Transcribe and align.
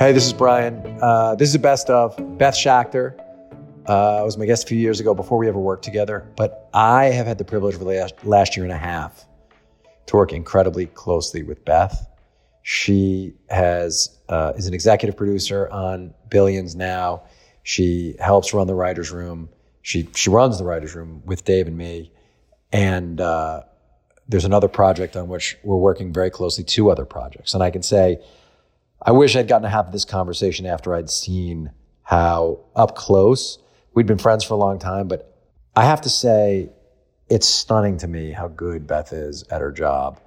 Hey, 0.00 0.12
this 0.12 0.24
is 0.24 0.32
Brian. 0.32 0.96
Uh, 1.02 1.34
this 1.34 1.48
is 1.48 1.52
the 1.52 1.58
best 1.58 1.90
of 1.90 2.16
Beth 2.38 2.54
Schacter. 2.54 3.18
Uh, 3.84 4.22
was 4.24 4.38
my 4.38 4.46
guest 4.46 4.64
a 4.64 4.66
few 4.66 4.78
years 4.78 4.98
ago 4.98 5.14
before 5.14 5.36
we 5.36 5.46
ever 5.46 5.58
worked 5.58 5.84
together. 5.84 6.26
But 6.38 6.70
I 6.72 7.10
have 7.10 7.26
had 7.26 7.36
the 7.36 7.44
privilege 7.44 7.74
for 7.74 7.80
the 7.84 7.90
last, 7.90 8.14
last 8.24 8.56
year 8.56 8.64
and 8.64 8.72
a 8.72 8.78
half 8.78 9.26
to 10.06 10.16
work 10.16 10.32
incredibly 10.32 10.86
closely 10.86 11.42
with 11.42 11.66
Beth. 11.66 12.08
She 12.62 13.34
has 13.50 14.18
uh, 14.30 14.54
is 14.56 14.66
an 14.66 14.72
executive 14.72 15.18
producer 15.18 15.68
on 15.68 16.14
Billions 16.30 16.74
now. 16.74 17.24
She 17.62 18.16
helps 18.20 18.54
run 18.54 18.68
the 18.68 18.74
writers' 18.74 19.10
room. 19.10 19.50
She 19.82 20.08
she 20.14 20.30
runs 20.30 20.56
the 20.56 20.64
writers' 20.64 20.94
room 20.94 21.20
with 21.26 21.44
Dave 21.44 21.66
and 21.66 21.76
me, 21.76 22.10
and 22.72 23.20
uh, 23.20 23.64
there's 24.26 24.46
another 24.46 24.68
project 24.68 25.14
on 25.14 25.28
which 25.28 25.58
we're 25.62 25.76
working 25.76 26.10
very 26.10 26.30
closely. 26.30 26.64
Two 26.64 26.90
other 26.90 27.04
projects, 27.04 27.52
and 27.52 27.62
I 27.62 27.70
can 27.70 27.82
say, 27.82 28.22
I 29.02 29.12
wish 29.12 29.36
I'd 29.36 29.48
gotten 29.48 29.62
to 29.62 29.68
have 29.68 29.92
this 29.92 30.04
conversation 30.04 30.66
after 30.66 30.94
I'd 30.94 31.10
seen 31.10 31.70
how 32.02 32.60
up 32.74 32.96
close 32.96 33.58
we'd 33.94 34.06
been 34.06 34.18
friends 34.18 34.44
for 34.44 34.54
a 34.54 34.56
long 34.56 34.78
time. 34.78 35.08
But 35.08 35.34
I 35.76 35.84
have 35.84 36.00
to 36.02 36.10
say, 36.10 36.70
it's 37.28 37.46
stunning 37.46 37.96
to 37.98 38.08
me 38.08 38.32
how 38.32 38.48
good 38.48 38.86
Beth 38.86 39.12
is 39.12 39.44
at 39.50 39.60
her 39.60 39.70
job, 39.70 40.20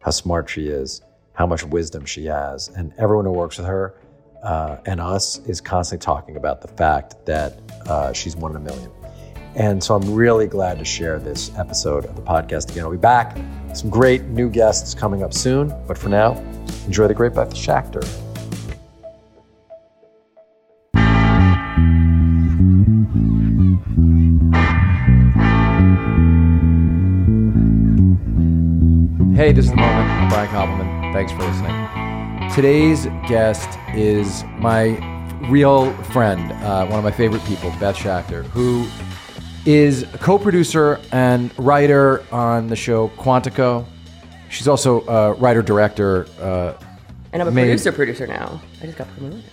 how 0.00 0.10
smart 0.10 0.50
she 0.50 0.68
is, 0.68 1.00
how 1.32 1.46
much 1.46 1.64
wisdom 1.64 2.04
she 2.04 2.26
has, 2.26 2.68
and 2.68 2.92
everyone 2.98 3.24
who 3.24 3.32
works 3.32 3.56
with 3.56 3.66
her 3.66 3.94
uh, 4.42 4.78
and 4.86 5.00
us 5.00 5.38
is 5.46 5.60
constantly 5.60 6.04
talking 6.04 6.36
about 6.36 6.60
the 6.60 6.68
fact 6.68 7.24
that 7.26 7.60
uh, 7.86 8.12
she's 8.12 8.36
one 8.36 8.50
in 8.52 8.56
a 8.56 8.60
million. 8.60 8.90
And 9.54 9.82
so 9.82 9.94
I'm 9.94 10.14
really 10.14 10.46
glad 10.46 10.78
to 10.78 10.84
share 10.84 11.18
this 11.18 11.56
episode 11.56 12.04
of 12.04 12.16
the 12.16 12.22
podcast 12.22 12.70
again. 12.70 12.84
I'll 12.84 12.90
be 12.90 12.96
back. 12.96 13.36
Some 13.72 13.88
great 13.88 14.24
new 14.24 14.50
guests 14.50 14.94
coming 14.94 15.22
up 15.22 15.32
soon. 15.32 15.72
But 15.86 15.96
for 15.96 16.08
now, 16.08 16.32
enjoy 16.86 17.08
the 17.08 17.14
great 17.14 17.34
Beth 17.34 17.54
Schacter. 17.54 18.04
Hey, 29.34 29.52
this 29.52 29.64
is 29.64 29.70
the 29.70 29.76
moment. 29.76 30.10
I'm 30.10 30.28
Brian 30.28 30.48
Koppelman. 30.48 31.12
Thanks 31.14 31.32
for 31.32 31.38
listening. 31.38 32.50
Today's 32.54 33.06
guest 33.26 33.78
is 33.94 34.44
my 34.58 34.98
real 35.48 35.92
friend, 36.12 36.52
uh, 36.62 36.86
one 36.86 36.98
of 36.98 37.04
my 37.04 37.10
favorite 37.10 37.42
people, 37.44 37.72
Beth 37.80 37.96
Schacter, 37.96 38.44
who 38.44 38.86
is 39.74 40.02
a 40.14 40.18
co-producer 40.18 41.00
and 41.12 41.50
writer 41.58 42.24
on 42.32 42.68
the 42.68 42.76
show 42.76 43.08
Quantico. 43.16 43.84
She's 44.48 44.68
also 44.68 45.06
a 45.06 45.32
writer 45.34 45.62
director. 45.62 46.26
Uh, 46.40 46.72
And 47.32 47.40
I'm 47.42 47.48
a 47.48 47.50
Made- 47.52 47.64
producer 47.64 47.92
producer 47.92 48.26
now. 48.26 48.60
I 48.82 48.86
just 48.86 48.98
got 48.98 49.06
promoted. 49.16 49.44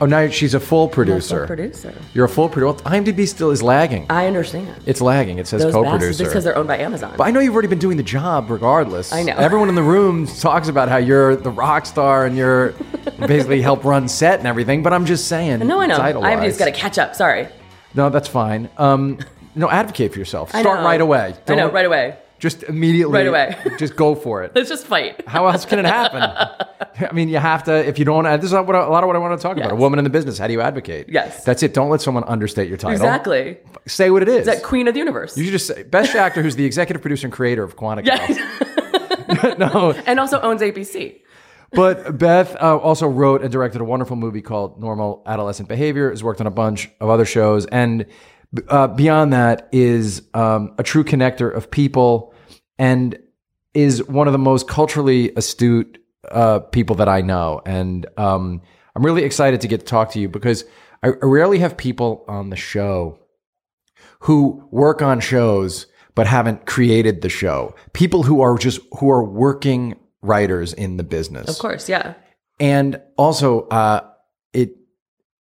oh, 0.00 0.06
now 0.06 0.28
she's 0.28 0.54
a 0.54 0.60
full 0.60 0.88
producer. 0.88 1.38
full 1.40 1.46
producer. 1.46 1.92
You're 2.14 2.24
a 2.24 2.28
full 2.28 2.48
producer. 2.48 2.82
IMDb 2.84 3.26
still 3.28 3.50
is 3.50 3.62
lagging. 3.62 4.06
I 4.08 4.26
understand. 4.26 4.74
It's 4.86 5.00
lagging. 5.02 5.38
It 5.38 5.46
says 5.46 5.62
Those 5.62 5.74
co-producer. 5.74 6.24
because 6.24 6.44
they're 6.44 6.56
owned 6.56 6.68
by 6.68 6.78
Amazon. 6.78 7.12
But 7.18 7.24
I 7.26 7.30
know 7.30 7.40
you've 7.40 7.52
already 7.52 7.68
been 7.68 7.78
doing 7.80 7.96
the 7.98 8.02
job 8.02 8.48
regardless. 8.50 9.12
I 9.12 9.22
know. 9.24 9.34
Everyone 9.36 9.68
in 9.68 9.74
the 9.74 9.82
room 9.82 10.26
talks 10.26 10.68
about 10.68 10.88
how 10.88 10.96
you're 10.96 11.36
the 11.36 11.50
rock 11.50 11.84
star 11.84 12.24
and 12.24 12.34
you're 12.36 12.72
basically 13.26 13.60
help 13.60 13.84
run 13.84 14.08
set 14.08 14.38
and 14.38 14.46
everything. 14.48 14.82
But 14.82 14.92
I'm 14.94 15.04
just 15.04 15.26
saying. 15.28 15.58
no, 15.66 15.80
I 15.80 15.86
know. 15.86 15.96
just 16.46 16.58
got 16.58 16.66
to 16.66 16.72
catch 16.72 16.96
up. 16.98 17.14
Sorry. 17.14 17.48
No, 17.94 18.08
that's 18.08 18.28
fine. 18.28 18.70
Um, 18.78 19.18
no, 19.58 19.68
advocate 19.68 20.12
for 20.12 20.18
yourself. 20.18 20.54
I 20.54 20.60
Start 20.60 20.80
know. 20.80 20.86
right 20.86 21.00
away. 21.00 21.34
I 21.46 21.54
know, 21.54 21.70
right 21.70 21.84
away. 21.84 22.16
Just 22.38 22.62
immediately. 22.62 23.14
Right 23.14 23.26
away. 23.26 23.56
just 23.78 23.96
go 23.96 24.14
for 24.14 24.44
it. 24.44 24.52
Let's 24.54 24.68
just 24.68 24.86
fight. 24.86 25.26
How 25.28 25.48
else 25.48 25.64
can 25.64 25.80
it 25.80 25.84
happen? 25.84 26.22
I 27.10 27.12
mean, 27.12 27.28
you 27.28 27.38
have 27.38 27.64
to. 27.64 27.74
If 27.74 27.98
you 27.98 28.04
don't, 28.04 28.24
this 28.40 28.44
is 28.44 28.52
what, 28.52 28.74
a 28.74 28.88
lot 28.88 29.02
of 29.02 29.08
what 29.08 29.16
I 29.16 29.18
want 29.18 29.38
to 29.38 29.42
talk 29.42 29.56
about. 29.56 29.72
A 29.72 29.76
woman 29.76 29.98
in 29.98 30.04
the 30.04 30.10
business. 30.10 30.38
How 30.38 30.46
do 30.46 30.52
you 30.52 30.60
advocate? 30.60 31.08
Yes. 31.08 31.44
That's 31.44 31.62
it. 31.64 31.74
Don't 31.74 31.90
let 31.90 32.00
someone 32.00 32.22
understate 32.24 32.68
your 32.68 32.76
title. 32.76 32.92
Exactly. 32.92 33.58
Say 33.86 34.10
what 34.10 34.22
it 34.22 34.28
is. 34.28 34.46
That 34.46 34.62
queen 34.62 34.86
of 34.86 34.94
the 34.94 35.00
universe. 35.00 35.36
you 35.36 35.44
should 35.44 35.52
just 35.52 35.66
say 35.66 35.82
Best 35.82 36.14
Actor, 36.14 36.42
who's 36.42 36.54
the 36.54 36.64
executive 36.64 37.02
producer 37.02 37.26
and 37.26 37.34
creator 37.34 37.64
of 37.64 37.76
Quantico. 37.76 38.06
yeah. 38.06 39.54
no, 39.58 39.92
and 40.06 40.20
also 40.20 40.40
owns 40.40 40.62
ABC. 40.62 41.20
But 41.72 42.16
Beth 42.16 42.56
uh, 42.56 42.78
also 42.78 43.06
wrote 43.06 43.42
and 43.42 43.52
directed 43.52 43.80
a 43.80 43.84
wonderful 43.84 44.16
movie 44.16 44.40
called 44.40 44.80
Normal 44.80 45.22
Adolescent 45.26 45.68
Behavior. 45.68 46.10
Has 46.10 46.24
worked 46.24 46.40
on 46.40 46.46
a 46.46 46.52
bunch 46.52 46.88
of 47.00 47.10
other 47.10 47.24
shows, 47.24 47.66
and 47.66 48.06
uh, 48.68 48.88
beyond 48.88 49.32
that 49.32 49.68
is 49.72 50.22
um, 50.34 50.74
a 50.78 50.82
true 50.82 51.04
connector 51.04 51.54
of 51.54 51.70
people, 51.70 52.34
and 52.78 53.18
is 53.74 54.06
one 54.08 54.26
of 54.26 54.32
the 54.32 54.38
most 54.38 54.68
culturally 54.68 55.32
astute 55.34 55.98
uh, 56.30 56.60
people 56.60 56.96
that 56.96 57.08
I 57.08 57.20
know. 57.20 57.60
And 57.64 58.06
um, 58.16 58.62
I'm 58.96 59.04
really 59.04 59.24
excited 59.24 59.60
to 59.60 59.68
get 59.68 59.80
to 59.80 59.86
talk 59.86 60.12
to 60.12 60.20
you 60.20 60.28
because 60.28 60.64
I, 61.02 61.08
I 61.08 61.12
rarely 61.22 61.58
have 61.58 61.76
people 61.76 62.24
on 62.28 62.50
the 62.50 62.56
show 62.56 63.18
who 64.20 64.66
work 64.70 65.02
on 65.02 65.20
shows 65.20 65.86
but 66.14 66.26
haven't 66.26 66.66
created 66.66 67.22
the 67.22 67.28
show. 67.28 67.74
People 67.92 68.24
who 68.24 68.40
are 68.40 68.58
just 68.58 68.80
who 68.98 69.08
are 69.08 69.22
working 69.22 69.94
writers 70.20 70.72
in 70.72 70.96
the 70.96 71.04
business. 71.04 71.48
Of 71.48 71.58
course, 71.58 71.88
yeah. 71.88 72.14
And 72.58 73.00
also, 73.16 73.68
uh, 73.68 74.00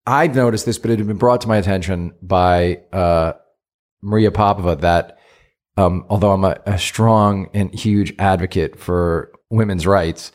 I've 0.07 0.35
noticed 0.35 0.65
this, 0.65 0.77
but 0.77 0.91
it 0.91 0.99
had 0.99 1.07
been 1.07 1.17
brought 1.17 1.41
to 1.41 1.47
my 1.47 1.57
attention 1.57 2.13
by 2.21 2.81
uh, 2.93 3.33
Maria 4.01 4.31
Popova 4.31 4.75
that 4.77 5.17
um, 5.77 6.05
although 6.09 6.31
I'm 6.31 6.43
a, 6.45 6.57
a 6.65 6.77
strong 6.77 7.49
and 7.53 7.73
huge 7.73 8.13
advocate 8.19 8.79
for 8.79 9.31
women's 9.49 9.85
rights, 9.87 10.31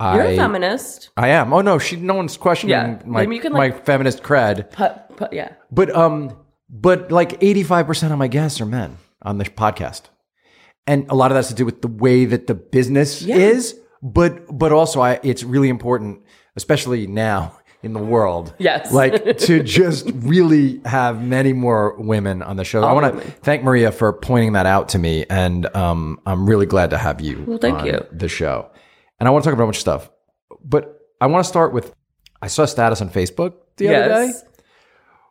You're 0.00 0.08
I 0.08 0.24
a 0.32 0.36
feminist. 0.36 1.10
I 1.16 1.28
am. 1.28 1.52
Oh 1.52 1.60
no, 1.60 1.78
she 1.78 1.96
no 1.96 2.14
one's 2.14 2.36
questioning 2.36 2.72
Yeah. 2.72 2.98
my 3.06 3.26
can, 3.38 3.52
my 3.52 3.70
feminist 3.70 4.22
cred. 4.22 4.70
Put, 4.72 5.16
put, 5.16 5.32
yeah. 5.32 5.52
But 5.70 5.94
um, 5.94 6.36
but 6.68 7.10
like 7.12 7.42
eighty 7.42 7.62
five 7.62 7.86
percent 7.86 8.12
of 8.12 8.18
my 8.18 8.28
guests 8.28 8.60
are 8.60 8.66
men 8.66 8.98
on 9.22 9.38
the 9.38 9.44
podcast, 9.44 10.02
and 10.86 11.06
a 11.10 11.14
lot 11.14 11.30
of 11.30 11.36
that's 11.36 11.48
to 11.48 11.54
do 11.54 11.64
with 11.64 11.80
the 11.80 11.88
way 11.88 12.24
that 12.26 12.46
the 12.46 12.54
business 12.54 13.22
Yeah. 13.22 13.36
is. 13.36 13.78
But 14.02 14.46
but 14.58 14.72
also, 14.72 15.00
I 15.00 15.20
it's 15.22 15.42
really 15.42 15.68
important, 15.68 16.20
especially 16.56 17.06
now 17.06 17.56
in 17.82 17.92
the 17.92 18.00
world. 18.02 18.54
Yes. 18.58 18.92
like 18.92 19.38
to 19.38 19.62
just 19.62 20.10
really 20.14 20.80
have 20.84 21.22
many 21.22 21.52
more 21.52 21.96
women 21.98 22.42
on 22.42 22.56
the 22.56 22.64
show. 22.64 22.82
I 22.82 22.92
want 22.92 23.14
to 23.14 23.30
thank 23.42 23.62
Maria 23.62 23.92
for 23.92 24.12
pointing 24.12 24.52
that 24.52 24.66
out 24.66 24.90
to 24.90 24.98
me, 24.98 25.24
and 25.30 25.74
um, 25.74 26.20
I'm 26.26 26.48
really 26.48 26.66
glad 26.66 26.90
to 26.90 26.98
have 26.98 27.20
you. 27.20 27.44
Well, 27.46 27.58
thank 27.58 27.78
on 27.78 27.86
you. 27.86 28.06
The 28.12 28.28
show, 28.28 28.70
and 29.18 29.28
I 29.28 29.30
want 29.30 29.44
to 29.44 29.50
talk 29.50 29.54
about 29.54 29.64
a 29.64 29.66
bunch 29.66 29.76
of 29.76 29.82
stuff, 29.82 30.10
but 30.64 31.00
I 31.20 31.26
want 31.26 31.44
to 31.44 31.48
start 31.48 31.72
with. 31.72 31.94
I 32.42 32.46
saw 32.46 32.62
a 32.62 32.68
status 32.68 33.02
on 33.02 33.10
Facebook 33.10 33.54
the 33.76 33.94
other 33.94 34.08
day 34.08 34.32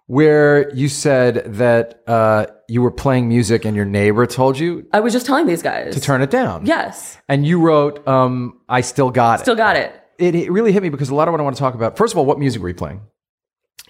where 0.10 0.74
you 0.74 0.90
said 0.90 1.44
that 1.58 2.02
uh, 2.08 2.48
you 2.68 2.82
were 2.82 2.90
playing 2.90 3.30
music 3.30 3.64
and 3.64 3.76
your 3.76 3.86
neighbor 3.86 4.26
told 4.26 4.58
you 4.58 4.88
I 4.92 5.02
was 5.02 5.14
just 5.14 5.28
telling 5.28 5.46
these 5.46 5.62
guys. 5.62 5.94
to 5.94 6.02
turn 6.02 6.24
it 6.24 6.32
down. 6.32 6.66
Yes. 6.66 7.20
And 7.30 7.46
you 7.46 7.62
wrote, 7.62 8.08
um, 8.08 8.60
I 8.68 8.82
still 8.82 9.12
got 9.12 9.40
it. 9.40 9.44
Still 9.44 9.56
got 9.56 9.76
it. 9.76 9.99
It. 10.20 10.36
it. 10.36 10.52
Really 10.52 10.72
hit 10.72 10.84
me 10.84 10.90
because 10.90 11.10
a 11.10 11.16
lot 11.16 11.28
of 11.28 11.32
what 11.34 11.42
I 11.42 11.44
want 11.44 11.56
to 11.56 11.60
talk 11.60 11.74
about. 11.76 11.98
First 11.98 12.14
of 12.14 12.18
all, 12.18 12.26
what 12.26 12.40
music 12.40 12.62
were 12.62 12.70
you 12.70 12.76
playing? 12.76 13.02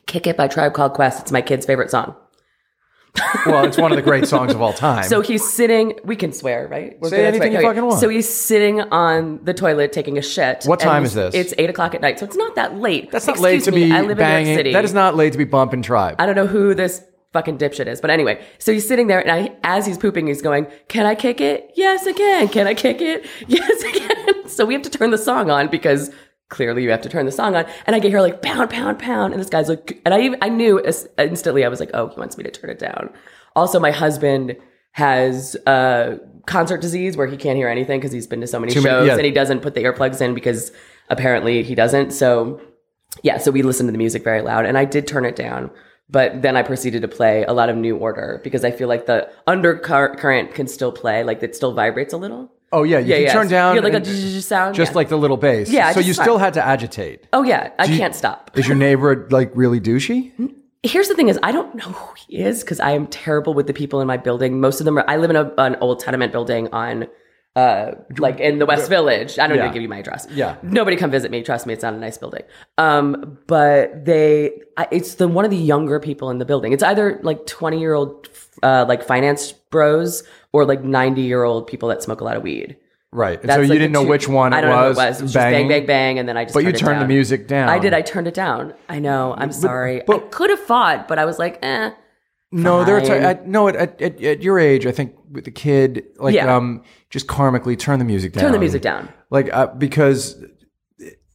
Kick 0.05 0.25
It 0.27 0.37
by 0.37 0.47
Tribe 0.47 0.73
Called 0.73 0.93
Quest. 0.93 1.21
It's 1.21 1.31
my 1.31 1.41
kid's 1.41 1.65
favorite 1.65 1.91
song. 1.91 2.15
Well, 3.45 3.65
it's 3.65 3.77
one 3.77 3.91
of 3.91 3.95
the 3.95 4.01
great 4.01 4.27
songs 4.33 4.53
of 4.53 4.61
all 4.61 4.71
time. 4.71 5.03
So 5.03 5.21
he's 5.21 5.47
sitting. 5.51 5.99
We 6.03 6.15
can 6.15 6.31
swear, 6.31 6.67
right? 6.67 6.95
We're 6.99 7.09
Say 7.09 7.25
anything 7.25 7.51
swearing. 7.51 7.61
you 7.65 7.67
fucking 7.69 7.85
want. 7.85 7.99
So 7.99 8.07
he's 8.07 8.29
sitting 8.29 8.81
on 8.81 9.43
the 9.43 9.53
toilet 9.53 9.91
taking 9.91 10.17
a 10.17 10.21
shit. 10.21 10.63
What 10.65 10.79
time 10.79 11.03
is 11.03 11.15
this? 11.15 11.33
It's 11.35 11.53
eight 11.57 11.69
o'clock 11.69 11.95
at 11.95 12.01
night, 12.01 12.19
so 12.19 12.25
it's 12.25 12.35
not 12.37 12.55
that 12.55 12.77
late. 12.77 13.11
that's 13.11 13.25
not 13.27 13.33
Excuse 13.37 13.43
late 13.43 13.63
to 13.65 13.71
me, 13.71 13.85
be 13.85 13.91
I 13.91 14.01
live 14.01 14.17
banging. 14.17 14.39
in 14.39 14.43
New 14.45 14.49
York 14.51 14.59
City. 14.59 14.73
That 14.73 14.85
is 14.85 14.93
not 14.93 15.15
late 15.15 15.31
to 15.33 15.37
be 15.39 15.43
bumping 15.43 15.81
tribe. 15.81 16.15
I 16.19 16.25
don't 16.27 16.35
know 16.35 16.47
who 16.47 16.73
this 16.75 17.03
fucking 17.33 17.57
dipshit 17.57 17.87
is, 17.87 18.01
but 18.01 18.09
anyway. 18.09 18.43
So 18.57 18.71
he's 18.73 18.87
sitting 18.87 19.07
there, 19.07 19.19
and 19.19 19.31
I, 19.31 19.55
as 19.63 19.85
he's 19.85 19.97
pooping, 19.97 20.27
he's 20.27 20.41
going, 20.41 20.67
"Can 20.87 21.05
I 21.05 21.15
kick 21.15 21.41
it? 21.41 21.71
Yes, 21.75 22.05
I 22.07 22.13
can. 22.13 22.47
Can 22.49 22.67
I 22.67 22.73
kick 22.73 23.01
it? 23.01 23.25
Yes, 23.47 23.83
I 23.83 23.91
can." 23.91 24.33
So 24.49 24.65
we 24.65 24.73
have 24.73 24.81
to 24.83 24.89
turn 24.89 25.11
the 25.11 25.17
song 25.17 25.51
on 25.51 25.67
because 25.67 26.09
clearly 26.49 26.81
you 26.83 26.89
have 26.89 27.01
to 27.01 27.09
turn 27.09 27.27
the 27.27 27.31
song 27.31 27.55
on. 27.55 27.65
And 27.85 27.95
I 27.95 27.99
get 27.99 28.09
here 28.09 28.19
like 28.19 28.41
pound, 28.41 28.71
pound, 28.71 28.97
pound, 28.97 29.31
and 29.31 29.39
this 29.39 29.49
guy's 29.49 29.69
like, 29.69 30.01
and 30.05 30.13
I 30.13 30.21
even 30.21 30.39
I 30.41 30.49
knew 30.49 30.81
instantly. 31.19 31.63
I 31.63 31.67
was 31.69 31.79
like, 31.79 31.91
"Oh, 31.93 32.07
he 32.07 32.19
wants 32.19 32.35
me 32.37 32.43
to 32.43 32.51
turn 32.51 32.69
it 32.71 32.79
down." 32.79 33.11
Also, 33.55 33.79
my 33.79 33.91
husband 33.91 34.57
has 34.93 35.55
uh, 35.67 36.17
concert 36.47 36.81
disease 36.81 37.15
where 37.15 37.27
he 37.27 37.37
can't 37.37 37.57
hear 37.57 37.69
anything 37.69 37.99
because 37.99 38.11
he's 38.11 38.25
been 38.27 38.41
to 38.41 38.47
so 38.47 38.59
many 38.59 38.73
Too 38.73 38.81
shows 38.81 38.85
many- 38.85 39.07
yeah. 39.07 39.15
and 39.15 39.25
he 39.25 39.31
doesn't 39.31 39.61
put 39.61 39.75
the 39.75 39.83
earplugs 39.83 40.19
in 40.19 40.33
because 40.33 40.71
apparently 41.09 41.61
he 41.63 41.75
doesn't. 41.75 42.11
So 42.11 42.59
yeah, 43.23 43.37
so 43.37 43.51
we 43.51 43.61
listened 43.61 43.87
to 43.87 43.91
the 43.91 43.97
music 43.99 44.23
very 44.23 44.41
loud 44.41 44.65
and 44.65 44.77
I 44.77 44.85
did 44.85 45.07
turn 45.07 45.25
it 45.25 45.35
down. 45.35 45.69
But 46.11 46.41
then 46.41 46.57
I 46.57 46.63
proceeded 46.63 47.01
to 47.03 47.07
play 47.07 47.43
a 47.43 47.53
lot 47.53 47.69
of 47.69 47.75
New 47.77 47.95
Order 47.97 48.41
because 48.43 48.65
I 48.65 48.71
feel 48.71 48.87
like 48.87 49.05
the 49.05 49.29
undercurrent 49.45 50.53
can 50.55 50.67
still 50.67 50.91
play, 50.91 51.23
like 51.23 51.43
it 51.43 51.55
still 51.55 51.73
vibrates 51.73 52.13
a 52.13 52.17
little. 52.17 52.51
oh 52.71 52.83
yeah, 52.83 52.99
you 52.99 53.07
Yeah, 53.09 53.15
can 53.17 53.23
yeah. 53.25 53.33
turn 53.33 53.47
down 53.47 53.75
Yeah, 53.75 53.81
like 53.81 53.93
a 53.93 54.41
sound. 54.41 54.75
just 54.75 54.91
yeah. 54.91 54.95
like 54.95 55.09
the 55.09 55.17
little 55.17 55.37
bass. 55.37 55.69
Yeah, 55.69 55.91
So 55.91 55.99
you 55.99 56.13
still 56.13 56.37
had 56.39 56.53
to 56.55 56.65
agitate. 56.65 57.27
Oh 57.33 57.43
yeah, 57.43 57.71
I 57.79 57.85
you- 57.85 57.97
can't 57.97 58.15
stop. 58.15 58.51
Is 58.55 58.67
your 58.67 58.77
neighbor 58.77 59.27
like 59.29 59.51
really 59.55 59.79
douchey? 59.79 60.31
Here's 60.81 61.09
the 61.09 61.13
thing: 61.15 61.27
is 61.27 61.37
I 61.43 61.51
don't 61.51 61.75
know 61.75 61.83
who 61.91 62.15
he 62.27 62.37
is 62.37 62.61
because 62.61 62.79
I 62.79 62.91
am 62.91 63.05
terrible 63.07 63.53
with 63.53 63.67
the 63.67 63.73
people 63.73 63.99
in 64.01 64.07
my 64.07 64.17
building. 64.17 64.59
Most 64.61 64.79
of 64.79 64.85
them 64.85 64.97
are. 64.97 65.05
I 65.09 65.17
live 65.17 65.29
in 65.29 65.35
a, 65.35 65.51
an 65.57 65.75
old 65.81 65.99
tenement 65.99 66.31
building 66.31 66.69
on 66.71 67.05
Uh, 67.55 67.95
like 68.19 68.39
in 68.39 68.59
the 68.59 68.65
West 68.65 68.89
Village. 68.89 69.37
I 69.39 69.47
don't 69.47 69.57
Yeah. 69.57 69.63
need 69.63 69.69
to 69.69 69.73
give 69.73 69.81
you 69.81 69.89
my 69.89 69.97
address. 69.97 70.27
Yeah. 70.31 70.55
Nobody 70.61 70.95
come 70.95 71.11
visit 71.11 71.29
me. 71.31 71.41
Trust 71.43 71.65
me, 71.65 71.73
it's 71.73 71.83
not 71.83 71.93
a 71.93 71.97
nice 71.97 72.17
building. 72.17 72.43
Um, 72.77 73.37
but 73.47 74.05
they, 74.05 74.61
I- 74.77 74.87
it's 74.91 75.15
the 75.15 75.27
one 75.27 75.43
of 75.45 75.51
the 75.51 75.57
younger 75.57 75.99
people 75.99 76.29
in 76.29 76.37
the 76.37 76.45
building. 76.45 76.71
It's 76.73 76.83
either 76.83 77.19
like 77.23 77.45
twenty 77.47 77.79
year 77.79 77.95
old, 77.95 78.29
uh, 78.63 78.85
like 78.87 79.03
finance 79.03 79.51
bros 79.51 80.23
or 80.53 80.63
like 80.63 80.83
ninety 80.83 81.23
year 81.23 81.43
old 81.43 81.67
people 81.67 81.89
that 81.89 82.01
smoke 82.03 82.21
a 82.21 82.23
lot 82.23 82.37
of 82.37 82.43
weed. 82.43 82.77
Right. 83.11 83.41
So 83.41 83.55
you 83.61 83.67
like 83.67 83.79
didn't 83.79 83.91
know 83.91 84.03
two- 84.03 84.09
which 84.09 84.27
one 84.29 84.53
I 84.53 84.59
it 84.59 84.61
don't 84.61 84.69
know 84.69 84.87
was. 84.89 84.97
who 84.97 85.03
it 85.03 85.07
was. 85.09 85.19
It 85.19 85.23
was 85.23 85.33
just 85.33 85.43
bang, 85.43 85.67
bang, 85.67 85.85
bang, 85.87 86.19
and 86.19 86.29
then 86.29 86.37
I 86.37 86.43
just. 86.43 86.53
But 86.53 86.59
you 86.63 86.71
turned, 86.71 86.75
it 86.75 86.85
turned 86.85 87.01
the 87.01 87.07
music 87.07 87.47
down. 87.47 87.67
I 87.67 87.79
did. 87.79 87.93
I 87.93 88.01
turned 88.01 88.27
it 88.27 88.35
down. 88.35 88.73
I 88.87 88.99
know. 88.99 89.33
I'm 89.35 89.51
sorry. 89.51 90.01
I 90.01 90.05
but- 90.05 90.29
could 90.31 90.51
have 90.51 90.59
fought, 90.59 91.07
but 91.07 91.17
I 91.17 91.25
was 91.25 91.39
like, 91.39 91.57
eh. 91.63 91.89
No, 92.51 92.83
there 92.83 92.97
are 92.97 93.01
Fine. 93.05 93.23
at, 93.23 93.47
no 93.47 93.67
at, 93.67 93.75
at, 93.75 94.01
at, 94.01 94.23
at 94.23 94.41
your 94.41 94.57
age. 94.59 94.85
I 94.87 94.91
think 94.91 95.15
with 95.31 95.45
the 95.45 95.51
kid, 95.51 96.05
like 96.17 96.33
Yeah. 96.33 96.55
um, 96.55 96.83
just 97.11 97.27
karmically 97.27 97.77
turn 97.77 97.99
the 97.99 98.05
music 98.05 98.33
down. 98.33 98.43
Turn 98.43 98.51
the 98.53 98.59
music 98.59 98.81
down. 98.81 99.09
like 99.29 99.53
uh, 99.53 99.67
because 99.67 100.43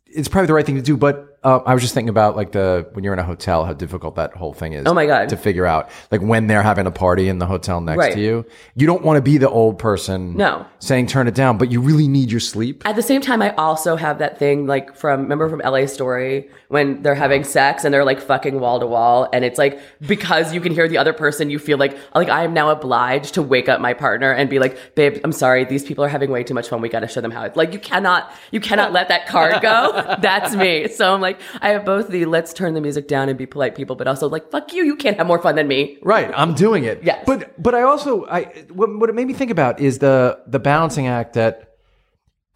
it's 0.06 0.28
probably 0.28 0.46
the 0.48 0.54
right 0.54 0.66
thing 0.66 0.76
to 0.76 0.82
do. 0.82 0.96
But 0.96 1.33
uh, 1.44 1.58
I 1.66 1.74
was 1.74 1.82
just 1.82 1.94
thinking 1.94 2.08
about 2.08 2.36
like 2.36 2.52
the 2.52 2.88
when 2.92 3.04
you're 3.04 3.12
in 3.12 3.18
a 3.18 3.24
hotel, 3.24 3.64
how 3.64 3.72
difficult 3.74 4.16
that 4.16 4.34
whole 4.34 4.52
thing 4.54 4.72
is. 4.72 4.84
Oh 4.86 4.94
my 4.94 5.06
God. 5.06 5.28
to 5.28 5.36
figure 5.36 5.66
out 5.66 5.90
like 6.10 6.22
when 6.22 6.46
they're 6.46 6.62
having 6.62 6.86
a 6.86 6.90
party 6.90 7.28
in 7.28 7.38
the 7.38 7.46
hotel 7.46 7.80
next 7.80 7.98
Right. 7.98 8.14
to 8.14 8.20
you, 8.20 8.46
you 8.74 8.86
don't 8.86 9.02
want 9.04 9.16
to 9.18 9.22
be 9.22 9.38
the 9.38 9.48
old 9.50 9.78
person. 9.78 10.36
No. 10.36 10.66
saying 10.78 11.06
turn 11.06 11.28
it 11.28 11.34
down, 11.34 11.56
but 11.58 11.70
you 11.70 11.80
really 11.80 12.08
need 12.08 12.30
your 12.30 12.40
sleep. 12.40 12.82
At 12.86 12.96
the 12.96 13.02
same 13.02 13.20
time, 13.20 13.40
I 13.42 13.54
also 13.56 13.96
have 13.96 14.18
that 14.18 14.38
thing 14.38 14.66
like 14.66 14.96
from 14.96 15.22
remember 15.22 15.48
from 15.48 15.60
LA 15.64 15.86
Story 15.86 16.48
when 16.68 17.02
they're 17.02 17.14
having 17.14 17.44
sex 17.44 17.84
and 17.84 17.92
they're 17.94 18.04
like 18.04 18.20
fucking 18.20 18.58
wall 18.60 18.80
to 18.80 18.86
wall, 18.86 19.28
and 19.32 19.44
it's 19.44 19.58
like 19.58 19.80
because 20.00 20.52
you 20.54 20.60
can 20.60 20.72
hear 20.72 20.88
the 20.88 20.98
other 20.98 21.12
person, 21.12 21.50
you 21.50 21.58
feel 21.58 21.78
like 21.78 21.96
like 22.14 22.28
I 22.28 22.44
am 22.44 22.54
now 22.54 22.70
obliged 22.70 23.34
to 23.34 23.42
wake 23.42 23.68
up 23.68 23.80
my 23.80 23.92
partner 23.94 24.32
and 24.32 24.48
be 24.50 24.58
like, 24.58 24.94
babe, 24.94 25.18
I'm 25.24 25.32
sorry, 25.32 25.64
these 25.64 25.84
people 25.84 26.04
are 26.04 26.08
having 26.08 26.30
way 26.30 26.42
too 26.44 26.54
much 26.54 26.68
fun. 26.68 26.80
We 26.80 26.88
got 26.88 27.00
to 27.00 27.08
show 27.08 27.20
them 27.20 27.30
how 27.30 27.44
it's 27.44 27.56
like. 27.56 27.72
You 27.72 27.78
cannot 27.78 28.32
you 28.50 28.60
cannot 28.60 28.92
let 28.92 29.08
that 29.08 29.26
card 29.26 29.60
go. 29.62 30.16
That's 30.20 30.54
me. 30.54 30.88
So 30.88 31.12
I'm 31.14 31.20
like, 31.20 31.33
I 31.60 31.70
have 31.70 31.84
both 31.84 32.08
the 32.08 32.24
let's 32.26 32.52
turn 32.52 32.74
the 32.74 32.80
music 32.80 33.08
down 33.08 33.28
and 33.28 33.36
be 33.38 33.46
polite 33.46 33.74
people, 33.74 33.96
but 33.96 34.06
also 34.06 34.28
like 34.28 34.50
fuck 34.50 34.72
you, 34.72 34.84
you 34.84 34.96
can't 34.96 35.16
have 35.16 35.26
more 35.26 35.40
fun 35.40 35.56
than 35.56 35.68
me. 35.68 35.98
Right, 36.02 36.30
I'm 36.34 36.54
doing 36.54 36.84
it. 36.84 37.02
Yeah. 37.02 37.22
but 37.26 37.60
but 37.62 37.74
I 37.74 37.82
also 37.82 38.26
I 38.26 38.44
what, 38.72 38.94
what 38.98 39.08
it 39.10 39.14
made 39.14 39.26
me 39.26 39.34
think 39.34 39.50
about 39.50 39.80
is 39.80 39.98
the 39.98 40.40
the 40.46 40.58
balancing 40.58 41.06
act 41.06 41.34
that 41.34 41.70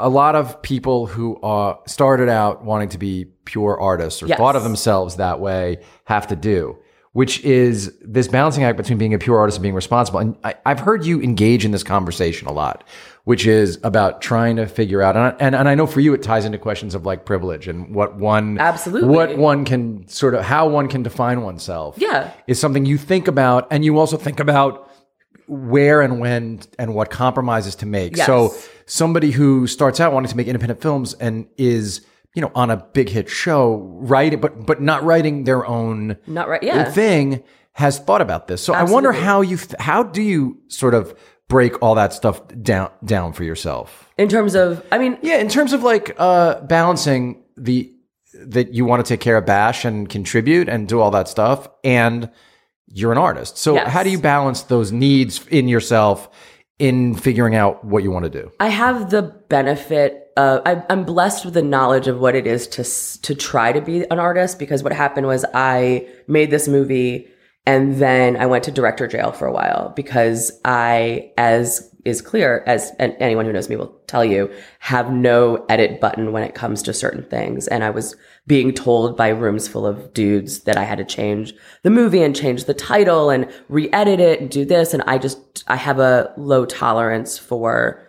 a 0.00 0.08
lot 0.08 0.36
of 0.36 0.62
people 0.62 1.06
who 1.06 1.38
are 1.42 1.78
started 1.86 2.28
out 2.28 2.64
wanting 2.64 2.88
to 2.90 2.98
be 2.98 3.25
pure 3.44 3.80
artists 3.80 4.22
or 4.22 4.26
Yes. 4.26 4.38
thought 4.38 4.54
of 4.56 4.62
themselves 4.62 5.16
that 5.16 5.40
way 5.40 5.78
have 6.04 6.28
to 6.28 6.36
do, 6.36 6.78
which 7.12 7.42
is 7.44 7.92
this 8.00 8.28
balancing 8.28 8.62
act 8.62 8.76
between 8.76 8.96
being 8.98 9.12
a 9.12 9.19
pure 9.19 9.38
artist 9.38 9.58
and 9.58 9.62
being 9.62 9.75
responsible. 9.75 10.20
And 10.20 10.36
I, 10.44 10.54
I've 10.64 10.78
heard 10.78 11.04
you 11.04 11.20
engage 11.20 11.64
in 11.64 11.72
this 11.72 11.82
conversation 11.82 12.46
a 12.46 12.52
lot, 12.52 12.84
which 13.28 13.46
is 13.46 13.78
about 13.82 14.22
trying 14.22 14.56
to 14.56 14.66
figure 14.66 15.02
out, 15.02 15.14
and 15.14 15.22
I, 15.26 15.36
and, 15.38 15.54
and 15.54 15.69
I 15.69 15.75
know 15.75 15.86
for 15.86 16.00
you 16.00 16.14
it 16.14 16.22
ties 16.22 16.46
into 16.46 16.56
questions 16.56 16.94
of 16.94 17.04
like 17.04 17.26
privilege 17.26 17.69
and 17.69 17.94
what 17.94 18.16
one 18.16 18.58
Absolutely. 18.58 19.06
what 19.06 19.36
one 19.36 19.66
can 19.66 20.08
sort 20.08 20.32
of 20.34 20.42
how 20.42 20.66
one 20.66 20.88
can 20.88 21.02
define 21.02 21.42
oneself 21.42 21.96
Yeah. 21.98 22.32
is 22.46 22.58
something 22.58 22.86
you 22.86 22.96
think 22.96 23.28
about 23.28 23.66
and 23.70 23.84
you 23.84 23.98
also 23.98 24.16
think 24.16 24.40
about 24.40 24.90
where 25.46 26.00
and 26.00 26.20
when 26.20 26.60
and 26.78 26.94
what 26.94 27.10
compromises 27.10 27.75
to 27.76 27.86
make. 27.86 28.16
Yes. 28.16 28.25
So 28.25 28.54
somebody 28.86 29.30
who 29.30 29.66
starts 29.66 30.00
out 30.00 30.14
wanting 30.14 30.30
to 30.30 30.36
make 30.38 30.46
independent 30.46 30.80
films 30.80 31.12
and 31.12 31.48
is, 31.58 32.00
you 32.34 32.40
know, 32.40 32.50
on 32.54 32.70
a 32.70 32.78
big 32.78 33.10
hit 33.10 33.28
show, 33.28 33.76
writing 34.00 34.40
but 34.40 34.64
but 34.64 34.80
not 34.80 35.02
writing 35.04 35.44
their 35.44 35.66
own 35.66 36.16
Not 36.26 36.48
right. 36.48 36.62
Yeah. 36.62 36.90
thing 36.90 37.42
has 37.72 37.98
thought 37.98 38.22
about 38.22 38.48
this. 38.48 38.62
So 38.62 38.72
I 38.72 38.84
wonder 38.84 39.12
how 39.12 39.42
you 39.42 39.58
how 39.78 40.02
do 40.02 40.22
you 40.22 40.56
sort 40.69 40.94
of 40.94 41.14
break 41.48 41.82
all 41.82 41.94
that 41.94 42.12
stuff 42.12 42.40
down 42.62 42.90
down 43.04 43.32
for 43.32 43.44
yourself? 43.44 44.08
In 44.18 44.28
terms 44.28 44.54
of, 44.54 44.84
I 44.92 44.98
mean, 44.98 45.18
Yeah, 45.22 45.38
in 45.38 45.48
terms 45.48 45.72
of 45.72 45.82
like 45.82 46.14
uh 46.18 46.60
balancing 46.62 47.42
the 47.56 47.92
that 48.44 48.72
you 48.74 48.84
want 48.84 49.04
to 49.04 49.08
take 49.08 49.20
care 49.20 49.36
of 49.36 49.46
Bash 49.46 49.84
and 49.84 50.08
contribute 50.08 50.68
and 50.68 50.86
do 50.86 51.00
all 51.00 51.10
that 51.10 51.28
stuff 51.28 51.66
and 51.82 52.30
you're 52.86 53.12
an 53.12 53.18
artist. 53.18 53.56
So 53.58 53.74
Yes. 53.74 53.90
how 53.90 54.02
do 54.02 54.10
you 54.10 54.18
balance 54.18 54.62
those 54.62 54.92
needs 54.92 55.46
in 55.48 55.66
yourself 55.68 56.28
in 56.78 57.14
figuring 57.14 57.54
out 57.56 57.84
what 57.84 58.02
you 58.02 58.10
want 58.10 58.24
to 58.24 58.30
do? 58.30 58.50
I 58.60 58.68
have 58.68 59.10
the 59.10 59.22
benefit 59.22 60.30
of 60.36 60.60
I, 60.66 60.84
I'm 60.90 61.04
blessed 61.04 61.44
with 61.46 61.54
the 61.54 61.62
knowledge 61.62 62.06
of 62.06 62.20
what 62.20 62.34
it 62.34 62.46
is 62.46 62.66
to 62.68 62.84
to 63.22 63.34
try 63.34 63.72
to 63.72 63.80
be 63.80 64.04
an 64.10 64.18
artist 64.18 64.58
because 64.58 64.82
what 64.84 64.92
happened 64.92 65.26
was 65.26 65.44
I 65.54 66.06
made 66.28 66.50
this 66.50 66.68
movie 66.68 67.28
and 67.68 67.96
then 67.96 68.38
I 68.38 68.46
went 68.46 68.64
to 68.64 68.72
director 68.72 69.06
jail 69.06 69.30
for 69.30 69.46
a 69.46 69.52
while 69.52 69.92
because 69.94 70.58
I, 70.64 71.32
as 71.36 71.94
is 72.06 72.22
clear, 72.22 72.64
as 72.66 72.92
anyone 72.98 73.44
who 73.44 73.52
knows 73.52 73.68
me 73.68 73.76
will 73.76 73.94
tell 74.06 74.24
you, 74.24 74.50
have 74.78 75.12
no 75.12 75.66
edit 75.68 76.00
button 76.00 76.32
when 76.32 76.42
it 76.44 76.54
comes 76.54 76.82
to 76.84 76.94
certain 76.94 77.24
things. 77.24 77.68
And 77.68 77.84
I 77.84 77.90
was 77.90 78.16
being 78.46 78.72
told 78.72 79.18
by 79.18 79.28
rooms 79.28 79.68
full 79.68 79.86
of 79.86 80.14
dudes 80.14 80.60
that 80.60 80.78
I 80.78 80.84
had 80.84 80.96
to 80.96 81.04
change 81.04 81.52
the 81.82 81.90
movie 81.90 82.22
and 82.22 82.34
change 82.34 82.64
the 82.64 82.72
title 82.72 83.28
and 83.28 83.46
re-edit 83.68 84.18
it 84.18 84.40
and 84.40 84.48
do 84.48 84.64
this. 84.64 84.94
And 84.94 85.02
I 85.06 85.18
just 85.18 85.62
I 85.66 85.76
have 85.76 85.98
a 85.98 86.32
low 86.38 86.64
tolerance 86.64 87.36
for 87.36 88.02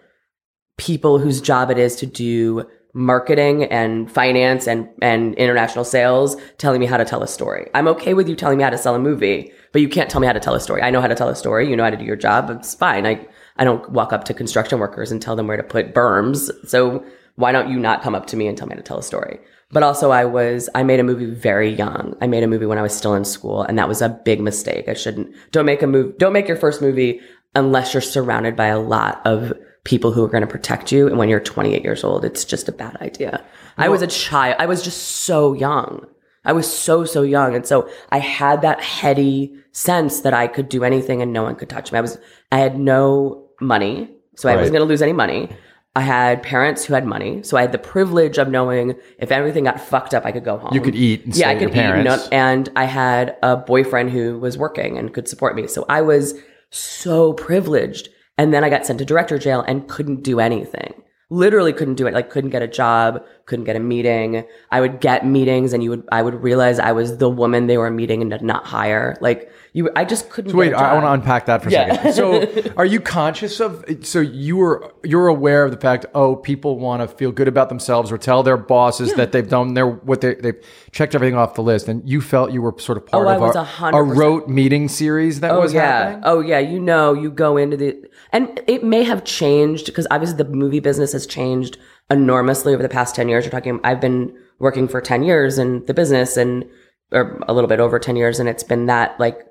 people 0.78 1.20
whose 1.20 1.42
job 1.42 1.70
it 1.70 1.78
is 1.78 1.98
to 1.98 2.06
do 2.06 2.66
marketing 2.94 3.66
and 3.66 4.12
finance 4.12 4.68
and, 4.68 4.90
and 5.02 5.36
international 5.36 5.86
sales 5.86 6.36
telling 6.58 6.80
me 6.80 6.86
how 6.86 6.98
to 6.98 7.06
tell 7.06 7.22
a 7.22 7.28
story. 7.28 7.70
I'm 7.76 7.88
okay 7.90 8.14
with 8.14 8.28
you 8.28 8.36
telling 8.36 8.58
me 8.58 8.64
how 8.64 8.72
to 8.72 8.78
sell 8.78 8.96
a 8.96 9.00
movie, 9.00 9.52
but 9.72 9.82
you 9.82 9.90
can't 9.90 10.10
tell 10.10 10.20
me 10.20 10.28
how 10.28 10.34
to 10.34 10.40
tell 10.40 10.56
a 10.56 10.60
story. 10.60 10.82
I 10.82 10.90
know 10.90 11.02
how 11.02 11.08
to 11.08 11.16
tell 11.16 11.30
a 11.30 11.36
story. 11.36 11.70
You 11.70 11.76
know 11.76 11.84
how 11.84 11.92
to 11.92 11.98
do 11.98 12.06
your 12.06 12.16
job. 12.16 12.50
It's 12.50 12.74
fine. 12.74 13.06
I, 13.06 13.28
I 13.58 13.64
don't 13.64 13.90
walk 13.92 14.12
up 14.12 14.24
to 14.26 14.34
construction 14.34 14.80
workers 14.80 15.12
and 15.12 15.22
tell 15.22 15.36
them 15.36 15.48
where 15.48 15.58
to 15.58 15.64
put 15.64 15.94
berms. 15.94 16.50
So 16.68 17.04
why 17.36 17.52
don't 17.52 17.70
you 17.70 17.80
not 17.80 18.02
come 18.02 18.16
up 18.16 18.26
to 18.28 18.38
me 18.38 18.48
and 18.48 18.58
tell 18.58 18.68
me 18.68 18.76
to 18.76 18.82
tell 18.82 18.98
a 18.98 19.04
story? 19.04 19.40
But 19.72 19.84
also 19.84 20.10
I 20.10 20.26
was, 20.26 20.68
I 20.74 20.82
made 20.82 21.00
a 21.00 21.04
movie 21.04 21.28
very 21.28 21.70
young. 21.70 22.16
I 22.22 22.28
made 22.28 22.44
a 22.44 22.48
movie 22.48 22.66
when 22.66 22.80
I 22.80 22.82
was 22.82 22.96
still 22.96 23.14
in 23.14 23.24
school 23.24 23.62
and 23.62 23.78
that 23.78 23.88
was 23.88 24.02
a 24.02 24.10
big 24.10 24.42
mistake. 24.42 24.90
I 24.90 24.96
shouldn't, 24.96 25.34
don't 25.52 25.66
make 25.66 25.84
a 25.84 25.88
move, 25.88 26.18
don't 26.18 26.34
make 26.34 26.48
your 26.48 26.58
first 26.58 26.82
movie 26.82 27.22
unless 27.56 27.94
you're 27.94 28.02
surrounded 28.02 28.56
by 28.56 28.68
a 28.68 28.80
lot 28.80 29.22
of 29.26 29.54
people 29.84 30.12
who 30.12 30.24
are 30.24 30.28
going 30.28 30.42
to 30.42 30.48
protect 30.48 30.92
you. 30.92 31.08
And 31.08 31.18
when 31.18 31.30
you're 31.30 31.40
28 31.40 31.84
years 31.84 32.04
old, 32.04 32.26
it's 32.26 32.46
just 32.46 32.68
a 32.68 32.72
bad 32.72 32.98
idea. 32.98 33.44
I 33.78 33.90
was 33.90 34.02
a 34.02 34.08
child. 34.08 34.56
I 34.60 34.66
was 34.66 34.82
just 34.84 35.02
so 35.24 35.54
young. 35.54 36.06
I 36.46 36.52
was 36.54 36.72
so, 36.72 37.06
so 37.06 37.22
young. 37.22 37.56
And 37.56 37.66
so 37.66 37.90
I 38.12 38.20
had 38.20 38.62
that 38.62 38.82
heady 38.82 39.54
sense 39.72 40.22
that 40.22 40.34
I 40.34 40.48
could 40.48 40.70
do 40.70 40.84
anything 40.84 41.22
and 41.22 41.32
no 41.34 41.44
one 41.44 41.56
could 41.56 41.70
touch 41.70 41.92
me. 41.92 41.98
I 41.98 42.02
was, 42.02 42.18
I 42.52 42.58
had 42.60 42.80
no 42.80 43.48
money. 43.62 44.10
So 44.36 44.50
I 44.50 44.56
wasn't 44.56 44.74
going 44.74 44.86
to 44.86 44.90
lose 44.90 45.02
any 45.02 45.14
money. 45.14 45.50
I 45.96 46.02
had 46.02 46.44
parents 46.44 46.86
who 46.86 46.94
had 46.94 47.06
money. 47.06 47.44
So 47.44 47.58
I 47.58 47.62
had 47.62 47.72
the 47.74 47.78
privilege 47.78 48.38
of 48.38 48.48
knowing 48.48 48.96
if 49.18 49.32
everything 49.32 49.66
got 49.66 49.82
fucked 49.82 50.14
up, 50.14 50.26
I 50.26 50.32
could 50.32 50.46
go 50.46 50.58
home. 50.58 50.70
You 50.74 50.80
could 50.82 50.96
eat 50.96 51.26
and 51.26 51.36
yeah, 51.36 51.50
I 51.50 51.54
could 51.56 51.62
your 51.64 51.70
eat. 51.72 51.74
parents. 51.74 52.06
not- 52.08 52.34
And 52.34 52.70
I 52.76 52.86
had 52.86 53.36
a 53.44 53.58
boyfriend 53.58 54.12
who 54.12 54.40
was 54.40 54.58
working 54.58 54.98
and 54.98 55.14
could 55.14 55.28
support 55.28 55.56
me. 55.56 55.68
So 55.68 55.86
I 55.90 56.02
was 56.02 56.36
so 56.70 57.34
privileged. 57.34 58.10
And 58.40 58.54
then 58.54 58.64
I 58.64 58.70
got 58.70 58.86
sent 58.88 58.98
to 59.00 59.06
director 59.06 59.38
jail 59.38 59.62
and 59.68 59.88
couldn't 59.88 60.24
do 60.24 60.40
anything. 60.40 60.94
Literally 61.32 61.74
couldn't 61.74 61.94
do 61.94 62.08
it. 62.08 62.14
Like 62.16 62.32
couldn't 62.32 62.50
get 62.50 62.64
a 62.64 62.68
job, 62.68 63.24
couldn't 63.46 63.66
get 63.66 63.76
a 63.76 63.80
meeting. 63.80 64.46
I 64.72 64.82
would 64.82 65.00
get 65.00 65.28
meetings 65.28 65.74
and 65.74 65.84
you 65.84 65.92
would 65.92 66.04
I 66.12 66.24
would 66.24 66.42
realize 66.42 66.80
I 66.80 66.92
was 66.92 67.18
the 67.18 67.30
woman 67.30 67.68
they 67.68 67.78
were 67.78 67.92
meeting 67.92 68.24
and 68.24 68.32
did 68.32 68.42
not 68.42 68.66
hire. 68.66 69.16
Like 69.22 69.52
you 69.74 69.92
I 69.96 70.06
just 70.06 70.32
couldn't 70.32 70.56
Wait, 70.56 70.72
get 70.72 70.80
a 70.82 70.84
I 70.84 70.94
want 70.96 71.06
to 71.06 71.12
unpack 71.12 71.46
that 71.46 71.62
for 71.62 71.70
a 71.70 71.72
Yeah. 71.72 71.94
second. 71.94 72.14
So, 72.14 72.74
are 72.78 72.86
you 72.86 73.00
conscious 73.00 73.60
of? 73.60 73.86
So 74.02 74.20
you 74.22 74.58
were 74.58 74.92
you're 75.04 75.28
aware 75.28 75.64
of 75.66 75.70
the 75.70 75.78
fact? 75.78 76.08
Oh, 76.16 76.36
people 76.36 76.80
want 76.80 77.04
to 77.04 77.08
feel 77.08 77.32
good 77.32 77.48
about 77.48 77.70
themselves 77.70 78.12
or 78.12 78.18
tell 78.18 78.42
their 78.42 78.58
bosses 78.58 79.14
that 79.14 79.32
they've 79.32 79.48
done 79.48 79.76
their 79.76 79.88
what 79.88 80.22
they 80.22 80.34
they've 80.34 80.60
checked 80.92 81.14
everything 81.14 81.38
off 81.38 81.54
the 81.54 81.62
list, 81.62 81.88
and 81.88 82.10
you 82.10 82.22
felt 82.22 82.52
you 82.54 82.64
were 82.64 82.74
sort 82.80 82.98
of 82.98 83.04
oh, 83.10 83.12
part 83.24 83.28
Oh, 83.28 83.30
of 83.36 83.42
was 83.42 83.56
a, 83.56 83.86
a 83.86 84.00
a 84.00 84.04
rote 84.04 84.48
meeting 84.50 84.88
series 84.88 85.42
that 85.42 85.52
Oh 85.52 85.60
was 85.60 85.76
yeah. 85.76 85.82
happening. 85.82 86.22
Oh 86.26 86.40
yeah. 86.40 86.58
You 86.58 86.80
know, 86.80 87.14
you 87.14 87.30
go 87.30 87.56
into 87.58 87.78
the 87.78 88.10
and 88.32 88.62
it 88.68 88.84
may 88.84 89.04
have 89.04 89.24
changed 89.24 89.86
because 89.88 90.08
obviously 90.12 90.38
the 90.38 90.50
movie 90.50 90.80
business 90.80 91.14
has 91.14 91.26
changed 91.26 91.78
enormously 92.10 92.74
over 92.74 92.84
the 92.84 92.90
past 92.90 93.16
ten 93.16 93.30
years. 93.30 93.46
You're 93.46 93.52
talking. 93.52 93.80
I've 93.84 94.02
been 94.02 94.36
working 94.60 94.88
for 94.88 95.02
ten 95.02 95.24
years 95.24 95.58
in 95.58 95.86
the 95.86 95.94
business 95.94 96.38
and 96.38 96.66
or 97.12 97.44
a 97.48 97.54
little 97.54 97.68
bit 97.68 97.80
over 97.80 98.00
ten 98.00 98.16
years, 98.16 98.40
and 98.40 98.48
it's 98.48 98.64
been 98.64 98.86
that 98.86 99.20
like 99.20 99.49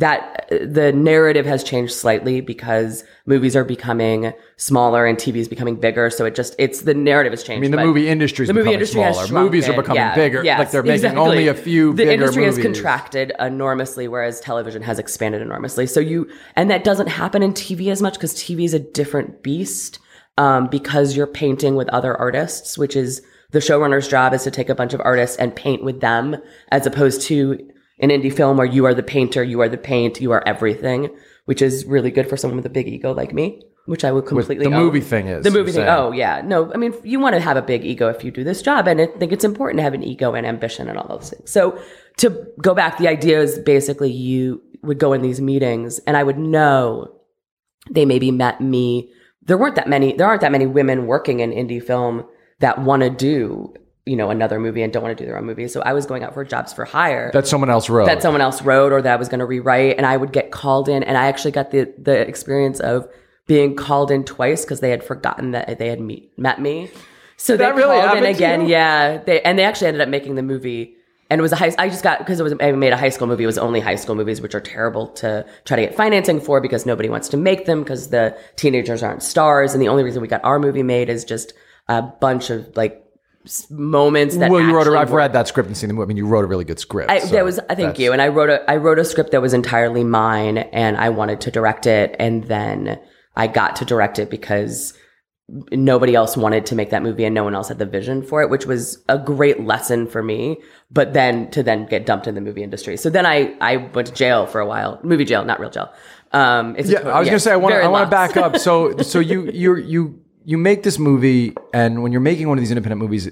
that 0.00 0.48
the 0.50 0.92
narrative 0.92 1.44
has 1.44 1.62
changed 1.62 1.92
slightly 1.92 2.40
because 2.40 3.04
movies 3.26 3.54
are 3.54 3.64
becoming 3.64 4.32
smaller 4.56 5.04
and 5.04 5.18
TV 5.18 5.36
is 5.36 5.46
becoming 5.48 5.76
bigger. 5.76 6.08
So 6.08 6.24
it 6.24 6.34
just 6.34 6.54
it's 6.58 6.82
the 6.82 6.94
narrative 6.94 7.32
has 7.34 7.42
changed. 7.42 7.58
I 7.58 7.60
mean, 7.60 7.70
the 7.70 7.84
movie 7.84 8.08
industry 8.08 8.44
is 8.44 8.48
the 8.48 8.54
movie 8.54 8.62
becoming 8.64 8.74
industry 8.74 9.00
has 9.02 9.14
smaller. 9.16 9.28
shrunken. 9.28 9.44
Movies 9.44 9.68
are 9.68 9.76
becoming 9.76 9.96
Yeah, 9.96 10.14
bigger. 10.14 10.42
yes, 10.42 10.58
like 10.58 10.70
they're 10.70 10.82
making 10.82 10.94
exactly. 10.94 11.20
only 11.20 11.48
a 11.48 11.54
few 11.54 11.92
The 11.92 12.12
industry 12.12 12.44
movies. 12.46 12.56
has 12.56 12.64
contracted 12.64 13.32
enormously, 13.38 14.08
whereas 14.08 14.40
television 14.40 14.80
has 14.82 14.98
expanded 14.98 15.42
enormously. 15.42 15.86
So 15.86 16.00
you, 16.00 16.28
and 16.56 16.70
that 16.70 16.82
doesn't 16.82 17.08
happen 17.08 17.42
in 17.42 17.52
TV 17.52 17.92
as 17.92 18.00
much 18.00 18.14
because 18.14 18.34
TV 18.34 18.64
is 18.64 18.72
a 18.74 18.80
different 18.80 19.42
beast 19.42 19.98
um, 20.38 20.68
because 20.68 21.14
you're 21.14 21.26
painting 21.26 21.74
with 21.76 21.88
other 21.90 22.16
artists, 22.16 22.78
which 22.78 22.96
is 22.96 23.20
the 23.50 23.58
showrunner's 23.58 24.08
job 24.08 24.32
is 24.32 24.44
to 24.44 24.50
take 24.50 24.68
a 24.70 24.74
bunch 24.74 24.94
of 24.94 25.00
artists 25.04 25.36
and 25.36 25.54
paint 25.54 25.84
with 25.84 26.00
them, 26.00 26.36
as 26.70 26.86
opposed 26.86 27.20
to 27.22 27.69
an 28.00 28.10
indie 28.10 28.32
film 28.32 28.56
where 28.56 28.66
you 28.66 28.84
are 28.86 28.94
the 28.94 29.02
painter, 29.02 29.42
you 29.42 29.60
are 29.60 29.68
the 29.68 29.78
paint, 29.78 30.20
you 30.20 30.30
are 30.32 30.42
everything, 30.46 31.10
which 31.44 31.62
is 31.62 31.84
really 31.84 32.10
good 32.10 32.28
for 32.28 32.36
someone 32.36 32.56
with 32.56 32.66
a 32.66 32.70
big 32.70 32.88
ego 32.88 33.12
like 33.12 33.32
me. 33.32 33.62
which 33.86 34.04
I 34.04 34.12
would 34.12 34.26
completely 34.26 34.66
the 34.66 34.72
own. 34.72 34.82
movie 34.84 35.00
thing 35.00 35.26
is, 35.26 35.42
the 35.42 35.50
movie 35.50 35.72
thing. 35.72 35.84
saying. 35.84 35.88
Oh 35.88 36.12
yeah, 36.12 36.42
no, 36.44 36.72
I 36.72 36.76
mean 36.76 36.94
you 37.02 37.18
want 37.18 37.34
to 37.34 37.40
have 37.40 37.56
a 37.56 37.62
big 37.62 37.84
ego 37.84 38.08
if 38.08 38.22
you 38.22 38.30
do 38.30 38.44
this 38.44 38.62
job, 38.62 38.86
and 38.86 39.00
I 39.00 39.06
think 39.06 39.32
it's 39.32 39.44
important 39.44 39.78
to 39.78 39.82
have 39.82 39.94
an 39.94 40.04
ego 40.04 40.34
and 40.34 40.46
ambition 40.46 40.88
and 40.88 40.96
all 40.96 41.08
those 41.08 41.30
things. 41.30 41.50
So 41.50 41.80
to 42.18 42.46
go 42.62 42.74
back, 42.74 42.98
the 42.98 43.08
idea 43.08 43.40
is 43.40 43.58
basically 43.58 44.12
you 44.12 44.62
would 44.82 44.98
go 44.98 45.12
in 45.12 45.22
these 45.22 45.40
meetings, 45.40 45.98
and 46.06 46.16
I 46.16 46.22
would 46.22 46.38
know 46.38 47.12
they 47.90 48.04
maybe 48.04 48.30
met 48.30 48.60
me. 48.60 49.10
There 49.42 49.58
weren't 49.58 49.76
that 49.76 49.88
many. 49.88 50.12
There 50.12 50.26
aren't 50.26 50.42
that 50.42 50.52
many 50.52 50.66
women 50.66 51.06
working 51.06 51.40
in 51.40 51.50
indie 51.50 51.82
film 51.82 52.24
that 52.60 52.80
want 52.80 53.02
to 53.02 53.10
do 53.10 53.74
you 54.06 54.16
know 54.16 54.30
another 54.30 54.58
movie 54.58 54.82
and 54.82 54.92
don't 54.92 55.02
want 55.02 55.16
to 55.16 55.22
do 55.22 55.26
their 55.26 55.38
own 55.38 55.44
movie. 55.44 55.68
So 55.68 55.82
I 55.82 55.92
was 55.92 56.06
going 56.06 56.24
out 56.24 56.34
for 56.34 56.44
jobs 56.44 56.72
for 56.72 56.84
hire 56.84 57.30
that 57.32 57.46
someone 57.46 57.70
else 57.70 57.88
wrote. 57.88 58.06
that 58.06 58.22
someone 58.22 58.40
else 58.40 58.62
wrote 58.62 58.92
or 58.92 59.02
that 59.02 59.12
I 59.12 59.16
was 59.16 59.28
going 59.28 59.40
to 59.40 59.46
rewrite, 59.46 59.96
and 59.96 60.06
I 60.06 60.16
would 60.16 60.32
get 60.32 60.50
called 60.50 60.88
in, 60.88 61.02
and 61.02 61.16
I 61.16 61.26
actually 61.26 61.52
got 61.52 61.70
the 61.70 61.92
the 61.98 62.18
experience 62.20 62.80
of 62.80 63.08
being 63.46 63.74
called 63.74 64.10
in 64.10 64.24
twice 64.24 64.64
because 64.64 64.80
they 64.80 64.90
had 64.90 65.02
forgotten 65.02 65.50
that 65.50 65.78
they 65.78 65.88
had 65.88 66.00
meet, 66.00 66.30
met 66.38 66.60
me. 66.60 66.90
So 67.36 67.56
they 67.56 67.64
really 67.72 68.00
called 68.00 68.18
in 68.18 68.24
again, 68.24 68.68
yeah. 68.68 69.18
They 69.18 69.40
and 69.42 69.58
they 69.58 69.64
actually 69.64 69.88
ended 69.88 70.02
up 70.02 70.08
making 70.08 70.34
the 70.34 70.42
movie. 70.42 70.94
And 71.30 71.38
it 71.38 71.42
was 71.42 71.52
a 71.52 71.56
high. 71.56 71.72
I 71.78 71.88
just 71.88 72.02
got 72.02 72.18
because 72.18 72.40
it 72.40 72.42
was 72.42 72.54
I 72.60 72.72
made 72.72 72.92
a 72.92 72.96
high 72.96 73.08
school 73.08 73.26
movie. 73.28 73.44
It 73.44 73.46
was 73.46 73.58
only 73.58 73.80
high 73.80 73.94
school 73.94 74.14
movies, 74.14 74.40
which 74.40 74.54
are 74.54 74.60
terrible 74.60 75.08
to 75.08 75.46
try 75.64 75.76
to 75.76 75.82
get 75.82 75.94
financing 75.94 76.40
for 76.40 76.60
because 76.60 76.86
nobody 76.86 77.08
wants 77.08 77.28
to 77.30 77.36
make 77.36 77.66
them 77.66 77.82
because 77.82 78.10
the 78.10 78.36
teenagers 78.56 79.02
aren't 79.02 79.22
stars. 79.22 79.72
And 79.72 79.80
the 79.80 79.88
only 79.88 80.02
reason 80.02 80.22
we 80.22 80.28
got 80.28 80.44
our 80.44 80.58
movie 80.58 80.82
made 80.82 81.08
is 81.08 81.24
just 81.24 81.52
a 81.88 82.02
bunch 82.02 82.50
of 82.50 82.76
like 82.76 83.04
moments 83.70 84.36
that. 84.36 84.50
well, 84.50 84.60
you 84.60 84.74
wrote. 84.74 84.86
A, 84.86 84.98
I've 84.98 85.12
read 85.12 85.32
that 85.32 85.48
script 85.48 85.66
and 85.68 85.76
seen 85.76 85.88
the 85.88 85.94
movie. 85.94 86.04
I 86.04 86.08
mean, 86.08 86.16
you 86.16 86.26
wrote 86.26 86.44
a 86.44 86.48
really 86.48 86.64
good 86.64 86.78
script. 86.78 87.10
I, 87.10 87.20
so 87.20 87.28
that 87.28 87.44
was 87.44 87.58
I 87.70 87.74
thank 87.74 87.98
you. 87.98 88.12
And 88.12 88.20
I 88.20 88.28
wrote 88.28 88.50
a 88.50 88.70
I 88.70 88.76
wrote 88.76 88.98
a 88.98 89.04
script 89.04 89.30
that 89.32 89.40
was 89.42 89.54
entirely 89.54 90.04
mine, 90.04 90.58
and 90.58 90.96
I 90.96 91.08
wanted 91.10 91.40
to 91.42 91.50
direct 91.50 91.86
it, 91.86 92.14
and 92.18 92.44
then 92.44 93.00
I 93.36 93.46
got 93.46 93.76
to 93.76 93.84
direct 93.84 94.18
it 94.18 94.30
because 94.30 94.92
nobody 95.72 96.14
else 96.14 96.36
wanted 96.36 96.64
to 96.66 96.74
make 96.76 96.90
that 96.90 97.02
movie, 97.02 97.24
and 97.24 97.34
no 97.34 97.42
one 97.44 97.54
else 97.54 97.68
had 97.68 97.78
the 97.78 97.86
vision 97.86 98.22
for 98.22 98.40
it, 98.42 98.50
which 98.50 98.66
was 98.66 99.02
a 99.08 99.18
great 99.18 99.60
lesson 99.64 100.06
for 100.06 100.22
me. 100.22 100.58
But 100.90 101.12
then 101.12 101.50
to 101.52 101.62
then 101.62 101.86
get 101.86 102.06
dumped 102.06 102.26
in 102.26 102.34
the 102.34 102.40
movie 102.40 102.62
industry, 102.62 102.96
so 102.96 103.10
then 103.10 103.26
I 103.26 103.54
I 103.60 103.76
went 103.78 104.08
to 104.08 104.14
jail 104.14 104.46
for 104.46 104.60
a 104.60 104.66
while, 104.66 105.00
movie 105.02 105.24
jail, 105.24 105.44
not 105.44 105.60
real 105.60 105.70
jail. 105.70 105.92
Um, 106.32 106.76
it's 106.78 106.88
a 106.88 106.92
Yeah, 106.92 106.98
total- 106.98 107.12
I 107.14 107.18
was 107.18 107.26
yeah, 107.26 107.30
gonna 107.32 107.40
say 107.40 107.52
I 107.52 107.56
want 107.56 107.72
very 107.72 107.84
I 107.84 107.88
want 107.88 108.06
to 108.06 108.10
back 108.10 108.36
up. 108.36 108.56
So 108.58 108.96
so 109.02 109.18
you 109.18 109.50
you 109.50 109.76
you 109.76 110.20
you 110.50 110.58
make 110.58 110.82
this 110.82 110.98
movie, 110.98 111.54
and 111.72 112.02
when 112.02 112.10
you're 112.12 112.20
making 112.32 112.48
one 112.48 112.58
of 112.58 112.62
these 112.62 112.70
independent 112.70 113.00
movies, 113.00 113.28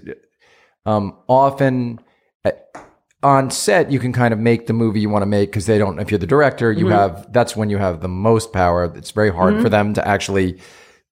um, 0.87 1.17
often 1.29 1.99
uh, 2.45 2.53
on 3.23 3.51
set 3.51 3.91
you 3.91 3.99
can 3.99 4.13
kind 4.13 4.33
of 4.33 4.39
make 4.39 4.67
the 4.69 4.73
movie 4.73 5.01
you 5.01 5.09
want 5.11 5.23
to 5.23 5.27
make 5.27 5.51
because 5.51 5.67
they 5.67 5.79
don't. 5.79 5.99
If 5.99 6.11
you're 6.11 6.19
the 6.19 6.27
director, 6.27 6.73
Mm-hmm. 6.73 6.81
you 6.87 6.89
have 6.91 7.33
that's 7.33 7.57
when 7.57 7.71
you 7.71 7.79
have 7.79 8.01
the 8.01 8.09
most 8.09 8.53
power. 8.53 8.85
It's 8.97 9.11
very 9.11 9.33
hard 9.33 9.61
for 9.61 9.69
them 9.69 9.95
to 9.95 10.07
actually 10.07 10.59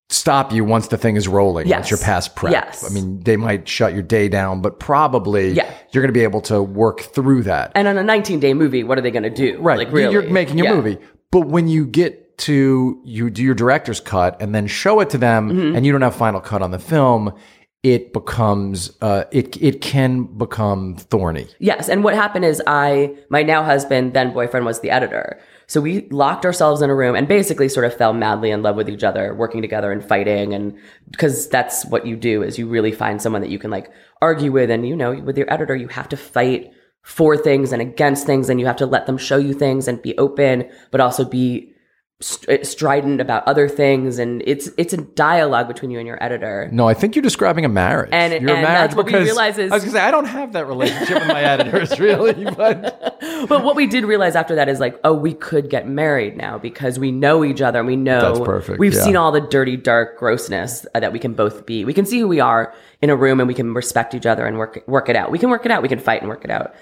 stop 0.08 0.52
you 0.52 0.64
once 0.64 0.86
the 0.86 0.96
thing 0.96 1.16
is 1.16 1.26
rolling. 1.26 1.66
Yes. 1.66 1.78
Once 1.78 1.90
you're 1.90 1.98
past 1.98 2.36
prep. 2.36 2.52
Yes. 2.52 2.88
I 2.88 2.94
mean, 2.94 3.18
they 3.24 3.36
might 3.36 3.66
shut 3.66 3.92
your 3.92 4.04
day 4.04 4.28
down, 4.28 4.62
but 4.62 4.78
probably 4.78 5.50
Yeah. 5.50 5.68
you're 5.90 6.00
going 6.02 6.14
to 6.14 6.18
be 6.20 6.22
able 6.22 6.42
to 6.42 6.62
work 6.62 7.00
through 7.00 7.42
that. 7.42 7.72
And 7.74 7.88
on 7.88 7.98
a 7.98 8.04
19 8.04 8.38
day 8.38 8.54
movie, 8.54 8.84
what 8.84 8.98
are 8.98 9.00
they 9.00 9.10
going 9.10 9.24
to 9.24 9.30
do? 9.30 9.58
Right. 9.60 9.76
Like 9.78 9.90
really, 9.90 10.12
You're 10.12 10.30
making 10.30 10.58
your 10.58 10.68
Yeah. 10.68 10.74
movie. 10.76 10.98
But 11.32 11.48
when 11.48 11.66
you 11.66 11.84
get 11.86 12.25
to 12.38 13.00
you 13.04 13.30
do 13.30 13.42
your 13.42 13.54
director's 13.54 14.00
cut 14.00 14.40
and 14.40 14.54
then 14.54 14.66
show 14.66 15.00
it 15.00 15.10
to 15.10 15.18
them 15.18 15.50
Mm-hmm. 15.50 15.76
and 15.76 15.86
you 15.86 15.92
don't 15.92 16.02
have 16.02 16.14
final 16.14 16.40
cut 16.40 16.62
on 16.62 16.70
the 16.70 16.78
film, 16.78 17.32
it 17.82 18.12
becomes 18.12 18.90
uh 19.00 19.24
it 19.30 19.56
it 19.62 19.80
can 19.80 20.24
become 20.24 20.96
thorny. 20.96 21.46
Yes, 21.60 21.88
and 21.88 22.02
what 22.02 22.14
happened 22.14 22.44
is 22.44 22.60
I, 22.66 23.14
my 23.30 23.42
now 23.42 23.62
husband, 23.62 24.12
then 24.12 24.32
boyfriend, 24.32 24.66
was 24.66 24.80
the 24.80 24.90
editor. 24.90 25.40
So 25.68 25.80
we 25.80 26.08
locked 26.10 26.44
ourselves 26.44 26.80
in 26.82 26.90
a 26.90 26.94
room 26.94 27.14
and 27.16 27.26
basically 27.26 27.68
sort 27.68 27.86
of 27.86 27.94
fell 27.96 28.12
madly 28.12 28.50
in 28.50 28.62
love 28.62 28.76
with 28.76 28.88
each 28.88 29.02
other, 29.02 29.34
working 29.34 29.62
together 29.62 29.90
and 29.92 30.04
fighting, 30.04 30.52
and 30.54 30.76
because 31.10 31.48
that's 31.48 31.84
what 31.86 32.06
you 32.06 32.16
do 32.16 32.42
is 32.42 32.58
you 32.58 32.66
really 32.68 32.92
find 32.92 33.20
someone 33.20 33.42
that 33.42 33.50
you 33.50 33.58
can 33.58 33.70
like 33.70 33.90
argue 34.20 34.52
with, 34.52 34.70
and 34.70 34.86
you 34.86 34.96
know, 34.96 35.14
with 35.14 35.36
your 35.38 35.52
editor, 35.52 35.76
you 35.76 35.88
have 35.88 36.08
to 36.08 36.16
fight 36.16 36.72
for 37.02 37.36
things 37.36 37.72
and 37.72 37.80
against 37.82 38.26
things, 38.26 38.48
and 38.48 38.58
you 38.58 38.66
have 38.66 38.76
to 38.76 38.86
let 38.86 39.06
them 39.06 39.18
show 39.18 39.36
you 39.36 39.54
things 39.54 39.86
and 39.88 40.02
be 40.02 40.16
open, 40.18 40.68
but 40.90 41.00
also 41.00 41.24
be 41.24 41.72
st- 42.20 42.66
strident 42.66 43.20
about 43.20 43.46
other 43.46 43.68
things, 43.68 44.18
and 44.18 44.42
it's 44.46 44.68
it's 44.78 44.92
a 44.92 44.96
dialogue 44.96 45.68
between 45.68 45.90
you 45.90 45.98
and 45.98 46.06
your 46.06 46.22
editor. 46.22 46.68
No, 46.72 46.88
I 46.88 46.94
think 46.94 47.14
you're 47.14 47.22
describing 47.22 47.64
a 47.64 47.68
marriage. 47.68 48.10
And- 48.12 48.32
you're 48.32 48.50
a 48.50 48.54
and 48.54 48.62
marriage 48.62 48.66
that's 48.90 48.94
what 48.96 49.06
we 49.06 49.12
because 49.12 49.24
realize 49.26 49.58
is- 49.58 49.70
I 49.70 49.74
was 49.74 49.84
gonna 49.84 49.98
say 49.98 50.00
I 50.02 50.10
don't 50.10 50.24
have 50.26 50.52
that 50.54 50.66
relationship 50.66 51.18
with 51.18 51.28
my 51.28 51.42
editors 51.42 51.98
really, 52.00 52.44
but 52.44 53.18
but 53.48 53.62
what 53.64 53.76
we 53.76 53.86
did 53.86 54.04
realize 54.04 54.34
after 54.36 54.54
that 54.56 54.68
is 54.68 54.80
like, 54.80 54.98
oh, 55.04 55.12
we 55.12 55.34
could 55.34 55.68
get 55.70 55.86
married 55.88 56.36
now 56.36 56.58
because 56.58 56.98
we 56.98 57.12
know 57.12 57.44
each 57.44 57.60
other 57.60 57.78
and 57.80 57.86
we 57.88 57.96
know 57.96 58.20
That's 58.20 58.40
perfect, 58.40 58.78
We've 58.78 58.94
yeah. 58.94 59.02
seen 59.02 59.16
all 59.16 59.32
the 59.32 59.40
dirty, 59.40 59.76
dark 59.76 60.18
grossness 60.18 60.86
uh, 60.94 61.00
that 61.00 61.12
we 61.12 61.18
can 61.18 61.34
both 61.34 61.66
be. 61.66 61.84
We 61.84 61.92
can 61.94 62.06
see 62.06 62.18
who 62.18 62.28
we 62.28 62.40
are 62.40 62.74
in 63.02 63.10
a 63.10 63.16
room 63.16 63.40
and 63.40 63.46
we 63.48 63.54
can 63.54 63.74
respect 63.74 64.14
each 64.14 64.26
other 64.26 64.46
and 64.46 64.56
work 64.58 64.82
work 64.86 65.08
it 65.08 65.16
out. 65.16 65.30
We 65.30 65.38
can 65.38 65.50
work 65.50 65.64
it 65.66 65.70
out. 65.70 65.82
We 65.82 65.88
can 65.88 65.98
fight 65.98 66.22
and 66.22 66.28
work 66.28 66.44
it 66.44 66.50
out. 66.50 66.74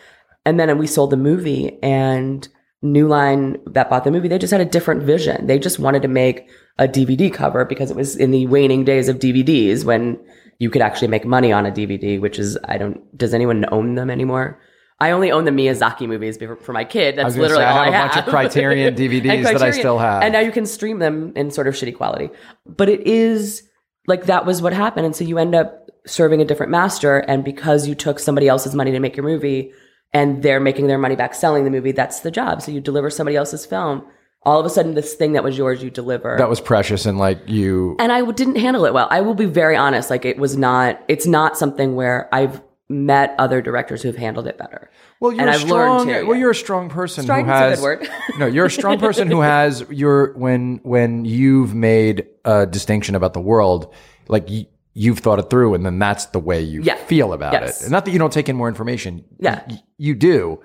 And 0.46 0.60
then 0.60 0.76
we 0.78 0.86
sold 0.86 1.10
the 1.10 1.16
movie 1.16 1.82
and 1.82 2.46
New 2.84 3.08
Line 3.08 3.56
that 3.66 3.88
bought 3.88 4.04
the 4.04 4.10
movie, 4.10 4.28
they 4.28 4.38
just 4.38 4.52
had 4.52 4.60
a 4.60 4.66
different 4.66 5.02
vision. 5.02 5.46
They 5.46 5.58
just 5.58 5.78
wanted 5.78 6.02
to 6.02 6.08
make 6.08 6.48
a 6.78 6.86
DVD 6.86 7.32
cover 7.32 7.64
because 7.64 7.90
it 7.90 7.96
was 7.96 8.14
in 8.14 8.30
the 8.30 8.46
waning 8.46 8.84
days 8.84 9.08
of 9.08 9.18
DVDs 9.18 9.84
when 9.84 10.20
you 10.58 10.70
could 10.70 10.82
actually 10.82 11.08
make 11.08 11.24
money 11.24 11.50
on 11.50 11.66
a 11.66 11.72
DVD, 11.72 12.20
which 12.20 12.38
is 12.38 12.58
I 12.64 12.78
don't 12.78 13.16
does 13.16 13.34
anyone 13.34 13.64
own 13.72 13.94
them 13.94 14.10
anymore? 14.10 14.60
I 15.00 15.10
only 15.10 15.32
own 15.32 15.44
the 15.44 15.50
Miyazaki 15.50 16.06
movies 16.06 16.38
for 16.60 16.72
my 16.72 16.84
kid. 16.84 17.16
That's 17.16 17.36
literally 17.36 17.64
say, 17.64 17.68
I 17.68 17.70
all 17.70 17.84
have 17.84 17.94
I 17.94 17.96
a 17.96 18.08
bunch 18.08 18.16
of. 18.16 18.30
Criterion 18.30 18.94
DVDs 18.96 19.30
And 19.30 19.46
that 19.46 19.62
I 19.62 19.70
still 19.72 19.98
have. 19.98 20.22
And 20.22 20.32
now 20.32 20.40
you 20.40 20.52
can 20.52 20.66
stream 20.66 20.98
them 20.98 21.32
in 21.34 21.50
sort 21.50 21.66
of 21.66 21.74
shitty 21.74 21.96
quality. 21.96 22.30
But 22.64 22.88
it 22.88 23.06
is 23.06 23.62
like 24.06 24.26
that 24.26 24.46
was 24.46 24.62
what 24.62 24.72
happened. 24.72 25.06
And 25.06 25.16
so 25.16 25.24
you 25.24 25.38
end 25.38 25.54
up 25.54 25.90
serving 26.06 26.40
a 26.40 26.44
different 26.44 26.70
master. 26.70 27.18
And 27.18 27.44
because 27.44 27.88
you 27.88 27.94
took 27.94 28.18
somebody 28.18 28.46
else's 28.46 28.74
money 28.74 28.92
to 28.92 29.00
make 29.00 29.16
your 29.16 29.24
movie 29.24 29.72
and 30.14 30.42
they're 30.42 30.60
making 30.60 30.86
their 30.86 30.96
money 30.98 31.16
back 31.16 31.34
selling 31.34 31.64
the 31.64 31.70
movie, 31.70 31.92
that's 31.92 32.20
the 32.20 32.30
job. 32.30 32.62
So 32.62 32.70
you 32.72 32.80
deliver 32.80 33.10
somebody 33.10 33.36
else's 33.36 33.66
film. 33.66 34.04
All 34.44 34.60
of 34.60 34.66
a 34.66 34.70
sudden, 34.70 34.94
this 34.94 35.14
thing 35.14 35.32
that 35.32 35.42
was 35.42 35.56
yours, 35.58 35.82
you 35.82 35.90
deliver. 35.90 36.36
that 36.38 36.48
was 36.50 36.60
precious 36.60 37.04
and 37.06 37.18
like 37.18 37.48
you 37.48 37.96
and 37.98 38.12
I 38.12 38.30
didn't 38.30 38.56
handle 38.56 38.84
it 38.84 38.92
well. 38.94 39.08
I 39.10 39.22
will 39.22 39.34
be 39.34 39.46
very 39.46 39.74
honest. 39.76 40.10
Like 40.10 40.24
it 40.24 40.38
was 40.38 40.56
not, 40.56 41.02
it's 41.08 41.26
not 41.26 41.56
something 41.58 41.94
where 41.96 42.28
I've 42.32 42.62
met 42.90 43.34
other 43.38 43.62
directors 43.62 44.02
who've 44.02 44.16
handled 44.16 44.46
it 44.46 44.58
better. 44.58 44.90
Well, 45.18 45.32
you're 45.32 45.40
and 45.40 45.48
a 45.50 45.54
I've 45.54 45.60
strong. 45.60 46.06
learned 46.06 46.10
to, 46.20 46.24
Well, 46.26 46.38
you're 46.38 46.50
a 46.50 46.54
strong 46.54 46.90
person 46.90 47.24
who 47.26 47.32
a 47.32 47.42
has. 47.44 47.78
good 47.78 47.82
word. 47.82 48.08
no, 48.38 48.44
you're 48.44 48.66
a 48.66 48.70
strong 48.70 48.98
person 48.98 49.30
who 49.30 49.40
has 49.40 49.82
your 49.88 50.34
when 50.34 50.80
when 50.82 51.24
you've 51.24 51.74
made 51.74 52.26
a 52.44 52.66
distinction 52.66 53.14
about 53.14 53.32
the 53.32 53.40
world, 53.40 53.94
like 54.28 54.46
you've 54.94 55.18
thought 55.18 55.38
it 55.38 55.50
through, 55.50 55.74
and 55.74 55.84
then 55.84 55.98
that's 55.98 56.26
the 56.26 56.38
way 56.38 56.60
you 56.62 56.80
Yeah. 56.82 56.94
feel 56.96 57.32
about 57.32 57.52
Yes. 57.52 57.80
it. 57.80 57.84
And 57.84 57.92
not 57.92 58.04
that 58.04 58.12
you 58.12 58.18
don't 58.18 58.32
take 58.32 58.48
in 58.48 58.56
more 58.56 58.68
information. 58.68 59.24
Yeah. 59.38 59.60
y- 59.68 59.80
you 59.98 60.14
do, 60.14 60.60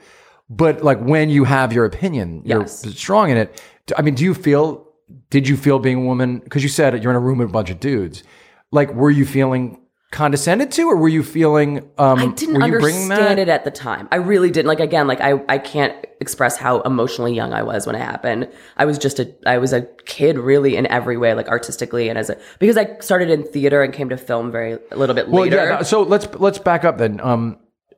but 0.49 0.83
like 0.83 0.99
when 1.01 1.29
you 1.29 1.43
have 1.45 1.73
your 1.73 1.85
opinion, 1.85 2.41
you're 2.45 2.67
strong 2.67 3.29
in 3.31 3.37
it. 3.37 3.61
I 3.97 4.01
mean, 4.03 4.13
do 4.15 4.23
you 4.23 4.33
feel? 4.33 4.85
Did 5.31 5.47
you 5.47 5.57
feel 5.57 5.79
being 5.79 6.03
a 6.03 6.05
woman? 6.05 6.39
Because 6.43 6.61
you 6.61 6.69
said 6.69 7.01
you're 7.03 7.11
in 7.11 7.15
a 7.15 7.19
room 7.19 7.39
with 7.39 7.49
a 7.49 7.51
bunch 7.51 7.69
of 7.71 7.79
dudes. 7.79 8.23
Like, 8.71 8.93
were 8.93 9.09
you 9.09 9.25
feeling 9.25 9.78
condescended 10.11 10.71
to, 10.73 10.83
or 10.89 10.97
were 10.97 11.07
you 11.09 11.23
feeling? 11.23 11.89
Um, 11.97 12.19
I 12.19 12.25
didn't 12.27 12.55
were 12.59 12.65
you 12.67 12.79
bringing 12.79 13.03
understand 13.11 13.39
it 13.39 13.49
at 13.49 13.63
the 13.65 13.71
time. 13.71 14.07
I 14.11 14.15
really 14.17 14.49
didn't. 14.51 14.67
Like 14.67 14.79
again, 14.79 15.07
like 15.07 15.21
I, 15.21 15.41
I 15.47 15.57
can't 15.59 15.93
express 16.19 16.57
how 16.57 16.81
emotionally 16.81 17.33
young 17.33 17.53
I 17.53 17.63
was 17.63 17.85
when 17.85 17.95
it 17.95 18.01
happened. 18.01 18.49
I 18.77 18.85
was 18.85 18.97
just 18.97 19.19
a 19.19 19.33
I 19.45 19.57
was 19.59 19.71
a 19.73 19.83
kid 20.05 20.37
really 20.37 20.75
in 20.75 20.85
every 20.87 21.17
way, 21.17 21.33
like 21.33 21.47
artistically 21.47 22.09
and 22.09 22.17
as 22.17 22.29
a 22.29 22.37
because 22.59 22.77
I 22.77 22.97
started 22.99 23.29
in 23.29 23.43
theater 23.43 23.83
and 23.83 23.93
came 23.93 24.09
to 24.09 24.17
film 24.17 24.51
very 24.51 24.79
a 24.91 24.95
little 24.97 25.15
bit 25.15 25.29
Well, 25.29 25.43
later. 25.43 25.57
yeah. 25.57 25.81
So 25.83 26.01
let's 26.01 26.27
let's 26.39 26.57
back 26.59 26.83
up 26.85 26.97
then, 26.97 27.19
um, 27.21 27.57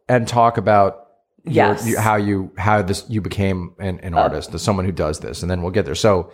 and 0.09 0.27
talk 0.27 0.57
about 0.57 0.95
your- 1.43 1.53
Yes. 1.53 1.83
Uh, 1.83 1.87
you, 1.89 1.97
how 1.99 2.15
you 2.17 2.51
how 2.57 2.81
this 2.81 3.05
you 3.09 3.21
became 3.21 3.73
an, 3.79 3.99
an 4.01 4.13
artist, 4.13 4.53
as 4.53 4.61
someone 4.61 4.85
who 4.85 4.91
does 4.91 5.21
this, 5.21 5.41
and 5.41 5.49
then 5.49 5.61
we'll 5.61 5.71
get 5.71 5.85
there. 5.85 5.95
So, 5.95 6.31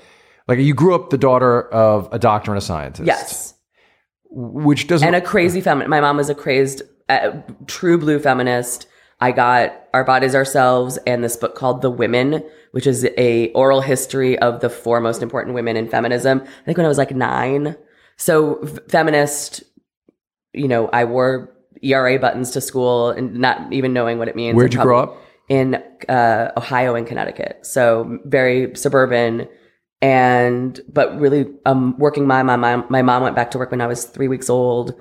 like, 0.50 0.60
you 0.60 0.74
grew 0.74 0.96
up 0.96 1.12
the 1.12 1.18
daughter 1.18 1.62
of 1.72 2.10
a 2.12 2.20
doctor 2.20 2.52
and 2.52 2.58
a 2.58 2.62
scientist. 2.62 3.06
yes. 3.08 3.54
Which 4.38 4.86
doesn't. 4.86 5.08
and 5.08 5.16
a 5.16 5.22
crazy 5.22 5.62
feminist. 5.62 5.90
My 5.90 6.00
mom 6.00 6.18
was 6.18 6.30
a 6.30 6.36
crazed, 6.36 6.84
uh, 7.10 7.32
true 7.66 7.98
blue 7.98 8.20
feminist. 8.20 8.88
I 9.20 9.32
got 9.32 9.74
Our 9.96 10.04
Bodies 10.04 10.36
Ourselves 10.36 11.00
and 11.08 11.24
this 11.24 11.36
book 11.36 11.56
called 11.56 11.82
The 11.82 11.90
Women, 11.90 12.44
which 12.72 12.86
is 12.86 13.08
a 13.18 13.52
oral 13.54 13.82
history 13.82 14.38
of 14.38 14.60
the 14.60 14.70
four 14.70 15.00
most 15.00 15.24
important 15.24 15.56
women 15.56 15.76
in 15.76 15.90
feminism. 15.90 16.42
I 16.44 16.66
think 16.66 16.78
when 16.78 16.86
I 16.86 16.88
was 16.88 17.00
like 17.00 17.16
nine. 17.16 17.76
So 18.18 18.60
f- 18.62 18.78
feminist, 18.90 19.64
you 20.54 20.68
know, 20.68 20.88
I 20.94 21.06
wore 21.06 21.52
ERA 21.82 22.20
buttons 22.20 22.52
to 22.52 22.62
school 22.62 23.10
and 23.10 23.36
not 23.36 23.74
even 23.74 23.92
knowing 23.92 24.20
what 24.20 24.28
it 24.28 24.36
means. 24.36 24.56
Where'd 24.56 24.76
you 24.76 24.82
grow 24.82 25.00
up? 25.00 25.18
In 25.50 25.82
uh, 26.10 26.52
Ohio 26.56 26.94
and 26.94 27.08
Connecticut. 27.08 27.66
So 27.66 28.20
very 28.26 28.76
suburban 28.76 29.48
and 30.02 30.80
but 30.92 31.20
really 31.20 31.48
um 31.66 31.98
working 31.98 32.28
my 32.28 32.44
my 32.44 32.56
mom 32.56 32.86
my 32.90 33.02
mom 33.02 33.24
went 33.24 33.36
back 33.36 33.52
to 33.52 33.58
work 33.58 33.72
when 33.72 33.82
I 33.82 33.88
was 33.88 34.06
3 34.06 34.28
weeks 34.28 34.50
old. 34.50 34.94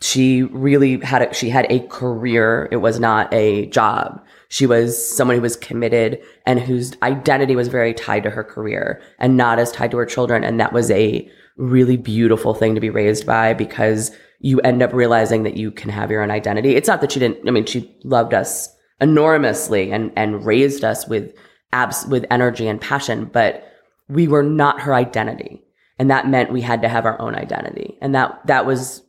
She 0.00 0.42
really 0.42 0.98
had 0.98 1.22
a, 1.22 1.32
she 1.32 1.48
had 1.48 1.66
a 1.70 1.86
career. 1.86 2.68
It 2.72 2.78
was 2.78 2.98
not 2.98 3.32
a 3.32 3.66
job. 3.66 4.20
She 4.48 4.66
was 4.66 5.16
someone 5.16 5.36
who 5.36 5.42
was 5.42 5.56
committed 5.56 6.20
and 6.44 6.58
whose 6.58 6.96
identity 7.02 7.54
was 7.54 7.68
very 7.68 7.94
tied 7.94 8.24
to 8.24 8.30
her 8.30 8.42
career 8.42 9.00
and 9.20 9.36
not 9.36 9.60
as 9.60 9.70
tied 9.70 9.92
to 9.92 9.96
her 9.98 10.06
children 10.06 10.42
and 10.42 10.58
that 10.58 10.72
was 10.72 10.90
a 10.90 11.30
really 11.56 11.96
beautiful 11.96 12.54
thing 12.54 12.74
to 12.74 12.80
be 12.80 12.90
raised 12.90 13.26
by 13.26 13.54
because 13.54 14.10
you 14.40 14.60
end 14.60 14.82
up 14.82 14.92
realizing 14.92 15.44
that 15.44 15.56
you 15.56 15.70
can 15.70 15.90
have 15.90 16.10
your 16.10 16.22
own 16.22 16.30
identity. 16.30 16.74
It's 16.74 16.88
not 16.88 17.00
that 17.00 17.12
she 17.12 17.20
didn't, 17.20 17.46
I 17.46 17.52
mean, 17.52 17.64
she 17.64 17.96
loved 18.02 18.34
us 18.34 18.68
enormously 19.00 19.92
and, 19.92 20.12
and 20.16 20.44
raised 20.44 20.84
us 20.84 21.06
with 21.06 21.32
abs, 21.72 22.06
with 22.06 22.26
energy 22.30 22.66
and 22.66 22.80
passion, 22.80 23.26
but 23.26 23.71
we 24.08 24.28
were 24.28 24.42
not 24.42 24.80
her 24.80 24.94
identity. 24.94 25.62
And 25.98 26.10
that 26.10 26.28
meant 26.28 26.52
we 26.52 26.60
had 26.60 26.82
to 26.82 26.88
have 26.88 27.06
our 27.06 27.20
own 27.20 27.34
identity. 27.34 27.96
And 28.00 28.14
that, 28.14 28.46
that 28.46 28.66
was 28.66 29.02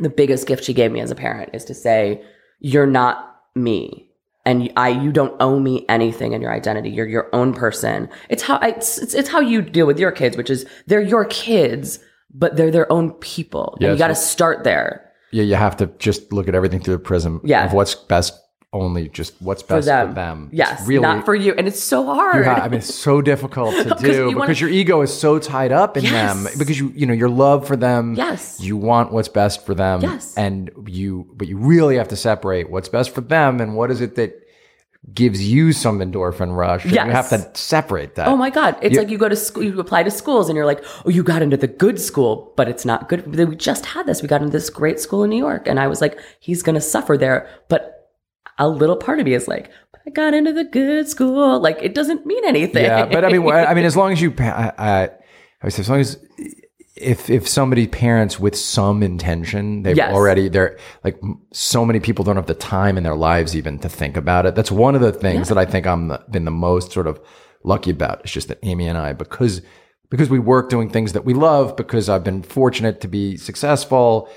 the 0.00 0.10
biggest 0.10 0.46
gift 0.46 0.64
she 0.64 0.74
gave 0.74 0.92
me 0.92 1.00
as 1.00 1.10
a 1.10 1.14
parent 1.14 1.50
is 1.54 1.64
to 1.66 1.74
say, 1.74 2.22
you're 2.60 2.86
not 2.86 3.40
me 3.54 4.10
and 4.46 4.72
I 4.76 4.88
you 4.88 5.12
don't 5.12 5.36
owe 5.40 5.58
me 5.58 5.84
anything 5.88 6.32
in 6.32 6.40
your 6.40 6.52
identity. 6.52 6.90
You're 6.90 7.06
your 7.06 7.28
own 7.34 7.52
person. 7.54 8.08
It's 8.28 8.42
how 8.42 8.58
it's 8.58 8.98
it's, 8.98 9.14
it's 9.14 9.28
how 9.28 9.40
you 9.40 9.62
deal 9.62 9.86
with 9.86 9.98
your 9.98 10.12
kids, 10.12 10.36
which 10.36 10.50
is 10.50 10.66
they're 10.86 11.02
your 11.02 11.24
kids, 11.26 11.98
but 12.32 12.56
they're 12.56 12.70
their 12.70 12.90
own 12.90 13.12
people. 13.14 13.76
Yeah, 13.80 13.88
and 13.88 13.96
you 13.96 13.98
got 13.98 14.08
to 14.08 14.14
start 14.14 14.64
there 14.64 15.10
Yeah, 15.30 15.42
you 15.44 15.54
have 15.56 15.76
to 15.78 15.86
just 15.98 16.32
look 16.32 16.48
at 16.48 16.54
everything 16.54 16.80
through 16.80 16.94
the 16.94 17.02
prism 17.02 17.40
Yeah. 17.44 17.64
of 17.66 17.72
what's 17.72 17.94
best. 17.94 18.34
Only 18.72 19.08
just 19.08 19.34
what's 19.40 19.62
for 19.62 19.76
best 19.78 19.86
them. 19.86 20.08
for 20.10 20.14
them. 20.14 20.48
Yes, 20.52 20.86
really. 20.86 21.02
not 21.02 21.24
for 21.24 21.34
you. 21.34 21.54
And 21.58 21.66
it's 21.66 21.82
so 21.82 22.04
hard. 22.06 22.36
you 22.36 22.44
ha- 22.44 22.60
I 22.62 22.68
mean, 22.68 22.78
it's 22.78 22.94
so 22.94 23.20
difficult 23.20 23.74
to 23.74 23.94
do 24.00 24.12
you 24.12 24.24
wanna- 24.26 24.40
because 24.42 24.60
your 24.60 24.70
ego 24.70 25.00
is 25.00 25.12
so 25.12 25.40
tied 25.40 25.72
up 25.72 25.96
in 25.96 26.04
them 26.04 26.44
Yes. 26.44 26.56
because 26.56 26.78
you 26.78 26.92
you 26.94 27.04
know 27.04 27.12
your 27.12 27.28
love 27.30 27.66
for 27.66 27.76
them. 27.76 28.14
Yes. 28.14 28.60
you 28.60 28.76
want 28.76 29.12
what's 29.12 29.28
best 29.28 29.66
for 29.66 29.74
them. 29.74 30.02
Yes. 30.02 30.34
and 30.36 30.70
you 30.86 31.26
but 31.34 31.48
you 31.48 31.56
really 31.56 31.96
have 31.96 32.08
to 32.08 32.16
separate 32.16 32.70
what's 32.70 32.88
best 32.88 33.12
for 33.12 33.22
them 33.22 33.60
and 33.60 33.74
what 33.74 33.90
is 33.90 34.00
it 34.00 34.14
that 34.14 34.36
gives 35.14 35.42
you 35.50 35.72
some 35.72 35.98
endorphin 35.98 36.54
rush. 36.54 36.84
And 36.84 36.92
You 36.94 37.00
have 37.00 37.30
to 37.30 37.50
separate 37.54 38.14
that. 38.16 38.28
Oh 38.28 38.36
my 38.36 38.50
God. 38.50 38.76
It's 38.82 38.96
like 38.96 39.08
you 39.08 39.18
go 39.18 39.28
to 39.30 39.34
school, 39.34 39.64
you 39.64 39.80
apply 39.80 40.02
to 40.04 40.10
schools 40.12 40.48
and 40.48 40.54
you're 40.56 40.66
like, 40.66 40.84
oh, 41.04 41.08
you 41.10 41.24
got 41.24 41.40
into 41.42 41.56
the 41.56 41.66
good 41.66 41.98
school, 41.98 42.52
but 42.56 42.68
it's 42.68 42.84
not 42.84 43.08
good. 43.08 43.26
We 43.34 43.56
just 43.56 43.86
had 43.86 44.06
this. 44.06 44.20
We 44.22 44.28
got 44.28 44.42
into 44.42 44.52
this 44.52 44.68
great 44.70 45.00
school 45.00 45.24
in 45.24 45.30
New 45.30 45.38
York. 45.38 45.66
And 45.66 45.80
I 45.80 45.86
was 45.88 46.00
like, 46.02 46.20
he's 46.38 46.62
going 46.62 46.74
to 46.74 46.80
suffer 46.82 47.16
there. 47.16 47.48
But 47.68 47.99
a 48.60 48.68
little 48.68 48.96
part 48.96 49.18
of 49.18 49.26
me 49.26 49.34
is 49.34 49.48
like, 49.48 49.70
I 50.06 50.10
got 50.10 50.32
into 50.34 50.52
the 50.52 50.64
good 50.64 51.08
school. 51.08 51.60
Like, 51.60 51.78
it 51.82 51.94
doesn't 51.94 52.24
mean 52.26 52.44
anything. 52.44 52.84
Yeah, 52.84 53.06
but 53.06 53.24
I 53.24 53.28
mean, 53.30 53.46
I 53.50 53.74
mean, 53.74 53.84
as 53.84 53.96
long 53.96 54.12
as 54.12 54.22
you, 54.22 54.32
I, 54.38 54.72
I, 54.78 55.02
I 55.04 55.10
would 55.64 55.72
say, 55.72 55.80
as 55.80 55.90
long 55.90 56.00
as 56.00 56.16
if 56.96 57.30
if 57.30 57.48
somebody 57.48 57.86
parents 57.86 58.38
with 58.38 58.54
some 58.56 59.02
intention, 59.02 59.82
they've 59.82 59.96
Yes. 59.96 60.12
already 60.12 60.48
they're 60.48 60.78
like 61.02 61.18
so 61.52 61.84
many 61.86 61.98
people 61.98 62.24
don't 62.24 62.36
have 62.36 62.46
the 62.46 62.54
time 62.54 62.98
in 62.98 63.04
their 63.04 63.14
lives 63.16 63.56
even 63.56 63.78
to 63.78 63.88
think 63.88 64.16
about 64.16 64.46
it. 64.46 64.54
That's 64.54 64.70
one 64.70 64.94
of 64.94 65.00
the 65.00 65.12
things 65.12 65.48
that 65.48 65.56
I 65.58 65.64
think 65.64 65.86
I'm 65.86 66.08
the, 66.08 66.22
been 66.30 66.44
the 66.44 66.50
most 66.50 66.92
sort 66.92 67.06
of 67.06 67.18
lucky 67.64 67.90
about. 67.90 68.20
It's 68.22 68.32
just 68.32 68.48
that 68.48 68.58
Amy 68.62 68.86
and 68.86 68.98
I, 68.98 69.12
because 69.14 69.62
because 70.10 70.28
we 70.28 70.38
work 70.38 70.68
doing 70.68 70.90
things 70.90 71.12
that 71.12 71.24
we 71.24 71.34
love, 71.34 71.76
because 71.76 72.08
I've 72.08 72.24
been 72.24 72.42
fortunate 72.42 73.00
to 73.02 73.08
be 73.08 73.36
successful. 73.36 74.28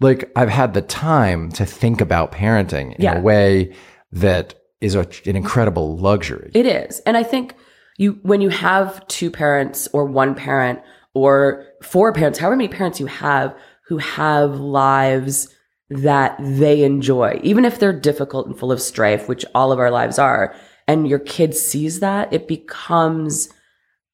Like 0.00 0.30
I've 0.36 0.48
had 0.48 0.74
the 0.74 0.82
time 0.82 1.50
to 1.52 1.66
think 1.66 2.00
about 2.00 2.32
parenting 2.32 2.94
in 2.96 3.02
Yeah. 3.04 3.18
a 3.18 3.20
way 3.20 3.74
that 4.12 4.54
is 4.80 4.94
a, 4.94 5.00
an 5.26 5.36
incredible 5.36 5.96
luxury. 5.96 6.50
It 6.54 6.66
is. 6.66 7.00
And 7.00 7.16
I 7.16 7.22
think 7.24 7.54
you 7.96 8.18
when 8.22 8.40
you 8.40 8.48
have 8.50 9.06
two 9.08 9.30
parents 9.30 9.88
or 9.92 10.04
one 10.04 10.34
parent 10.34 10.80
or 11.14 11.66
four 11.82 12.12
parents, 12.12 12.38
however 12.38 12.56
many 12.56 12.68
parents 12.68 13.00
you 13.00 13.06
have 13.06 13.54
who 13.88 13.98
have 13.98 14.60
lives 14.60 15.52
that 15.90 16.36
they 16.38 16.84
enjoy, 16.84 17.40
even 17.42 17.64
if 17.64 17.78
they're 17.80 17.98
difficult 17.98 18.46
and 18.46 18.56
full 18.58 18.70
of 18.70 18.80
strife, 18.80 19.26
which 19.28 19.44
all 19.54 19.72
of 19.72 19.78
our 19.78 19.90
lives 19.90 20.18
are, 20.18 20.54
and 20.86 21.08
your 21.08 21.18
kid 21.18 21.54
sees 21.56 22.00
that, 22.00 22.32
it 22.32 22.46
becomes 22.46 23.48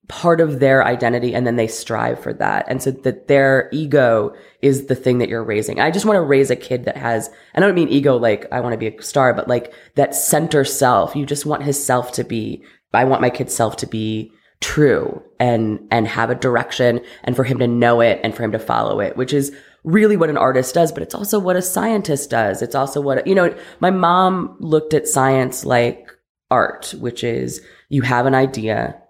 part 0.09 0.41
of 0.41 0.61
their 0.61 0.85
identity 0.85 1.35
and 1.35 1.47
then 1.47 1.57
they 1.57 1.67
strive 1.67 2.21
for 2.21 2.33
that. 2.35 2.67
And 2.69 2.83
so 2.83 2.91
that 2.91 3.29
their 3.29 3.71
ego 3.73 4.35
is 4.61 4.87
the 4.87 4.95
thing 4.95 5.19
that 5.19 5.29
you're 5.29 5.45
raising. 5.45 5.81
I 5.81 5.91
just 5.91 6.05
want 6.05 6.17
to 6.17 6.23
raise 6.23 6.51
a 6.51 6.57
kid 6.57 6.85
that 6.85 6.97
has, 6.97 7.31
I 7.55 7.61
don't 7.61 7.75
mean 7.75 7.89
ego 7.89 8.17
like 8.17 8.47
I 8.53 8.61
want 8.61 8.75
to 8.75 8.79
be 8.79 8.89
a 8.89 9.03
star, 9.03 9.33
but 9.33 9.49
like 9.49 9.73
that 9.95 10.15
center 10.15 10.65
self. 10.65 11.17
You 11.17 11.25
just 11.25 11.47
want 11.47 11.63
his 11.63 11.83
self 11.83 12.13
to 12.13 12.25
be, 12.25 12.63
I 12.93 13.05
want 13.05 13.23
my 13.23 13.31
kid's 13.31 13.55
self 13.55 13.77
to 13.79 13.87
be 13.87 14.31
true 14.61 15.23
and, 15.41 15.81
and 15.91 16.07
have 16.07 16.31
a 16.31 16.35
direction 16.35 17.01
and 17.25 17.35
for 17.35 17.45
him 17.45 17.59
to 17.59 17.67
know 17.67 18.01
it 18.01 18.21
and 18.23 18.35
for 18.35 18.43
him 18.43 18.53
to 18.53 18.59
follow 18.59 19.01
it, 19.01 19.17
which 19.17 19.33
is 19.33 19.57
really 19.85 20.17
what 20.17 20.31
an 20.31 20.37
artist 20.37 20.75
does, 20.75 20.93
but 20.93 21.03
it's 21.03 21.15
also 21.15 21.39
what 21.39 21.57
a 21.57 21.63
scientist 21.63 22.31
does. 22.31 22.63
It's 22.63 22.75
also 22.75 23.01
what, 23.01 23.27
you 23.27 23.35
know, 23.35 23.55
my 23.81 23.91
mom 23.91 24.57
looked 24.61 24.95
at 24.95 25.07
science 25.07 25.65
like 25.65 26.09
art, 26.51 26.95
which 26.99 27.25
is 27.25 27.61
you 27.89 28.03
have 28.03 28.27
an 28.27 28.35
idea, 28.35 29.01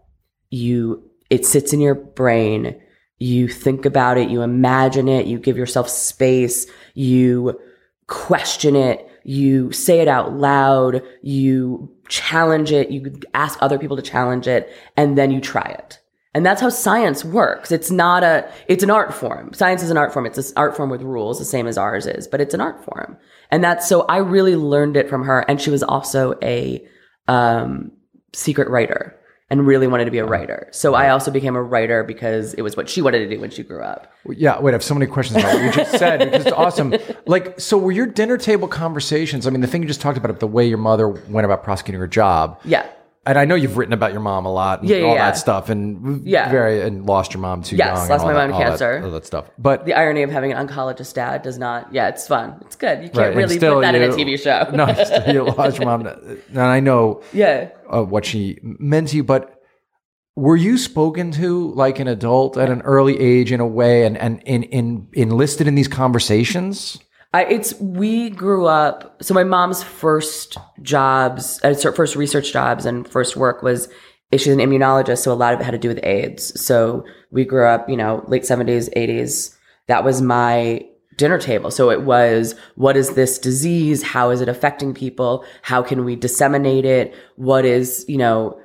you 0.55 1.11
it 1.31 1.45
sits 1.45 1.73
in 1.73 1.81
your 1.81 1.95
brain. 1.95 2.81
You 3.19 3.49
think 3.49 3.85
about 3.85 4.19
it 4.19 4.29
you 4.29 4.43
imagine 4.43 5.09
it 5.09 5.27
you 5.27 5.39
give 5.39 5.57
yourself 5.57 5.89
space 5.89 6.67
you 6.95 7.59
question 8.07 8.77
it 8.77 9.09
you 9.25 9.73
say 9.73 10.01
it 10.01 10.09
out 10.09 10.35
loud 10.35 11.03
you 11.23 11.91
challenge 12.09 12.71
it 12.71 12.91
you 12.91 13.19
ask 13.33 13.59
other 13.63 13.79
people 13.79 13.97
to 13.97 14.03
challenge 14.03 14.47
it 14.47 14.71
and 14.97 15.17
then 15.17 15.31
you 15.31 15.41
try 15.41 15.63
it. 15.63 16.01
And 16.37 16.45
that's 16.45 16.61
how 16.61 16.69
science 16.69 17.25
works. 17.25 17.71
It's 17.71 17.93
not 17.93 18.25
a 18.25 18.51
it's 18.67 18.83
an 18.83 18.91
art 18.91 19.15
form. 19.15 19.53
Science 19.55 19.85
is 19.85 19.91
an 19.91 19.97
art 19.97 20.13
form. 20.13 20.27
It's 20.27 20.37
an 20.37 20.53
art 20.57 20.77
form 20.77 20.91
with 20.91 21.03
rules 21.03 21.39
the 21.39 21.45
same 21.45 21.67
as 21.67 21.79
ours 21.79 22.07
is 22.07 22.29
but 22.29 22.41
it's 22.41 22.55
an 22.55 22.61
art 22.61 22.85
form. 22.85 23.17
And 23.51 23.63
that's 23.65 23.89
so 23.89 24.03
i 24.03 24.19
really 24.19 24.57
learned 24.57 24.97
it 24.97 25.09
from 25.09 25.23
her 25.25 25.41
and 25.49 25.61
she 25.61 25.71
was 25.71 25.83
also 25.83 26.35
a 26.43 26.87
um 27.29 27.93
secret 28.35 28.69
writer 28.69 29.19
and 29.51 29.67
really 29.67 29.87
wanted 29.87 30.07
to 30.07 30.11
be 30.11 30.19
a 30.19 30.25
uh-huh. 30.25 30.33
writer. 30.33 30.69
So 30.73 30.95
I 30.95 31.11
also 31.11 31.31
became 31.31 31.55
a 31.55 31.63
writer 31.63 32.03
because 32.03 32.55
it 32.55 32.63
was 32.63 32.77
what 32.77 32.89
she 32.89 33.03
wanted 33.03 33.21
to 33.21 33.29
do 33.29 33.41
when 33.41 33.51
she 33.51 33.63
grew 33.63 33.83
up. 33.83 34.13
Yeah, 34.29 34.59
wait, 34.59 34.71
I 34.71 34.75
have 34.75 34.83
so 34.83 34.95
many 34.95 35.07
questions 35.07 35.39
about 35.41 35.55
what 35.55 35.65
you 35.65 35.73
just 35.73 35.99
said 35.99 36.21
because 36.21 36.47
it's 36.47 36.57
awesome. 36.57 36.95
Like, 37.27 37.59
so 37.59 37.79
were 37.79 37.93
your 37.93 38.07
dinner 38.07 38.37
table 38.37 38.69
conversations? 38.69 39.47
I 39.47 39.51
mean, 39.51 39.63
the 39.63 39.67
thing 39.67 39.81
you 39.81 39.89
just 39.89 40.01
talked 40.01 40.19
about, 40.19 40.41
the 40.41 40.47
way 40.47 40.67
your 40.67 40.79
mother 40.79 41.09
went 41.09 41.47
about 41.47 41.65
prosecuting 41.65 41.99
her 42.01 42.07
job. 42.07 42.61
Yeah. 42.65 42.87
And 43.27 43.39
I 43.39 43.47
know 43.47 43.55
you've 43.55 43.79
written 43.79 43.95
about 43.95 44.13
your 44.13 44.21
mom 44.21 44.45
a 44.45 44.53
lot 44.53 44.81
and 44.81 44.89
Yeah, 44.89 44.97
yeah, 44.99 45.05
all 45.07 45.15
yeah. 45.15 45.25
that 45.31 45.39
stuff 45.39 45.71
and 45.71 46.27
Yeah. 46.27 46.51
very 46.51 46.83
and 46.83 47.07
lost 47.07 47.33
your 47.33 47.41
mom 47.41 47.63
too 47.63 47.77
Yes, 47.77 47.87
young. 47.87 48.09
lost 48.11 48.25
my 48.27 48.33
that- 48.35 48.39
mom 48.39 48.49
to 48.49 48.55
all 48.55 48.61
that- 48.61 48.69
cancer. 48.69 49.03
all 49.03 49.11
that 49.13 49.25
stuff. 49.25 49.47
But 49.59 49.87
The 49.87 49.95
irony 49.95 50.23
of 50.23 50.31
having 50.31 50.53
an 50.53 50.67
oncologist 50.67 51.15
dad 51.15 51.41
does 51.43 51.59
not, 51.59 51.89
yeah, 51.91 52.09
it's 52.09 52.27
fun. 52.29 52.57
It's 52.63 52.77
good. 52.77 52.99
You 53.03 53.09
can't 53.09 53.17
right, 53.29 53.35
really 53.37 53.59
put 53.59 53.81
that 53.81 53.95
in 53.95 54.03
a 54.03 54.09
TV 54.13 54.37
show. 54.37 54.69
no, 54.75 54.93
still 54.93 55.23
you 55.35 55.45
lost 55.45 55.79
your 55.79 55.87
mom. 55.87 56.07
And 56.07 56.61
I 56.61 56.81
know 56.81 57.23
yeah. 57.33 57.69
uh, 57.89 58.03
what 58.03 58.27
she 58.27 58.59
meant 58.63 59.09
to 59.09 59.17
you, 59.17 59.25
but 59.25 59.51
were 60.37 60.57
you 60.57 60.77
spoken 60.77 61.31
to 61.31 61.73
like 61.75 62.01
an 62.01 62.09
adult 62.09 62.59
at 62.59 62.69
an 62.69 62.83
early 62.83 63.19
age 63.21 63.53
in 63.53 63.61
a 63.61 63.67
way 63.67 64.05
and, 64.05 64.19
and 64.19 64.43
in, 64.45 64.65
in, 64.65 65.09
enlisted 65.15 65.67
in 65.67 65.77
these 65.77 65.89
conversations? 65.89 66.99
I, 67.35 67.45
it's 67.47 67.75
we 67.81 68.31
grew 68.31 68.67
up. 68.67 69.21
So 69.21 69.35
my 69.35 69.43
mom's 69.43 69.83
first 69.83 70.57
jobs, 70.83 71.61
uh, 71.65 71.75
first 71.75 72.15
research 72.15 72.53
jobs, 72.53 72.87
and 72.87 73.09
first 73.09 73.37
work 73.37 73.61
was 73.61 73.89
she's 74.33 74.47
an 74.47 74.59
immunologist. 74.59 75.19
So 75.19 75.33
a 75.33 75.35
lot 75.35 75.53
of 75.53 75.61
it 75.61 75.65
had 75.65 75.73
to 75.73 75.79
do 75.79 75.89
with 75.89 75.99
AIDS. 76.05 76.59
So 76.61 77.05
we 77.33 77.45
grew 77.45 77.67
up, 77.67 77.91
you 77.91 77.97
know, 77.97 78.25
late 78.29 78.47
seventies, 78.47 78.89
eighties. 78.95 79.59
That 79.89 80.05
was 80.05 80.23
my 80.23 80.87
dinner 81.17 81.39
table. 81.39 81.71
So 81.71 81.91
it 81.91 82.03
was, 82.03 82.55
what 82.77 82.97
is 82.97 83.15
this 83.15 83.39
disease? 83.39 84.03
How 84.03 84.31
is 84.31 84.41
it 84.41 84.49
affecting 84.49 84.95
people? 84.95 85.45
How 85.63 85.83
can 85.83 86.05
we 86.05 86.17
disseminate 86.17 86.85
it? 86.85 87.15
What 87.37 87.65
is, 87.65 88.05
you 88.09 88.17
know, 88.17 88.61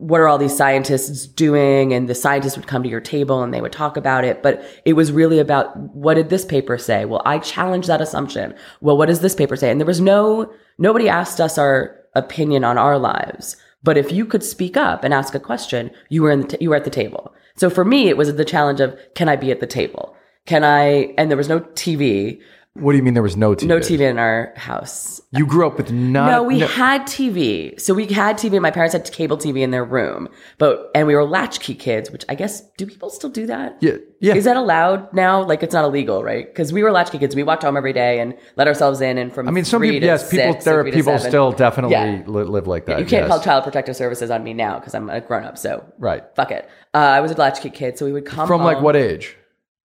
what 0.00 0.20
are 0.20 0.28
all 0.28 0.38
these 0.38 0.56
scientists 0.56 1.26
doing? 1.26 1.92
And 1.92 2.08
the 2.08 2.14
scientists 2.14 2.56
would 2.56 2.66
come 2.66 2.82
to 2.82 2.88
your 2.88 3.00
table 3.00 3.42
and 3.42 3.52
they 3.52 3.60
would 3.60 3.72
talk 3.72 3.96
about 3.96 4.24
it. 4.24 4.42
But 4.42 4.64
it 4.86 4.94
was 4.94 5.12
really 5.12 5.38
about 5.38 5.76
what 5.94 6.14
did 6.14 6.30
this 6.30 6.44
paper 6.44 6.78
say? 6.78 7.04
Well, 7.04 7.22
I 7.26 7.38
challenge 7.38 7.86
that 7.86 8.00
assumption. 8.00 8.54
Well, 8.80 8.96
what 8.96 9.06
does 9.06 9.20
this 9.20 9.34
paper 9.34 9.56
say? 9.56 9.70
And 9.70 9.78
there 9.78 9.86
was 9.86 10.00
no, 10.00 10.52
nobody 10.78 11.08
asked 11.08 11.40
us 11.40 11.58
our 11.58 12.00
opinion 12.14 12.64
on 12.64 12.78
our 12.78 12.98
lives. 12.98 13.56
But 13.82 13.98
if 13.98 14.10
you 14.10 14.24
could 14.24 14.42
speak 14.42 14.76
up 14.76 15.04
and 15.04 15.12
ask 15.12 15.34
a 15.34 15.40
question, 15.40 15.90
you 16.08 16.22
were 16.22 16.30
in 16.30 16.40
the 16.40 16.48
t- 16.48 16.58
you 16.60 16.70
were 16.70 16.76
at 16.76 16.84
the 16.84 16.90
table. 16.90 17.34
So 17.56 17.70
for 17.70 17.84
me, 17.84 18.08
it 18.08 18.16
was 18.16 18.34
the 18.34 18.44
challenge 18.44 18.80
of 18.80 18.98
can 19.14 19.28
I 19.28 19.36
be 19.36 19.50
at 19.50 19.60
the 19.60 19.66
table? 19.66 20.16
Can 20.46 20.64
I? 20.64 21.14
And 21.16 21.30
there 21.30 21.36
was 21.36 21.48
no 21.48 21.60
TV, 21.60 22.40
What 22.74 22.92
do 22.92 22.98
you 22.98 23.02
mean 23.02 23.14
there 23.14 23.22
was 23.22 23.36
no 23.36 23.56
TV? 23.56 23.66
no 23.66 23.78
TV 23.78 24.08
in 24.08 24.16
our 24.16 24.52
house. 24.56 25.20
You 25.32 25.44
grew 25.44 25.66
up 25.66 25.76
with 25.76 25.90
not. 25.90 26.30
No, 26.30 26.42
we 26.44 26.60
had 26.60 27.02
TV. 27.02 27.78
So 27.80 27.92
we 27.94 28.06
had 28.06 28.36
TV. 28.36 28.60
My 28.60 28.70
parents 28.70 28.92
had 28.92 29.10
cable 29.10 29.36
TV 29.36 29.62
in 29.62 29.72
their 29.72 29.84
room, 29.84 30.28
but 30.56 30.88
and 30.94 31.08
we 31.08 31.16
were 31.16 31.24
latchkey 31.24 31.74
kids, 31.74 32.12
which 32.12 32.24
I 32.28 32.36
guess 32.36 32.62
do 32.76 32.86
people 32.86 33.10
still 33.10 33.28
do 33.28 33.46
that? 33.48 33.76
Yeah, 33.80 33.96
yeah. 34.20 34.36
Is 34.36 34.44
that 34.44 34.56
allowed 34.56 35.12
now? 35.12 35.42
Like 35.42 35.64
it's 35.64 35.74
not 35.74 35.84
illegal, 35.84 36.22
right? 36.22 36.46
Because 36.46 36.72
we 36.72 36.84
were 36.84 36.92
latchkey 36.92 37.18
kids. 37.18 37.34
We 37.34 37.42
walked 37.42 37.64
home 37.64 37.76
every 37.76 37.92
day 37.92 38.20
and 38.20 38.36
let 38.54 38.68
ourselves 38.68 39.00
in. 39.00 39.18
And 39.18 39.32
from 39.34 39.48
I 39.48 39.50
mean, 39.50 39.64
some 39.64 39.82
people. 39.82 40.06
Yes, 40.06 40.30
people. 40.30 40.52
six, 40.52 40.64
there 40.64 40.78
are 40.78 40.84
people 40.84 41.18
still 41.18 41.50
definitely 41.50 41.94
Yeah. 41.94 42.22
live 42.26 42.68
like 42.68 42.86
that. 42.86 43.00
You 43.00 43.04
can't 43.04 43.26
yes. 43.26 43.28
call 43.28 43.40
Child 43.40 43.64
Protective 43.64 43.96
Services 43.96 44.30
on 44.30 44.44
me 44.44 44.54
now 44.54 44.78
because 44.78 44.94
I'm 44.94 45.10
a 45.10 45.20
grown 45.20 45.42
up. 45.42 45.58
So 45.58 45.84
right 45.98 46.22
fuck 46.36 46.52
it. 46.52 46.68
Uh, 46.94 46.98
I 46.98 47.20
was 47.20 47.32
a 47.32 47.34
latchkey 47.34 47.70
kid, 47.70 47.98
so 47.98 48.06
we 48.06 48.12
would 48.12 48.26
come 48.26 48.46
from 48.46 48.62
like 48.62 48.80
what 48.80 48.94
age? 48.94 49.36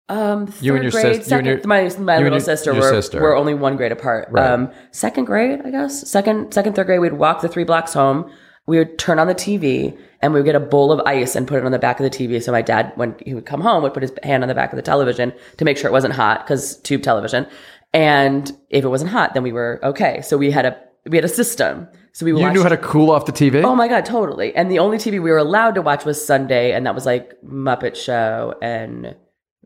Um, 0.08 0.46
third 0.46 0.62
You 0.62 0.74
and 0.74 0.82
your 0.82 0.90
grade, 0.92 1.02
sis- 1.02 1.12
you 1.12 1.16
and 1.16 1.24
second. 1.24 1.46
your- 1.46 1.60
my 1.64 1.80
my 1.98 2.18
you 2.18 2.24
little 2.24 2.38
your- 2.38 2.40
sister 2.40 2.72
your 2.72 2.82
were 2.82 2.88
sister. 2.90 3.20
were 3.20 3.34
only 3.36 3.54
one 3.54 3.76
grade 3.76 3.92
apart. 3.92 4.28
Right. 4.30 4.46
Um, 4.46 4.70
second 4.90 5.24
grade, 5.24 5.62
I 5.64 5.70
guess. 5.70 6.06
Second, 6.08 6.52
second, 6.52 6.74
third 6.74 6.86
grade, 6.86 7.00
we'd 7.00 7.14
walk 7.14 7.40
the 7.40 7.48
three 7.48 7.64
blocks 7.64 7.94
home. 7.94 8.30
we 8.66 8.78
would 8.78 8.96
turn 8.98 9.18
on 9.18 9.26
the 9.26 9.34
TV 9.34 9.94
and 10.22 10.32
we 10.32 10.40
would 10.40 10.46
get 10.46 10.54
a 10.54 10.60
bowl 10.60 10.90
of 10.90 10.98
ice 11.06 11.36
and 11.36 11.46
put 11.46 11.58
it 11.58 11.66
on 11.66 11.70
the 11.72 11.78
back 11.78 12.00
of 12.00 12.04
the 12.04 12.08
TV. 12.10 12.42
So 12.42 12.50
my 12.50 12.62
dad, 12.62 12.92
when 12.96 13.14
he 13.22 13.34
would 13.34 13.44
come 13.44 13.60
home, 13.60 13.82
would 13.82 13.92
put 13.92 14.02
his 14.02 14.12
hand 14.22 14.42
on 14.42 14.48
the 14.48 14.54
back 14.54 14.72
of 14.72 14.76
the 14.76 14.82
television 14.82 15.34
to 15.58 15.66
make 15.66 15.76
sure 15.76 15.86
it 15.86 15.92
wasn't 15.92 16.14
hot 16.14 16.46
because 16.46 16.76
tube 16.78 17.02
television. 17.02 17.46
And 17.92 18.50
if 18.70 18.82
it 18.82 18.88
wasn't 18.88 19.10
hot, 19.10 19.34
then 19.34 19.42
we 19.42 19.52
were 19.52 19.80
okay. 19.82 20.22
So 20.22 20.38
we 20.38 20.50
had 20.50 20.64
a 20.64 20.76
we 21.06 21.16
had 21.18 21.26
a 21.26 21.28
system. 21.28 21.86
So 22.12 22.24
we 22.24 22.32
You 22.32 22.38
watched, 22.38 22.54
knew 22.54 22.62
how 22.62 22.70
to 22.70 22.78
cool 22.78 23.10
off 23.10 23.26
the 23.26 23.32
TV? 23.32 23.62
Oh 23.62 23.74
my 23.74 23.86
god, 23.86 24.06
totally. 24.06 24.54
And 24.56 24.70
the 24.70 24.78
only 24.78 24.96
TV 24.96 25.12
we 25.20 25.30
were 25.30 25.36
allowed 25.36 25.74
to 25.74 25.82
watch 25.82 26.06
was 26.06 26.24
Sunday, 26.24 26.72
and 26.72 26.86
that 26.86 26.94
was 26.94 27.04
like 27.04 27.32
Muppet 27.46 27.96
Show 27.96 28.54
and 28.62 29.14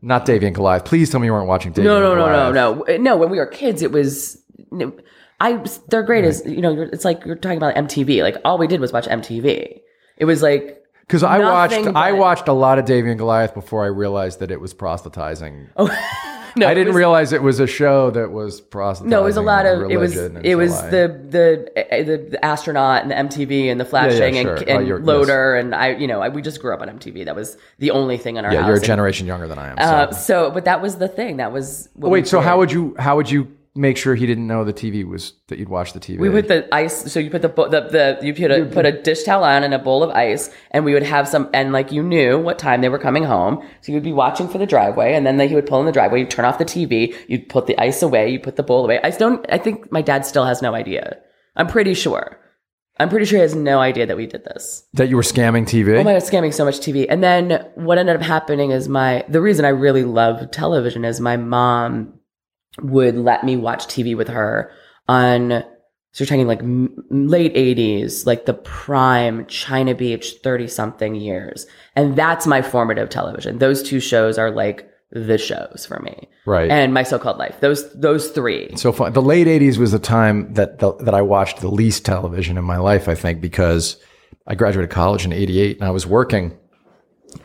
Not 0.01 0.25
Davy 0.25 0.45
and 0.47 0.55
Goliath. 0.55 0.85
Please 0.85 1.09
tell 1.09 1.19
me 1.19 1.27
you 1.27 1.33
weren't 1.33 1.47
watching 1.47 1.71
Davy 1.71 1.87
no, 1.87 1.99
no, 1.99 2.15
no, 2.15 2.51
no, 2.51 2.83
no, 2.83 2.97
no. 2.97 3.17
When 3.17 3.29
we 3.29 3.37
were 3.37 3.45
kids, 3.45 3.81
it 3.81 3.91
was. 3.91 4.41
I 5.41 5.63
they're 5.87 6.03
great 6.03 6.25
as 6.25 6.43
you 6.45 6.61
know. 6.61 6.73
It's 6.81 7.05
like 7.05 7.25
you're 7.25 7.35
talking 7.35 7.57
about 7.57 7.75
MTV. 7.75 8.21
Like 8.23 8.37
all 8.43 8.57
we 8.57 8.67
did 8.67 8.79
was 8.79 8.91
watch 8.91 9.05
MTV. 9.05 9.79
It 10.17 10.25
was 10.25 10.41
like 10.41 10.83
Because 11.01 11.23
I 11.23 11.39
watched 11.39 11.75
I 11.95 12.11
watched 12.11 12.47
a 12.47 12.53
lot 12.53 12.77
of 12.77 12.85
Davy 12.85 13.09
and 13.09 13.17
Goliath 13.17 13.53
before 13.53 13.83
I 13.83 13.87
realized 13.87 14.39
that 14.39 14.51
it 14.51 14.59
was 14.59 14.73
proselytizing. 14.73 15.69
Oh. 15.77 15.87
no. 16.55 16.67
I 16.67 16.73
didn't 16.73 16.87
was- 16.89 16.95
realize 16.97 17.33
it 17.33 17.41
was 17.43 17.59
a 17.59 17.67
show 17.67 18.11
that 18.11 18.31
was 18.31 18.61
proselytizing. 18.61 19.09
No, 19.09 19.21
it 19.21 19.25
was 19.25 19.37
a 19.37 19.41
lot 19.41 19.65
of 19.65 19.89
it 19.91 19.97
was 19.97 20.15
it 20.17 20.55
was 20.55 20.81
the, 20.83 21.19
the 21.29 21.71
uh, 21.91 22.03
the 22.03 22.27
the 22.31 22.45
astronaut 22.45 23.01
and 23.03 23.11
the 23.11 23.15
MTV 23.15 23.71
and 23.71 23.79
the 23.79 23.85
flashing 23.85 24.35
sure. 24.35 24.55
and, 24.55 24.69
Oh, 24.69 24.77
and 24.77 24.87
you're- 24.87 25.01
loader 25.01 25.55
and 25.55 25.73
I 25.75 25.89
you 25.95 26.07
know 26.07 26.21
I, 26.21 26.29
we 26.29 26.41
just 26.41 26.61
grew 26.61 26.73
up 26.73 26.81
on 26.81 26.89
MTV. 26.89 27.25
That 27.25 27.35
was 27.35 27.57
the 27.79 27.91
only 27.91 28.17
thing 28.17 28.37
in 28.37 28.45
our 28.45 28.51
Yeah, 28.53 28.59
house. 28.61 28.67
you're 28.67 28.75
a 28.75 28.79
And, 28.79 28.85
generation 28.85 29.27
younger 29.27 29.47
than 29.47 29.57
I 29.59 29.69
am. 29.69 29.77
So. 29.77 29.83
uh, 29.83 30.11
so, 30.11 30.51
but 30.51 30.65
that 30.65 30.81
was 30.81 30.97
the 30.97 31.07
thing. 31.07 31.37
That 31.37 31.51
was 31.51 31.89
Wait, 31.95 32.27
so 32.27 32.39
how 32.39 32.57
would 32.57 32.71
you 32.71 32.95
how 32.99 33.15
would 33.15 33.29
you 33.29 33.47
make 33.79 33.95
sure 33.95 34.13
he 34.13 34.25
didn't 34.25 34.45
know 34.45 34.63
the 34.65 34.73
TV 34.73 35.07
was 35.07 35.33
that 35.47 35.57
you'd 35.57 35.69
watch 35.69 35.93
the 35.93 35.99
TV? 35.99 36.19
We 36.19 36.29
put 36.29 36.47
the 36.49 36.67
ice. 36.73 37.11
So 37.11 37.19
you 37.19 37.29
put 37.29 37.41
the 37.41 37.47
the, 37.47 38.17
the 38.19 38.25
you 38.25 38.33
put 38.33 38.51
a 38.51 38.65
put 38.65 38.85
a 38.85 38.91
dish 38.91 39.23
towel 39.23 39.43
on 39.43 39.63
and 39.63 39.73
a 39.73 39.79
bowl 39.79 40.03
of 40.03 40.11
ice, 40.11 40.49
and 40.71 40.83
we 40.83 40.93
would 40.93 41.03
have 41.03 41.27
some. 41.27 41.49
And 41.53 41.71
like 41.71 41.91
you 41.91 42.03
knew 42.03 42.37
what 42.37 42.59
time 42.59 42.81
they 42.81 42.89
were 42.89 42.99
coming 42.99 43.23
home, 43.23 43.63
so 43.81 43.91
you 43.91 43.95
would 43.95 44.03
be 44.03 44.13
watching 44.13 44.47
for 44.47 44.57
the 44.57 44.65
driveway, 44.65 45.13
and 45.13 45.25
then 45.25 45.37
they, 45.37 45.47
he 45.47 45.55
would 45.55 45.65
pull 45.65 45.79
in 45.79 45.85
the 45.85 45.91
driveway. 45.91 46.19
You'd 46.19 46.29
turn 46.29 46.45
off 46.45 46.57
the 46.57 46.65
TV. 46.65 47.15
You'd 47.27 47.49
put 47.49 47.67
the 47.67 47.79
ice 47.79 48.01
away. 48.01 48.29
You 48.29 48.39
put 48.39 48.57
the 48.57 48.63
bowl 48.63 48.83
away. 48.83 48.99
I 49.01 49.09
don't. 49.11 49.45
I 49.49 49.57
think 49.57 49.91
my 49.91 50.01
dad 50.01 50.25
still 50.25 50.45
has 50.45 50.61
no 50.61 50.75
idea. 50.75 51.17
I'm 51.55 51.67
pretty 51.67 51.93
sure. 51.93 52.37
I'm 53.01 53.07
pretty 53.07 53.25
sure 53.25 53.37
he 53.37 53.41
has 53.43 53.55
no 53.55 53.79
idea 53.79 54.05
that 54.07 54.17
we 54.17 54.27
did 54.27 54.43
this. 54.43 54.85
that 54.93 55.07
you 55.07 55.15
were 55.15 55.21
scamming 55.21 55.63
TV. 55.63 55.97
Oh 55.97 56.03
my 56.03 56.13
god, 56.13 56.21
scamming 56.21 56.53
so 56.53 56.65
much 56.65 56.79
TV. 56.79 57.05
And 57.09 57.23
then 57.23 57.65
what 57.75 57.97
ended 57.97 58.17
up 58.17 58.21
happening 58.21 58.71
is 58.71 58.89
my 58.89 59.23
the 59.29 59.39
reason 59.39 59.63
I 59.63 59.69
really 59.69 60.03
love 60.03 60.51
television 60.51 61.05
is 61.05 61.21
my 61.21 61.37
mom 61.37 62.18
would 62.81 63.15
let 63.17 63.43
me 63.43 63.57
watch 63.57 63.85
TV 63.87 64.15
with 64.15 64.27
her 64.29 64.71
on 65.07 65.63
so 66.11 66.23
you're 66.23 66.27
talking 66.27 66.47
like 66.47 66.59
m- 66.59 66.95
late 67.11 67.53
80s, 67.53 68.25
like 68.25 68.45
the 68.47 68.55
prime 68.55 69.45
China 69.45 69.93
Beach 69.93 70.33
30 70.43 70.67
something 70.67 71.13
years. 71.13 71.67
And 71.95 72.15
that's 72.15 72.47
my 72.47 72.63
formative 72.63 73.09
television. 73.09 73.59
Those 73.59 73.83
two 73.83 73.99
shows 73.99 74.39
are 74.39 74.49
like 74.49 74.89
the 75.11 75.37
shows 75.37 75.85
for 75.87 75.99
me. 75.99 76.27
Right. 76.47 76.69
And 76.71 76.95
my 76.95 77.03
so-called 77.03 77.37
life. 77.37 77.57
Those 77.61 77.91
those 77.93 78.29
three. 78.31 78.75
so 78.75 78.91
fun. 78.91 79.13
The 79.13 79.21
late 79.21 79.45
'80s 79.47 79.77
was 79.77 79.91
the 79.91 79.99
time 79.99 80.51
that 80.55 80.79
the, 80.79 80.93
that 80.97 81.13
I 81.13 81.21
watched 81.21 81.61
the 81.61 81.69
least 81.69 82.05
television 82.05 82.57
in 82.57 82.63
my 82.63 82.77
life. 82.77 83.07
I 83.07 83.13
think 83.15 83.39
because 83.39 83.97
I 84.47 84.55
graduated 84.55 84.89
college 84.89 85.25
in 85.25 85.31
'88 85.33 85.77
and 85.77 85.87
I 85.87 85.91
was 85.91 86.07
working, 86.07 86.57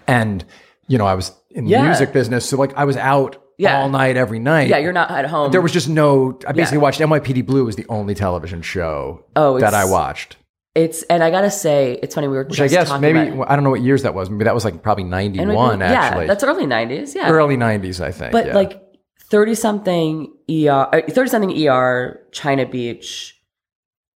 and 0.06 0.44
you 0.88 0.98
know 0.98 1.06
I 1.06 1.14
was 1.14 1.32
in 1.50 1.64
the 1.64 1.70
Yeah. 1.72 1.82
music 1.84 2.12
business, 2.12 2.48
so 2.48 2.56
like 2.56 2.74
I 2.76 2.84
was 2.84 2.96
out 2.96 3.42
Yeah. 3.58 3.80
all 3.80 3.88
night 3.88 4.16
every 4.16 4.38
night. 4.38 4.68
Yeah, 4.68 4.78
you're 4.78 4.92
not 4.92 5.10
at 5.10 5.26
home. 5.26 5.52
There 5.52 5.60
was 5.60 5.72
just 5.72 5.88
no. 5.88 6.38
I 6.46 6.52
basically 6.52 6.78
watched 6.78 7.00
NYPD 7.00 7.46
Blue 7.46 7.64
was 7.64 7.76
the 7.76 7.86
only 7.88 8.14
television 8.14 8.62
show 8.62 9.24
Oh, 9.36 9.58
that 9.60 9.74
I 9.74 9.84
watched. 9.84 10.36
it's 10.74 11.02
and 11.04 11.22
I 11.22 11.30
gotta 11.30 11.50
say, 11.50 11.98
it's 12.02 12.14
funny 12.14 12.26
we 12.28 12.36
were 12.36 12.44
Which 12.44 12.56
just 12.58 12.74
I 12.74 12.76
guess 12.84 13.00
maybe 13.00 13.18
I 13.18 13.54
don't 13.54 13.64
know 13.64 13.70
what 13.70 13.82
years 13.82 14.02
that 14.02 14.14
was. 14.14 14.28
Maybe 14.30 14.44
that 14.44 14.54
was 14.54 14.64
like 14.64 14.82
probably 14.82 15.04
ninety 15.04 15.44
one 15.44 15.80
yeah, 15.80 15.92
actually. 15.92 16.26
that's 16.26 16.42
early 16.42 16.66
90s. 16.66 17.14
Yeah. 17.14 17.30
early 17.30 17.56
nineties, 17.56 18.00
I 18.00 18.10
think. 18.10 18.32
But 18.32 18.46
yeah. 18.48 18.54
like 18.54 18.80
30 19.30 19.54
something 19.54 20.32
ER, 20.50 21.02
30 21.08 21.30
something 21.30 21.68
ER, 21.68 22.20
China 22.32 22.66
Beach, 22.66 23.33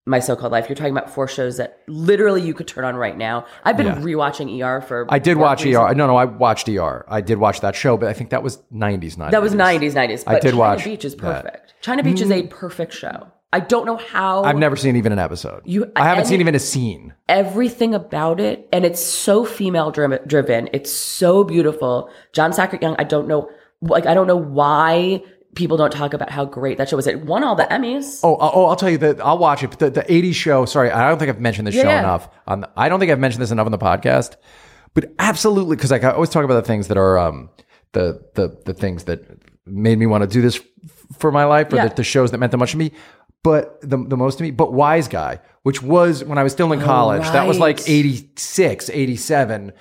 My 0.08 0.18
So 0.20 0.34
Called 0.34 0.52
Life. 0.52 0.68
You're 0.68 0.76
talking 0.76 0.92
about 0.96 1.10
four 1.10 1.28
shows 1.28 1.56
that 1.58 1.80
literally 1.86 2.42
you 2.42 2.54
could 2.54 2.66
turn 2.66 2.84
on 2.84 2.96
right 2.96 3.16
now. 3.16 3.44
I've 3.64 3.76
been 3.76 3.86
Yeah. 3.86 3.96
rewatching 3.96 4.48
ER 4.62 4.80
for. 4.80 5.06
I 5.08 5.18
did 5.18 5.36
watch 5.36 5.64
reasons. 5.64 5.84
ER. 5.90 5.94
No, 5.94 6.06
no, 6.06 6.16
I 6.16 6.24
watched 6.24 6.68
ER. 6.68 7.04
I 7.08 7.20
did 7.20 7.38
watch 7.38 7.60
that 7.60 7.76
show, 7.76 7.96
but 7.96 8.08
I 8.08 8.12
think 8.12 8.30
that 8.30 8.42
was 8.42 8.58
nineties, 8.70 9.16
not 9.18 9.30
That 9.30 9.42
was 9.42 9.54
90s, 9.54 9.94
90s. 9.94 10.24
But 10.24 10.36
I 10.36 10.40
did 10.40 10.50
China 10.50 10.56
watch 10.58 10.84
Beach 10.84 11.04
is 11.04 11.14
that. 11.16 11.22
Mm. 11.22 11.42
perfect. 11.42 11.74
China 11.80 12.02
Beach 12.02 12.20
is 12.20 12.30
a 12.30 12.42
perfect 12.48 12.92
show. 12.92 13.28
I 13.50 13.60
don't 13.60 13.86
know 13.86 13.96
how. 13.96 14.44
I've 14.44 14.56
never 14.58 14.76
seen 14.76 14.96
even 14.96 15.10
an 15.12 15.18
episode. 15.18 15.62
You- 15.64 15.90
I 15.96 16.04
haven't 16.04 16.26
seen 16.26 16.40
even 16.40 16.54
a 16.54 16.58
scene. 16.58 17.14
everything 17.30 17.94
about 17.94 18.40
it 18.40 18.68
and 18.72 18.84
it's 18.84 19.00
so 19.02 19.44
female 19.44 19.90
dri- 19.90 20.18
driven 20.26 20.68
it's 20.72 20.90
so 20.92 21.44
beautiful 21.44 22.10
John 22.32 22.52
Sacret 22.52 22.80
Young 22.82 22.96
i 22.98 23.04
don't 23.04 23.28
know 23.28 23.48
like 23.82 24.06
i 24.06 24.14
don't 24.14 24.26
know 24.26 24.36
why 24.36 25.22
people 25.58 25.76
don't 25.76 25.92
talk 25.92 26.14
about 26.14 26.30
how 26.30 26.44
great 26.46 26.78
that 26.78 26.88
show 26.88 26.96
was 26.96 27.06
it 27.06 27.20
won 27.26 27.44
all 27.44 27.54
the 27.54 27.64
emmys 27.64 28.20
Oh, 28.22 28.36
oh, 28.40 28.64
I'll 28.66 28.76
tell 28.76 28.88
you 28.88 28.98
that 28.98 29.20
I'll 29.20 29.36
watch 29.38 29.62
it. 29.62 29.68
But 29.68 29.78
the, 29.80 29.90
the 29.90 30.02
80s 30.02 30.34
show, 30.34 30.64
sorry, 30.64 30.90
I 30.90 31.08
don't 31.08 31.18
think 31.18 31.28
I've 31.28 31.40
mentioned 31.40 31.66
this 31.66 31.74
Yeah, 31.74 31.82
show 31.82 31.88
yeah. 31.90 31.98
enough. 31.98 32.28
On 32.46 32.60
the, 32.62 32.70
I 32.76 32.88
don't 32.88 32.98
think 33.00 33.12
I've 33.12 33.18
mentioned 33.18 33.42
this 33.42 33.50
enough 33.50 33.66
on 33.66 33.72
the 33.72 33.78
podcast. 33.78 34.36
But 34.94 35.12
absolutely, 35.18 35.76
because 35.76 35.90
like 35.90 36.04
I 36.04 36.12
always 36.12 36.30
talk 36.30 36.44
about 36.44 36.54
the 36.54 36.62
things 36.66 36.88
that 36.88 36.96
are 36.96 37.18
um, 37.18 37.50
the 37.92 38.22
the 38.34 38.56
the 38.64 38.72
things 38.74 39.04
that 39.04 39.20
made 39.66 39.98
me 39.98 40.06
want 40.06 40.22
to 40.22 40.28
do 40.28 40.40
this 40.40 40.56
f- 40.56 41.18
for 41.18 41.30
my 41.30 41.44
life, 41.44 41.70
or 41.72 41.76
Yeah. 41.76 41.88
the, 41.88 41.96
the 41.96 42.04
shows 42.04 42.30
that 42.30 42.38
meant 42.38 42.52
the 42.52 42.58
most 42.58 42.70
to 42.72 42.78
me. 42.78 42.92
But 43.44 43.80
the, 43.82 43.96
the 43.98 44.16
most 44.16 44.38
to 44.38 44.42
me, 44.44 44.50
but 44.50 44.72
Wise 44.72 45.06
Guy, 45.06 45.40
which 45.62 45.80
was 45.82 46.24
when 46.24 46.38
I 46.38 46.42
was 46.42 46.52
still 46.52 46.72
in 46.72 46.80
college, 46.80 47.22
that 47.22 47.46
was 47.46 47.58
like 47.58 47.78
right. 47.78 47.88
86, 47.90 48.90
87. 48.90 49.72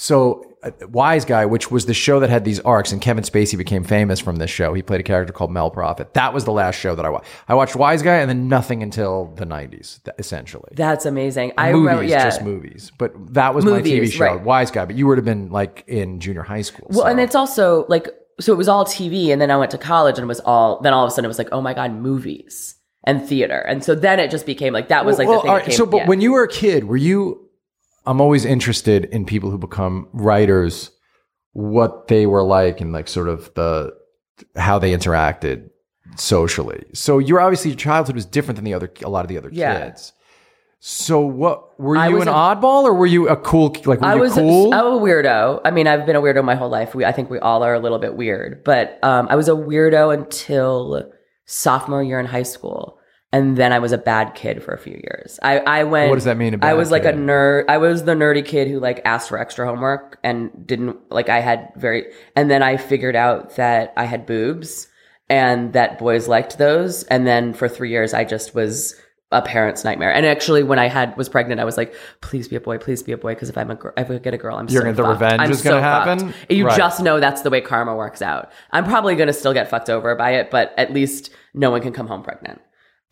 So 0.00 0.46
uh, 0.62 0.70
Wise 0.88 1.26
Guy, 1.26 1.44
which 1.44 1.70
was 1.70 1.84
the 1.84 1.92
show 1.92 2.20
that 2.20 2.30
had 2.30 2.42
these 2.42 2.58
arcs, 2.60 2.90
and 2.90 3.02
Kevin 3.02 3.22
Spacey 3.22 3.58
became 3.58 3.84
famous 3.84 4.18
from 4.18 4.36
this 4.36 4.50
show. 4.50 4.72
He 4.72 4.80
played 4.80 5.00
a 5.00 5.02
character 5.02 5.30
called 5.30 5.50
Mel 5.50 5.70
Profitt. 5.70 6.14
That 6.14 6.32
was 6.32 6.46
the 6.46 6.52
last 6.52 6.76
show 6.76 6.94
that 6.94 7.04
I 7.04 7.10
watched. 7.10 7.26
I 7.48 7.54
watched 7.54 7.76
Wise 7.76 8.00
Guy, 8.00 8.16
and 8.16 8.28
then 8.28 8.48
nothing 8.48 8.82
until 8.82 9.26
the 9.36 9.44
nineties, 9.44 10.00
essentially. 10.18 10.70
that's 10.72 11.04
amazing 11.04 11.52
i 11.58 11.70
movies, 11.72 11.84
remember 11.84 12.02
yeah 12.04 12.24
just 12.24 12.42
movies. 12.42 12.92
But 12.96 13.34
that 13.34 13.54
was 13.54 13.66
my 13.66 13.82
TV 13.82 14.10
show, 14.10 14.24
right. 14.24 14.40
Wise 14.40 14.70
Guy. 14.70 14.86
But 14.86 14.96
you 14.96 15.06
would 15.06 15.18
have 15.18 15.24
been 15.26 15.50
like 15.50 15.84
in 15.86 16.18
junior 16.18 16.42
high 16.42 16.62
school. 16.62 16.86
well 16.88 17.00
so. 17.00 17.06
and 17.06 17.20
it's 17.20 17.34
also 17.34 17.84
like 17.90 18.08
so 18.40 18.54
it 18.54 18.56
was 18.56 18.68
all 18.68 18.86
tv 18.86 19.28
and 19.30 19.38
then 19.38 19.50
i 19.50 19.56
went 19.58 19.70
to 19.70 19.76
college 19.76 20.16
and 20.16 20.24
it 20.24 20.28
was 20.28 20.40
all 20.40 20.80
then 20.80 20.94
all 20.94 21.04
of 21.04 21.08
a 21.08 21.10
sudden 21.10 21.26
it 21.26 21.28
was 21.28 21.36
like 21.36 21.50
oh 21.52 21.60
my 21.60 21.74
god 21.74 21.92
movies 21.92 22.76
and 23.04 23.28
theater 23.28 23.58
and 23.58 23.84
so 23.84 23.94
then 23.94 24.18
it 24.18 24.30
just 24.30 24.46
became 24.46 24.72
like 24.72 24.88
that 24.88 25.04
was 25.04 25.18
like 25.18 25.28
Well, 25.28 25.38
the 25.38 25.42
thing 25.42 25.50
right, 25.50 25.64
came, 25.66 25.74
so, 25.74 25.84
but 25.84 25.96
yeah. 25.98 26.06
when 26.06 26.22
you 26.22 26.32
were 26.32 26.44
a 26.44 26.48
kid, 26.48 26.84
were 26.84 26.96
you? 26.96 27.49
I'm 28.10 28.20
always 28.20 28.44
interested 28.44 29.04
in 29.06 29.24
people 29.24 29.50
who 29.50 29.58
become 29.58 30.08
writers, 30.12 30.90
what 31.52 32.08
they 32.08 32.26
were 32.26 32.42
like, 32.42 32.80
and 32.80 32.92
like 32.92 33.06
sort 33.08 33.28
of 33.28 33.52
the 33.54 33.92
how 34.56 34.78
they 34.78 34.92
interacted 34.92 35.70
socially. 36.16 36.84
So 36.92 37.18
you're 37.18 37.40
obviously 37.40 37.70
your 37.70 37.78
childhood 37.78 38.16
was 38.16 38.26
different 38.26 38.56
than 38.56 38.64
the 38.64 38.74
other 38.74 38.90
a 39.02 39.08
lot 39.08 39.24
of 39.24 39.28
the 39.28 39.38
other 39.38 39.50
Yeah. 39.52 39.78
kids. 39.90 40.12
So 40.82 41.20
what 41.20 41.78
were 41.78 41.96
I 41.96 42.08
you 42.08 42.20
an 42.22 42.28
a- 42.28 42.32
oddball 42.32 42.84
or 42.84 42.94
were 42.94 43.06
you 43.06 43.28
a 43.28 43.36
cool 43.36 43.76
like 43.84 44.02
I 44.02 44.14
was 44.16 44.32
cool? 44.34 44.72
I'm 44.74 44.86
a 44.86 44.98
weirdo. 44.98 45.60
I 45.64 45.70
mean, 45.70 45.86
I've 45.86 46.06
been 46.06 46.16
a 46.16 46.22
weirdo 46.22 46.42
my 46.42 46.54
whole 46.54 46.70
life. 46.70 46.94
We, 46.94 47.04
I 47.04 47.12
think 47.12 47.30
we 47.30 47.38
all 47.38 47.62
are 47.62 47.74
a 47.74 47.78
little 47.78 47.98
bit 47.98 48.16
weird, 48.16 48.64
but 48.64 48.98
um, 49.04 49.28
I 49.30 49.36
was 49.36 49.46
a 49.48 49.52
weirdo 49.52 50.12
until 50.14 51.12
sophomore 51.44 52.02
year 52.02 52.18
in 52.18 52.26
high 52.26 52.44
school, 52.44 52.98
and 53.32 53.56
then 53.56 53.72
I 53.72 53.78
was 53.78 53.92
a 53.92 53.98
bad 53.98 54.34
kid 54.34 54.62
for 54.62 54.72
a 54.74 54.78
few 54.78 54.94
years. 54.94 55.38
I, 55.42 55.58
I 55.60 55.84
went. 55.84 56.08
What 56.10 56.16
does 56.16 56.24
that 56.24 56.36
mean, 56.36 56.58
I 56.62 56.74
was 56.74 56.90
like 56.90 57.04
a 57.04 57.12
nerd. 57.12 57.64
I 57.68 57.78
was 57.78 58.04
the 58.04 58.14
nerdy 58.14 58.44
kid 58.44 58.68
who 58.68 58.80
like 58.80 59.00
asked 59.04 59.28
for 59.28 59.38
extra 59.38 59.66
homework 59.66 60.18
and 60.24 60.50
didn't 60.66 60.96
like. 61.10 61.28
I 61.28 61.40
had 61.40 61.72
very, 61.76 62.06
and 62.36 62.50
then 62.50 62.62
I 62.62 62.76
figured 62.76 63.16
out 63.16 63.56
that 63.56 63.92
I 63.96 64.04
had 64.04 64.26
boobs 64.26 64.88
and 65.28 65.72
that 65.74 65.98
boys 65.98 66.26
liked 66.26 66.58
those, 66.58 67.04
and 67.04 67.26
then 67.26 67.54
for 67.54 67.68
three 67.68 67.90
years 67.90 68.12
I 68.14 68.24
just 68.24 68.52
was 68.54 68.96
a 69.32 69.40
parent's 69.40 69.84
nightmare. 69.84 70.12
And 70.12 70.26
actually, 70.26 70.64
when 70.64 70.80
I 70.80 70.88
had 70.88 71.16
was 71.16 71.28
pregnant, 71.28 71.60
I 71.60 71.64
was 71.64 71.76
like, 71.76 71.94
"Please 72.20 72.48
be 72.48 72.56
a 72.56 72.60
boy, 72.60 72.78
please 72.78 73.00
be 73.04 73.12
a 73.12 73.16
boy." 73.16 73.34
Because 73.34 73.48
if 73.48 73.56
I'm 73.56 73.70
a 73.70 73.76
girl, 73.76 73.92
if 73.96 74.10
I 74.10 74.18
get 74.18 74.34
a 74.34 74.38
girl, 74.38 74.56
I'm 74.56 74.66
You're 74.68 74.80
so 74.82 74.86
gonna- 74.86 74.96
the 74.96 75.02
fucked. 75.04 75.20
revenge 75.20 75.40
I'm 75.42 75.50
is 75.52 75.62
gonna 75.62 75.80
happen? 75.80 76.18
fucked. 76.32 76.50
You 76.50 76.66
Right. 76.66 76.76
just 76.76 77.00
know 77.00 77.20
that's 77.20 77.42
the 77.42 77.50
way 77.50 77.60
karma 77.60 77.94
works 77.94 78.22
out. 78.22 78.50
I'm 78.72 78.84
probably 78.84 79.14
gonna 79.14 79.32
still 79.32 79.52
get 79.54 79.70
fucked 79.70 79.88
over 79.88 80.16
by 80.16 80.30
it, 80.32 80.50
but 80.50 80.74
at 80.76 80.92
least 80.92 81.30
no 81.54 81.70
one 81.70 81.80
can 81.80 81.92
come 81.92 82.08
home 82.08 82.24
pregnant. 82.24 82.60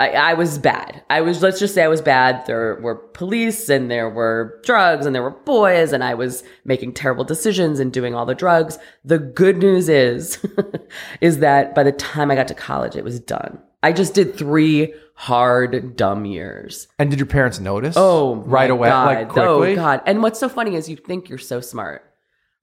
I, 0.00 0.10
I 0.10 0.34
was 0.34 0.58
bad. 0.58 1.02
I 1.10 1.20
was, 1.22 1.42
let's 1.42 1.58
just 1.58 1.74
say 1.74 1.82
I 1.82 1.88
was 1.88 2.00
bad. 2.00 2.46
There 2.46 2.78
were 2.80 2.94
police 2.94 3.68
and 3.68 3.90
there 3.90 4.08
were 4.08 4.60
drugs 4.64 5.06
and 5.06 5.14
there 5.14 5.22
were 5.22 5.30
boys 5.30 5.92
and 5.92 6.04
I 6.04 6.14
was 6.14 6.44
making 6.64 6.94
terrible 6.94 7.24
decisions 7.24 7.80
and 7.80 7.92
doing 7.92 8.14
all 8.14 8.24
the 8.24 8.34
drugs. 8.34 8.78
The 9.04 9.18
good 9.18 9.58
news 9.58 9.88
is, 9.88 10.38
is 11.20 11.38
that 11.40 11.74
by 11.74 11.82
the 11.82 11.90
time 11.92 12.30
I 12.30 12.36
got 12.36 12.46
to 12.48 12.54
college, 12.54 12.94
it 12.94 13.02
was 13.02 13.18
done. 13.18 13.58
I 13.82 13.92
just 13.92 14.14
did 14.14 14.36
three 14.36 14.94
hard, 15.14 15.96
dumb 15.96 16.24
years. 16.24 16.86
and 16.98 17.10
did 17.10 17.18
your 17.18 17.26
parents 17.26 17.58
notice? 17.58 17.94
Oh, 17.96 18.36
right 18.36 18.70
away, 18.70 18.88
God. 18.88 19.06
like 19.16 19.28
quickly. 19.28 19.72
Oh 19.72 19.76
God! 19.76 20.02
And 20.06 20.22
what's 20.22 20.38
so 20.38 20.48
funny 20.48 20.74
is 20.74 20.88
you 20.88 20.96
think 20.96 21.28
you're 21.28 21.38
so 21.38 21.60
smart, 21.60 22.02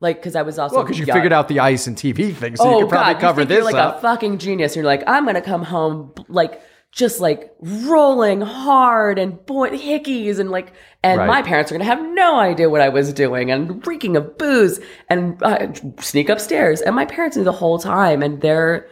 like 0.01 0.17
because 0.17 0.35
I 0.35 0.41
was 0.41 0.59
also 0.59 0.75
Well, 0.75 0.83
because 0.83 0.99
you 0.99 1.05
figured 1.05 1.31
out 1.31 1.47
the 1.47 1.59
ice 1.59 1.87
and 1.87 1.95
TV 1.95 2.33
thing, 2.33 2.57
so 2.57 2.63
oh 2.65 2.79
you 2.79 2.85
could 2.85 2.89
probably 2.89 3.13
God, 3.13 3.21
cover 3.21 3.41
you 3.41 3.47
this 3.47 3.55
you're 3.55 3.63
like 3.63 3.75
up. 3.75 3.97
a 3.97 4.01
fucking 4.01 4.39
genius. 4.39 4.75
You're 4.75 4.85
like, 4.85 5.03
I'm 5.07 5.25
gonna 5.25 5.41
come 5.41 5.63
home 5.63 6.13
like 6.27 6.61
just 6.95 7.19
like 7.19 7.51
rolling 7.59 8.39
hard 8.41 9.19
and 9.19 9.45
boy 9.45 9.69
hickeys 9.69 10.39
and 10.39 10.49
like 10.49 10.73
and 11.03 11.19
Right. 11.19 11.27
my 11.27 11.41
parents 11.41 11.69
are 11.71 11.75
gonna 11.75 11.83
have 11.83 12.01
no 12.01 12.39
idea 12.39 12.69
what 12.69 12.81
I 12.81 12.89
was 12.89 13.11
doing 13.13 13.51
and 13.51 13.85
reeking 13.85 14.15
of 14.15 14.37
booze 14.37 14.79
and 15.09 15.41
uh, 15.43 15.67
sneak 15.99 16.29
upstairs 16.29 16.81
and 16.81 16.95
my 16.95 17.05
parents 17.05 17.35
knew 17.37 17.43
the 17.43 17.51
whole 17.51 17.77
time 17.77 18.23
and 18.23 18.41
they're 18.41 18.87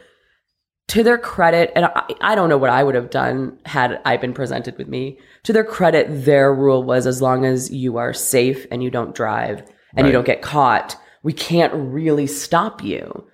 to 0.90 1.02
their 1.02 1.18
credit 1.18 1.72
and 1.78 1.86
I, 1.86 2.04
I 2.20 2.36
don't 2.36 2.50
know 2.50 2.58
what 2.58 2.70
I 2.70 2.84
would 2.84 2.96
have 2.96 3.10
done 3.10 3.58
had 3.66 4.02
I 4.04 4.18
been 4.18 4.34
presented 4.34 4.78
with 4.78 4.90
me 4.90 5.18
to 5.44 5.54
their 5.54 5.64
credit 5.64 6.08
their 6.26 6.54
rule 6.54 6.84
was 6.84 7.08
as 7.08 7.22
long 7.22 7.46
as 7.46 7.72
you 7.72 7.96
are 7.98 8.14
safe 8.14 8.68
and 8.70 8.84
you 8.84 8.92
don't 8.92 9.16
drive 9.16 9.60
and 9.96 10.04
Right. 10.04 10.08
you 10.08 10.12
don't 10.12 10.26
get 10.26 10.42
caught 10.42 10.98
we 11.24 11.32
can't 11.32 11.72
really 11.74 12.28
stop 12.28 12.84
you 12.84 13.26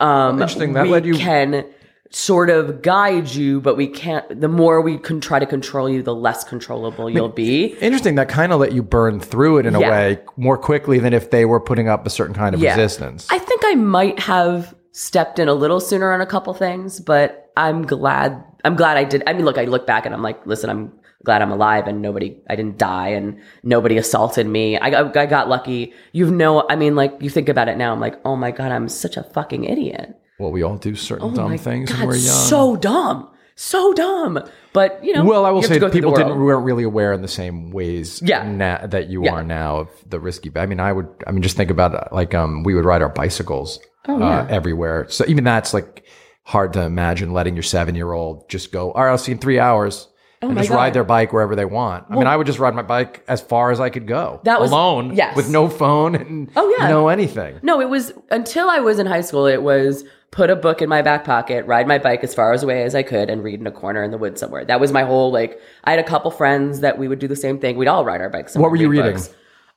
um 0.00 0.36
Interesting. 0.40 0.72
That 0.72 0.84
we 0.84 0.88
led 0.90 1.04
you- 1.04 1.16
can 1.16 1.66
sort 2.10 2.50
of 2.50 2.82
guide 2.82 3.28
you 3.34 3.60
but 3.60 3.76
we 3.76 3.86
can't 3.86 4.40
the 4.40 4.48
more 4.48 4.80
we 4.80 4.96
can 4.98 5.20
try 5.20 5.38
to 5.38 5.46
control 5.46 5.88
you 5.88 6.02
the 6.02 6.14
less 6.14 6.44
controllable 6.44 7.10
you'll 7.10 7.28
be 7.28 7.66
Interesting. 7.80 8.14
That 8.14 8.28
kind 8.28 8.52
of 8.52 8.60
let 8.60 8.72
you 8.72 8.82
burn 8.82 9.18
through 9.20 9.58
it 9.58 9.66
in 9.66 9.74
a 9.74 9.80
way 9.80 10.18
more 10.36 10.56
quickly 10.56 10.98
than 10.98 11.12
if 11.12 11.30
they 11.30 11.44
were 11.44 11.60
putting 11.60 11.88
up 11.88 12.06
a 12.06 12.10
certain 12.10 12.34
kind 12.34 12.54
of 12.54 12.60
Yeah. 12.60 12.70
resistance. 12.76 13.26
I 13.30 13.38
think 13.38 13.62
I 13.64 13.74
might 13.74 14.18
have 14.20 14.74
stepped 14.92 15.38
in 15.38 15.48
a 15.48 15.54
little 15.54 15.80
sooner 15.80 16.12
on 16.12 16.20
a 16.20 16.26
couple 16.26 16.54
things, 16.54 17.00
but 17.00 17.50
I'm 17.56 17.82
glad. 17.86 18.42
I'm 18.64 18.76
glad 18.76 18.96
I 18.96 19.04
did. 19.04 19.22
I 19.26 19.32
mean, 19.32 19.44
look, 19.44 19.58
I 19.58 19.64
look 19.64 19.86
back 19.86 20.06
and 20.06 20.14
I'm 20.14 20.22
like, 20.22 20.46
listen, 20.46 20.70
I'm 20.70 20.92
glad 21.24 21.42
I'm 21.42 21.50
alive 21.52 21.86
and 21.86 22.00
nobody, 22.00 22.36
I 22.48 22.56
didn't 22.56 22.78
die 22.78 23.08
and 23.08 23.38
nobody 23.62 23.96
assaulted 23.98 24.46
me. 24.46 24.78
I, 24.78 24.90
got- 24.90 25.16
I 25.16 25.26
got 25.26 25.48
lucky. 25.48 25.92
You've 26.12 26.30
no, 26.32 26.66
I 26.68 26.76
mean, 26.76 26.94
like 26.94 27.14
you 27.20 27.30
think 27.30 27.48
about 27.48 27.68
it 27.68 27.76
now, 27.76 27.92
I'm 27.92 28.00
like, 28.00 28.14
oh 28.24 28.36
my 28.36 28.50
god, 28.52 28.72
I'm 28.72 28.88
such 28.88 29.16
a 29.16 29.22
fucking 29.22 29.64
idiot. 29.64 30.18
Well, 30.38 30.50
we 30.52 30.62
all 30.62 30.76
do 30.76 30.94
certain 30.94 31.28
Oh 31.28 31.34
dumb 31.34 31.56
things 31.58 31.90
god, 31.90 31.98
when 32.00 32.08
we're 32.08 32.14
young. 32.16 32.22
so 32.34 32.76
dumb, 32.76 33.28
so 33.54 33.92
dumb. 33.94 34.38
But 34.72 35.02
you 35.02 35.14
know, 35.14 35.24
well, 35.24 35.44
I 35.46 35.50
will 35.50 35.62
say 35.62 35.78
that 35.78 35.92
people 35.92 36.14
didn't 36.14 36.38
weren't 36.38 36.64
really 36.64 36.84
aware 36.84 37.12
in 37.12 37.22
the 37.22 37.28
same 37.28 37.70
ways 37.70 38.20
Yeah. 38.22 38.42
na- 38.48 38.86
that 38.86 39.08
you 39.08 39.24
Yeah. 39.24 39.32
are 39.32 39.42
now 39.42 39.78
of 39.78 39.88
the 40.08 40.20
risky. 40.20 40.50
I 40.56 40.66
mean, 40.66 40.80
I 40.80 40.92
would. 40.92 41.08
I 41.26 41.30
mean, 41.32 41.42
just 41.42 41.56
think 41.56 41.70
about 41.70 41.94
it. 41.94 42.12
Like, 42.12 42.34
um, 42.34 42.62
we 42.62 42.74
would 42.74 42.84
ride 42.84 43.02
our 43.02 43.08
bicycles 43.08 43.78
Oh, 44.08 44.22
uh, 44.22 44.46
everywhere. 44.50 45.06
So 45.08 45.24
even 45.26 45.44
that's 45.44 45.72
like 45.74 46.04
hard 46.44 46.72
to 46.74 46.82
imagine 46.82 47.32
letting 47.32 47.56
your 47.56 47.62
seven 47.64 47.94
year 47.94 48.12
old 48.12 48.48
just 48.48 48.70
go. 48.72 48.92
All 48.92 49.02
right, 49.04 49.10
I'll 49.10 49.18
see 49.18 49.32
you 49.32 49.36
in 49.36 49.40
three 49.40 49.58
hours. 49.58 50.08
and 50.42 50.50
Oh 50.50 50.54
my 50.54 50.60
just 50.60 50.68
God. 50.68 50.76
ride 50.76 50.92
their 50.92 51.02
bike 51.02 51.32
wherever 51.32 51.56
they 51.56 51.64
want. 51.64 52.04
I 52.10 52.14
mean, 52.14 52.26
I 52.26 52.36
would 52.36 52.46
just 52.46 52.58
ride 52.58 52.74
my 52.74 52.82
bike 52.82 53.24
as 53.26 53.40
far 53.40 53.70
as 53.70 53.80
I 53.80 53.88
could 53.88 54.06
go, 54.06 54.40
That 54.44 54.60
was- 54.60 54.70
alone, 54.70 55.12
yes. 55.14 55.34
with 55.34 55.48
no 55.50 55.66
phone 55.66 56.14
and 56.14 56.50
Oh, 56.54 56.72
yeah. 56.78 56.88
no 56.90 57.08
anything. 57.08 57.54
No, 57.62 57.80
it 57.80 57.88
was 57.88 58.12
until 58.30 58.68
I 58.68 58.80
was 58.80 58.98
in 58.98 59.06
high 59.06 59.22
school. 59.22 59.46
It 59.46 59.62
was 59.62 60.04
put 60.30 60.50
a 60.50 60.56
book 60.56 60.82
in 60.82 60.88
my 60.88 61.02
back 61.02 61.24
pocket, 61.24 61.66
ride 61.66 61.86
my 61.86 61.98
bike 61.98 62.22
as 62.22 62.34
far 62.34 62.52
as 62.52 62.62
away 62.62 62.82
as 62.82 62.94
I 62.94 63.02
could, 63.02 63.30
and 63.30 63.42
read 63.42 63.60
in 63.60 63.66
a 63.66 63.72
corner 63.72 64.02
in 64.02 64.10
the 64.10 64.18
woods 64.18 64.40
somewhere. 64.40 64.64
That 64.64 64.80
was 64.80 64.92
my 64.92 65.02
whole 65.02 65.32
like. 65.32 65.60
I 65.84 65.90
had 65.90 66.00
a 66.00 66.04
couple 66.04 66.30
friends 66.30 66.80
that 66.80 66.98
we 66.98 67.08
would 67.08 67.18
do 67.18 67.28
the 67.28 67.36
same 67.36 67.58
thing. 67.58 67.76
We'd 67.76 67.88
all 67.88 68.04
ride 68.04 68.20
our 68.20 68.30
bikes. 68.30 68.56
What 68.56 68.70
were 68.70 68.76
you 68.76 68.88
reading? 68.88 69.12
books. 69.12 69.34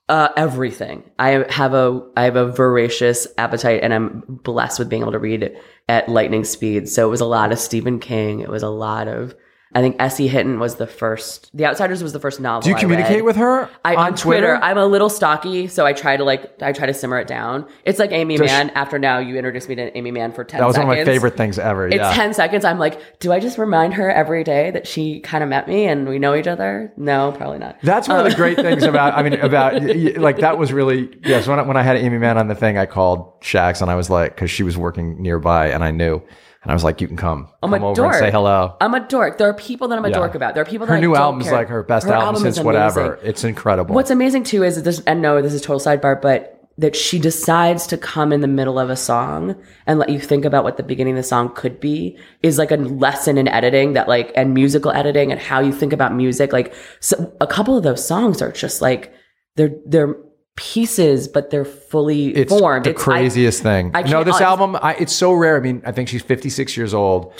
Uh, 0.10 0.30
everything. 0.36 1.04
I 1.20 1.46
have 1.52 1.76
a 1.76 2.02
I 2.18 2.24
have 2.24 2.36
a 2.36 2.52
voracious 2.52 3.28
appetite, 3.38 3.82
and 3.84 3.94
I'm 3.94 4.24
blessed 4.28 4.80
with 4.80 4.90
being 4.90 5.04
able 5.04 5.12
to 5.12 5.20
read 5.20 5.56
at 5.88 6.10
lightning 6.10 6.44
speed. 6.44 6.90
So 6.90 7.08
it 7.08 7.12
was 7.12 7.22
a 7.22 7.26
lot 7.26 7.52
of 7.52 7.60
Stephen 7.60 8.00
King. 8.00 8.40
It 8.40 8.50
was 8.50 8.64
a 8.64 8.70
lot 8.70 9.08
of. 9.08 9.36
I 9.74 9.82
think 9.82 9.98
S.E. 10.00 10.28
Hinton 10.28 10.60
was 10.60 10.76
the 10.76 10.88
first. 10.88 11.52
The 11.54 11.66
Outsiders 11.66 12.02
was 12.02 12.12
the 12.12 12.20
first 12.20 12.40
novel. 12.40 12.62
Do 12.62 12.70
you 12.70 12.76
I 12.76 12.80
communicate 12.80 13.18
read. 13.18 13.22
with 13.22 13.36
her 13.36 13.70
I, 13.86 13.96
on, 13.96 14.08
on 14.08 14.16
Twitter, 14.16 14.56
I'm 14.56 14.80
a 14.80 14.86
little 14.86 15.10
stocky, 15.10 15.68
so 15.68 15.86
I 15.86 15.94
try 15.94 16.18
to 16.18 16.24
like 16.24 16.60
I 16.64 16.72
try 16.72 16.88
to 16.88 16.94
simmer 16.94 17.20
it 17.20 17.28
down. 17.28 17.68
It's 17.86 18.00
like 18.00 18.12
Aimee 18.12 18.38
Does 18.38 18.48
Mann. 18.48 18.72
After 18.72 18.98
now, 18.98 19.20
you 19.20 19.36
introduced 19.38 19.70
me 19.70 19.76
to 19.76 19.96
Aimee 19.96 20.10
Mann 20.10 20.32
for 20.32 20.44
ten. 20.44 20.60
that 20.60 20.66
was 20.66 20.76
seconds. 20.76 20.88
one 20.88 20.98
of 20.98 21.06
my 21.06 21.14
favorite 21.14 21.38
things 21.38 21.60
ever. 21.60 21.86
It's 21.86 21.98
yeah. 21.98 22.14
ten 22.14 22.34
seconds. 22.34 22.66
I'm 22.66 22.80
like, 22.80 23.20
do 23.20 23.32
I 23.32 23.40
just 23.40 23.60
remind 23.60 23.94
her 23.94 24.10
every 24.10 24.44
day 24.44 24.72
that 24.72 24.88
she 24.88 25.20
kind 25.20 25.44
of 25.44 25.50
met 25.50 25.68
me 25.68 25.86
and 25.86 26.10
we 26.10 26.18
know 26.18 26.34
each 26.34 26.48
other? 26.48 26.92
No, 26.98 27.32
probably 27.38 27.60
not. 27.60 27.78
That's 27.84 28.08
one 28.08 28.18
of 28.18 28.26
the 28.26 28.32
um, 28.32 28.38
great 28.38 28.58
things 28.58 28.82
about. 28.82 29.14
I 29.14 29.22
mean, 29.22 29.34
about 29.40 29.84
like 30.18 30.38
that 30.38 30.58
was 30.58 30.74
really 30.74 31.16
yes. 31.24 31.48
When 31.48 31.60
I, 31.60 31.62
when 31.62 31.78
I 31.78 31.84
had 31.84 31.96
Aimee 31.96 32.18
Mann 32.18 32.40
on 32.40 32.48
the 32.48 32.56
thing, 32.56 32.80
I 32.80 32.88
called 32.88 33.40
Shax 33.42 33.84
and 33.84 33.92
I 33.92 33.96
was 33.96 34.10
like, 34.10 34.34
because 34.34 34.50
she 34.50 34.64
was 34.64 34.80
working 34.80 35.22
nearby, 35.22 35.70
and 35.70 35.84
I 35.84 35.92
knew, 35.92 36.24
and 36.64 36.72
I 36.72 36.74
was 36.74 36.84
like, 36.84 37.00
you 37.02 37.08
can 37.08 37.18
come, 37.18 37.48
I'm 37.64 37.72
come 37.72 37.82
a 37.84 37.86
over 37.88 37.96
dork. 37.96 38.16
and 38.16 38.20
say 38.26 38.32
hello. 38.32 38.76
I'm 38.82 38.94
a 38.94 39.00
dork. 39.00 39.38
There 39.38 39.48
are 39.50 39.54
people 39.54 39.88
that 39.90 39.98
I'm 39.98 40.06
a 40.06 40.10
Yeah. 40.10 40.18
dork 40.18 40.36
about. 40.36 40.54
There 40.56 40.62
are 40.62 40.66
people 40.66 40.88
that 40.88 40.94
Her 40.94 40.98
I 40.98 41.02
new 41.02 41.16
album's 41.16 41.46
care. 41.46 41.54
like 41.54 41.68
her 41.70 41.84
best 41.84 42.06
Her 42.08 42.14
album, 42.14 42.46
is 42.46 42.56
since 42.56 42.66
whatever. 42.66 43.18
It's 43.24 43.44
incredible. 43.44 43.96
What's 43.96 44.12
amazing 44.12 44.44
too 44.44 44.64
is 44.64 44.76
that 44.76 44.84
this, 44.84 45.02
and 45.08 45.22
no, 45.22 45.42
this 45.42 45.54
is 45.54 45.62
total 45.62 45.80
sidebar, 45.80 46.22
but 46.22 46.56
that 46.78 46.96
she 46.96 47.20
decides 47.20 47.88
to 47.88 47.98
come 47.98 48.32
in 48.32 48.40
the 48.40 48.48
middle 48.48 48.80
of 48.80 48.90
a 48.90 48.96
song 48.96 49.54
and 49.86 50.00
let 50.00 50.08
you 50.10 50.18
think 50.20 50.46
about 50.46 50.64
what 50.64 50.78
the 50.78 50.84
beginning 50.84 51.14
of 51.14 51.18
the 51.18 51.24
song 51.24 51.54
could 51.54 51.78
be 51.80 52.18
is 52.42 52.58
like 52.58 52.72
a 52.72 52.78
lesson 52.78 53.38
in 53.38 53.50
editing 53.50 53.94
that 53.94 54.08
like, 54.08 54.32
and 54.36 54.54
musical 54.54 54.90
editing 54.92 55.30
and 55.32 55.42
how 55.42 55.60
you 55.60 55.74
think 55.74 55.92
about 55.92 56.14
music. 56.16 56.54
Like 56.54 56.74
so 57.02 57.34
a 57.42 57.48
couple 57.48 57.76
of 57.78 57.84
those 57.84 58.06
songs 58.06 58.42
are 58.42 58.52
just 58.52 58.82
like, 58.82 59.14
they're, 59.58 59.72
they're 59.86 60.16
pieces, 60.60 61.28
but 61.28 61.50
they're 61.50 61.64
fully 61.66 62.36
it's 62.36 62.52
formed. 62.52 62.84
the 62.86 62.90
It's- 62.92 63.02
I- 63.02 63.12
craziest 63.12 63.64
thing. 63.64 63.92
I 63.94 64.02
no, 64.04 64.24
this 64.24 64.42
I- 64.42 64.44
album, 64.44 64.76
I, 64.82 64.94
it's 64.96 65.14
so 65.14 65.32
rare. 65.32 65.56
I 65.58 65.62
mean, 65.62 65.82
I 65.86 65.92
think 65.94 66.10
she's 66.10 66.22
56 66.22 66.76
years 66.76 66.94
old 66.94 67.34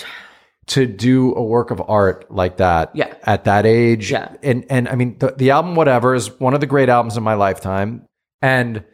to 0.68 0.86
do 0.86 1.34
a 1.34 1.42
work 1.42 1.70
of 1.70 1.82
art 1.88 2.30
like 2.30 2.56
that 2.58 2.90
Yeah. 2.94 3.12
at 3.24 3.44
that 3.44 3.66
age. 3.66 4.10
Yeah. 4.10 4.32
And, 4.42 4.64
and 4.70 4.88
I 4.88 4.94
mean, 4.94 5.16
the, 5.18 5.34
the 5.36 5.50
album, 5.50 5.74
whatever, 5.74 6.14
is 6.14 6.38
one 6.40 6.54
of 6.54 6.60
the 6.60 6.66
great 6.66 6.88
albums 6.88 7.16
of 7.16 7.22
my 7.22 7.34
lifetime. 7.34 8.06
And 8.40 8.84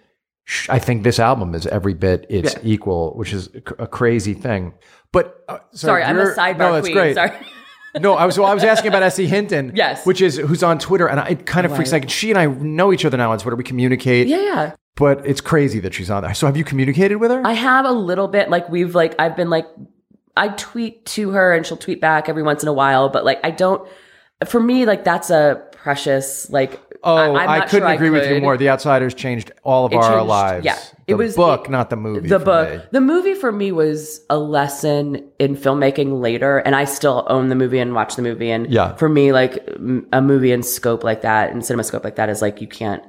sh- 0.44 0.68
I 0.70 0.78
think 0.80 1.02
this 1.04 1.18
album 1.20 1.54
is 1.54 1.66
every 1.66 1.94
bit 1.94 2.26
its 2.28 2.54
Yeah. 2.54 2.60
equal, 2.64 3.12
which 3.16 3.32
is 3.32 3.48
a, 3.78 3.86
crazy 3.86 4.34
thing. 4.34 4.74
But 5.12 5.36
uh, 5.48 5.58
Sorry, 5.72 6.02
I'm 6.02 6.18
a 6.18 6.24
sidebar 6.34 6.58
No, 6.58 6.72
that's 6.74 6.86
queen. 6.86 6.94
great. 6.94 7.14
Sorry. 7.14 7.30
No, 8.00 8.14
I 8.14 8.26
was 8.26 8.38
well, 8.38 8.48
I 8.48 8.54
was 8.54 8.64
asking 8.64 8.88
about 8.88 9.02
S.E. 9.02 9.26
Hinton. 9.26 9.72
Yes. 9.74 10.04
Which 10.06 10.20
is 10.20 10.36
who's 10.36 10.62
on 10.62 10.78
Twitter, 10.78 11.06
and 11.08 11.20
I, 11.20 11.28
it 11.28 11.46
kind 11.46 11.64
of 11.66 11.74
freaks 11.74 11.92
Right. 11.92 12.02
like 12.02 12.10
she 12.10 12.30
and 12.30 12.38
I 12.38 12.46
know 12.46 12.92
each 12.92 13.04
other 13.04 13.16
now 13.16 13.32
on 13.32 13.38
Twitter. 13.38 13.56
We 13.56 13.64
communicate, 13.64 14.26
yeah, 14.28 14.38
yeah. 14.42 14.72
but 14.96 15.26
it's 15.26 15.40
crazy 15.40 15.80
that 15.80 15.94
she's 15.94 16.10
on 16.10 16.22
there. 16.22 16.34
So 16.34 16.46
have 16.46 16.56
you 16.56 16.64
communicated 16.64 17.16
with 17.16 17.30
her? 17.30 17.42
I 17.44 17.52
have 17.52 17.84
a 17.84 17.92
little 17.92 18.28
bit 18.28 18.50
like 18.50 18.68
we've 18.68 18.94
like 18.94 19.14
I've 19.18 19.36
been 19.36 19.50
like 19.50 19.66
I 20.36 20.48
tweet 20.48 21.06
to 21.06 21.30
her 21.30 21.52
and 21.54 21.64
she'll 21.64 21.76
tweet 21.78 22.00
back 22.00 22.28
every 22.28 22.42
once 22.42 22.62
in 22.62 22.68
a 22.68 22.72
while, 22.72 23.08
but 23.08 23.24
like 23.24 23.40
I 23.44 23.50
don't 23.50 23.88
for 24.46 24.60
me 24.60 24.84
like 24.84 25.02
that's 25.04 25.30
a 25.30 25.62
precious 25.72 26.50
like 26.50 26.78
oh, 27.06 27.34
I, 27.36 27.58
I, 27.58 27.60
couldn't 27.66 27.86
sure 27.88 27.94
agree 27.94 28.10
with 28.10 28.28
you 28.30 28.40
more. 28.40 28.56
The 28.56 28.68
Outsiders 28.68 29.14
changed 29.14 29.52
all 29.64 29.86
of 29.86 29.92
It 29.92 29.96
our 29.96 30.10
changed- 30.18 30.26
lives. 30.28 30.64
yeah. 30.66 30.74
the 30.74 31.12
It 31.12 31.14
was- 31.14 31.36
book, 31.36 31.66
it- 31.66 31.70
not 31.70 31.88
the 31.90 31.96
movie. 31.96 32.28
the 32.28 32.38
book 32.38 32.68
me. 32.70 32.80
the 32.92 33.00
movie 33.00 33.34
for 33.34 33.52
me 33.52 33.72
was 33.72 34.20
a 34.28 34.38
lesson 34.38 35.26
in 35.38 35.56
filmmaking 35.56 36.20
later 36.20 36.58
and 36.58 36.74
i 36.74 36.84
still 36.84 37.24
own 37.28 37.48
the 37.48 37.54
movie 37.54 37.78
and 37.78 37.94
watch 37.94 38.16
the 38.16 38.22
movie 38.22 38.50
and 38.50 38.70
Yeah. 38.70 38.94
for 38.96 39.08
me 39.08 39.32
like 39.32 39.56
a 40.12 40.20
movie 40.20 40.50
in 40.52 40.62
scope 40.64 41.04
like 41.04 41.22
that 41.22 41.52
and 41.52 41.64
cinema 41.64 41.84
scope 41.84 42.02
like 42.04 42.16
that 42.16 42.28
is 42.28 42.42
like 42.42 42.60
you 42.60 42.66
can't 42.66 43.02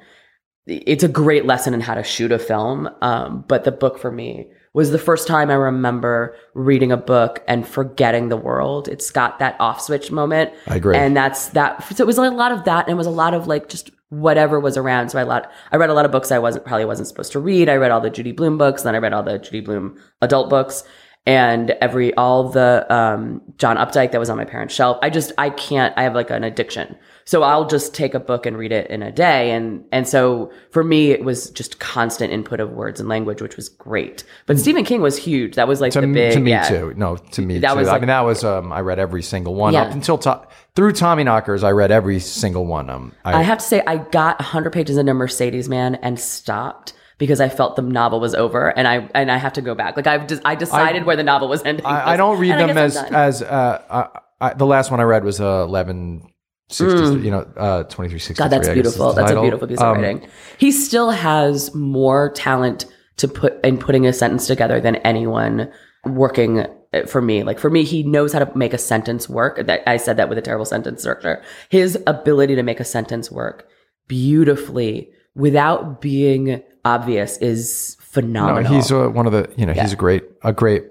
it's 0.68 1.04
a 1.04 1.08
great 1.08 1.46
lesson 1.46 1.74
in 1.74 1.82
how 1.82 1.96
to 1.96 2.04
shoot 2.04 2.32
a 2.32 2.38
film 2.40 2.90
um, 3.02 3.46
but 3.48 3.64
the 3.64 3.72
book 3.72 3.98
for 3.98 4.12
me 4.12 4.48
was 4.78 4.92
the 4.92 5.00
first 5.00 5.28
time 5.28 5.50
i 5.50 5.56
remember 5.56 6.36
reading 6.54 6.92
a 6.92 6.98
book 6.98 7.44
and 7.48 7.68
forgetting 7.68 8.30
the 8.30 8.38
world. 8.38 8.88
It's 8.88 9.10
got 9.10 9.40
that 9.40 9.56
off 9.60 9.82
switch 9.82 10.12
moment. 10.12 10.54
I 10.68 10.76
agree. 10.76 10.96
and 10.96 11.18
that's 11.18 11.48
that 11.50 11.84
so 11.96 12.04
it 12.04 12.06
was 12.06 12.20
like 12.20 12.32
a 12.32 12.36
lot 12.36 12.52
of 12.52 12.64
that 12.66 12.86
and 12.86 12.92
it 12.94 12.96
was 12.96 13.08
a 13.08 13.18
lot 13.24 13.34
of 13.34 13.48
like 13.48 13.70
just 13.70 13.90
whatever 14.10 14.60
was 14.60 14.78
around. 14.78 15.10
So 15.10 15.18
i 15.18 15.24
lot 15.24 15.52
i 15.72 15.78
read 15.78 15.90
a 15.90 15.96
lot 15.96 16.06
of 16.06 16.12
books 16.12 16.32
i 16.32 16.38
wasn't 16.38 16.64
probably 16.64 16.86
wasn't 16.86 17.08
supposed 17.08 17.32
to 17.32 17.40
read. 17.40 17.70
I 17.70 17.76
read 17.78 17.90
all 17.90 18.02
the 18.02 18.12
Judy 18.12 18.34
Blume 18.34 18.60
books 18.60 18.84
then 18.84 18.94
i 18.94 19.00
read 19.00 19.14
all 19.14 19.24
the 19.24 19.40
Judy 19.40 19.62
Blume 19.62 19.98
adult 20.22 20.48
books 20.52 20.84
and 21.26 21.72
every 21.82 22.14
all 22.14 22.48
the 22.48 22.86
um, 22.94 23.42
john 23.58 23.78
updike 23.78 24.12
that 24.12 24.20
was 24.20 24.30
on 24.30 24.38
my 24.38 24.46
parents 24.46 24.76
shelf. 24.76 25.00
I 25.02 25.10
just 25.10 25.32
i 25.40 25.50
can't 25.50 25.92
i 25.98 26.04
have 26.04 26.14
like 26.14 26.30
an 26.30 26.44
addiction 26.44 26.96
so 27.28 27.44
i'll 27.44 27.68
just 27.68 27.94
take 27.94 28.16
a 28.16 28.20
book 28.20 28.48
and 28.48 28.58
read 28.58 28.72
it 28.72 28.90
in 28.90 29.04
a 29.04 29.12
day 29.12 29.52
and 29.52 29.84
and 29.92 30.08
so 30.08 30.52
for 30.72 30.84
me 30.84 31.12
it 31.12 31.24
was 31.24 31.52
just 31.52 31.80
constant 31.80 32.34
input 32.34 32.60
of 32.60 32.72
words 32.72 33.00
and 33.00 33.08
language 33.08 33.42
which 33.42 33.56
was 33.56 33.70
great 33.70 34.24
but 34.48 34.58
stephen 34.58 34.84
king 34.84 35.02
was 35.02 35.16
huge 35.18 35.54
that 35.56 35.68
was 35.68 35.82
like 35.82 35.92
to, 35.94 36.02
the 36.02 36.08
big 36.08 36.34
to 36.34 36.40
me 36.40 36.52
yeah. 36.52 36.64
too. 36.68 36.94
No, 36.96 37.18
to 37.18 37.42
me 37.42 37.60
That 37.60 37.74
too. 37.74 37.80
was 37.80 37.88
I 37.88 38.00
mean, 38.00 38.08
that 38.08 38.22
was 38.22 38.44
um, 38.44 38.72
I 38.72 38.82
read 38.82 39.00
every 39.00 39.22
single 39.22 39.54
one 39.56 39.74
Yeah. 39.74 39.84
up 39.84 39.92
until 39.92 40.18
to- 40.20 40.48
through 40.76 40.94
Tommy 40.94 41.24
Knockers. 41.24 41.64
I 41.64 41.72
read 41.72 41.92
every 41.92 42.20
single 42.20 42.66
one. 42.66 42.90
Um, 42.90 43.14
I, 43.26 43.40
I 43.40 43.42
have 43.42 43.58
to 43.58 43.64
say, 43.66 43.82
I 43.86 43.98
got 43.98 44.40
100 44.40 44.72
pages 44.72 44.98
into 44.98 45.14
Mercedes 45.14 45.68
Man 45.68 45.96
and 45.96 46.20
stopped 46.20 46.94
because 47.18 47.42
I 47.42 47.50
felt 47.50 47.76
the 47.76 47.82
novel 47.82 48.20
was 48.20 48.36
over, 48.36 48.70
and 48.78 48.88
I 48.88 49.10
and 49.16 49.32
I 49.32 49.38
have 49.38 49.54
to 49.54 49.62
go 49.62 49.74
back. 49.76 49.98
Like 49.98 50.06
I've 50.08 50.28
just, 50.28 50.42
I 50.46 50.56
decided 50.56 51.06
where 51.06 51.16
the 51.16 51.24
novel 51.24 51.48
was 51.50 51.64
ending. 51.64 51.86
I, 51.86 52.14
I 52.14 52.18
don't 52.18 52.40
read 52.46 52.52
I 52.52 52.68
them 52.68 52.78
as 52.78 52.96
as 52.96 53.42
uh, 53.42 53.82
uh, 53.90 54.20
I, 54.40 54.54
the 54.54 54.66
last 54.68 54.92
one 54.92 55.00
I 55.00 55.04
read 55.04 55.24
was 55.24 55.42
uh, 55.42 55.64
eleven 55.68 56.28
sixty. 56.70 57.20
You 57.26 57.32
know, 57.32 57.48
uh, 57.58 57.84
twenty 57.84 58.10
three 58.10 58.20
sixty. 58.20 58.42
Mm. 58.42 58.46
God, 58.46 58.52
that's 58.52 58.70
beautiful. 58.70 59.14
That's 59.14 59.32
a 59.32 59.42
beautiful 59.42 59.68
piece 59.68 59.80
of 59.80 59.96
Um, 59.98 60.02
writing. 60.04 60.28
He 60.58 60.72
still 60.72 61.12
has 61.12 61.74
more 61.76 62.32
talent 62.32 62.86
to 63.18 63.28
put 63.28 63.64
in 63.66 63.78
putting 63.78 64.06
a 64.06 64.14
sentence 64.14 64.48
together 64.48 64.80
than 64.80 64.98
anyone 64.98 65.72
working 66.06 66.60
uh, 66.94 67.06
for 67.08 67.22
me. 67.22 67.44
Like 67.44 67.60
for 67.60 67.70
me, 67.70 67.84
he 67.84 68.04
knows 68.04 68.34
how 68.34 68.40
to 68.40 68.58
make 68.58 68.74
a 68.74 68.78
sentence 68.78 69.28
work. 69.30 69.66
That 69.66 69.82
I 69.88 69.98
said 69.98 70.18
that 70.18 70.30
with 70.30 70.38
a 70.38 70.42
terrible 70.42 70.66
sentence 70.66 71.02
structure. 71.02 71.42
His 71.70 71.98
ability 72.08 72.56
to 72.56 72.64
make 72.64 72.80
a 72.80 72.86
sentence 72.86 73.32
work 73.32 73.68
beautifully 74.08 75.10
without 75.36 76.02
being 76.02 76.64
obvious 76.86 77.38
is 77.38 77.96
No, 78.00 78.04
phenomenal. 78.06 78.74
he's 78.74 78.92
uh, 78.92 79.10
one 79.10 79.26
of 79.26 79.32
the 79.32 79.50
you 79.58 79.66
know 79.66 79.74
he's 79.74 79.94
a 79.94 79.98
great 79.98 80.24
a 80.44 80.54
great 80.54 80.84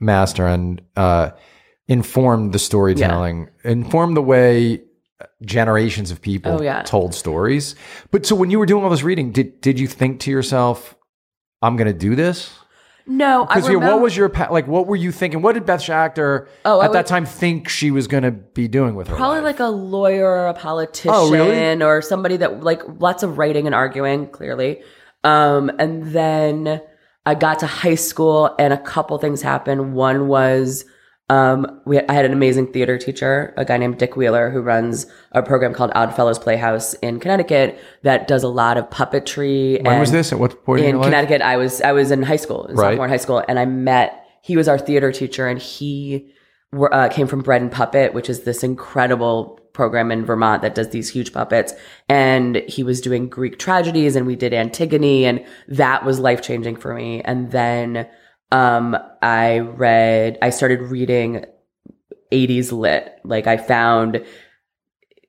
master 0.00 0.46
and 0.46 0.82
uh, 0.96 1.30
informed 1.88 2.52
the 2.52 2.58
storytelling, 2.58 3.48
informed 3.64 4.16
the 4.16 4.22
way 4.22 4.82
generations 5.42 6.10
of 6.10 6.20
people 6.20 6.58
Oh, 6.60 6.62
yeah. 6.62 6.82
told 6.82 7.14
stories. 7.14 7.74
But 8.10 8.26
so 8.26 8.34
when 8.36 8.50
you 8.50 8.58
were 8.58 8.66
doing 8.66 8.84
all 8.84 8.90
this 8.90 9.02
reading, 9.02 9.32
did 9.32 9.60
did 9.60 9.78
you 9.80 9.86
think 9.86 10.20
to 10.20 10.30
yourself, 10.30 10.94
"I'm 11.62 11.76
going 11.76 11.86
to 11.88 11.98
do 11.98 12.14
this"? 12.14 12.50
No, 13.06 13.44
Because 13.44 13.68
what 13.68 14.00
was 14.00 14.16
your 14.16 14.30
like? 14.50 14.66
What 14.66 14.86
were 14.86 14.96
you 14.96 15.12
thinking? 15.12 15.42
What 15.42 15.52
did 15.52 15.66
Beth 15.66 15.80
Schacter 15.82 16.46
Oh, 16.64 16.80
at 16.80 16.92
that 16.94 17.06
time 17.06 17.26
think 17.26 17.68
she 17.68 17.90
was 17.90 18.06
going 18.06 18.22
to 18.22 18.30
be 18.30 18.66
doing 18.66 18.94
with 18.94 19.08
her 19.08 19.16
Probably 19.16 19.40
life? 19.42 19.44
like 19.44 19.60
a 19.60 19.66
lawyer 19.66 20.26
or 20.26 20.46
a 20.46 20.54
politician 20.54 21.10
Oh, 21.14 21.30
really? 21.30 21.82
or 21.82 22.00
somebody 22.00 22.38
that 22.38 22.62
like 22.62 22.80
lots 23.00 23.22
of 23.22 23.36
writing 23.36 23.66
and 23.66 23.74
arguing, 23.74 24.28
clearly. 24.28 24.82
Um, 25.22 25.70
and 25.78 26.12
then 26.14 26.80
I 27.26 27.34
got 27.34 27.58
to 27.58 27.66
high 27.66 27.94
school 27.96 28.54
and 28.58 28.72
a 28.72 28.78
couple 28.78 29.18
things 29.18 29.42
happened. 29.42 29.92
One 29.94 30.26
was 30.28 30.86
um, 31.30 31.80
we 31.86 32.00
I 32.00 32.12
had 32.12 32.26
an 32.26 32.32
amazing 32.32 32.72
theater 32.72 32.98
teacher, 32.98 33.54
a 33.56 33.64
guy 33.64 33.78
named 33.78 33.98
Dick 33.98 34.14
Wheeler, 34.14 34.50
who 34.50 34.60
runs 34.60 35.06
a 35.32 35.42
program 35.42 35.72
called 35.72 35.90
Oddfellows 35.94 36.38
Playhouse 36.38 36.94
in 36.94 37.18
Connecticut 37.18 37.78
that 38.02 38.28
does 38.28 38.42
a 38.42 38.48
lot 38.48 38.76
of 38.76 38.90
puppetry. 38.90 39.82
when 39.82 39.92
and 39.92 40.00
was 40.00 40.12
this? 40.12 40.32
At 40.32 40.38
what 40.38 40.64
point 40.64 40.84
in, 40.84 40.96
in? 40.96 41.02
Connecticut. 41.02 41.40
I 41.40 41.56
was 41.56 41.80
I 41.80 41.92
was 41.92 42.10
in 42.10 42.22
high 42.22 42.36
school, 42.36 42.66
in 42.66 42.76
Right. 42.76 42.90
sophomore 42.90 43.06
in 43.06 43.10
high 43.10 43.16
school, 43.16 43.42
and 43.48 43.58
I 43.58 43.64
met. 43.64 44.20
He 44.42 44.56
was 44.58 44.68
our 44.68 44.78
theater 44.78 45.10
teacher, 45.10 45.48
and 45.48 45.58
he 45.58 46.30
were, 46.70 46.92
uh, 46.92 47.08
came 47.08 47.26
from 47.26 47.40
Bread 47.40 47.62
and 47.62 47.72
Puppet, 47.72 48.12
which 48.12 48.28
is 48.28 48.42
this 48.42 48.62
incredible 48.62 49.58
program 49.72 50.12
in 50.12 50.26
Vermont 50.26 50.60
that 50.60 50.74
does 50.74 50.90
these 50.90 51.08
huge 51.08 51.32
puppets. 51.32 51.72
And 52.08 52.56
he 52.68 52.82
was 52.82 53.00
doing 53.00 53.28
Greek 53.28 53.58
tragedies, 53.58 54.14
and 54.14 54.26
we 54.26 54.36
did 54.36 54.52
Antigone, 54.52 55.24
and 55.24 55.42
that 55.68 56.04
was 56.04 56.18
life 56.18 56.42
changing 56.42 56.76
for 56.76 56.92
me. 56.94 57.22
And 57.22 57.50
then 57.50 58.06
um, 58.50 58.96
I 59.22 59.58
read, 59.60 60.38
I 60.42 60.50
started 60.50 60.80
reading 60.82 61.44
80s 62.34 62.72
lit. 62.72 63.18
Like 63.24 63.46
I 63.46 63.56
found. 63.56 64.24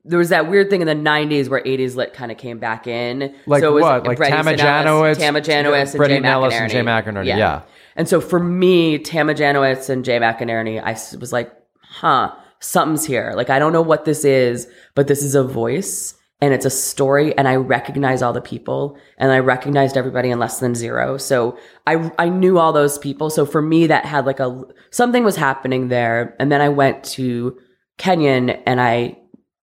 There 0.07 0.19
was 0.19 0.29
that 0.29 0.49
weird 0.51 0.69
thing 0.69 0.81
in 0.81 0.87
the 0.87 0.93
'90s 0.93 1.49
where 1.49 1.63
'80s 1.63 1.95
lit 1.95 2.13
kind 2.13 2.31
of 2.31 2.37
came 2.37 2.59
back 2.59 2.85
in. 2.85 3.33
Like 3.47 3.61
so 3.61 3.71
it 3.71 3.73
was 3.73 3.81
what? 3.81 4.05
Like 4.05 4.17
Bret 4.17 4.31
Easton 4.31 4.59
Ellis, 4.59 4.61
Tama 4.61 4.81
Janowitz, 4.81 5.17
Tama 5.17 5.41
Janowitz, 5.41 5.95
and 5.95 6.05
Jay 6.05 6.19
McInerney. 6.19 6.61
and 6.61 6.71
Jay 6.71 6.81
McInerney, 6.81 7.25
yeah. 7.25 7.61
And 7.95 8.07
so 8.07 8.21
for 8.21 8.39
me, 8.39 8.99
Tama 8.99 9.33
Janowitz 9.33 9.89
and 9.89 10.05
Jay 10.05 10.19
McInerney, 10.19 10.79
I 10.79 10.91
was 11.17 11.33
like, 11.33 11.51
huh, 11.81 12.35
something's 12.59 13.05
here. 13.05 13.33
Like, 13.35 13.49
I 13.49 13.57
don't 13.57 13.73
know 13.73 13.81
what 13.81 14.05
this 14.05 14.25
is, 14.25 14.67
but 14.93 15.07
this 15.07 15.23
is 15.23 15.33
a 15.33 15.43
voice 15.43 16.13
and 16.41 16.53
it's 16.53 16.65
a 16.65 16.69
story 16.69 17.35
and 17.37 17.47
I 17.47 17.55
recognize 17.55 18.21
all 18.21 18.33
the 18.33 18.41
people 18.41 18.97
and 19.17 19.31
I 19.31 19.39
recognized 19.39 19.95
everybody 19.95 20.29
in 20.29 20.39
less 20.39 20.59
than 20.59 20.75
zero. 20.75 21.17
So 21.17 21.57
I, 21.87 22.11
I 22.19 22.29
knew 22.29 22.57
all 22.57 22.73
those 22.73 22.97
people. 22.97 23.29
So 23.29 23.45
for 23.45 23.61
me, 23.61 23.87
that 23.87 24.05
had 24.05 24.25
like 24.25 24.39
a, 24.39 24.63
something 24.91 25.23
was 25.23 25.37
happening 25.37 25.87
there. 25.87 26.35
And 26.39 26.51
then 26.51 26.61
I 26.61 26.69
went 26.69 27.03
to 27.05 27.57
Kenyon 27.97 28.49
and 28.49 28.81
I 28.81 29.17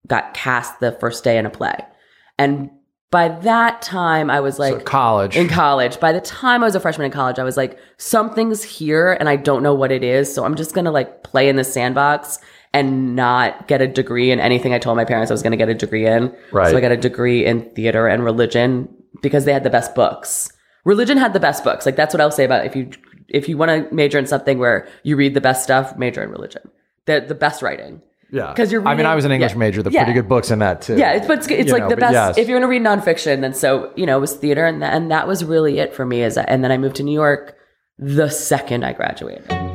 got 0.07 0.33
cast 0.33 0.79
the 0.79 0.91
first 0.93 1.23
day 1.23 1.37
in 1.37 1.45
a 1.45 1.49
play. 1.49 1.77
And 2.39 2.71
by 3.11 3.29
that 3.29 3.83
time, 3.83 4.31
I 4.31 4.39
was 4.39 4.57
like, 4.57 4.73
So 4.73 4.79
college. 4.79 5.35
in 5.37 5.47
college. 5.47 5.99
By 5.99 6.11
the 6.11 6.21
time 6.21 6.63
I 6.63 6.65
was 6.65 6.73
a 6.73 6.79
freshman 6.79 7.05
in 7.05 7.11
college, 7.11 7.37
I 7.37 7.43
was 7.43 7.55
like, 7.55 7.77
something's 7.97 8.63
here 8.63 9.13
and 9.13 9.29
I 9.29 9.35
don't 9.35 9.61
know 9.61 9.75
what 9.75 9.91
it 9.91 10.03
is. 10.03 10.33
So 10.33 10.43
I'm 10.43 10.55
just 10.55 10.73
going 10.73 10.85
to 10.85 10.91
like 10.91 11.21
play 11.21 11.47
in 11.47 11.55
the 11.55 11.63
sandbox 11.63 12.39
and 12.73 13.15
not 13.15 13.67
get 13.67 13.81
a 13.81 13.87
degree 13.87 14.31
in 14.31 14.39
anything 14.39 14.73
I 14.73 14.79
told 14.79 14.97
my 14.97 15.05
parents 15.05 15.29
I 15.29 15.33
was 15.33 15.43
going 15.43 15.51
to 15.51 15.57
get 15.57 15.69
a 15.69 15.75
degree 15.75 16.07
in. 16.07 16.35
Right. 16.51 16.71
So 16.71 16.77
I 16.77 16.81
got 16.81 16.91
a 16.91 16.97
degree 16.97 17.45
in 17.45 17.69
theater 17.75 18.07
and 18.07 18.23
religion 18.23 18.89
because 19.21 19.45
they 19.45 19.53
had 19.53 19.63
the 19.63 19.69
best 19.69 19.93
books. 19.93 20.51
Religion 20.83 21.17
had 21.17 21.33
the 21.33 21.39
best 21.39 21.63
books. 21.63 21.85
Like 21.85 21.95
that's 21.95 22.13
what 22.13 22.19
I'll 22.21 22.31
say 22.31 22.43
about 22.43 22.65
if 22.65 22.75
you 22.75 22.89
if 23.29 23.47
you 23.47 23.57
want 23.57 23.89
to 23.89 23.95
major 23.95 24.19
in 24.19 24.25
something 24.25 24.59
where 24.59 24.87
you 25.03 25.15
read 25.15 25.33
the 25.33 25.41
best 25.41 25.63
stuff, 25.63 25.95
major 25.97 26.23
in 26.23 26.29
religion. 26.29 26.69
The 27.05 27.23
the 27.25 27.35
best 27.35 27.61
writing. 27.61 28.01
Yeah. 28.31 28.51
Because 28.51 28.71
you're 28.71 28.85
I 28.87 28.95
mean, 28.95 29.05
I 29.05 29.13
was 29.13 29.25
an 29.25 29.31
English 29.31 29.51
yeah. 29.51 29.57
major. 29.59 29.83
The 29.83 29.91
Yeah. 29.91 30.03
pretty 30.03 30.19
good 30.19 30.27
books 30.27 30.49
in 30.49 30.59
that 30.59 30.81
too. 30.81 30.97
Yeah, 30.97 31.11
it's 31.13 31.27
but 31.27 31.37
it's, 31.37 31.47
it's 31.47 31.71
like 31.71 31.83
know, 31.83 31.89
the 31.89 31.97
best. 31.97 32.13
yes. 32.13 32.37
If 32.37 32.47
you're 32.47 32.59
going 32.59 32.67
to 32.67 32.67
read 32.67 32.81
nonfiction, 32.81 33.41
then 33.41 33.53
so 33.53 33.91
you 33.95 34.07
know 34.07 34.17
it 34.17 34.21
was 34.21 34.35
theater, 34.35 34.65
and 34.65 34.83
and 34.83 35.11
that 35.11 35.27
was 35.27 35.45
really 35.45 35.77
it 35.77 35.93
for 35.93 36.05
me. 36.05 36.23
Is 36.23 36.37
and 36.37 36.63
then 36.63 36.71
I 36.71 36.77
moved 36.77 36.95
to 36.95 37.03
New 37.03 37.13
York 37.13 37.55
the 37.99 38.29
second 38.29 38.83
I 38.83 38.93
graduated. 38.93 39.72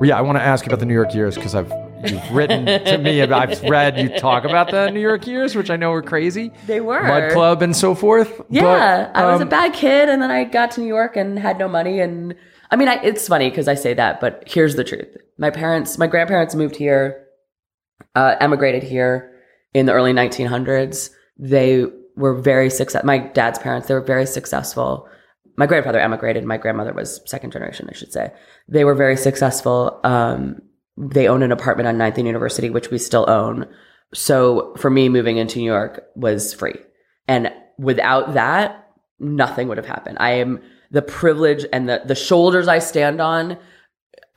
Yeah, 0.00 0.16
I 0.16 0.20
want 0.20 0.38
to 0.38 0.42
ask 0.42 0.64
you 0.64 0.70
about 0.70 0.78
the 0.78 0.86
New 0.86 0.94
York 0.94 1.12
years 1.12 1.34
because 1.34 1.54
I've 1.54 1.72
you've 2.06 2.30
written 2.30 2.66
to 2.66 2.98
me 2.98 3.20
I've 3.20 3.60
read 3.62 3.98
you 3.98 4.08
talk 4.18 4.44
about 4.44 4.70
the 4.70 4.90
New 4.90 5.00
York 5.00 5.26
years, 5.26 5.56
which 5.56 5.70
I 5.70 5.76
know 5.76 5.90
were 5.90 6.02
crazy. 6.02 6.52
They 6.66 6.80
were. 6.80 7.02
Mud 7.02 7.32
Club 7.32 7.62
and 7.62 7.74
so 7.74 7.94
forth. 7.94 8.40
Yeah, 8.48 9.10
But, 9.12 9.18
I 9.18 9.26
was 9.26 9.40
a 9.40 9.44
um, 9.44 9.48
bad 9.48 9.72
kid, 9.72 10.08
and 10.08 10.22
then 10.22 10.30
I 10.30 10.44
got 10.44 10.70
to 10.72 10.80
New 10.80 10.86
York 10.86 11.16
and 11.16 11.38
had 11.38 11.58
no 11.58 11.68
money. 11.68 12.00
And 12.00 12.36
I 12.70 12.76
mean, 12.76 12.88
I, 12.88 13.00
it's 13.02 13.26
funny 13.26 13.50
because 13.50 13.66
I 13.66 13.74
say 13.74 13.92
that, 13.94 14.20
but 14.20 14.44
here's 14.46 14.76
the 14.76 14.84
truth: 14.84 15.16
my 15.36 15.50
parents, 15.50 15.98
my 15.98 16.06
grandparents 16.06 16.54
moved 16.54 16.76
here, 16.76 17.26
uh, 18.14 18.36
emigrated 18.40 18.84
here 18.84 19.34
in 19.74 19.86
the 19.86 19.92
early 19.92 20.12
1900s. 20.12 21.10
They 21.38 21.86
were 22.16 22.34
very 22.34 22.70
successful. 22.70 23.06
My 23.06 23.18
dad's 23.18 23.58
parents, 23.58 23.88
they 23.88 23.94
were 23.94 24.00
very 24.00 24.26
successful. 24.26 25.08
My 25.58 25.66
grandfather 25.66 25.98
emigrated. 25.98 26.44
My 26.44 26.56
grandmother 26.56 26.92
was 26.92 27.20
second 27.26 27.50
generation, 27.50 27.88
I 27.90 27.92
should 27.92 28.12
say. 28.12 28.32
They 28.68 28.84
were 28.84 28.94
very 28.94 29.16
successful. 29.16 30.00
Um, 30.04 30.62
they 30.96 31.26
owned 31.26 31.42
an 31.42 31.50
apartment 31.50 31.88
on 31.88 31.98
9th 31.98 32.16
and 32.18 32.28
University, 32.28 32.70
which 32.70 32.92
we 32.92 32.98
still 32.98 33.28
own. 33.28 33.66
So 34.14 34.72
for 34.76 34.88
me, 34.88 35.08
moving 35.08 35.36
into 35.36 35.58
New 35.58 35.64
York 35.64 36.04
was 36.14 36.54
free. 36.54 36.76
And 37.26 37.52
without 37.76 38.34
that, 38.34 38.88
nothing 39.18 39.66
would 39.66 39.78
have 39.78 39.86
happened. 39.86 40.18
I 40.20 40.30
am 40.34 40.62
the 40.92 41.02
privilege 41.02 41.66
and 41.72 41.88
the, 41.88 42.02
the 42.04 42.14
shoulders 42.14 42.68
I 42.68 42.78
stand 42.78 43.20
on. 43.20 43.58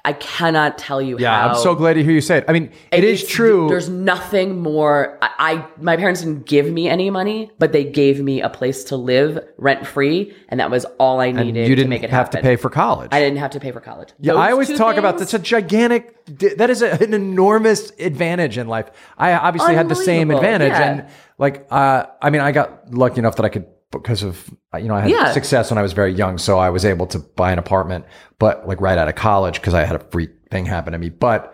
I 0.04 0.14
cannot 0.14 0.78
tell 0.80 1.02
you 1.02 1.20
Yeah, 1.20 1.42
how. 1.42 1.50
I'm 1.50 1.56
so 1.62 1.76
glad 1.76 1.94
to 1.94 2.04
hear 2.04 2.12
you 2.14 2.22
say 2.22 2.38
it. 2.40 2.46
I 2.48 2.54
mean, 2.54 2.72
it 2.92 3.04
is 3.04 3.26
true. 3.26 3.68
There's 3.70 3.90
nothing 3.90 4.60
more. 4.60 5.20
I, 5.22 5.30
I 5.38 5.68
my 5.80 5.96
parents 5.96 6.22
didn't 6.22 6.46
give 6.48 6.72
me 6.72 6.90
any 6.90 7.10
money, 7.10 7.52
but 7.60 7.72
they 7.72 7.84
gave 7.84 8.20
me 8.20 8.42
a 8.42 8.50
place 8.50 8.84
to 8.86 8.96
live 8.96 9.40
rent 9.58 9.86
free, 9.86 10.34
and 10.50 10.60
that 10.60 10.72
was 10.72 10.86
all 11.00 11.20
I 11.20 11.28
and 11.28 11.38
needed 11.38 11.68
you 11.68 11.76
didn't 11.76 11.90
make 11.90 12.04
it 12.04 12.10
have 12.10 12.28
happen. 12.28 12.40
to 12.42 12.44
pay 12.44 12.56
for 12.56 12.70
college. 12.70 13.10
I 13.12 13.20
didn't 13.20 13.38
have 13.38 13.52
to 13.52 13.60
pay 13.60 13.72
for 13.72 13.80
college. 13.80 14.10
Yeah, 14.20 14.34
Those 14.34 14.40
I 14.40 14.52
always 14.52 14.78
talk 14.78 14.98
about 14.98 15.20
things- 15.20 15.32
that's 15.32 15.42
a 15.42 15.46
gigantic. 15.46 16.18
That 16.58 16.70
is 16.70 16.82
a, 16.82 16.92
an 17.04 17.14
enormous 17.14 17.92
advantage 18.00 18.58
in 18.58 18.68
life. 18.68 18.90
I 19.18 19.34
obviously 19.34 19.76
had 19.76 19.88
the 19.90 19.96
same 19.96 20.32
advantage, 20.32 20.70
yeah. 20.72 20.92
and 20.92 21.10
like, 21.38 21.68
uh, 21.70 22.06
I 22.22 22.30
mean, 22.32 22.42
I 22.42 22.52
got 22.52 22.94
lucky 22.94 23.20
enough 23.20 23.36
that 23.36 23.46
I 23.46 23.50
could 23.50 23.66
because 23.92 24.24
of 24.24 24.50
you 24.80 24.88
know 24.88 24.96
I 24.96 25.02
had 25.02 25.10
Yeah. 25.10 25.32
success 25.34 25.70
when 25.72 25.78
I 25.78 25.82
was 25.82 25.94
very 25.94 26.14
young, 26.14 26.38
so 26.38 26.58
I 26.60 26.70
was 26.70 26.86
able 26.86 27.08
to 27.08 27.20
buy 27.20 27.52
an 27.52 27.60
apartment, 27.60 28.06
but 28.40 28.68
like 28.68 28.82
right 28.82 28.98
out 28.98 29.08
of 29.08 29.16
college 29.16 29.56
because 29.62 29.74
I 29.74 29.84
had 29.84 29.96
a 29.96 30.04
free 30.12 30.30
thing 30.50 30.66
happen 30.66 30.94
to 30.94 31.00
me. 31.00 31.10
But 31.10 31.54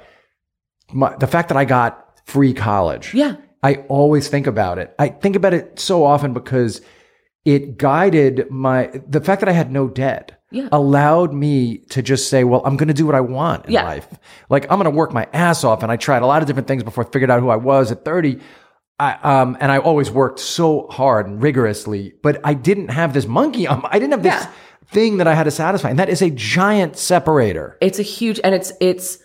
my, 0.94 1.16
the 1.18 1.28
fact 1.28 1.50
that 1.50 1.58
I 1.58 1.66
got 1.66 2.06
free 2.26 2.54
college, 2.54 3.14
Yeah. 3.14 3.36
I 3.64 3.84
always 3.90 4.28
think 4.28 4.46
about 4.48 4.78
it. 4.78 4.94
I 5.00 5.10
think 5.10 5.36
about 5.36 5.54
it 5.54 5.80
so 5.80 6.06
often 6.06 6.32
because 6.34 6.82
it 7.44 7.78
guided 7.78 8.50
my 8.52 8.90
the 9.08 9.22
fact 9.22 9.40
that 9.42 9.50
I 9.50 9.54
had 9.54 9.72
no 9.72 9.88
debt 9.88 10.34
Yeah. 10.52 10.70
allowed 10.72 11.34
me 11.34 11.80
to 11.90 12.02
just 12.02 12.30
say, 12.30 12.44
well, 12.44 12.62
I'm 12.66 12.78
going 12.78 12.88
to 12.90 12.94
do 12.94 13.06
what 13.06 13.16
I 13.16 13.22
want 13.22 13.66
in 13.66 13.72
Yeah. 13.74 13.84
life. 13.84 14.08
Like 14.50 14.64
I'm 14.72 14.78
going 14.80 14.86
to 14.92 14.96
work 14.98 15.12
my 15.14 15.28
ass 15.34 15.64
off. 15.64 15.82
And 15.84 15.92
I 15.92 15.96
tried 15.98 16.22
a 16.22 16.26
lot 16.28 16.42
of 16.42 16.48
different 16.48 16.68
things 16.68 16.84
before 16.84 17.06
I 17.06 17.10
figured 17.10 17.32
out 17.32 17.40
who 17.42 17.50
I 17.50 17.56
was 17.56 17.92
at 17.92 18.06
30. 18.06 18.40
I, 19.00 19.14
um, 19.22 19.58
and 19.60 19.72
I 19.72 19.78
always 19.78 20.10
worked 20.10 20.40
so 20.40 20.88
hard 20.90 21.28
and 21.28 21.42
rigorously, 21.42 22.14
but 22.24 22.42
I 22.44 22.54
didn't 22.56 22.88
have 22.90 23.14
this 23.14 23.28
monkey. 23.28 23.68
Um, 23.68 23.86
I 23.90 24.00
didn't 24.00 24.12
have 24.12 24.24
this 24.24 24.34
Yeah. 24.44 24.50
thing 24.88 25.18
that 25.18 25.28
I 25.28 25.36
had 25.36 25.44
to 25.44 25.52
satisfy. 25.52 25.90
And 25.90 26.00
that 26.00 26.10
is 26.10 26.22
a 26.22 26.32
giant 26.32 26.98
separator. 26.98 27.78
It's 27.82 28.00
a 28.00 28.04
huge, 28.04 28.40
and 28.44 28.56
it's 28.56 28.72
it's. 28.80 29.20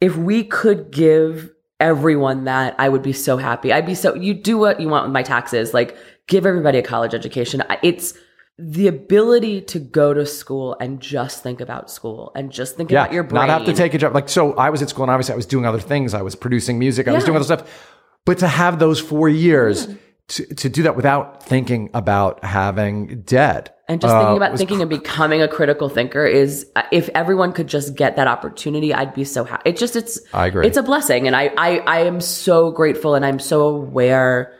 If 0.00 0.16
we 0.16 0.44
could 0.44 0.90
give 0.90 1.50
everyone 1.80 2.44
that, 2.44 2.74
I 2.78 2.88
would 2.88 3.02
be 3.02 3.12
so 3.14 3.36
happy. 3.38 3.72
I'd 3.72 3.86
be 3.86 3.94
so. 3.94 4.14
You 4.14 4.34
do 4.34 4.58
what 4.58 4.80
you 4.80 4.88
want 4.88 5.04
with 5.06 5.12
my 5.12 5.22
taxes. 5.22 5.72
Like 5.72 5.96
give 6.26 6.44
everybody 6.44 6.78
a 6.78 6.82
college 6.82 7.14
education. 7.14 7.62
It's 7.82 8.12
the 8.58 8.88
ability 8.88 9.60
to 9.60 9.78
go 9.78 10.12
to 10.14 10.24
school 10.26 10.76
and 10.80 10.98
just 11.00 11.42
think 11.42 11.60
about 11.60 11.90
school 11.90 12.32
and 12.34 12.50
just 12.50 12.76
think 12.76 12.90
Yeah. 12.90 13.02
about 13.02 13.12
your 13.14 13.22
brain. 13.22 13.46
Not 13.46 13.50
have 13.58 13.66
to 13.66 13.72
take 13.74 13.94
a 13.94 13.98
job. 13.98 14.14
Like, 14.14 14.28
so 14.30 14.54
I 14.54 14.70
was 14.70 14.80
at 14.82 14.88
school 14.88 15.04
and 15.04 15.10
obviously 15.10 15.34
I 15.34 15.36
was 15.36 15.44
doing 15.46 15.66
other 15.66 15.78
things. 15.78 16.14
I 16.14 16.22
was 16.22 16.34
producing 16.34 16.78
music. 16.78 17.06
I 17.06 17.12
was 17.12 17.24
doing 17.24 17.36
other 17.36 17.44
stuff. 17.44 17.64
But 18.26 18.38
to 18.38 18.48
have 18.48 18.78
those 18.78 19.00
four 19.00 19.28
years 19.30 19.88
to, 20.28 20.54
to 20.54 20.68
do 20.68 20.82
that 20.82 20.96
without 20.96 21.42
thinking 21.42 21.90
about 21.94 22.44
having 22.44 23.22
debt. 23.22 23.78
And 23.88 24.00
just 24.00 24.12
uh, 24.12 24.18
thinking 24.18 24.36
about 24.36 24.52
was 24.52 24.60
thinking 24.60 24.80
and 24.80 24.90
becoming 24.90 25.42
a 25.42 25.48
critical 25.48 25.88
thinker 25.88 26.26
is 26.26 26.66
uh, 26.74 26.82
if 26.90 27.08
everyone 27.14 27.52
could 27.52 27.68
just 27.68 27.94
get 27.94 28.16
that 28.16 28.26
opportunity, 28.26 28.92
I'd 28.92 29.14
be 29.14 29.24
so 29.24 29.44
happy. 29.44 29.70
It 29.70 29.76
just 29.76 29.94
it's 29.94 30.18
I 30.34 30.48
agree. 30.48 30.66
It's 30.66 30.76
a 30.76 30.82
blessing, 30.82 31.28
and 31.28 31.36
I 31.36 31.52
I 31.56 31.78
I 31.78 32.00
am 32.00 32.20
so 32.20 32.72
grateful, 32.72 33.14
and 33.14 33.24
I'm 33.24 33.38
so 33.38 33.68
aware 33.68 34.52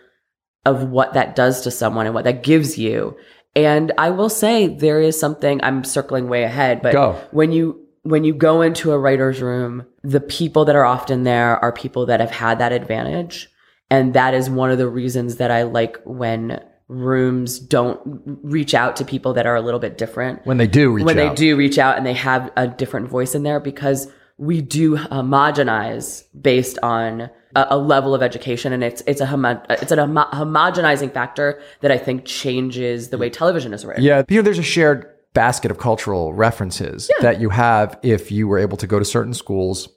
of 0.64 0.89
what 0.89 1.14
that 1.14 1.35
does 1.35 1.62
to 1.62 1.73
someone 1.73 2.07
and 2.07 2.14
what 2.14 2.25
that 2.25 2.45
gives 2.45 2.79
you. 2.79 3.17
And 3.57 3.91
I 3.99 4.11
will 4.11 4.29
say 4.29 4.69
there 4.69 5.01
is 5.01 5.19
something 5.19 5.61
I'm 5.64 5.83
circling 5.83 6.29
way 6.29 6.45
ahead, 6.45 6.83
but 6.83 6.93
Go. 6.93 7.21
when 7.33 7.51
you 7.51 7.85
when 8.03 8.23
you 8.23 8.33
go 8.33 8.62
into 8.62 8.93
a 8.93 8.99
writer's 8.99 9.43
room, 9.43 9.87
the 10.05 10.21
people 10.21 10.67
that 10.67 10.77
are 10.77 10.85
often 10.85 11.25
there 11.25 11.57
are 11.59 11.73
people 11.73 12.07
that 12.07 12.21
have 12.21 12.31
had 12.31 12.61
that 12.61 12.71
advantage. 12.71 13.49
And 13.91 14.14
that 14.14 14.34
is 14.34 14.51
one 14.51 14.70
of 14.70 14.78
the 14.78 14.89
reasons 14.89 15.37
that 15.37 15.51
I 15.51 15.62
like 15.62 15.99
when 16.05 16.61
rooms 16.89 17.59
don't 17.59 18.01
reach 18.43 18.74
out 18.74 18.97
to 18.97 19.05
people 19.05 19.32
that 19.34 19.47
are 19.47 19.57
a 19.57 19.61
little 19.61 19.80
bit 19.80 19.99
different. 19.99 20.45
When 20.47 20.57
they 20.57 20.66
do 20.66 20.93
reach 20.93 21.05
when 21.05 21.18
out. 21.18 21.30
they 21.30 21.34
do 21.34 21.57
reach 21.57 21.78
out 21.78 21.97
and 21.97 22.07
they 22.07 22.12
have 22.14 22.51
a 22.57 22.68
different 22.68 23.09
voice 23.09 23.34
in 23.34 23.43
there 23.43 23.61
because 23.61 24.11
we 24.39 24.61
do 24.61 24.97
homogenize 24.97 26.24
based 26.41 26.78
on 26.82 27.30
a, 27.55 27.66
a 27.70 27.78
level 27.78 28.14
of 28.14 28.22
education 28.22 28.72
and 28.72 28.84
it's 28.84 29.03
it's 29.07 29.20
a 29.20 29.26
homo- 29.26 29.62
it's 29.70 29.91
a 29.91 29.97
homo- 29.97 30.28
homogenizing 30.32 31.12
factor 31.12 31.61
that 31.80 31.91
I 31.91 31.99
think 31.99 32.24
changes 32.24 33.09
the 33.09 33.18
way 33.18 33.30
television 33.30 33.72
is 33.72 33.84
written. 33.84 34.05
Yeah, 34.05 34.22
you 34.28 34.37
know, 34.37 34.43
there's 34.43 34.59
a 34.59 34.62
shared 34.62 35.07
basket 35.32 35.70
of 35.70 35.78
cultural 35.78 36.32
references 36.34 37.11
that 37.20 37.41
you 37.41 37.51
have 37.51 37.99
if 38.03 38.30
you 38.30 38.47
were 38.49 38.59
able 38.59 38.76
to 38.78 38.87
go 38.87 38.99
to 38.99 39.05
certain 39.05 39.34
schools, 39.34 39.89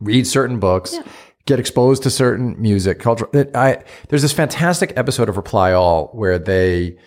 read 0.00 0.26
certain 0.26 0.58
books, 0.58 0.96
get 1.48 1.58
exposed 1.58 2.02
to 2.02 2.10
certain 2.10 2.54
music, 2.60 3.00
culture. 3.00 3.26
I 3.54 3.82
there's 4.08 4.22
this 4.22 4.32
fantastic 4.32 4.92
episode 4.96 5.30
of 5.30 5.36
Reply 5.36 5.72
All 5.72 6.08
where 6.08 6.38
they 6.38 6.98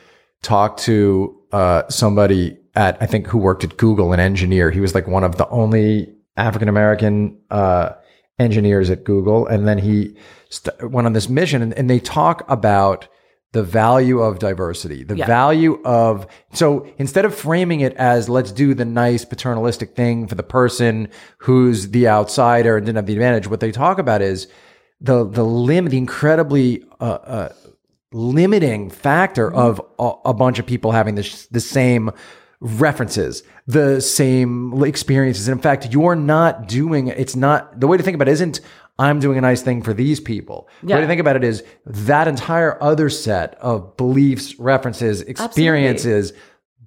talk 0.41 0.77
to 0.77 1.39
uh, 1.51 1.83
somebody 1.89 2.57
at 2.75 2.97
I 2.99 3.05
think 3.05 3.27
who 3.27 3.37
worked 3.37 3.63
at 3.63 3.77
Google, 3.77 4.11
an 4.13 4.19
engineer. 4.19 4.71
He 4.71 4.79
was 4.79 4.95
like 4.95 5.07
one 5.07 5.23
of 5.23 5.37
the 5.37 5.47
only 5.49 6.13
African 6.35 6.67
American 6.67 7.39
uh, 7.51 7.91
engineers 8.39 8.89
at 8.89 9.03
Google, 9.03 9.45
and 9.45 9.67
then 9.67 9.77
he 9.77 10.17
st- 10.49 10.89
went 10.89 11.05
on 11.05 11.13
this 11.13 11.29
mission, 11.29 11.61
and, 11.61 11.73
and 11.75 11.87
they 11.87 11.99
talk 11.99 12.43
about 12.49 13.07
the 13.53 13.63
value 13.63 14.19
of 14.19 14.39
diversity, 14.39 15.03
the 15.03 15.17
Yeah. 15.17 15.27
value 15.27 15.79
of 15.83 16.25
so 16.53 16.85
instead 16.97 17.25
of 17.25 17.35
framing 17.35 17.81
it 17.81 17.93
as 17.97 18.29
let's 18.29 18.51
do 18.51 18.73
the 18.73 18.85
nice 18.85 19.25
paternalistic 19.25 19.93
thing 19.95 20.25
for 20.27 20.35
the 20.35 20.43
person 20.43 21.09
who's 21.39 21.89
the 21.89 22.07
outsider 22.07 22.77
and 22.77 22.85
didn't 22.85 22.95
have 22.95 23.05
the 23.07 23.13
advantage, 23.13 23.49
what 23.49 23.59
they 23.59 23.71
talk 23.71 23.99
about 23.99 24.21
is 24.21 24.47
the 25.01 25.25
the 25.27 25.43
lim 25.43 25.85
the 25.89 25.97
incredibly 25.97 26.83
uh, 27.01 27.03
uh, 27.03 27.49
limiting 28.13 28.89
factor 28.89 29.51
of 29.53 29.81
a, 29.99 30.11
a 30.25 30.33
bunch 30.33 30.59
of 30.59 30.65
people 30.65 30.91
having 30.91 31.15
this, 31.15 31.47
the 31.47 31.59
same 31.61 32.11
references, 32.61 33.43
the 33.67 33.99
same 33.99 34.81
experiences. 34.83 35.47
And 35.47 35.57
in 35.57 35.61
fact, 35.61 35.91
you're 35.91 36.15
not 36.15 36.67
doing 36.67 37.07
it's 37.07 37.35
not 37.35 37.79
the 37.79 37.87
way 37.87 37.97
to 37.97 38.03
think 38.03 38.15
about 38.15 38.27
it 38.29 38.33
isn't 38.33 38.61
I'm 38.99 39.19
doing 39.19 39.37
a 39.39 39.41
nice 39.41 39.63
thing 39.63 39.81
for 39.81 39.93
these 39.93 40.19
people. 40.19 40.67
The 40.83 40.87
way 40.93 40.99
Yeah. 40.99 41.01
to 41.01 41.07
think 41.07 41.19
about 41.21 41.35
it 41.35 41.43
is 41.43 41.63
that 41.85 42.27
entire 42.27 42.77
other 42.83 43.09
set 43.09 43.55
of 43.59 43.97
beliefs, 43.97 44.59
references, 44.59 45.21
experiences 45.21 46.33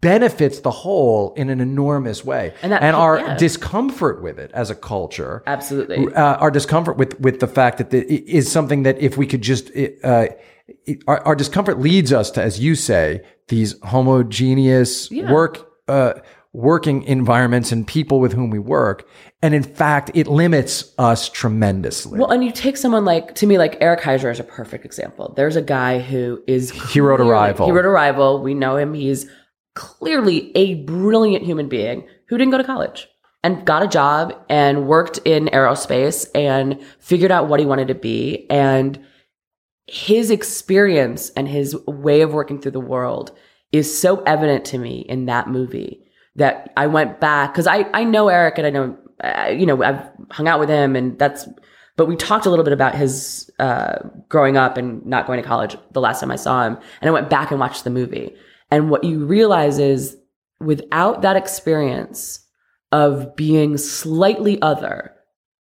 benefits 0.01 0.61
the 0.61 0.71
whole 0.71 1.33
in 1.35 1.49
an 1.51 1.61
enormous 1.61 2.25
way. 2.25 2.53
And 2.63 2.71
that- 2.73 2.95
our 2.95 3.19
yeah. 3.19 3.37
discomfort 3.37 4.23
with 4.23 4.39
it 4.39 4.51
as 4.55 4.71
a 4.71 4.75
culture 4.77 5.43
Absolutely. 5.47 6.13
uh, 6.15 6.37
our 6.37 6.51
discomfort 6.53 6.97
with 6.99 7.19
with 7.21 7.41
the 7.41 7.49
fact 7.49 7.79
that 7.79 7.91
the, 7.91 8.01
it 8.13 8.29
is 8.29 8.53
something 8.53 8.85
that 8.85 9.01
if 9.01 9.17
we 9.17 9.27
could 9.27 9.43
just 9.43 9.71
uh, 10.05 10.27
our, 11.07 11.21
our 11.27 11.35
discomfort 11.35 11.79
leads 11.81 12.13
us 12.13 12.31
to, 12.33 12.43
as 12.43 12.59
you 12.61 12.75
say, 12.75 13.23
these 13.49 13.75
homogeneous 13.83 15.11
Yeah. 15.11 15.31
work 15.33 15.71
uh, 15.89 16.15
working 16.55 17.03
environments 17.03 17.73
and 17.73 17.87
people 17.87 18.21
with 18.21 18.33
whom 18.33 18.49
we 18.49 18.59
work, 18.61 19.07
and 19.43 19.55
in 19.55 19.63
fact, 19.63 20.11
it 20.15 20.27
limits 20.29 20.95
us 20.99 21.29
tremendously. 21.29 22.19
Well, 22.19 22.31
and 22.31 22.45
you 22.45 22.53
take 22.53 22.77
someone 22.77 23.05
like 23.05 23.35
to 23.37 23.47
me, 23.47 23.59
like 23.59 23.77
Eric 23.81 24.01
Heisserer 24.01 24.31
is 24.31 24.41
a 24.41 24.45
perfect 24.45 24.85
example. 24.85 25.35
There's 25.37 25.57
a 25.57 25.63
guy 25.63 25.99
who 25.99 26.43
is 26.47 26.71
He 26.93 27.01
wrote 27.01 27.17
clearly- 27.17 27.33
Arrival. 27.33 27.67
He 27.67 27.73
wrote 27.73 27.85
Arrival. 27.87 28.41
We 28.43 28.55
know 28.55 28.77
him. 28.77 28.95
He's 28.95 29.29
clearly 29.75 30.57
a 30.57 30.77
brilliant 30.85 31.45
human 31.45 31.69
being 31.69 32.07
who 32.29 32.39
didn't 32.39 32.53
go 32.53 32.59
to 32.59 32.65
college 32.65 33.09
and 33.43 33.67
got 33.67 33.83
a 33.83 33.89
job 33.89 34.33
and 34.49 34.87
worked 34.87 35.19
in 35.25 35.47
aerospace 35.47 36.27
and 36.35 36.81
figured 37.01 37.33
out 37.33 37.49
what 37.49 37.59
he 37.61 37.67
wanted 37.67 37.89
to 37.89 37.95
be. 37.95 38.47
And 38.49 39.05
his 39.87 40.31
experience 40.31 41.31
and 41.31 41.49
his 41.49 41.77
way 41.87 42.23
of 42.23 42.33
working 42.33 42.61
through 42.61 42.73
the 42.73 42.81
world 42.81 43.37
is 43.73 43.99
so 43.99 44.23
evident 44.23 44.65
to 44.67 44.79
me 44.79 45.01
in 45.09 45.27
that 45.27 45.49
movie 45.49 46.01
that 46.37 46.73
I 46.77 46.87
went 46.87 47.21
back 47.21 47.53
because 47.53 47.67
I 47.67 47.87
I 47.93 48.05
know 48.05 48.29
Eric 48.29 48.59
and 48.59 48.67
I 48.67 48.71
know 48.71 48.97
uh, 49.23 49.55
you 49.57 49.67
know 49.67 49.83
I've 49.83 50.03
hung 50.31 50.49
out 50.49 50.61
with 50.61 50.69
him 50.69 50.97
and 50.97 51.19
that's 51.19 51.47
but 51.97 52.07
we 52.07 52.17
talked 52.17 52.47
a 52.47 52.51
little 52.51 52.65
bit 52.65 52.73
about 52.73 52.95
his 52.95 53.51
uh, 53.59 53.99
growing 54.29 54.57
up 54.57 54.77
and 54.77 55.05
not 55.07 55.27
going 55.27 55.41
to 55.41 55.47
college 55.47 55.77
the 55.93 56.01
last 56.01 56.21
time 56.21 56.31
I 56.31 56.37
saw 56.37 56.67
him. 56.67 56.77
And 57.01 57.09
I 57.09 57.13
went 57.13 57.31
back 57.31 57.51
and 57.51 57.61
watched 57.61 57.85
the 57.85 57.91
movie. 57.91 58.35
And 58.71 58.91
what 58.91 59.05
you 59.05 59.25
realize 59.25 59.79
is 59.79 60.17
without 60.61 61.23
that 61.23 61.37
experience 61.37 62.41
of 62.91 63.37
being 63.37 63.77
slightly 63.77 64.61
other 64.61 65.15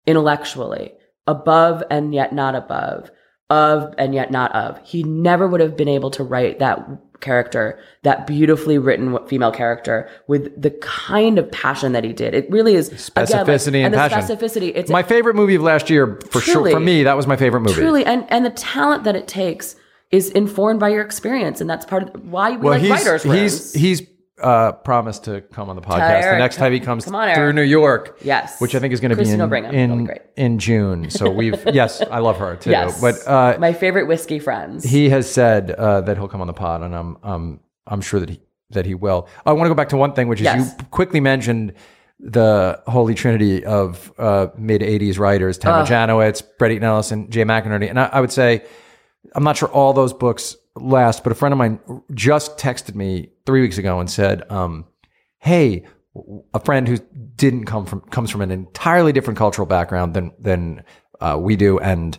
intellectually 0.07 0.93
above 1.27 1.83
and 1.89 2.13
yet 2.13 2.33
not 2.33 2.55
above 2.55 3.11
of 3.51 3.93
and 3.97 4.15
yet 4.15 4.31
not 4.31 4.53
of 4.55 4.79
he 4.83 5.03
never 5.03 5.45
would 5.47 5.59
have 5.61 5.75
been 5.75 5.89
able 5.89 6.09
to 6.09 6.23
write 6.23 6.57
that 6.59 6.79
character 7.19 7.77
that 8.03 8.25
beautifully 8.25 8.77
written 8.79 9.15
female 9.27 9.51
character 9.51 10.09
with 10.27 10.59
the 10.59 10.71
kind 10.81 11.37
of 11.37 11.51
passion 11.51 11.91
that 11.91 12.03
he 12.03 12.13
did 12.13 12.33
it 12.33 12.49
really 12.49 12.73
is 12.75 12.87
again, 12.87 13.01
like- 13.17 13.27
Specificity 13.29 13.83
and 13.85 13.93
the 13.93 13.97
passion. 13.97 14.21
specificity 14.21 14.71
it's 14.73 14.89
my 14.89 15.03
favorite 15.03 15.35
movie 15.35 15.55
of 15.55 15.61
last 15.61 15.89
year, 15.89 16.19
for 16.31 16.41
sure. 16.41 16.69
For 16.71 16.79
me, 16.79 17.03
that 17.03 17.15
was 17.17 17.27
my 17.27 17.35
favorite 17.35 17.61
movie. 17.61 17.75
truly 17.75 18.05
and 18.05 18.25
and 18.29 18.45
the 18.45 18.49
talent 18.51 19.03
that 19.03 19.15
it 19.15 19.27
takes 19.27 19.75
is 20.11 20.29
informed 20.31 20.79
by 20.79 20.89
your 20.89 21.01
experience 21.03 21.61
and 21.61 21.69
that's 21.69 21.85
part 21.85 22.03
of 22.03 22.09
why 22.25 22.51
we 22.51 22.57
well, 22.57 22.73
like 22.73 22.81
he's 22.81 22.91
writers 22.91 23.23
he's 23.23 23.31
rooms. 23.33 23.73
he's 23.73 24.01
uh, 24.41 24.71
promised 24.73 25.25
to 25.25 25.41
come 25.41 25.69
on 25.69 25.75
the 25.75 25.81
podcast 25.81 26.31
the 26.31 26.37
next 26.37 26.57
time 26.57 26.73
he 26.73 26.79
comes 26.79 27.05
come 27.05 27.15
on, 27.15 27.33
through 27.35 27.53
New 27.53 27.61
York. 27.61 28.17
Yes. 28.23 28.59
which 28.59 28.75
I 28.75 28.79
think 28.79 28.93
is 28.93 28.99
going 28.99 29.15
to 29.15 29.15
be 29.15 29.29
in 29.29 29.39
will 29.39 29.47
bring 29.47 29.65
him. 29.65 30.05
That'll 30.05 30.05
be 30.15 30.19
in, 30.41 30.59
June. 30.59 31.09
So 31.09 31.29
we've 31.29 31.63
yes, 31.73 32.01
I 32.01 32.19
love 32.19 32.37
her 32.37 32.55
too. 32.55 32.71
yes 32.71 32.99
But 33.01 33.25
uh, 33.27 33.57
my 33.59 33.73
favorite 33.73 34.07
whiskey 34.07 34.39
friends 34.39 34.83
he 34.83 35.09
has 35.09 35.31
said 35.31 35.71
uh, 35.71 36.01
that 36.01 36.17
he'll 36.17 36.27
come 36.27 36.41
on 36.41 36.47
the 36.47 36.53
pod, 36.53 36.81
and 36.83 36.95
I'm 36.95 37.17
um 37.23 37.59
I'm 37.87 38.01
sure 38.01 38.19
that 38.19 38.29
he 38.29 38.41
that 38.71 38.85
he 38.85 38.93
will. 38.95 39.27
I 39.45 39.51
want 39.53 39.65
to 39.65 39.69
go 39.69 39.75
back 39.75 39.89
to 39.89 39.97
one 39.97 40.13
thing, 40.13 40.27
which 40.27 40.39
is 40.39 40.45
Yes. 40.45 40.75
you 40.79 40.85
quickly 40.91 41.19
mentioned 41.19 41.73
the 42.19 42.81
holy 42.87 43.15
trinity 43.15 43.65
of 43.65 44.13
uh, 44.17 44.47
mid 44.57 44.81
'80s 44.81 45.17
writers: 45.19 45.57
Tamara 45.57 45.83
Janowitz, 45.85 46.43
Bret 46.57 46.71
Easton 46.71 46.83
Ellis, 46.85 47.11
and 47.11 47.31
Jay 47.31 47.43
McInerney. 47.43 47.89
And 47.89 47.99
I, 47.99 48.05
I 48.05 48.21
would 48.21 48.31
say 48.31 48.63
I'm 49.35 49.43
not 49.43 49.57
sure 49.57 49.69
all 49.69 49.93
those 49.93 50.13
books 50.13 50.55
last, 50.75 51.23
but 51.23 51.31
a 51.31 51.35
friend 51.35 51.53
of 51.53 51.57
mine 51.57 51.79
just 52.13 52.57
texted 52.57 52.95
me 52.95 53.29
three 53.45 53.61
weeks 53.61 53.77
ago 53.77 53.99
and 53.99 54.09
said, 54.09 54.49
um, 54.51 54.85
"Hey." 55.39 55.85
A 56.53 56.59
friend 56.59 56.89
who 56.89 56.97
didn't 57.37 57.63
come 57.67 57.85
from 57.85 58.01
comes 58.01 58.29
from 58.29 58.41
an 58.41 58.51
entirely 58.51 59.13
different 59.13 59.37
cultural 59.37 59.65
background 59.65 60.13
than 60.13 60.33
than 60.37 60.83
uh, 61.21 61.37
we 61.39 61.55
do, 61.55 61.79
and 61.79 62.17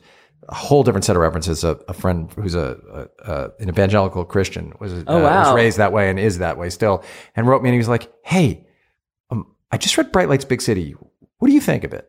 a 0.49 0.55
whole 0.55 0.83
different 0.83 1.05
set 1.05 1.15
of 1.15 1.23
references. 1.23 1.63
A, 1.63 1.79
a 1.89 1.93
friend 1.93 2.33
who's 2.35 2.55
a, 2.55 3.09
a, 3.25 3.31
a 3.31 3.51
an 3.61 3.69
evangelical 3.69 4.25
Christian 4.25 4.73
was 4.81 4.93
uh, 4.93 5.05
was 5.07 5.23
wow. 5.23 5.55
raised 5.55 5.77
that 5.79 5.93
way 5.93 6.09
and 6.09 6.19
is 6.19 6.39
that 6.39 6.57
way 6.57 6.71
still, 6.71 7.05
and 7.37 7.47
wrote 7.47 7.63
me 7.63 7.69
and 7.69 7.75
he 7.75 7.79
was 7.79 7.89
like, 7.89 8.11
"Hey, 8.25 8.67
um, 9.31 9.47
I 9.71 9.77
just 9.77 9.97
read 9.99 10.11
Bright 10.11 10.29
Lights 10.29 10.45
Big 10.45 10.63
City. 10.63 10.95
What 11.39 11.49
do 11.49 11.55
you 11.55 11.61
think 11.61 11.85
of 11.85 11.93
it?" 11.93 12.09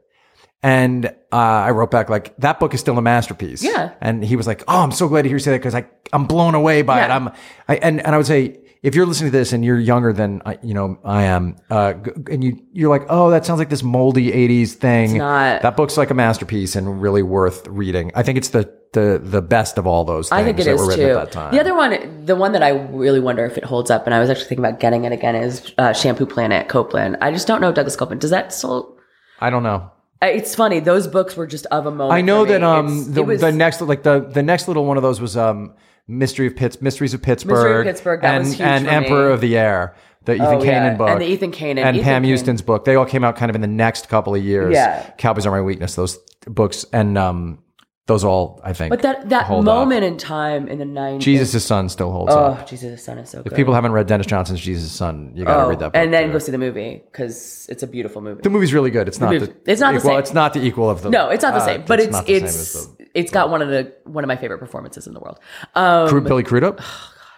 And 0.63 1.07
uh, 1.07 1.11
I 1.35 1.71
wrote 1.71 1.91
back 1.91 2.09
like, 2.09 2.35
"That 2.37 2.59
book 2.59 2.73
is 2.73 2.79
still 2.79 2.97
a 2.97 3.01
masterpiece." 3.01 3.61
Yeah. 3.63 3.91
And 3.99 4.23
he 4.23 4.37
was 4.37 4.47
like, 4.47 4.63
"Oh, 4.67 4.81
I'm 4.81 4.93
so 4.93 5.09
glad 5.09 5.23
to 5.23 5.27
hear 5.29 5.35
you 5.35 5.39
say 5.43 5.51
that 5.51 5.57
because 5.59 5.75
I 5.75 5.85
I'm 6.13 6.25
blown 6.25 6.55
away 6.55 6.81
by 6.83 7.03
it. 7.03 7.09
Yeah. 7.09 7.15
I'm 7.17 7.27
I 7.67 7.75
and 7.75 7.99
and 7.99 8.15
I 8.15 8.17
would 8.17 8.27
say." 8.27 8.59
If 8.83 8.95
you're 8.95 9.05
listening 9.05 9.31
to 9.31 9.37
this 9.37 9.53
and 9.53 9.63
you're 9.63 9.79
younger 9.79 10.11
than 10.11 10.41
I, 10.45 10.59
you 10.61 10.73
know 10.73 10.99
I 11.05 11.23
am, 11.23 11.55
uh, 11.69 11.93
and 12.29 12.43
you 12.43 12.61
you're 12.73 12.89
like, 12.89 13.05
oh, 13.07 13.29
that 13.29 13.45
sounds 13.45 13.57
like 13.57 13.69
this 13.69 13.81
moldy 13.81 14.29
'80s 14.29 14.73
thing. 14.73 15.19
not. 15.19 15.61
That 15.61 15.77
book's 15.77 15.95
like 15.95 16.09
a 16.09 16.13
masterpiece 16.13 16.75
and 16.75 17.01
really 17.01 17.23
worth 17.23 17.65
reading. 17.67 18.11
I 18.13 18.23
think 18.23 18.37
it's 18.37 18.49
the 18.49 18.69
the 18.91 19.21
the 19.23 19.41
best 19.41 19.77
of 19.77 19.87
all 19.87 20.03
those 20.03 20.27
things 20.27 20.41
I 20.41 20.43
think 20.43 20.59
it 20.59 20.65
that 20.65 20.73
is 20.73 20.81
were 20.81 20.87
written 20.89 21.05
too. 21.05 21.11
at 21.17 21.25
that 21.25 21.31
time. 21.31 21.53
The 21.53 21.61
other 21.61 21.73
one, 21.73 22.25
the 22.25 22.35
one 22.35 22.51
that 22.51 22.61
I 22.61 22.71
really 22.71 23.21
wonder 23.21 23.45
if 23.45 23.57
it 23.57 23.63
holds 23.63 23.89
up, 23.89 24.05
and 24.05 24.13
I 24.13 24.19
was 24.19 24.29
actually 24.29 24.47
thinking 24.49 24.65
about 24.65 24.81
getting 24.81 25.05
it 25.05 25.13
again, 25.13 25.35
is 25.35 25.73
uh, 25.77 25.93
Shampoo 25.93 26.25
Planet 26.25 26.67
Coupland. 26.67 27.17
I 27.21 27.31
just 27.31 27.47
don't 27.47 27.61
know 27.61 27.71
Douglas 27.71 27.95
Coupland. 27.95 28.19
Does 28.19 28.31
that 28.31 28.51
still? 28.51 28.97
I 29.39 29.49
don't 29.49 29.63
know. 29.63 29.91
Uh, 30.23 30.27
It's 30.27 30.55
funny; 30.55 30.79
those 30.79 31.07
books 31.07 31.35
were 31.35 31.47
just 31.47 31.65
of 31.67 31.85
a 31.85 31.91
moment. 31.91 32.13
I 32.13 32.21
know 32.21 32.45
that 32.45 32.63
um 32.63 33.11
the, 33.13 33.23
was- 33.23 33.41
the 33.41 33.51
next 33.51 33.81
like 33.81 34.03
the 34.03 34.19
the 34.21 34.43
next 34.43 34.67
little 34.67 34.85
one 34.85 34.97
of 34.97 35.03
those 35.03 35.19
was 35.21 35.35
um 35.37 35.73
Mystery 36.07 36.47
of 36.47 36.55
Pitts 36.55 36.81
Mysteries 36.81 37.13
of 37.13 37.21
Pittsburgh, 37.21 37.85
Pittsburgh, 37.85 38.21
that 38.21 38.35
and 38.35 38.43
was 38.45 38.53
huge 38.53 38.61
and 38.61 38.85
for 38.85 38.91
Emperor 38.91 39.27
me. 39.29 39.33
of 39.33 39.41
the 39.41 39.57
Air, 39.57 39.95
the 40.25 40.33
Ethan 40.35 40.45
Oh, 40.47 40.59
Canin 40.59 40.65
yeah. 40.91 40.95
book, 40.95 41.09
And 41.09 41.21
the 41.21 41.25
Ethan 41.27 41.51
Canin- 41.51 41.83
and 41.85 41.95
Ethan 41.95 42.03
Pam 42.05 42.21
Canin. 42.23 42.27
Houston's 42.27 42.61
book. 42.61 42.83
They 42.85 42.95
all 42.95 43.05
came 43.05 43.23
out 43.23 43.35
kind 43.37 43.49
of 43.49 43.55
in 43.55 43.61
the 43.61 43.67
next 43.67 44.09
couple 44.09 44.35
of 44.35 44.43
years. 44.43 44.73
Yeah. 44.73 45.09
Cowboys 45.17 45.45
are 45.45 45.51
my 45.51 45.61
weakness. 45.61 45.95
Those 45.95 46.17
books 46.45 46.85
and 46.93 47.17
um 47.17 47.59
those 48.05 48.23
all 48.25 48.59
I 48.63 48.73
think. 48.73 48.89
but 48.89 49.01
that 49.03 49.29
that 49.29 49.45
hold 49.45 49.67
up. 49.67 49.75
moment 49.75 50.03
in 50.03 50.17
time 50.17 50.67
in 50.67 50.77
the 50.79 50.85
nineties. 50.85 51.23
Jesus' 51.23 51.63
Son 51.65 51.87
still 51.87 52.11
holds 52.11 52.33
Oh, 52.33 52.37
up. 52.39 52.67
Jesus' 52.67 53.03
Son 53.03 53.17
is 53.17 53.29
so 53.29 53.41
good. 53.41 53.51
If 53.51 53.55
people 53.55 53.73
haven't 53.73 53.93
read 53.93 54.07
Denis 54.07 54.25
Johnson's 54.27 54.59
Jesus' 54.59 54.91
Son, 54.91 55.31
you 55.35 55.45
got 55.45 55.55
to 55.57 55.63
Oh, 55.63 55.69
read 55.69 55.79
that 55.79 55.93
book. 55.93 55.95
and 56.01 56.13
then 56.13 56.27
too. 56.27 56.33
go 56.33 56.39
see 56.39 56.51
the 56.51 56.57
movie 56.57 57.01
because 57.11 57.65
it's 57.69 57.81
a 57.81 57.87
beautiful 57.87 58.21
movie. 58.21 58.41
the 58.41 58.49
movie's 58.49 58.73
really 58.73 58.91
good. 58.91 59.07
It's 59.07 59.19
not 59.21 59.31
movie- 59.31 59.45
the 59.45 59.71
it's 59.71 59.79
not 59.79 59.91
the 59.93 59.99
equal, 59.99 60.09
same. 60.11 60.19
It's 60.19 60.33
not 60.33 60.53
the 60.53 60.61
equal 60.65 60.89
of 60.89 61.01
the. 61.01 61.09
no, 61.11 61.29
it's 61.29 61.43
not 61.43 61.53
the 61.53 61.61
uh, 61.61 61.65
same, 61.65 61.83
but 61.87 61.99
it's 62.01 62.11
not 62.11 62.25
the 62.25 62.33
same 62.39 62.45
it's 62.45 62.85
the- 62.85 63.07
it's 63.13 63.31
got 63.31 63.49
one 63.49 63.61
of 63.61 63.69
the 63.69 63.93
one 64.03 64.23
of 64.23 64.27
my 64.27 64.35
favorite 64.35 64.59
performances 64.59 65.07
in 65.07 65.13
the 65.13 65.19
world. 65.21 65.39
Um, 65.75 66.09
Crude 66.09 66.25
Billy 66.25 66.43
Crudup. 66.43 66.81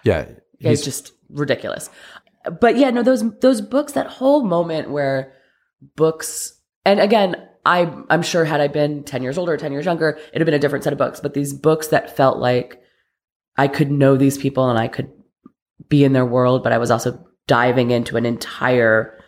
Yeah, 0.02 0.26
it's 0.60 0.82
just 0.82 1.12
ridiculous. 1.30 1.90
But 2.60 2.76
yeah, 2.76 2.90
no, 2.90 3.02
those 3.04 3.22
those 3.40 3.60
books, 3.60 3.92
that 3.92 4.06
whole 4.06 4.42
moment 4.44 4.90
where 4.90 5.32
books, 5.96 6.58
and 6.84 7.00
again, 7.00 7.36
I 7.66 7.92
I'm 8.08 8.22
sure 8.22 8.44
had 8.44 8.60
I 8.60 8.68
been 8.68 9.02
10 9.02 9.22
years 9.22 9.36
older, 9.36 9.56
10 9.56 9.72
years 9.72 9.84
younger, 9.84 10.18
it'd 10.28 10.40
have 10.40 10.46
been 10.46 10.54
a 10.54 10.58
different 10.58 10.84
set 10.84 10.92
of 10.92 10.98
books. 10.98 11.20
But 11.20 11.34
these 11.34 11.52
books 11.52 11.88
that 11.88 12.16
felt 12.16 12.38
like 12.38 12.80
I 13.56 13.68
could 13.68 13.90
know 13.90 14.16
these 14.16 14.38
people 14.38 14.70
and 14.70 14.78
I 14.78 14.88
could 14.88 15.10
be 15.88 16.04
in 16.04 16.12
their 16.12 16.26
world, 16.26 16.62
but 16.62 16.72
I 16.72 16.78
was 16.78 16.90
also 16.90 17.26
diving 17.46 17.90
into 17.90 18.16
an 18.16 18.24
entire 18.26 19.18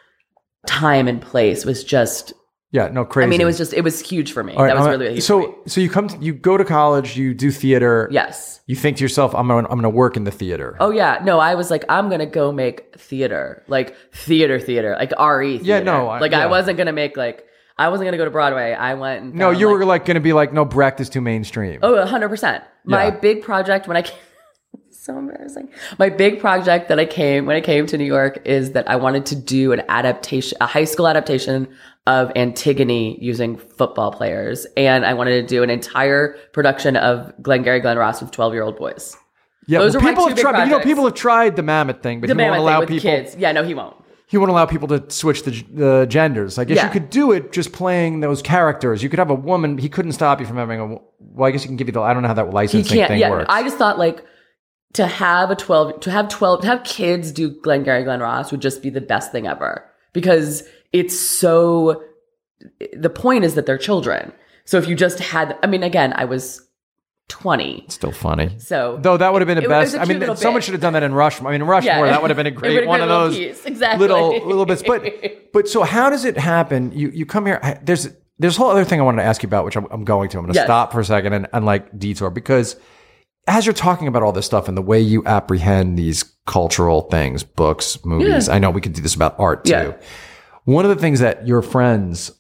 time 0.67 1.09
and 1.09 1.21
place 1.21 1.65
was 1.65 1.83
just 1.85 2.33
Yeah, 2.71 2.89
no 2.89 3.05
crazy. 3.05 3.27
I 3.27 3.29
mean, 3.31 3.41
it 3.41 3.45
was 3.45 3.59
just 3.59 3.73
it 3.73 3.83
was 3.83 4.01
huge 4.01 4.33
for 4.33 4.45
me. 4.45 4.55
Right, 4.55 4.69
that 4.69 4.77
was 4.77 4.89
really 4.89 5.15
huge 5.15 5.23
so 5.25 5.59
so 5.67 5.81
you 5.81 5.91
come 5.91 6.09
to, 6.09 6.17
you 6.19 6.33
go 6.33 6.57
to 6.57 6.65
college, 6.65 7.17
you 7.17 7.35
do 7.35 7.51
theater. 7.51 8.09
Yes. 8.13 8.61
You 8.67 8.77
think 8.77 8.99
to 8.99 9.05
yourself, 9.05 9.35
I'm 9.35 9.49
gonna 9.49 9.67
I'm 9.69 9.79
gonna 9.79 9.89
work 9.91 10.17
in 10.17 10.25
the 10.25 10.31
theater. 10.31 10.77
Oh 10.79 10.91
yeah, 10.91 11.21
no, 11.25 11.39
I 11.39 11.55
was 11.55 11.71
like, 11.71 11.85
I'm 11.89 12.09
gonna 12.11 12.27
go 12.27 12.53
make 12.53 12.95
theater, 12.99 13.65
like 13.67 13.97
theater, 14.13 14.61
theater, 14.61 14.95
like 14.99 15.13
re. 15.19 15.59
Theater. 15.59 15.65
Yeah, 15.69 15.81
no, 15.81 16.09
I- 16.09 16.21
like 16.21 16.33
yeah. 16.33 16.41
I 16.41 16.47
wasn't 16.47 16.77
gonna 16.79 16.93
make 16.93 17.17
like 17.17 17.45
I 17.79 17.89
wasn't 17.89 18.07
gonna 18.09 18.17
go 18.17 18.25
to 18.25 18.31
Broadway. 18.31 18.73
I 18.73 18.95
went. 18.95 19.23
And 19.23 19.35
no, 19.35 19.47
found, 19.49 19.61
you 19.61 19.69
were 19.69 19.85
like 19.85 20.05
gonna 20.05 20.21
be 20.21 20.33
like, 20.33 20.53
no, 20.53 20.65
Brecht 20.65 21.01
is 21.01 21.09
too 21.09 21.21
mainstream. 21.21 21.79
Oh, 21.83 21.95
100%. 21.95 22.63
My 22.85 23.05
Yeah. 23.05 23.11
big 23.11 23.43
project 23.43 23.87
when 23.87 23.97
I 23.97 24.03
came, 24.03 24.19
so 24.91 25.17
embarrassing. 25.19 25.69
My 25.99 26.09
big 26.09 26.41
project 26.41 26.89
that 26.89 26.99
I 26.99 27.05
came, 27.05 27.47
when 27.47 27.57
I 27.57 27.61
came 27.61 27.87
to 27.87 27.97
New 27.99 28.05
York 28.05 28.41
is 28.47 28.73
that 28.73 28.89
I 28.91 28.97
wanted 28.97 29.27
to 29.27 29.37
do 29.37 29.73
an 29.73 29.83
adaptation, 29.89 30.59
a 30.61 30.67
high 30.67 30.85
school 30.85 31.07
adaptation 31.07 31.69
of 32.07 32.33
Antigone 32.37 33.19
using 33.21 33.57
football 33.59 34.11
players. 34.13 34.67
And 34.77 35.05
I 35.05 35.13
wanted 35.15 35.41
to 35.43 35.47
do 35.47 35.63
an 35.63 35.71
entire 35.71 36.37
production 36.53 36.97
of 36.97 37.33
Glengarry 37.43 37.81
Glen 37.81 37.99
Ross 37.99 38.21
with 38.23 38.31
12 38.31 38.55
year 38.55 38.63
old 38.63 38.77
boys. 38.79 39.15
yeah, 39.67 39.79
those 39.81 39.95
well, 39.95 40.01
are 40.03 40.05
my 40.05 40.11
people 40.11 40.25
two 40.25 40.29
have 40.31 40.37
big 40.37 40.43
tried. 40.43 40.53
but 40.53 40.59
You 40.61 40.65
know, 40.67 40.71
projects. 40.79 40.91
people 40.91 41.05
have 41.05 41.15
tried 41.15 41.57
the 41.57 41.63
Mamet 41.63 42.03
thing, 42.03 42.21
but 42.21 42.29
The 42.29 42.35
he 42.35 42.41
won't 42.41 42.55
Mamet 42.57 42.59
allow 42.59 42.81
with 42.81 42.89
people. 42.89 43.11
kids. 43.11 43.37
Yeah, 43.39 43.53
no, 43.53 43.63
he 43.63 43.75
won't. 43.75 43.95
He 44.31 44.37
won't 44.37 44.51
allow 44.51 44.67
people 44.67 44.89
to 44.89 45.03
switch 45.11 45.43
the, 45.45 45.51
the 45.73 46.07
genders. 46.07 46.59
I 46.59 46.65
guess 46.65 46.77
Yeah. 46.77 46.87
you 46.87 46.93
could 46.93 47.09
do 47.09 47.33
it 47.33 47.51
just 47.51 47.73
playing 47.73 48.21
those 48.21 48.43
characters. 48.43 49.03
You 49.03 49.09
could 49.09 49.19
have 49.19 49.31
a 49.31 49.35
woman. 49.35 49.79
He 49.79 49.89
couldn't 49.89 50.13
stop 50.13 50.39
you 50.39 50.47
from 50.47 50.57
having 50.59 50.81
a. 50.81 50.87
Well, 50.87 51.49
I 51.49 51.51
guess 51.51 51.63
he 51.63 51.69
can 51.69 51.77
give 51.77 51.89
you 51.89 51.93
the. 51.93 52.01
I 52.03 52.13
don't 52.13 52.23
know 52.23 52.29
how 52.29 52.35
that 52.35 52.47
He 52.47 52.53
licensing 52.53 52.99
can't. 52.99 53.09
thing 53.09 53.21
Yeah, 53.21 53.31
works. 53.31 53.47
I 53.49 53.63
just 53.63 53.79
thought 53.79 53.99
like 53.99 54.25
to 54.95 55.07
have 55.07 55.51
a 55.51 55.57
12, 55.57 56.01
to 56.01 56.11
have 56.11 56.29
12, 56.29 56.61
to 56.63 56.67
have 56.67 56.85
kids 56.85 57.33
do 57.33 57.51
Glengarry 57.51 58.05
Glen 58.05 58.21
Ross 58.21 58.51
would 58.51 58.61
just 58.61 58.83
be 58.83 58.91
the 58.91 59.01
best 59.01 59.33
thing 59.33 59.47
ever 59.47 59.85
because 60.13 60.63
it's 60.93 61.19
so, 61.19 62.03
the 62.97 63.11
point 63.11 63.45
is 63.45 63.55
that 63.55 63.67
they're 63.67 63.79
children. 63.79 64.33
So 64.65 64.77
if 64.79 64.89
you 64.89 64.95
just 64.95 65.19
had, 65.21 65.59
I 65.63 65.67
mean, 65.67 65.83
again, 65.83 66.13
I 66.17 66.25
was 66.27 66.67
20. 67.29 67.85
Still 67.89 68.13
funny. 68.13 68.57
So 68.59 68.99
Though 69.01 69.17
that 69.17 69.33
would 69.33 69.43
have 69.43 69.47
been 69.47 69.63
the 69.63 69.69
best. 69.69 69.97
I 69.97 70.05
mean, 70.07 70.21
someone 70.37 70.55
bit. 70.59 70.65
should 70.65 70.73
have 70.75 70.81
done 70.81 70.95
that 70.95 71.03
in 71.03 71.15
Rushmore. 71.15 71.51
I 71.53 71.59
mean, 71.59 71.67
Rushmore, 71.69 72.07
Yeah. 72.07 72.13
that 72.13 72.23
would 72.23 72.31
have 72.31 72.37
been 72.37 72.47
a 72.47 72.51
great 72.61 72.75
would've 72.75 72.89
one 72.89 73.01
been 73.01 73.09
of 73.11 73.33
those 73.33 73.37
piece. 73.37 73.65
Exactly. 73.67 74.01
little 74.09 74.47
little 74.47 74.65
bits. 74.67 74.83
But 74.83 75.53
but 75.53 75.69
so 75.69 75.83
how 75.83 76.09
does 76.11 76.25
it 76.25 76.37
happen? 76.39 76.93
You 76.93 77.11
you 77.11 77.27
come 77.27 77.47
here. 77.47 77.61
I- 77.63 77.79
There's 77.83 78.09
there's 78.39 78.57
a 78.57 78.59
whole 78.61 78.71
other 78.71 78.85
thing 78.85 79.01
I 79.01 79.03
wanted 79.03 79.23
to 79.23 79.29
ask 79.29 79.43
you 79.43 79.49
about, 79.49 79.65
which 79.65 79.77
I'm, 79.77 79.87
I'm 79.91 80.05
going 80.05 80.29
to. 80.31 80.39
I'm 80.39 80.45
going 80.45 80.55
to 80.55 80.59
Yes. 80.59 80.67
stop 80.67 80.93
for 80.93 81.01
a 81.01 81.05
second 81.05 81.33
and, 81.33 81.49
and 81.53 81.67
like 81.67 81.97
detour 81.99 82.31
because 82.31 82.77
as 83.47 83.67
you're 83.67 83.73
talking 83.73 84.07
about 84.09 84.23
all 84.23 84.31
this 84.33 84.47
stuff 84.47 84.69
and 84.69 84.77
the 84.77 84.83
way 84.83 85.01
you 85.01 85.25
apprehend 85.27 85.99
these 85.99 86.23
cultural 86.47 87.03
things, 87.03 87.43
books, 87.43 88.05
movies. 88.05 88.49
I 88.49 88.59
know 88.59 88.71
we 88.71 88.81
could 88.81 88.93
do 88.93 89.03
this 89.03 89.15
about 89.15 89.35
art 89.39 89.65
too. 89.65 89.71
Yeah. 89.73 89.93
One 90.65 90.85
of 90.85 90.91
the 90.91 91.01
things 91.01 91.21
that 91.21 91.47
your 91.47 91.63
friends, 91.63 92.31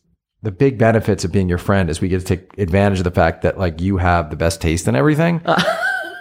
the 0.42 0.52
big 0.52 0.78
benefits 0.78 1.24
of 1.24 1.32
being 1.32 1.48
your 1.48 1.58
friend 1.58 1.90
is 1.90 2.00
we 2.00 2.08
get 2.08 2.20
to 2.20 2.36
take 2.36 2.56
advantage 2.58 2.98
of 2.98 3.04
the 3.04 3.10
fact 3.10 3.42
that 3.42 3.58
like 3.58 3.80
you 3.80 3.96
have 3.96 4.30
the 4.30 4.36
best 4.36 4.60
taste 4.60 4.86
in 4.86 4.94
everything. 4.94 5.42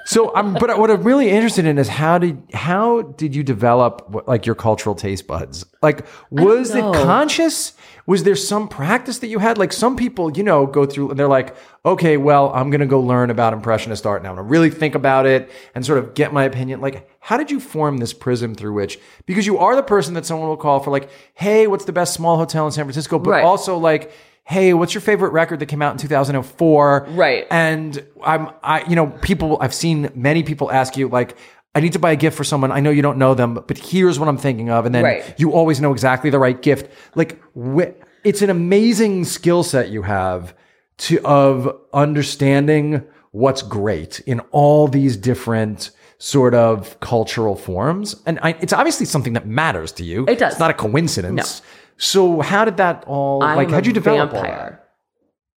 So 0.07 0.33
I'm, 0.33 0.53
but 0.53 0.79
what 0.79 0.89
I'm 0.89 1.03
really 1.03 1.29
interested 1.29 1.65
in 1.65 1.77
is 1.77 1.89
how 1.89 2.17
did 2.17 2.41
how 2.53 3.01
did 3.01 3.35
you 3.35 3.43
develop 3.43 4.23
like 4.25 4.45
your 4.45 4.55
cultural 4.55 4.95
taste 4.95 5.27
buds? 5.27 5.65
Like, 5.81 6.05
was 6.31 6.73
it 6.73 6.81
conscious? 6.81 7.73
Was 8.05 8.23
there 8.23 8.37
some 8.37 8.69
practice 8.69 9.19
that 9.19 9.27
you 9.27 9.39
had? 9.39 9.57
Like 9.57 9.73
some 9.73 9.97
people, 9.97 10.31
you 10.37 10.43
know, 10.43 10.65
go 10.65 10.85
through 10.85 11.09
and 11.09 11.19
they're 11.19 11.27
like, 11.27 11.57
okay, 11.85 12.15
well, 12.15 12.53
I'm 12.53 12.69
going 12.69 12.79
to 12.79 12.87
go 12.87 13.01
learn 13.01 13.29
about 13.31 13.51
impressionist 13.51 14.05
art 14.05 14.23
now. 14.23 14.29
I'm 14.29 14.37
to 14.37 14.43
really 14.43 14.69
think 14.69 14.95
about 14.95 15.25
it 15.25 15.51
and 15.75 15.85
sort 15.85 15.99
of 15.99 16.13
get 16.13 16.31
my 16.31 16.45
opinion. 16.45 16.79
Like, 16.79 17.09
how 17.19 17.35
did 17.35 17.51
you 17.51 17.59
form 17.59 17.97
this 17.97 18.13
prism 18.13 18.55
through 18.55 18.75
which? 18.75 18.99
Because 19.25 19.45
you 19.45 19.57
are 19.57 19.75
the 19.75 19.83
person 19.83 20.13
that 20.13 20.25
someone 20.25 20.47
will 20.47 20.55
call 20.55 20.79
for, 20.79 20.89
like, 20.89 21.09
hey, 21.33 21.67
what's 21.67 21.83
the 21.83 21.91
best 21.91 22.13
small 22.13 22.37
hotel 22.37 22.65
in 22.65 22.71
San 22.71 22.85
Francisco? 22.85 23.19
But 23.19 23.31
Right. 23.31 23.43
also 23.43 23.77
like. 23.77 24.13
Hey, 24.47 24.73
what's 24.73 24.93
your 24.93 25.01
favorite 25.01 25.31
record 25.33 25.59
that 25.59 25.65
came 25.65 25.81
out 25.81 25.91
in 25.91 25.97
2004? 25.97 27.07
Right. 27.09 27.45
And 27.51 28.01
I'm, 28.23 28.49
I, 28.63 28.83
you 28.89 28.95
know, 28.95 29.07
people, 29.07 29.57
I've 29.59 29.73
seen 29.73 30.09
many 30.15 30.41
people 30.41 30.71
ask 30.71 30.95
you, 30.95 31.09
like, 31.09 31.37
I 31.75 31.81
need 31.81 31.91
to 31.93 31.99
buy 31.99 32.13
a 32.13 32.15
gift 32.15 32.37
for 32.37 32.45
someone. 32.45 32.71
I 32.71 32.79
know 32.79 32.89
you 32.89 33.01
don't 33.01 33.17
know 33.17 33.33
them, 33.33 33.55
but 33.67 33.77
here's 33.77 34.17
what 34.17 34.29
I'm 34.29 34.37
thinking 34.37 34.69
of. 34.69 34.85
And 34.85 34.95
then 34.95 35.03
Right. 35.03 35.35
you 35.37 35.51
always 35.51 35.81
know 35.81 35.91
exactly 35.91 36.29
the 36.29 36.39
right 36.39 36.59
gift. 36.61 36.89
Like, 37.13 37.41
wh- 37.55 37.91
it's 38.23 38.41
an 38.41 38.49
amazing 38.49 39.25
skill 39.25 39.63
set 39.63 39.89
you 39.89 40.03
have 40.03 40.55
to, 40.99 41.19
of 41.25 41.77
understanding 41.93 43.03
what's 43.31 43.61
great 43.61 44.21
in 44.21 44.39
all 44.51 44.87
these 44.87 45.17
different 45.17 45.91
sort 46.19 46.55
of 46.55 46.99
cultural 46.99 47.55
forms. 47.55 48.15
And 48.25 48.39
I, 48.41 48.51
it's 48.61 48.73
obviously 48.73 49.05
something 49.05 49.33
that 49.33 49.45
matters 49.45 49.91
to 49.93 50.03
you. 50.03 50.25
It 50.27 50.39
does. 50.39 50.53
It's 50.53 50.59
not 50.59 50.71
a 50.71 50.73
coincidence. 50.73 51.61
So 51.97 52.41
how 52.41 52.65
did 52.65 52.77
that 52.77 53.03
all, 53.07 53.41
I'm 53.43 53.55
like, 53.57 53.69
how'd 53.71 53.85
you 53.85 53.93
develop 53.93 54.33
all 54.33 54.41
that? 54.41 54.49
vampire. 54.49 54.83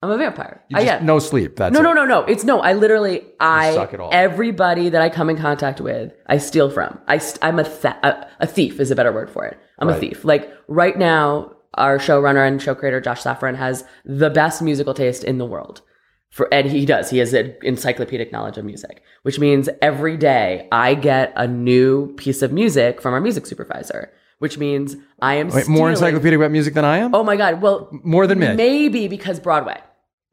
I'm 0.01 0.11
a 0.11 0.17
vampire. 0.17 0.63
You 0.69 0.77
Uh, 0.77 0.81
just- 0.81 1.01
yeah. 1.01 1.05
No 1.05 1.19
sleep. 1.19 1.57
That's 1.57 1.73
No, 1.75 1.81
it. 1.81 1.83
no, 1.83 1.93
no, 1.93 2.05
no. 2.05 2.21
It's 2.23 2.45
no. 2.45 2.61
I 2.61 2.73
literally, 2.75 3.25
I 3.41 3.75
suck 3.75 3.93
it 3.95 3.99
all. 4.01 4.11
everybody 4.13 4.89
that 4.91 5.03
I 5.03 5.09
come 5.09 5.29
in 5.29 5.37
contact 5.37 5.81
with, 5.81 6.13
I 6.29 6.39
steal 6.39 6.71
from. 6.71 7.01
I, 7.09 7.21
I'm 7.43 7.59
a, 7.59 7.65
th- 7.65 7.97
a 8.05 8.29
a 8.41 8.47
thief 8.47 8.79
is 8.79 8.93
a 8.93 8.97
better 8.97 9.13
word 9.13 9.29
for 9.29 9.45
it. 9.45 9.59
I'm 9.81 9.89
a 9.89 9.99
thief. 9.99 10.25
Like 10.25 10.53
right 10.69 10.97
now, 10.97 11.53
our 11.75 11.99
showrunner 11.99 12.47
and 12.47 12.63
show 12.63 12.75
creator 12.77 13.01
Josh 13.01 13.23
Safran 13.23 13.57
has 13.57 13.85
the 14.05 14.31
best 14.31 14.63
musical 14.63 14.95
taste 14.95 15.25
in 15.25 15.39
the 15.39 15.47
world. 15.47 15.83
For 16.31 16.47
and 16.55 16.69
he 16.71 16.87
does. 16.87 17.11
He 17.11 17.19
has 17.19 17.33
an 17.35 17.55
encyclopedic 17.63 18.31
knowledge 18.31 18.57
of 18.59 18.65
music, 18.65 19.03
which 19.23 19.39
means 19.41 19.69
every 19.83 20.17
day 20.17 20.69
I 20.71 20.95
get 20.95 21.33
a 21.35 21.49
new 21.49 22.13
piece 22.15 22.43
of 22.43 22.53
music 22.53 23.01
from 23.01 23.15
our 23.15 23.21
music 23.21 23.47
supervisor. 23.47 24.13
Which 24.39 24.57
means 24.57 24.97
I 25.21 25.35
am 25.35 25.49
Wait, 25.49 25.67
more 25.69 25.91
encyclopedic 25.91 26.37
about 26.39 26.51
music 26.53 26.75
than 26.75 26.85
I 26.85 26.99
am? 26.99 27.15
Oh 27.15 27.25
my 27.25 27.37
god! 27.37 27.61
Well, 27.61 27.89
More 28.05 28.27
than 28.27 28.39
me. 28.39 28.55
maybe 28.55 29.09
because 29.09 29.41
Broadway. 29.41 29.81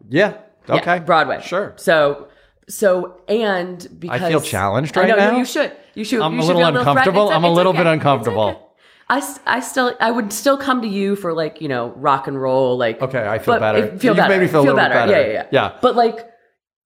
Yeah. 0.09 0.37
Yeah, 0.69 0.75
Okay. 0.75 0.99
Broadway. 0.99 1.41
Sure. 1.41 1.73
So, 1.77 2.27
so, 2.69 3.21
and 3.27 3.87
because 3.99 4.21
I 4.21 4.29
feel 4.29 4.41
challenged 4.41 4.95
I 4.97 5.01
right 5.01 5.09
know, 5.09 5.15
now. 5.17 5.37
You 5.37 5.45
should. 5.45 5.71
You 5.95 6.03
should. 6.03 6.21
I'm 6.21 6.33
you 6.33 6.39
a 6.39 6.41
should 6.43 6.47
little 6.55 6.61
be 6.61 6.67
able 6.67 6.71
to 6.79 6.83
threat- 6.83 6.97
uncomfortable. 6.97 7.29
I'm 7.29 7.43
a 7.43 7.51
little 7.51 7.71
okay. 7.71 7.79
bit 7.79 7.87
uncomfortable. 7.87 8.43
okay. 8.43 8.59
I, 9.07 9.35
I 9.45 9.59
still 9.59 9.95
I 9.99 10.09
would 10.11 10.33
still 10.33 10.57
come 10.57 10.81
to 10.81 10.87
you 10.87 11.15
for 11.15 11.33
like 11.33 11.61
you 11.61 11.67
know 11.67 11.89
rock 11.95 12.27
and 12.27 12.39
roll 12.41 12.75
like 12.77 13.01
Okay, 13.01 13.27
I 13.27 13.37
feel 13.39 13.59
better. 13.59 13.77
it- 13.85 13.99
Feel 14.01 14.11
You've 14.11 14.17
better. 14.17 14.33
made 14.35 14.41
me 14.41 14.47
feel 14.47 14.61
a 14.61 14.65
little 14.65 14.75
bit 14.79 14.89
better. 14.89 15.11
Yeah, 15.11 15.19
yeah, 15.19 15.31
yeah. 15.33 15.47
Yeah. 15.51 15.77
But 15.81 15.95
like 15.95 16.27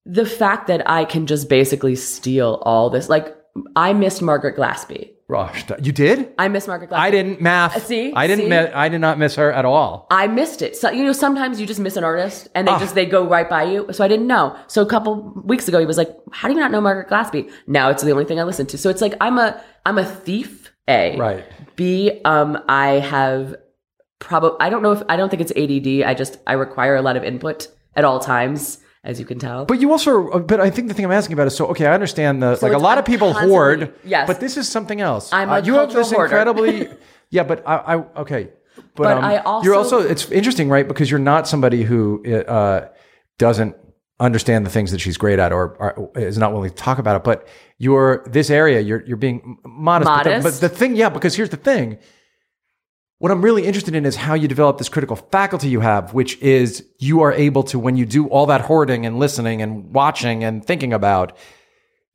the 0.05 0.26
fact 0.26 0.67
that 0.67 0.89
I 0.89 1.05
can 1.05 1.28
just 1.28 1.47
basically 1.49 1.95
steal 1.95 2.61
all 2.63 2.89
this, 2.89 3.07
like 3.09 3.36
I 3.76 3.93
missed 3.93 4.22
Margaret 4.22 4.57
Glaspy. 4.57 5.11
Rushed. 5.30 5.71
You 5.82 5.91
did? 5.91 6.34
I 6.39 6.47
miss 6.47 6.67
Margaret 6.67 6.89
Glaspy. 6.89 6.97
I 6.97 7.11
didn't 7.11 7.39
math. 7.39 7.86
See? 7.86 8.11
I 8.13 8.25
didn't. 8.25 8.45
See? 8.45 8.49
Mi- 8.49 8.55
I 8.57 8.89
did 8.89 8.99
not 8.99 9.19
miss 9.19 9.36
her 9.36 9.51
at 9.53 9.63
all. 9.63 10.07
I 10.09 10.25
missed 10.27 10.63
it. 10.63 10.75
So 10.75 10.89
you 10.89 11.03
know, 11.05 11.13
sometimes 11.13 11.61
you 11.61 11.67
just 11.67 11.80
miss 11.80 11.95
an 11.95 12.03
artist 12.03 12.47
and 12.55 12.67
they 12.67 12.71
Ah. 12.71 12.80
just 12.80 12.95
they 12.95 13.05
go 13.05 13.25
right 13.27 13.47
by 13.47 13.63
you. 13.63 13.86
So 13.91 14.03
I 14.03 14.07
didn't 14.07 14.25
know. 14.27 14.55
So 14.67 14.82
a 14.82 14.88
couple 14.88 15.32
weeks 15.45 15.67
ago, 15.67 15.80
he 15.80 15.86
was 15.86 15.97
like, 15.99 16.09
"How 16.32 16.47
do 16.47 16.55
you 16.55 16.59
not 16.59 16.71
know 16.71 16.82
Margaret 16.82 17.09
Glaspy?" 17.09 17.49
Now 17.67 17.89
it's 17.91 18.01
the 18.03 18.11
only 18.11 18.25
thing 18.25 18.39
I 18.39 18.43
listen 18.43 18.65
to. 18.67 18.77
So 18.77 18.89
it's 18.89 19.01
like 19.01 19.13
I'm 19.21 19.38
a 19.38 19.61
I'm 19.86 19.97
a 19.99 20.05
thief. 20.05 20.73
A 20.88 21.15
Right. 21.17 21.45
B. 21.75 22.19
Um, 22.25 22.57
I 22.67 22.93
have 22.93 23.55
probably 24.17 24.57
I 24.59 24.71
don't 24.71 24.82
know 24.82 24.91
if 24.93 25.03
I 25.07 25.15
don't 25.15 25.30
think 25.30 25.41
it's 25.43 25.51
ADD. 25.55 26.03
I 26.03 26.15
just 26.15 26.39
I 26.47 26.53
require 26.53 26.95
a 26.95 27.03
lot 27.03 27.15
of 27.17 27.23
input 27.23 27.67
at 27.95 28.03
all 28.03 28.19
times, 28.19 28.80
as 29.03 29.19
you 29.19 29.25
can 29.25 29.39
tell. 29.39 29.65
But 29.65 29.79
you 29.81 29.91
also. 29.91 30.39
But 30.39 30.59
I 30.59 30.69
think 30.69 30.87
the 30.87 30.93
thing 30.93 31.05
I'm 31.05 31.11
asking 31.11 31.33
about 31.33 31.47
is 31.47 31.55
so. 31.55 31.67
Okay, 31.67 31.85
I 31.85 31.93
understand 31.93 32.41
the 32.43 32.57
like 32.61 32.73
a 32.73 32.77
lot 32.77 32.97
of 32.97 33.05
people 33.05 33.33
hoard. 33.33 33.93
yes. 34.03 34.27
But 34.27 34.39
this 34.39 34.57
is 34.57 34.67
something 34.67 35.01
else. 35.01 35.31
I'm 35.31 35.49
a 35.49 35.53
Uh, 35.53 35.57
a 35.59 35.61
you 35.63 35.73
have 35.75 35.93
this 35.93 36.11
hoarder. 36.11 36.25
incredibly. 36.25 36.89
yeah, 37.29 37.43
but 37.43 37.63
I. 37.67 37.75
I 37.75 37.95
okay. 38.21 38.49
But, 38.95 39.03
But 39.03 39.17
um, 39.17 39.23
I 39.23 39.37
also- 39.39 39.65
you're 39.65 39.75
also. 39.75 39.99
It's 39.99 40.29
interesting, 40.31 40.69
right? 40.69 40.87
Because 40.87 41.09
you're 41.11 41.19
not 41.19 41.47
somebody 41.47 41.83
who 41.83 42.23
uh, 42.25 42.87
doesn't 43.37 43.75
understand 44.19 44.65
the 44.65 44.69
things 44.69 44.91
that 44.91 44.99
she's 44.99 45.17
great 45.17 45.39
at 45.39 45.53
or, 45.53 45.75
or 45.79 46.11
is 46.15 46.37
not 46.37 46.51
willing 46.53 46.69
to 46.69 46.75
talk 46.75 46.97
about 46.99 47.15
it. 47.15 47.23
But 47.23 47.47
you're 47.77 48.23
this 48.27 48.49
area. 48.49 48.79
You're 48.81 49.03
you're 49.05 49.17
being 49.17 49.57
modest. 49.65 50.09
But 50.09 50.23
the- 50.23 50.41
But 50.43 50.53
the 50.61 50.69
thing, 50.69 50.95
yeah, 50.95 51.09
because 51.09 51.35
here's 51.35 51.49
the 51.49 51.57
thing. 51.57 51.97
What 53.20 53.32
I'm 53.32 53.41
really 53.41 53.65
interested 53.65 53.95
in 53.95 54.05
is 54.05 54.15
how 54.15 54.34
you 54.34 54.47
develop 54.47 54.78
this 54.78 54.88
critical 54.88 55.17
faculty 55.17 55.67
you 55.67 55.82
have, 55.82 56.13
which 56.13 56.41
is 56.41 56.86
you 56.99 57.22
are 57.22 57.34
able 57.34 57.63
to, 57.63 57.78
when 57.78 57.97
you 57.97 58.05
do 58.05 58.28
all 58.28 58.45
that 58.45 58.61
hoarding 58.61 59.05
and 59.05 59.20
listening 59.20 59.61
and 59.61 59.93
watching 59.93 60.43
and 60.43 60.63
thinking 60.63 60.93
about, 60.93 61.38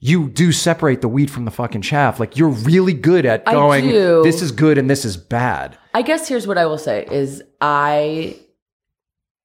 you 0.00 0.30
do 0.30 0.50
separate 0.50 1.02
the 1.02 1.08
wheat 1.08 1.28
from 1.28 1.44
the 1.44 1.50
fucking 1.50 1.82
chaff. 1.82 2.18
Like 2.18 2.38
you're 2.38 2.48
really 2.48 2.94
good 2.94 3.26
at 3.26 3.44
going, 3.44 3.88
this 3.88 4.40
is 4.40 4.50
good 4.50 4.78
and 4.78 4.88
this 4.88 5.04
is 5.04 5.18
bad. 5.18 5.76
I 5.92 6.00
guess 6.00 6.26
here's 6.26 6.46
what 6.46 6.56
I 6.56 6.64
will 6.64 6.78
say 6.78 7.06
is 7.10 7.42
I 7.60 8.36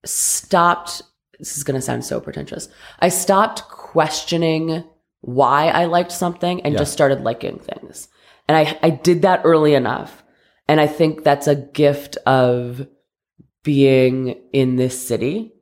stopped 0.04 1.02
this 1.38 1.56
is 1.56 1.64
going 1.64 1.74
to 1.74 1.80
sound 1.80 2.04
so 2.04 2.20
pretentious. 2.20 2.68
I 3.00 3.08
stopped 3.08 3.62
questioning 3.68 4.84
why 5.22 5.68
I 5.68 5.86
liked 5.86 6.12
something 6.12 6.60
and 6.62 6.76
just 6.76 6.92
started 6.92 7.22
liking 7.22 7.58
things. 7.58 8.08
And 8.48 8.56
I 8.56 8.78
I 8.82 8.90
did 8.90 9.22
that 9.22 9.42
early 9.44 9.74
enough. 9.74 10.22
And 10.70 10.80
I 10.80 10.86
think 10.86 11.24
that's 11.24 11.48
a 11.48 11.56
gift 11.56 12.16
of 12.26 12.86
being 13.64 14.40
in 14.52 14.76
this 14.76 15.04
city 15.04 15.52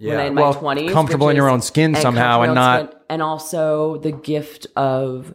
when 0.00 0.18
I'm 0.18 0.26
in 0.28 0.34
my 0.34 0.40
well, 0.42 0.54
20s. 0.54 0.90
comfortable 0.90 1.28
in 1.28 1.36
your 1.36 1.48
own 1.48 1.62
skin 1.62 1.94
and 1.94 2.02
somehow, 2.02 2.42
and 2.42 2.54
comfortable 2.54 2.54
not. 2.54 2.90
skin, 2.90 3.00
and 3.08 3.22
also 3.22 3.98
the 3.98 4.10
gift 4.10 4.66
of 4.74 5.32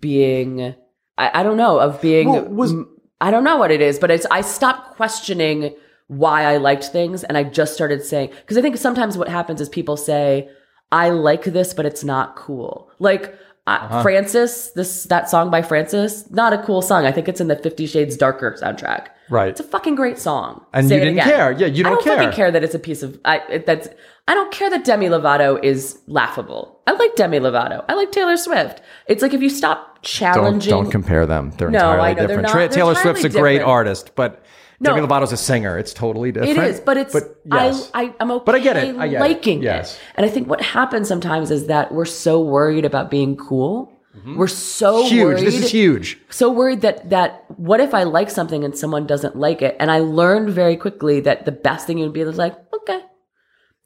being 0.00 0.74
I, 1.16 1.40
I 1.40 1.42
don't 1.44 1.56
know 1.56 1.78
of 1.78 2.00
being 2.02 2.28
Well, 2.28 2.44
was- 2.44 2.72
m- 2.72 2.90
I 3.20 3.30
don't 3.30 3.44
know 3.44 3.56
what 3.56 3.70
it 3.70 3.80
is, 3.80 4.00
but 4.00 4.10
it's 4.10 4.26
I 4.32 4.40
stopped 4.40 4.96
questioning 4.96 5.74
why 6.08 6.42
I 6.42 6.56
liked 6.56 6.86
things 6.86 7.22
and 7.22 7.38
I 7.38 7.44
just 7.44 7.72
started 7.72 8.02
saying 8.04 8.30
because 8.40 8.58
I 8.58 8.62
think 8.62 8.76
sometimes 8.78 9.16
what 9.16 9.28
happens 9.28 9.60
is 9.60 9.68
people 9.68 9.96
say 9.96 10.48
I 10.90 11.10
like 11.10 11.44
this 11.44 11.72
but 11.72 11.86
it's 11.86 12.02
not 12.02 12.34
cool. 12.34 12.90
Like 12.98 13.32
Uh-huh. 13.66 14.02
Francis, 14.02 14.70
this 14.70 15.04
that 15.04 15.28
song 15.28 15.50
by 15.50 15.60
Francis, 15.62 16.30
not 16.30 16.52
a 16.52 16.58
cool 16.62 16.82
song. 16.82 17.04
I 17.04 17.10
think 17.12 17.28
it's 17.28 17.40
in 17.40 17.48
the 17.48 17.56
50 17.56 17.86
Shades 17.86 18.16
Darker 18.16 18.56
soundtrack. 18.62 19.08
Right. 19.28 19.48
It's 19.48 19.58
a 19.58 19.64
fucking 19.64 19.96
great 19.96 20.18
song. 20.20 20.64
And 20.72 20.86
Say 20.88 20.94
you 20.94 21.00
didn't 21.00 21.14
again. 21.18 21.28
care. 21.28 21.52
Yeah, 21.52 21.66
you 21.66 21.84
I 21.84 21.90
don't 21.90 22.02
care. 22.02 22.12
I 22.12 22.16
don't 22.16 22.24
fucking 22.24 22.36
care. 22.36 22.46
care 22.46 22.50
that 22.52 22.62
it's 22.62 22.74
a 22.76 22.78
piece 22.78 23.02
of 23.02 23.18
I 23.24 23.38
it, 23.50 23.66
that's 23.66 23.88
I 24.28 24.34
don't 24.34 24.52
care 24.52 24.70
that 24.70 24.84
Demi 24.84 25.06
Lovato 25.08 25.62
is 25.64 25.98
laughable. 26.06 26.80
I 26.86 26.92
like 26.92 27.16
Demi 27.16 27.40
Lovato. 27.40 27.84
I 27.88 27.94
like 27.94 28.12
Taylor 28.12 28.36
Swift. 28.36 28.82
It's 29.08 29.20
like 29.22 29.34
if 29.34 29.42
you 29.42 29.50
stop 29.50 29.96
Don't, 29.96 30.02
challenging 30.04 30.70
don't 30.70 30.90
compare 30.90 31.26
them. 31.26 31.50
They're 31.58 31.68
No, 31.70 31.78
entirely 31.78 32.02
I 32.02 32.08
know, 32.10 32.14
they're 32.18 32.26
different. 32.42 32.54
not- 32.54 32.70
Taylor 32.72 32.94
Swift's 32.94 33.24
a 33.24 33.28
great 33.28 33.62
artist, 33.62 34.14
but 34.14 34.42
No. 34.80 34.90
Demi 34.94 35.06
Lovato's 35.06 35.32
a 35.32 35.36
singer. 35.36 35.78
It's 35.78 35.94
totally 35.94 36.32
different. 36.32 36.58
It 36.58 36.64
is, 36.64 36.80
but 36.80 36.96
it's 36.96 37.14
yes. 37.46 37.90
I, 37.94 38.04
I 38.04 38.14
I'm 38.20 38.30
okay 38.30 38.42
But 38.44 38.54
I 38.54 38.58
get 38.58 38.76
it. 38.76 38.96
I 38.96 39.08
get 39.08 39.20
liking 39.20 39.60
it. 39.60 39.64
Yes. 39.64 39.94
it. 39.94 40.00
And 40.16 40.26
I 40.26 40.28
think 40.28 40.48
what 40.48 40.60
happens 40.60 41.08
sometimes 41.08 41.50
is 41.50 41.66
that 41.68 41.92
we're 41.92 42.04
so 42.04 42.40
worried 42.42 42.84
about 42.84 43.10
being 43.10 43.36
cool. 43.36 43.92
We're 44.34 44.46
so 44.48 45.02
Mm-hmm. 45.04 45.08
huge. 45.08 45.24
worried. 45.24 45.46
This 45.46 45.58
is 45.64 45.70
huge. 45.70 46.18
so 46.30 46.50
worried 46.50 46.80
that 46.80 47.10
that 47.10 47.44
what 47.58 47.80
if 47.80 47.92
I 47.92 48.04
like 48.04 48.30
something 48.30 48.64
and 48.64 48.76
someone 48.76 49.06
doesn't 49.06 49.36
like 49.36 49.60
it? 49.62 49.76
And 49.78 49.90
I 49.90 49.98
learned 50.00 50.50
very 50.50 50.76
quickly 50.76 51.20
that 51.20 51.44
the 51.44 51.52
best 51.52 51.86
thing 51.86 51.98
you'd 51.98 52.14
be 52.14 52.22
is 52.22 52.38
like, 52.38 52.54
okay. 52.74 53.00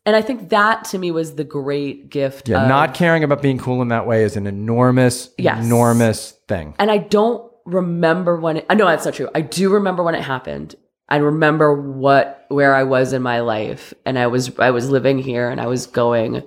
And 0.06 0.14
I 0.16 0.22
think 0.22 0.48
that 0.50 0.84
to 0.86 0.98
me 0.98 1.10
was 1.10 1.34
the 1.34 1.44
great 1.44 2.10
gift. 2.10 2.48
Yeah, 2.48 2.62
of- 2.62 2.68
not 2.68 2.94
caring 2.94 3.22
about 3.24 3.42
being 3.42 3.58
cool 3.58 3.82
in 3.82 3.88
that 3.88 4.06
way 4.06 4.22
is 4.22 4.36
an 4.36 4.46
enormous, 4.46 5.30
Yes. 5.36 5.64
enormous 5.64 6.30
thing. 6.48 6.74
and 6.78 6.90
I 6.90 6.98
don't 6.98 7.49
remember 7.64 8.38
when 8.38 8.58
it, 8.58 8.66
know 8.74 8.86
that's 8.86 9.04
not 9.04 9.14
true. 9.14 9.28
I 9.34 9.40
do 9.40 9.70
remember 9.70 10.02
when 10.02 10.14
it 10.14 10.22
happened. 10.22 10.74
I 11.08 11.16
remember 11.16 11.74
what 11.74 12.46
where 12.48 12.74
I 12.74 12.84
was 12.84 13.12
in 13.12 13.22
my 13.22 13.40
life 13.40 13.92
and 14.04 14.18
I 14.18 14.28
was 14.28 14.56
I 14.58 14.70
was 14.70 14.90
living 14.90 15.18
here 15.18 15.50
and 15.50 15.60
I 15.60 15.66
was 15.66 15.86
going 15.86 16.42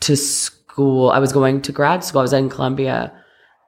to 0.00 0.16
school. 0.16 1.10
I 1.10 1.18
was 1.18 1.32
going 1.32 1.62
to 1.62 1.72
grad 1.72 2.04
school. 2.04 2.20
I 2.20 2.22
was 2.22 2.32
in 2.32 2.50
Columbia 2.50 3.12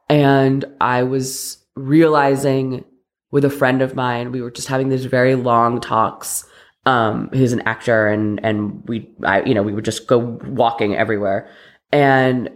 and 0.09 0.65
I 0.81 1.03
was 1.03 1.59
realizing 1.77 2.85
with 3.31 3.45
a 3.45 3.51
friend 3.51 3.83
of 3.83 3.95
mine, 3.95 4.33
we 4.33 4.43
were 4.43 4.51
just 4.51 4.69
having 4.69 4.91
these 4.91 5.07
very 5.07 5.35
long 5.35 5.81
talks. 5.81 6.45
Um, 6.87 7.31
he's 7.33 7.55
an 7.55 7.63
actor 7.63 8.07
and 8.07 8.39
and 8.45 8.87
we 8.87 9.11
I 9.23 9.43
you 9.45 9.55
know, 9.55 9.63
we 9.63 9.73
would 9.73 9.85
just 9.85 10.07
go 10.07 10.19
walking 10.19 10.95
everywhere. 10.95 11.49
And 11.91 12.51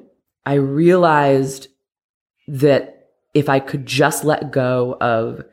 I 0.44 0.54
realized 0.54 1.68
that 2.48 2.97
if 3.34 3.48
I 3.48 3.60
could 3.60 3.86
just 3.86 4.24
let 4.24 4.50
go 4.50 4.96
of 5.00 5.44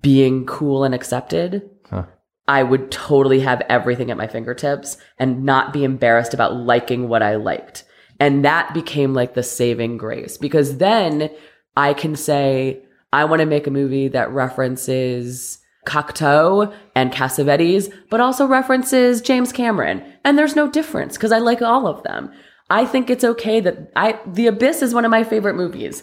being 0.00 0.46
cool 0.46 0.84
and 0.84 0.94
accepted, 0.94 1.68
Huh. 1.88 2.04
I 2.48 2.62
would 2.62 2.90
totally 2.90 3.40
have 3.40 3.62
everything 3.68 4.10
at 4.10 4.16
my 4.16 4.26
fingertips 4.26 4.96
and 5.18 5.44
not 5.44 5.72
be 5.72 5.84
embarrassed 5.84 6.34
about 6.34 6.56
liking 6.56 7.08
what 7.08 7.22
I 7.22 7.36
liked. 7.36 7.84
And 8.18 8.44
that 8.44 8.74
became 8.74 9.14
like 9.14 9.34
the 9.34 9.42
saving 9.42 9.96
grace 9.96 10.36
because 10.36 10.78
then 10.78 11.30
I 11.76 11.94
can 11.94 12.16
say, 12.16 12.82
I 13.12 13.24
want 13.24 13.40
to 13.40 13.46
make 13.46 13.66
a 13.66 13.70
movie 13.70 14.08
that 14.08 14.30
references 14.30 15.58
Cocteau 15.86 16.72
and 16.94 17.12
Cassavetes, 17.12 17.92
but 18.10 18.20
also 18.20 18.46
references 18.46 19.20
James 19.20 19.52
Cameron. 19.52 20.02
And 20.24 20.38
there's 20.38 20.56
no 20.56 20.70
difference 20.70 21.16
because 21.16 21.32
I 21.32 21.38
like 21.38 21.62
all 21.62 21.86
of 21.86 22.02
them. 22.02 22.30
I 22.70 22.86
think 22.86 23.10
it's 23.10 23.24
okay 23.24 23.60
that 23.60 23.92
I, 23.96 24.18
The 24.26 24.46
Abyss 24.46 24.82
is 24.82 24.94
one 24.94 25.04
of 25.04 25.10
my 25.10 25.24
favorite 25.24 25.56
movies. 25.56 26.02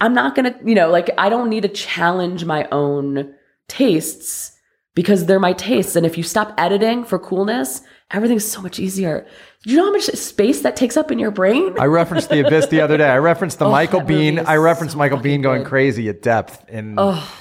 I'm 0.00 0.14
not 0.14 0.34
gonna, 0.34 0.54
you 0.64 0.74
know, 0.74 0.90
like 0.90 1.10
I 1.18 1.28
don't 1.28 1.48
need 1.50 1.62
to 1.62 1.68
challenge 1.68 2.44
my 2.44 2.68
own 2.70 3.34
tastes 3.68 4.52
because 4.94 5.26
they're 5.26 5.40
my 5.40 5.52
tastes. 5.52 5.96
And 5.96 6.06
if 6.06 6.16
you 6.16 6.22
stop 6.22 6.54
editing 6.58 7.04
for 7.04 7.18
coolness, 7.18 7.82
everything's 8.10 8.44
so 8.50 8.62
much 8.62 8.78
easier. 8.78 9.26
Do 9.62 9.70
you 9.70 9.76
know 9.78 9.86
how 9.86 9.92
much 9.92 10.04
space 10.04 10.60
that 10.62 10.76
takes 10.76 10.96
up 10.96 11.10
in 11.10 11.18
your 11.18 11.30
brain? 11.30 11.74
I 11.78 11.86
referenced 11.86 12.30
the 12.30 12.46
abyss 12.46 12.66
the 12.68 12.80
other 12.80 12.96
day. 12.96 13.08
I 13.08 13.18
referenced 13.18 13.58
the 13.58 13.66
Oh, 13.66 13.70
Michael 13.70 14.00
Biehn. 14.00 14.44
I 14.46 14.56
referenced 14.56 14.92
so 14.92 14.98
Michael 14.98 15.18
Biehn 15.18 15.42
going 15.42 15.62
good. 15.62 15.68
crazy 15.68 16.08
at 16.08 16.22
depth 16.22 16.64
in 16.68 16.94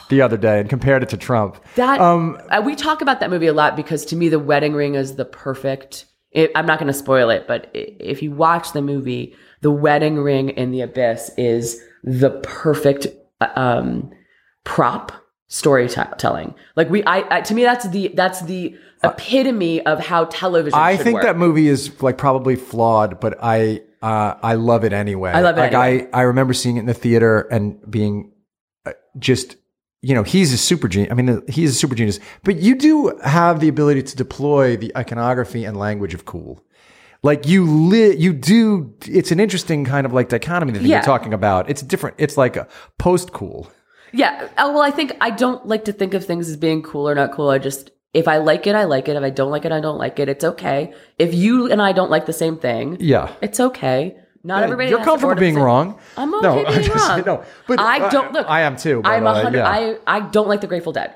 the 0.10 0.22
other 0.22 0.38
day 0.38 0.60
and 0.60 0.70
compared 0.70 1.04
it 1.04 1.10
to 1.10 1.18
Trump. 1.18 1.64
That 1.76 2.02
Um, 2.02 2.38
uh, 2.50 2.62
we 2.66 2.76
talk 2.76 3.02
about 3.02 3.20
that 3.20 3.30
movie 3.30 3.48
a 3.48 3.54
lot 3.54 3.76
because 3.76 4.06
to 4.06 4.16
me, 4.16 4.28
The 4.28 4.40
Wedding 4.40 4.74
Ring 4.74 4.96
is 4.96 5.16
the 5.16 5.26
perfect. 5.26 6.06
It, 6.32 6.52
I'm 6.56 6.66
not 6.66 6.80
going 6.80 6.88
to 6.92 6.98
spoil 6.98 7.30
it, 7.30 7.48
but 7.48 7.70
if 7.74 8.22
you 8.22 8.32
watch 8.32 8.74
the 8.74 8.82
movie, 8.82 9.36
The 9.62 9.72
Wedding 9.72 10.18
Ring 10.18 10.50
in 10.50 10.72
the 10.72 10.82
Abyss 10.82 11.32
is 11.38 11.82
the 12.06 12.30
perfect 12.44 13.08
uh, 13.42 13.48
um, 13.56 14.12
prop 14.64 15.12
storytelling. 15.48 16.56
Like 16.76 16.90
we, 16.90 17.04
I, 17.04 17.38
I 17.38 17.42
to 17.42 17.54
me, 17.54 17.64
that's 17.64 17.90
the 17.90 18.10
that's 18.14 18.42
the 18.42 18.78
epitome 19.04 19.86
of 19.86 20.00
how 20.00 20.26
television. 20.26 20.80
I 20.80 20.96
think 20.96 21.16
work. 21.16 21.24
that 21.24 21.38
movie 21.38 21.68
is 21.68 22.02
like 22.02 22.18
probably 22.18 22.56
flawed, 22.56 23.20
but 23.20 23.38
I 23.42 23.82
uh, 24.02 24.36
I 24.42 24.54
love 24.54 24.84
it 24.84 24.94
anyway. 24.94 25.32
I 25.32 25.42
love 25.42 25.58
it 25.58 25.62
Like 25.62 25.74
anyway. 25.74 26.10
I 26.14 26.20
I 26.20 26.22
remember 26.24 26.54
seeing 26.54 26.78
it 26.78 26.82
in 26.82 26.86
the 26.86 26.94
theater 26.94 27.42
and 27.52 27.80
being 27.90 28.32
uh, 28.86 28.94
just 29.18 29.56
you 30.02 30.14
know 30.14 30.24
he's 30.24 30.54
a 30.54 30.58
super 30.58 30.88
genius. 30.88 31.12
I 31.12 31.16
mean 31.16 31.42
he's 31.48 31.72
a 31.72 31.76
super 31.76 31.96
genius, 31.96 32.20
but 32.44 32.58
you 32.58 32.76
do 32.76 33.18
have 33.24 33.60
the 33.60 33.68
ability 33.68 34.04
to 34.04 34.16
deploy 34.16 34.78
the 34.78 34.96
iconography 34.96 35.66
and 35.66 35.76
language 35.76 36.14
of 36.14 36.26
cool. 36.26 36.64
Like 37.30 37.42
you 37.48 37.66
li- 37.92 38.16
you 38.26 38.32
do. 38.34 38.94
It's 39.20 39.32
an 39.32 39.40
interesting 39.40 39.84
kind 39.94 40.06
of 40.08 40.14
like 40.14 40.28
dichotomy 40.30 40.72
that 40.74 40.82
Yeah. 40.84 40.98
you're 40.98 41.04
talking 41.14 41.34
about. 41.34 41.70
It's 41.72 41.82
different. 41.82 42.16
It's 42.20 42.38
like 42.38 42.56
a 42.56 42.68
post 43.00 43.28
cool. 43.34 43.60
Yeah. 44.14 44.48
Uh, 44.58 44.72
well, 44.74 44.82
I 44.90 44.92
think 44.92 45.10
I 45.22 45.30
don't 45.44 45.66
like 45.74 45.84
to 45.86 45.94
think 46.00 46.14
of 46.14 46.24
things 46.26 46.50
as 46.50 46.58
being 46.58 46.82
cool 46.84 47.10
or 47.10 47.16
not 47.16 47.32
cool. 47.34 47.50
I 47.50 47.58
just, 47.58 47.92
if 48.14 48.28
I 48.28 48.38
like 48.38 48.66
it, 48.68 48.76
I 48.76 48.84
like 48.86 49.08
it. 49.10 49.16
If 49.18 49.24
I 49.24 49.30
don't 49.40 49.52
like 49.56 49.66
it, 49.66 49.72
I 49.72 49.82
don't 49.82 49.98
like 49.98 50.20
it. 50.20 50.30
It's 50.30 50.46
okay. 50.54 50.94
If 51.20 51.34
you 51.34 51.72
and 51.72 51.82
I 51.82 51.92
don't 51.92 52.12
like 52.12 52.26
the 52.28 52.34
same 52.44 52.58
thing, 52.58 52.98
Yeah. 53.00 53.34
it's 53.42 53.60
okay. 53.60 54.16
Not 54.44 54.62
everybody. 54.64 54.90
You're 54.92 55.04
comfortable 55.04 55.34
being 55.36 55.56
wrong. 55.58 55.98
I'm 56.18 56.30
No, 56.30 56.60
okay 56.60 56.66
I'm 56.68 56.74
being 56.78 56.92
just- 56.92 57.10
wrong. 57.10 57.24
no, 57.26 57.44
but 57.68 57.80
I 57.80 58.08
don't 58.10 58.32
look. 58.32 58.46
I 58.48 58.62
am 58.62 58.78
too, 58.78 59.02
but, 59.02 59.10
I'm 59.10 59.26
a 59.26 59.30
uh, 59.32 59.42
hundred. 59.44 59.58
yeah. 59.58 59.68
I 59.68 59.98
I 60.06 60.20
don't 60.36 60.48
like 60.48 60.62
the 60.62 60.68
Grateful 60.68 60.94
Dead. 60.94 61.16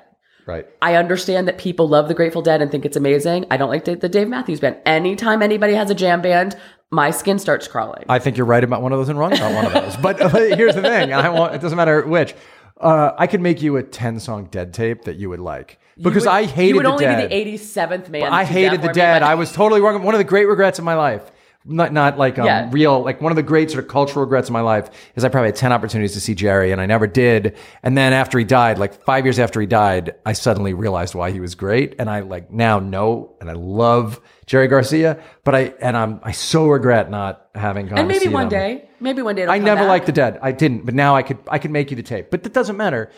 Right. 0.50 0.66
I 0.82 0.96
understand 0.96 1.48
that 1.48 1.60
people 1.60 1.88
love 1.88 2.08
the 2.08 2.16
Grateful 2.16 2.42
Dead 2.42 2.60
and 2.60 2.72
think 2.72 2.84
it's 2.84 2.98
amazing. 2.98 3.46
I 3.52 3.58
don't 3.58 3.70
like 3.70 3.86
the, 3.86 3.96
the 3.96 4.10
Dave 4.10 4.28
Matthews 4.28 4.60
Band. 4.60 4.78
Anytime 4.84 5.44
anybody 5.44 5.76
has 5.76 5.92
a 5.92 5.96
jam 5.96 6.24
band, 6.24 6.56
my 6.90 7.12
skin 7.12 7.38
starts 7.38 7.68
crawling. 7.68 8.06
I 8.10 8.18
think 8.18 8.36
you're 8.36 8.48
right 8.48 8.64
about 8.64 8.82
one 8.82 8.92
of 8.92 8.98
those 8.98 9.10
and 9.10 9.20
wrong 9.20 9.32
about 9.34 9.54
one 9.54 9.68
of 9.68 9.74
those. 9.74 9.96
But 9.98 10.18
here's 10.58 10.74
the 10.74 10.82
thing: 10.82 11.14
I 11.14 11.30
want 11.30 11.54
it 11.54 11.62
doesn't 11.62 11.78
matter 11.78 12.04
which. 12.04 12.34
Uh, 12.82 13.12
I 13.18 13.28
could 13.28 13.42
make 13.42 13.62
you 13.62 13.78
a 13.78 13.84
ten 13.84 14.20
song 14.20 14.46
Dead 14.46 14.74
tape 14.74 15.04
that 15.04 15.18
you 15.18 15.30
would 15.30 15.40
like 15.40 15.80
because 16.02 16.24
would- 16.24 16.32
I 16.32 16.46
hated 16.46 16.70
You 16.70 16.76
would 16.78 16.86
the 16.86 16.90
only 16.90 17.06
Dead. 17.06 17.30
be 17.30 17.44
the 17.44 17.58
87th 17.58 18.10
man. 18.10 18.24
I 18.24 18.44
hated 18.44 18.82
the 18.82 18.88
Dead. 18.88 19.22
I 19.22 19.36
was 19.36 19.52
totally 19.52 19.82
wrong. 19.82 20.02
One 20.02 20.16
of 20.16 20.20
the 20.20 20.24
great 20.24 20.48
regrets 20.48 20.80
of 20.80 20.86
my 20.86 20.96
life. 20.96 21.30
Not 21.66 21.92
not 21.92 22.18
like 22.18 22.40
um, 22.40 22.46
Yeah. 22.46 22.70
real 22.72 23.04
like 23.04 23.20
one 23.22 23.32
of 23.32 23.36
the 23.36 23.44
great 23.44 23.70
sort 23.70 23.84
of 23.84 23.90
cultural 23.90 24.24
regrets 24.24 24.48
of 24.48 24.54
my 24.54 24.62
life 24.62 24.90
is 25.16 25.26
I 25.26 25.30
probably 25.30 25.50
had 25.50 25.58
ten 25.58 25.74
opportunities 25.74 26.14
to 26.14 26.22
see 26.22 26.34
Jerry 26.34 26.72
and 26.72 26.80
I 26.80 26.86
never 26.86 27.06
did. 27.06 27.58
And 27.84 27.98
then 27.98 28.14
after 28.14 28.40
he 28.40 28.46
died, 28.46 28.78
like 28.80 29.04
five 29.04 29.26
years 29.26 29.40
after 29.40 29.60
he 29.60 29.68
died, 29.68 30.16
I 30.26 30.34
suddenly 30.34 30.74
realized 30.74 31.16
why 31.16 31.32
he 31.32 31.40
was 31.42 31.56
great, 31.56 31.96
and 32.00 32.10
I 32.10 32.22
like 32.22 32.50
now 32.50 32.80
know 32.80 33.36
and 33.42 33.50
I 33.50 33.54
love 33.54 34.22
Jerry 34.46 34.68
Garcia. 34.68 35.22
But 35.44 35.54
I 35.54 35.74
and 35.82 35.98
I'm 35.98 36.22
I 36.24 36.32
so 36.32 36.66
regret 36.68 37.12
not 37.12 37.48
having 37.56 37.88
gone. 37.88 38.00
and 38.00 38.08
maybe 38.08 38.30
one 38.30 38.48
them. 38.48 38.60
day, 38.60 38.90
maybe 39.02 39.22
one 39.22 39.36
day. 39.36 39.46
I 39.46 39.58
never 39.60 39.82
back. 39.82 39.88
liked 39.90 40.06
the 40.06 40.12
Dead. 40.14 40.40
I 40.42 40.54
didn't, 40.54 40.86
but 40.86 40.96
now 40.96 41.16
I 41.18 41.24
could 41.24 41.40
I 41.50 41.60
could 41.60 41.72
make 41.72 41.92
you 41.92 41.98
the 41.98 42.04
tape. 42.04 42.32
But 42.32 42.44
that 42.44 42.54
doesn't 42.54 42.78
matter. 42.78 43.12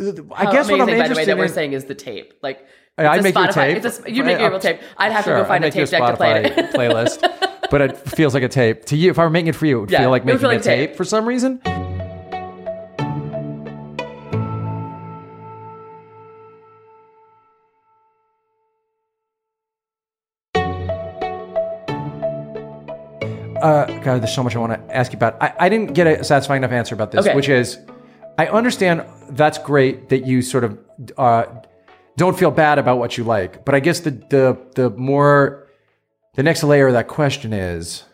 I 0.00 0.44
How 0.44 0.52
guess 0.52 0.70
what 0.70 0.80
I'm 0.80 0.88
amazing, 0.88 0.88
by 0.88 1.08
the 1.08 1.14
way, 1.16 1.22
interested 1.22 1.26
that 1.26 1.36
we're 1.38 1.48
saying 1.48 1.72
is 1.72 1.86
the 1.86 1.94
tape. 1.96 2.34
Like, 2.40 2.64
I'd 2.96 3.16
it's 3.18 3.26
a 3.26 3.28
you 3.30 3.34
a 3.44 3.48
Spotify- 3.48 3.52
tape. 3.54 3.84
It's 3.84 3.98
a, 4.06 4.10
you'd 4.12 4.24
make 4.24 4.38
a 4.38 4.48
real 4.48 4.60
tape. 4.60 4.78
I'd 4.96 5.10
have 5.10 5.24
Sure, 5.24 5.34
to 5.38 5.42
go 5.42 5.48
find 5.48 5.64
I'd 5.64 5.74
a 5.74 5.74
tape 5.74 5.90
deck 5.90 6.02
to 6.06 6.16
play 6.16 6.44
it. 6.44 6.70
playlist. 6.72 7.44
But 7.70 7.80
it 7.82 7.96
feels 7.98 8.32
like 8.34 8.42
a 8.42 8.48
tape 8.48 8.86
to 8.86 8.96
you. 8.96 9.10
If 9.10 9.18
I 9.18 9.24
were 9.24 9.30
making 9.30 9.48
it 9.48 9.56
for 9.56 9.66
you, 9.66 9.78
it 9.78 9.80
would 9.82 9.90
Yeah, 9.90 10.00
feel 10.00 10.10
like 10.10 10.24
making 10.24 10.40
feel 10.40 10.50
a 10.50 10.54
tape. 10.54 10.62
tape 10.90 10.96
for 10.96 11.04
some 11.04 11.26
reason. 11.26 11.60
Uh, 23.60 23.86
God, 24.04 24.20
there's 24.22 24.32
so 24.34 24.44
much 24.44 24.54
I 24.54 24.60
want 24.60 24.72
to 24.88 24.96
ask 24.96 25.12
you 25.12 25.16
about. 25.16 25.42
I, 25.42 25.52
I 25.58 25.68
didn't 25.68 25.92
get 25.92 26.06
a 26.06 26.22
satisfying 26.22 26.62
enough 26.62 26.70
answer 26.72 26.94
about 26.94 27.10
this, 27.10 27.26
Okay. 27.26 27.34
which 27.34 27.48
is, 27.48 27.78
I 28.38 28.46
understand 28.46 29.04
that's 29.30 29.58
great 29.58 30.10
that 30.10 30.24
you 30.26 30.42
sort 30.42 30.62
of 30.62 30.78
uh, 31.16 31.46
don't 32.16 32.38
feel 32.38 32.52
bad 32.52 32.78
about 32.78 32.98
what 32.98 33.18
you 33.18 33.24
like, 33.24 33.64
but 33.64 33.74
I 33.74 33.80
guess 33.80 34.00
the 34.00 34.10
the 34.12 34.56
the 34.76 34.90
more 34.90 35.66
the 36.34 36.42
next 36.42 36.62
layer 36.62 36.88
of 36.88 36.92
that 36.92 37.08
question 37.08 37.52
is, 37.52 38.04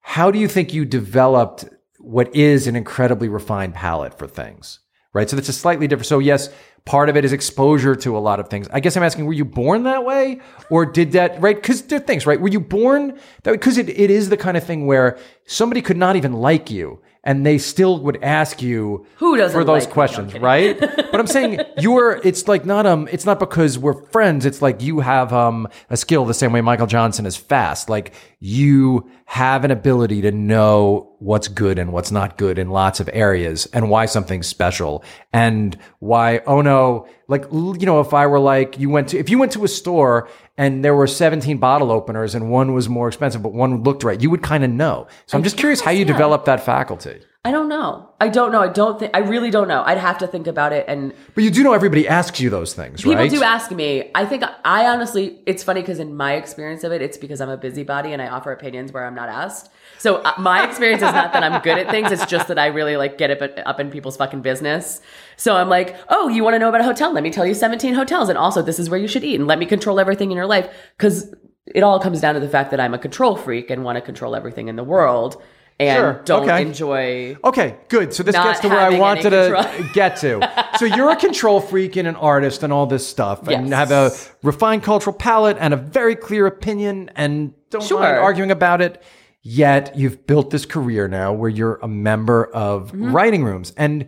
how 0.00 0.30
do 0.30 0.38
you 0.38 0.48
think 0.48 0.74
you 0.74 0.84
developed 0.84 1.64
what 1.98 2.34
is 2.34 2.66
an 2.66 2.76
incredibly 2.76 3.28
refined 3.28 3.74
palate 3.74 4.18
for 4.18 4.26
things? 4.26 4.80
right? 5.14 5.30
So 5.30 5.36
that's 5.36 5.48
a 5.48 5.54
slightly 5.54 5.86
different. 5.86 6.06
So 6.06 6.18
yes, 6.18 6.50
part 6.84 7.08
of 7.08 7.16
it 7.16 7.24
is 7.24 7.32
exposure 7.32 7.94
to 7.94 8.16
a 8.16 8.18
lot 8.18 8.40
of 8.40 8.48
things. 8.48 8.68
I 8.70 8.80
guess 8.80 8.96
I'm 8.96 9.02
asking, 9.02 9.24
were 9.24 9.32
you 9.32 9.44
born 9.46 9.84
that 9.84 10.04
way, 10.04 10.40
or 10.68 10.84
did 10.84 11.12
that 11.12 11.40
right? 11.40 11.56
Because 11.56 11.82
there 11.82 11.98
are 11.98 12.02
things, 12.02 12.26
right? 12.26 12.40
Were 12.40 12.48
you 12.48 12.60
born 12.60 13.18
that? 13.44 13.52
Because 13.52 13.78
it, 13.78 13.88
it 13.88 14.10
is 14.10 14.28
the 14.28 14.36
kind 14.36 14.56
of 14.56 14.64
thing 14.64 14.86
where 14.86 15.18
somebody 15.46 15.80
could 15.80 15.96
not 15.96 16.16
even 16.16 16.34
like 16.34 16.70
you. 16.70 17.00
And 17.24 17.44
they 17.44 17.58
still 17.58 18.00
would 18.00 18.22
ask 18.22 18.60
you 18.60 19.06
Who 19.16 19.36
doesn't 19.36 19.58
for 19.58 19.64
those 19.64 19.86
like 19.86 19.96
me? 19.96 20.02
No, 20.02 20.02
I'm 20.02 20.30
questions, 20.30 20.34
right? 20.34 20.78
but 20.80 21.18
I'm 21.18 21.26
saying 21.26 21.60
you're. 21.78 22.20
It's 22.22 22.46
like 22.46 22.66
not 22.66 22.84
um. 22.86 23.08
It's 23.10 23.24
not 23.24 23.40
because 23.40 23.78
we're 23.78 24.00
friends. 24.10 24.44
It's 24.44 24.60
like 24.60 24.82
you 24.82 25.00
have 25.00 25.32
um 25.32 25.66
a 25.88 25.96
skill 25.96 26.26
the 26.26 26.34
same 26.34 26.52
way 26.52 26.60
Michael 26.60 26.86
Johnson 26.86 27.24
is 27.24 27.36
fast. 27.36 27.88
Like 27.88 28.12
you 28.40 29.10
have 29.24 29.64
an 29.64 29.70
ability 29.70 30.20
to 30.22 30.30
know 30.30 31.13
what's 31.24 31.48
good 31.48 31.78
and 31.78 31.92
what's 31.92 32.10
not 32.10 32.36
good 32.36 32.58
in 32.58 32.70
lots 32.70 33.00
of 33.00 33.08
areas, 33.12 33.66
and 33.72 33.88
why 33.88 34.06
something's 34.06 34.46
special, 34.46 35.02
and 35.32 35.76
why 35.98 36.40
oh 36.46 36.60
no, 36.60 37.08
like 37.28 37.44
you 37.52 37.86
know 37.86 38.00
if 38.00 38.12
I 38.12 38.26
were 38.26 38.38
like 38.38 38.78
you 38.78 38.90
went 38.90 39.08
to 39.08 39.18
if 39.18 39.30
you 39.30 39.38
went 39.38 39.52
to 39.52 39.64
a 39.64 39.68
store 39.68 40.28
and 40.56 40.84
there 40.84 40.94
were 40.94 41.06
17 41.06 41.58
bottle 41.58 41.90
openers 41.90 42.34
and 42.34 42.50
one 42.50 42.74
was 42.74 42.88
more 42.88 43.08
expensive 43.08 43.42
but 43.42 43.52
one 43.52 43.82
looked 43.82 44.04
right, 44.04 44.20
you 44.20 44.30
would 44.30 44.42
kind 44.42 44.64
of 44.64 44.70
know. 44.70 45.06
So 45.26 45.36
I'm 45.36 45.44
just 45.44 45.56
curious 45.56 45.80
how 45.80 45.90
you 45.90 46.00
yeah. 46.00 46.12
develop 46.12 46.44
that 46.44 46.64
faculty. 46.64 47.20
I 47.46 47.50
don't 47.50 47.68
know. 47.68 48.08
I 48.22 48.28
don't 48.28 48.52
know. 48.52 48.62
I 48.62 48.68
don't 48.68 48.98
think. 48.98 49.10
I 49.12 49.18
really 49.18 49.50
don't 49.50 49.68
know. 49.68 49.82
I'd 49.84 49.98
have 49.98 50.16
to 50.18 50.26
think 50.26 50.46
about 50.46 50.72
it. 50.72 50.86
And 50.88 51.12
But 51.34 51.44
you 51.44 51.50
do 51.50 51.62
know 51.62 51.74
everybody 51.74 52.08
asks 52.08 52.40
you 52.40 52.48
those 52.48 52.72
things, 52.72 53.04
right? 53.04 53.10
people 53.10 53.24
right? 53.24 53.30
do 53.30 53.42
ask 53.42 53.70
me. 53.70 54.10
I 54.14 54.24
think 54.24 54.44
I 54.64 54.86
honestly. 54.86 55.40
It's 55.44 55.62
funny 55.62 55.82
because 55.82 55.98
in 55.98 56.16
my 56.16 56.36
experience 56.36 56.84
of 56.84 56.92
it, 56.92 57.02
it's 57.02 57.18
because 57.18 57.42
I'm 57.42 57.50
a 57.50 57.58
busybody 57.58 58.14
and 58.14 58.22
I 58.22 58.28
offer 58.28 58.50
opinions 58.50 58.92
where 58.92 59.04
I'm 59.04 59.14
not 59.14 59.28
asked. 59.28 59.70
So 59.98 60.16
uh, 60.16 60.32
my 60.38 60.66
experience 60.66 61.02
is 61.02 61.12
not 61.12 61.34
that 61.34 61.42
I'm 61.42 61.60
good 61.60 61.76
at 61.76 61.90
things. 61.90 62.10
It's 62.12 62.24
just 62.24 62.48
that 62.48 62.58
I 62.58 62.68
really 62.68 62.96
like 62.96 63.18
get 63.18 63.30
up, 63.30 63.60
up 63.66 63.78
in 63.78 63.90
people's 63.90 64.16
fucking 64.16 64.40
business. 64.40 65.02
So 65.36 65.54
I'm 65.54 65.68
like, 65.68 65.96
oh, 66.08 66.28
you 66.28 66.44
want 66.44 66.54
to 66.54 66.58
know 66.58 66.70
about 66.70 66.80
a 66.80 66.84
hotel? 66.84 67.12
Let 67.12 67.22
me 67.22 67.30
tell 67.30 67.44
you 67.44 67.52
17 67.52 67.92
hotels, 67.92 68.30
and 68.30 68.38
also 68.38 68.62
this 68.62 68.78
is 68.78 68.88
where 68.88 68.98
you 68.98 69.08
should 69.08 69.22
eat, 69.22 69.34
and 69.34 69.46
let 69.46 69.58
me 69.58 69.66
control 69.66 70.00
everything 70.00 70.30
in 70.30 70.36
your 70.38 70.46
life 70.46 70.74
because 70.96 71.34
it 71.66 71.82
all 71.82 72.00
comes 72.00 72.22
down 72.22 72.34
to 72.34 72.40
the 72.40 72.48
fact 72.48 72.70
that 72.70 72.80
I'm 72.80 72.94
a 72.94 72.98
control 72.98 73.36
freak 73.36 73.68
and 73.68 73.84
want 73.84 73.96
to 73.96 74.02
control 74.02 74.34
everything 74.34 74.68
in 74.68 74.76
the 74.76 74.84
world 74.84 75.42
and 75.80 75.98
Sure, 75.98 76.22
don't 76.24 76.44
okay. 76.48 76.62
enjoy. 76.62 77.36
Okay, 77.44 77.76
good. 77.88 78.14
So 78.14 78.22
this 78.22 78.34
gets 78.34 78.60
to 78.60 78.68
where 78.68 78.78
I 78.80 78.98
wanted 78.98 79.30
to 79.30 79.90
get 79.92 80.16
to. 80.18 80.40
So 80.78 80.86
you're 80.86 81.10
a 81.10 81.16
control 81.16 81.60
freak 81.60 81.94
and 81.94 82.08
an 82.08 82.16
artist 82.16 82.64
and 82.64 82.72
all 82.72 82.86
this 82.86 83.06
stuff, 83.06 83.46
and 83.46 83.72
have 83.72 83.92
a 83.92 84.10
refined 84.42 84.82
cultural 84.82 85.14
palette 85.14 85.56
and 85.60 85.72
a 85.72 85.76
very 85.76 86.16
clear 86.16 86.46
opinion, 86.46 87.12
and 87.14 87.54
don't 87.70 87.82
Sure. 87.84 88.00
mind 88.00 88.18
arguing 88.18 88.50
about 88.50 88.80
it. 88.80 89.00
Yet 89.42 89.96
you've 89.96 90.26
built 90.26 90.50
this 90.50 90.66
career 90.66 91.06
now 91.06 91.32
where 91.32 91.50
you're 91.50 91.76
a 91.82 91.86
member 91.86 92.46
of 92.46 92.88
Mm-hmm. 92.90 93.12
writing 93.14 93.44
rooms, 93.44 93.72
and 93.76 94.06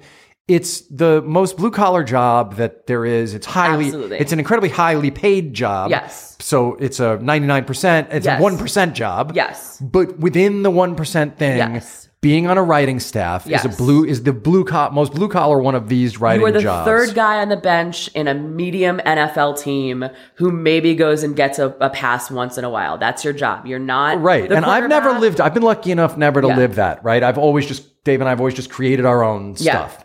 it's 0.49 0.83
the 0.83 1.23
most 1.23 1.57
blue 1.57 1.71
collar 1.71 2.05
job 2.05 2.55
that 2.57 2.87
there 2.87 3.05
is. 3.05 3.35
It's 3.35 3.47
highly, 3.47 3.87
Absolutely. 3.87 4.19
it's 4.19 4.33
an 4.33 4.39
incredibly 4.39 4.69
highly 4.71 5.11
paid 5.11 5.55
job. 5.55 5.91
Yes. 5.91 6.37
So 6.41 6.75
it's 6.77 7.01
a 7.01 7.19
99%, 7.21 8.09
it's 8.13 8.27
Yes. 8.27 8.39
a 8.41 8.43
1% 8.43 8.93
job. 8.95 9.33
Yes. 9.35 9.79
But 9.81 10.19
within 10.21 10.63
the 10.63 10.71
1% 10.71 11.37
thing, 11.37 11.57
Yes. 11.59 12.09
being 12.21 12.47
on 12.49 12.59
a 12.59 12.63
writing 12.63 12.99
staff 13.01 13.49
is 13.51 13.65
a 13.65 13.69
blue 13.69 14.05
is 14.05 14.23
the 14.23 14.33
blue 14.33 14.65
co- 14.65 14.91
most 14.91 15.15
blue 15.15 15.29
collar 15.29 15.61
one 15.61 15.75
of 15.75 15.89
these 15.89 16.21
writing 16.21 16.41
You 16.41 16.47
are 16.47 16.53
the 16.53 16.61
jobs. 16.61 16.85
third 16.87 17.15
guy 17.15 17.41
on 17.41 17.49
the 17.51 17.57
bench 17.57 18.09
in 18.15 18.27
a 18.27 18.35
medium 18.35 18.99
NFL 19.05 19.55
team 19.61 20.05
who 20.37 20.51
maybe 20.51 20.95
goes 20.95 21.23
and 21.23 21.37
gets 21.37 21.59
a, 21.59 21.75
a 21.81 21.91
pass 21.91 22.31
once 22.31 22.57
in 22.59 22.65
a 22.65 22.71
while. 22.71 22.99
That's 22.99 23.23
your 23.25 23.33
job. 23.33 23.67
You're 23.67 23.79
not 23.79 24.21
Right. 24.23 24.51
And 24.51 24.65
I've 24.65 24.89
never 24.89 25.13
lived 25.19 25.41
I've 25.41 25.55
been 25.55 25.63
lucky 25.63 25.91
enough 25.93 26.17
never 26.17 26.41
to 26.41 26.49
Yeah. 26.49 26.57
live 26.57 26.77
that, 26.77 27.05
right? 27.05 27.23
I've 27.23 27.39
always 27.39 27.67
just 27.67 28.03
Dave 28.05 28.21
and 28.21 28.29
I've 28.29 28.39
always 28.41 28.55
just 28.55 28.71
created 28.71 29.05
our 29.05 29.23
own 29.25 29.55
Yeah. 29.59 29.73
stuff. 29.89 30.05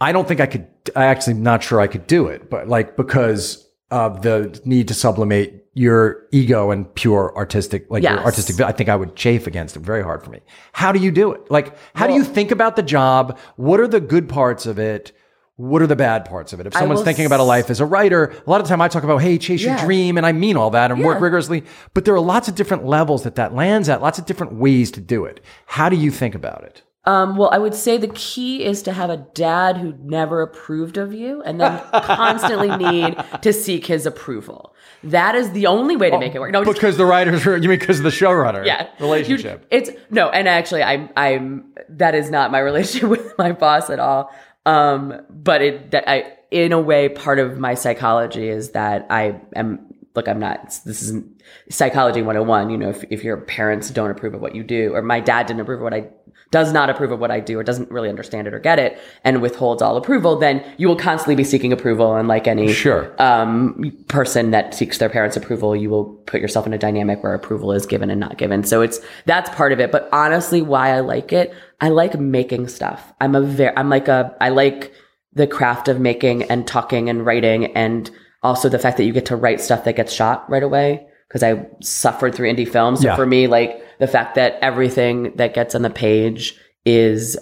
I 0.00 0.12
don't 0.12 0.28
think 0.28 0.40
I 0.40 0.46
could 0.46 0.66
I 0.94 1.06
actually 1.06 1.34
not 1.34 1.62
sure 1.62 1.80
I 1.80 1.86
could 1.86 2.06
do 2.06 2.26
it, 2.26 2.50
but 2.50 2.68
like 2.68 2.96
because 2.96 3.68
of 3.90 4.22
the 4.22 4.60
need 4.64 4.88
to 4.88 4.94
sublimate 4.94 5.64
your 5.74 6.26
ego 6.32 6.70
and 6.70 6.92
pure 6.94 7.32
artistic 7.36 7.86
like 7.90 8.02
your 8.02 8.24
artistic 8.24 8.60
I 8.60 8.72
think 8.72 8.88
I 8.88 8.96
would 8.96 9.14
chafe 9.14 9.46
against 9.46 9.76
it 9.76 9.80
very 9.80 10.02
hard 10.02 10.22
for 10.22 10.30
me. 10.30 10.40
How 10.72 10.92
do 10.92 10.98
you 10.98 11.10
do 11.10 11.32
it? 11.32 11.50
Like 11.50 11.76
how 11.94 12.06
do 12.06 12.14
you 12.14 12.24
think 12.24 12.50
about 12.50 12.76
the 12.76 12.82
job? 12.82 13.38
What 13.56 13.80
are 13.80 13.88
the 13.88 14.00
good 14.00 14.28
parts 14.28 14.66
of 14.66 14.78
it? 14.78 15.12
What 15.56 15.80
are 15.80 15.86
the 15.86 15.96
bad 15.96 16.26
parts 16.26 16.52
of 16.52 16.60
it? 16.60 16.66
If 16.66 16.74
someone's 16.74 17.02
thinking 17.02 17.24
about 17.24 17.40
a 17.40 17.44
life 17.44 17.70
as 17.70 17.80
a 17.80 17.86
writer, 17.86 18.34
a 18.46 18.50
lot 18.50 18.60
of 18.60 18.66
time 18.66 18.82
I 18.82 18.88
talk 18.88 19.04
about, 19.04 19.22
hey, 19.22 19.38
chase 19.38 19.62
your 19.62 19.78
dream, 19.78 20.18
and 20.18 20.26
I 20.26 20.32
mean 20.32 20.54
all 20.54 20.68
that 20.70 20.90
and 20.90 21.02
work 21.02 21.18
rigorously. 21.18 21.64
But 21.94 22.04
there 22.04 22.14
are 22.14 22.20
lots 22.20 22.46
of 22.46 22.54
different 22.54 22.84
levels 22.84 23.22
that 23.22 23.36
that 23.36 23.54
lands 23.54 23.88
at, 23.88 24.02
lots 24.02 24.18
of 24.18 24.26
different 24.26 24.52
ways 24.52 24.90
to 24.92 25.00
do 25.00 25.24
it. 25.24 25.40
How 25.64 25.88
do 25.88 25.96
you 25.96 26.10
think 26.10 26.34
about 26.34 26.64
it? 26.64 26.82
Um, 27.06 27.36
well, 27.36 27.50
I 27.52 27.58
would 27.58 27.74
say 27.74 27.98
the 27.98 28.08
key 28.08 28.64
is 28.64 28.82
to 28.82 28.92
have 28.92 29.10
a 29.10 29.16
dad 29.16 29.76
who 29.76 29.94
never 30.02 30.42
approved 30.42 30.96
of 30.98 31.14
you 31.14 31.40
and 31.42 31.60
then 31.60 31.80
constantly 31.92 32.76
need 32.76 33.16
to 33.42 33.52
seek 33.52 33.86
his 33.86 34.06
approval. 34.06 34.74
That 35.04 35.36
is 35.36 35.52
the 35.52 35.66
only 35.68 35.94
way 35.96 36.10
to 36.10 36.18
make 36.18 36.34
it 36.34 36.40
work. 36.40 36.50
No, 36.52 36.64
just 36.64 36.76
Because 36.76 36.96
the 36.96 37.06
writers, 37.06 37.46
are, 37.46 37.56
you 37.62 37.68
mean 37.68 37.78
because 37.78 37.98
of 37.98 38.04
the 38.04 38.10
showrunner? 38.10 38.66
yeah 38.66 38.88
relationship. 38.98 39.60
You- 39.70 39.78
it's 39.78 39.90
no 40.10 40.28
and 40.30 40.48
actually 40.48 40.82
i'm 40.82 41.08
i'm 41.16 41.72
that 41.90 42.14
is 42.14 42.30
not 42.30 42.50
my 42.50 42.58
relationship 42.70 43.08
with 43.08 43.38
my 43.38 43.52
boss 43.52 43.88
at 43.90 44.00
all 44.00 44.30
um 44.64 45.20
but 45.30 45.62
it 45.62 45.90
that 45.92 46.08
i 46.10 46.32
in 46.50 46.72
a 46.72 46.80
way 46.80 47.08
part 47.08 47.38
of 47.38 47.58
my 47.58 47.74
psychology 47.74 48.48
is 48.48 48.70
that 48.70 49.06
i 49.10 49.40
am 49.54 49.86
look 50.16 50.26
i'm 50.28 50.40
not 50.40 50.64
this 50.84 51.02
isn't 51.02 51.40
psychology 51.70 52.22
101 52.22 52.70
you 52.70 52.76
know 52.76 52.88
if, 52.88 53.04
if 53.10 53.22
your 53.22 53.36
parents 53.36 53.90
don't 53.90 54.10
approve 54.10 54.34
of 54.34 54.40
what 54.40 54.54
you 54.56 54.64
do 54.64 54.92
or 54.94 55.02
my 55.02 55.20
dad 55.20 55.46
didn't 55.46 55.60
approve 55.60 55.78
of 55.80 55.84
what 55.84 55.94
i 55.94 56.08
does 56.52 56.72
not 56.72 56.88
approve 56.88 57.10
of 57.10 57.18
what 57.18 57.30
i 57.30 57.40
do 57.40 57.58
or 57.58 57.62
doesn't 57.64 57.90
really 57.90 58.08
understand 58.08 58.46
it 58.46 58.54
or 58.54 58.58
get 58.60 58.78
it 58.78 58.98
and 59.24 59.42
withholds 59.42 59.82
all 59.82 59.96
approval 59.96 60.36
then 60.36 60.64
you 60.76 60.86
will 60.86 60.96
constantly 60.96 61.34
be 61.34 61.42
seeking 61.44 61.72
approval 61.72 62.14
and 62.14 62.28
like 62.28 62.46
any 62.46 62.72
Sure. 62.72 63.12
um, 63.20 63.92
person 64.08 64.52
that 64.52 64.72
seeks 64.74 64.98
their 64.98 65.08
parents' 65.08 65.36
approval, 65.36 65.74
you 65.74 65.90
will 65.90 66.04
put 66.26 66.40
yourself 66.40 66.66
in 66.66 66.72
a 66.72 66.78
dynamic 66.78 67.22
where 67.22 67.34
approval 67.34 67.72
is 67.72 67.84
given 67.86 68.10
and 68.10 68.20
not 68.20 68.38
given. 68.38 68.62
So 68.64 68.80
it's 68.82 69.00
that's 69.24 69.50
part 69.50 69.72
of 69.72 69.80
it. 69.80 69.90
But 69.90 70.08
honestly, 70.12 70.62
why 70.62 70.90
I 70.90 71.00
like 71.00 71.32
it, 71.32 71.52
I 71.80 71.88
like 71.88 72.18
making 72.18 72.68
stuff. 72.68 73.12
I'm 73.20 73.34
a 73.34 73.40
very, 73.42 73.76
I'm 73.76 73.88
like 73.90 74.08
a, 74.08 74.34
I 74.40 74.50
like 74.50 74.92
the 75.32 75.46
craft 75.46 75.88
of 75.88 76.00
making 76.00 76.44
and 76.44 76.66
talking 76.66 77.08
and 77.10 77.26
writing, 77.26 77.66
and 77.76 78.10
also 78.42 78.68
the 78.68 78.78
fact 78.78 78.96
that 78.98 79.04
you 79.04 79.12
get 79.12 79.26
to 79.26 79.36
write 79.36 79.60
stuff 79.60 79.84
that 79.84 79.96
gets 79.96 80.12
shot 80.12 80.48
right 80.50 80.62
away. 80.62 81.06
Because 81.28 81.42
I 81.42 81.66
suffered 81.82 82.34
through 82.34 82.52
indie 82.52 82.68
films, 82.68 83.00
so 83.00 83.08
Yeah. 83.08 83.16
for 83.16 83.26
me, 83.26 83.46
like 83.48 83.82
the 83.98 84.06
fact 84.06 84.34
that 84.34 84.58
everything 84.62 85.32
that 85.36 85.54
gets 85.54 85.74
on 85.74 85.82
the 85.82 85.90
page 85.90 86.58
is 86.84 87.36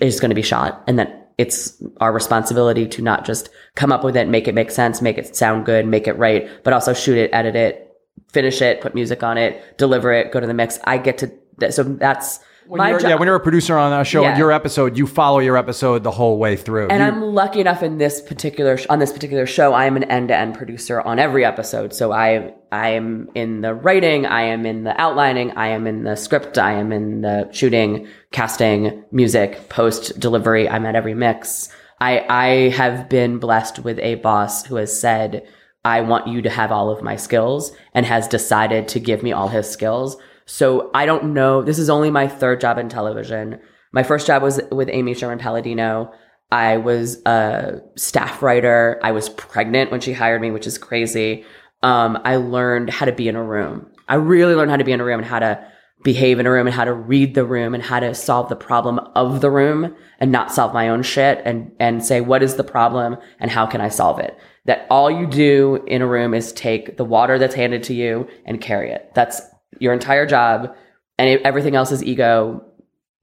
is 0.00 0.18
going 0.20 0.30
to 0.30 0.34
be 0.34 0.42
shot, 0.42 0.82
and 0.86 0.98
that 0.98 1.32
it's 1.38 1.82
our 1.98 2.12
responsibility 2.12 2.86
to 2.88 3.02
not 3.02 3.24
just 3.24 3.48
come 3.76 3.92
up 3.92 4.04
with 4.04 4.16
it, 4.16 4.28
make 4.28 4.46
it 4.48 4.54
make 4.54 4.70
sense, 4.70 5.00
make 5.00 5.16
it 5.16 5.34
sound 5.34 5.64
good, 5.64 5.86
make 5.86 6.06
it 6.06 6.12
right, 6.18 6.48
but 6.64 6.72
also 6.72 6.92
shoot 6.92 7.16
it, 7.16 7.30
edit 7.32 7.56
it, 7.56 7.88
finish 8.32 8.60
it, 8.60 8.80
put 8.80 8.94
music 8.94 9.22
on 9.22 9.38
it, 9.38 9.78
deliver 9.78 10.12
it, 10.12 10.32
go 10.32 10.40
to 10.40 10.46
the 10.46 10.54
mix. 10.54 10.78
I 10.84 10.98
get 10.98 11.18
to 11.18 11.72
so 11.72 11.82
that's 11.82 12.40
When 12.66 12.80
yeah, 13.00 13.14
when 13.16 13.26
you're 13.26 13.36
a 13.36 13.40
producer 13.40 13.76
on 13.78 13.92
a 13.98 14.04
show, 14.04 14.22
Yeah. 14.22 14.36
your 14.38 14.52
episode, 14.52 14.96
you 14.98 15.06
follow 15.06 15.38
your 15.38 15.56
episode 15.56 16.02
the 16.04 16.10
whole 16.10 16.38
way 16.38 16.56
through. 16.56 16.88
and 16.88 17.00
You- 17.00 17.06
I'm 17.06 17.22
lucky 17.22 17.60
enough 17.60 17.82
in 17.82 17.98
this 17.98 18.20
particular 18.20 18.78
on 18.88 18.98
this 18.98 19.12
particular 19.12 19.46
show, 19.46 19.72
I 19.72 19.86
am 19.86 19.96
an 19.96 20.04
end 20.04 20.28
to 20.28 20.36
end 20.36 20.54
producer 20.54 21.00
on 21.00 21.18
every 21.18 21.44
episode. 21.44 21.92
So 21.94 22.12
I 22.12 22.54
I 22.72 22.90
am 22.90 23.28
in 23.34 23.62
the 23.62 23.74
writing, 23.74 24.26
I 24.26 24.42
am 24.42 24.64
in 24.64 24.84
the 24.84 24.98
outlining, 25.00 25.52
I 25.52 25.68
am 25.68 25.86
in 25.86 26.04
the 26.04 26.16
script, 26.16 26.58
I 26.58 26.72
am 26.72 26.92
in 26.92 27.22
the 27.22 27.48
shooting, 27.52 28.06
casting, 28.30 29.04
music, 29.10 29.68
post 29.68 30.18
delivery. 30.20 30.68
I'm 30.68 30.86
at 30.86 30.94
every 30.94 31.14
mix. 31.14 31.68
I 32.00 32.24
I 32.28 32.46
have 32.70 33.08
been 33.08 33.38
blessed 33.38 33.80
with 33.80 33.98
a 33.98 34.16
boss 34.16 34.64
who 34.64 34.76
has 34.76 34.98
said, 34.98 35.46
I 35.84 36.00
want 36.02 36.28
you 36.28 36.42
to 36.42 36.50
have 36.50 36.70
all 36.70 36.90
of 36.90 37.02
my 37.02 37.16
skills 37.16 37.72
and 37.94 38.06
has 38.06 38.28
decided 38.28 38.88
to 38.88 39.00
give 39.00 39.22
me 39.22 39.32
all 39.32 39.48
his 39.48 39.68
skills. 39.68 40.16
So 40.46 40.90
I 40.94 41.06
don't 41.06 41.32
know. 41.32 41.62
This 41.62 41.78
is 41.78 41.90
only 41.90 42.10
my 42.10 42.28
third 42.28 42.60
job 42.60 42.78
in 42.78 42.88
television. 42.88 43.60
My 43.92 44.02
first 44.02 44.26
job 44.26 44.42
was 44.42 44.60
with 44.70 44.88
Amy 44.92 45.14
Sherman 45.14 45.38
Palladino. 45.38 46.12
I 46.52 46.78
was 46.78 47.22
a 47.26 47.80
staff 47.96 48.42
writer. 48.42 49.00
I 49.02 49.12
was 49.12 49.28
pregnant 49.28 49.90
when 49.90 50.00
she 50.00 50.12
hired 50.12 50.40
me, 50.40 50.50
which 50.50 50.66
is 50.66 50.78
crazy. 50.78 51.44
Um, 51.82 52.18
I 52.24 52.36
learned 52.36 52.90
how 52.90 53.06
to 53.06 53.12
be 53.12 53.28
in 53.28 53.36
a 53.36 53.42
room. 53.42 53.86
I 54.08 54.16
really 54.16 54.54
learned 54.54 54.70
how 54.70 54.76
to 54.76 54.84
be 54.84 54.92
in 54.92 55.00
a 55.00 55.04
room 55.04 55.20
and 55.20 55.28
how 55.28 55.38
to 55.38 55.66
behave 56.02 56.38
in 56.38 56.46
a 56.46 56.50
room 56.50 56.66
and 56.66 56.74
how 56.74 56.84
to 56.84 56.92
read 56.92 57.34
the 57.34 57.44
room 57.44 57.74
and 57.74 57.82
how 57.82 58.00
to 58.00 58.14
solve 58.14 58.48
the 58.48 58.56
problem 58.56 58.98
of 59.14 59.40
the 59.40 59.50
room 59.50 59.94
and 60.18 60.32
not 60.32 60.52
solve 60.52 60.72
my 60.72 60.88
own 60.88 61.02
shit 61.02 61.42
and, 61.44 61.72
and 61.78 62.04
say, 62.04 62.20
what 62.20 62.42
is 62.42 62.56
the 62.56 62.64
problem 62.64 63.16
and 63.38 63.50
how 63.50 63.66
can 63.66 63.80
I 63.80 63.88
solve 63.88 64.18
it? 64.18 64.36
That 64.64 64.86
all 64.90 65.10
you 65.10 65.26
do 65.26 65.82
in 65.86 66.00
a 66.02 66.06
room 66.06 66.32
is 66.34 66.52
take 66.52 66.96
the 66.96 67.04
water 67.04 67.38
that's 67.38 67.54
handed 67.54 67.82
to 67.84 67.94
you 67.94 68.28
and 68.46 68.60
carry 68.60 68.90
it. 68.90 69.10
That's 69.14 69.40
your 69.78 69.92
entire 69.92 70.26
job. 70.26 70.74
And 71.18 71.28
it- 71.28 71.42
everything 71.42 71.76
else 71.76 71.92
is 71.92 72.02
ego, 72.02 72.64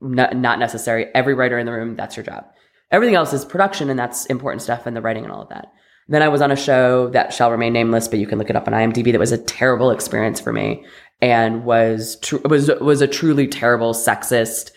not, 0.00 0.36
not 0.36 0.58
necessary. 0.58 1.06
Every 1.14 1.34
writer 1.34 1.58
in 1.58 1.66
the 1.66 1.72
room, 1.72 1.96
that's 1.96 2.16
your 2.16 2.24
job. 2.24 2.44
Everything 2.90 3.16
else 3.16 3.32
is 3.32 3.44
production, 3.44 3.90
and 3.90 3.98
that's 3.98 4.24
important 4.26 4.62
stuff, 4.62 4.86
and 4.86 4.96
the 4.96 5.02
writing 5.02 5.24
and 5.24 5.32
all 5.32 5.42
of 5.42 5.50
that. 5.50 5.72
Then 6.08 6.22
I 6.22 6.28
was 6.28 6.40
on 6.40 6.50
a 6.50 6.56
show 6.56 7.08
that 7.10 7.34
shall 7.34 7.50
remain 7.50 7.74
nameless, 7.74 8.08
but 8.08 8.18
you 8.18 8.26
can 8.26 8.38
look 8.38 8.48
it 8.48 8.56
up 8.56 8.66
on 8.66 8.72
IMDb. 8.72 9.12
That 9.12 9.18
was 9.18 9.32
a 9.32 9.38
terrible 9.38 9.90
experience 9.90 10.40
for 10.40 10.52
me, 10.52 10.84
and 11.20 11.64
was 11.64 12.18
tr- 12.22 12.46
was 12.48 12.70
was 12.80 13.02
a 13.02 13.06
truly 13.06 13.46
terrible, 13.46 13.92
sexist, 13.92 14.70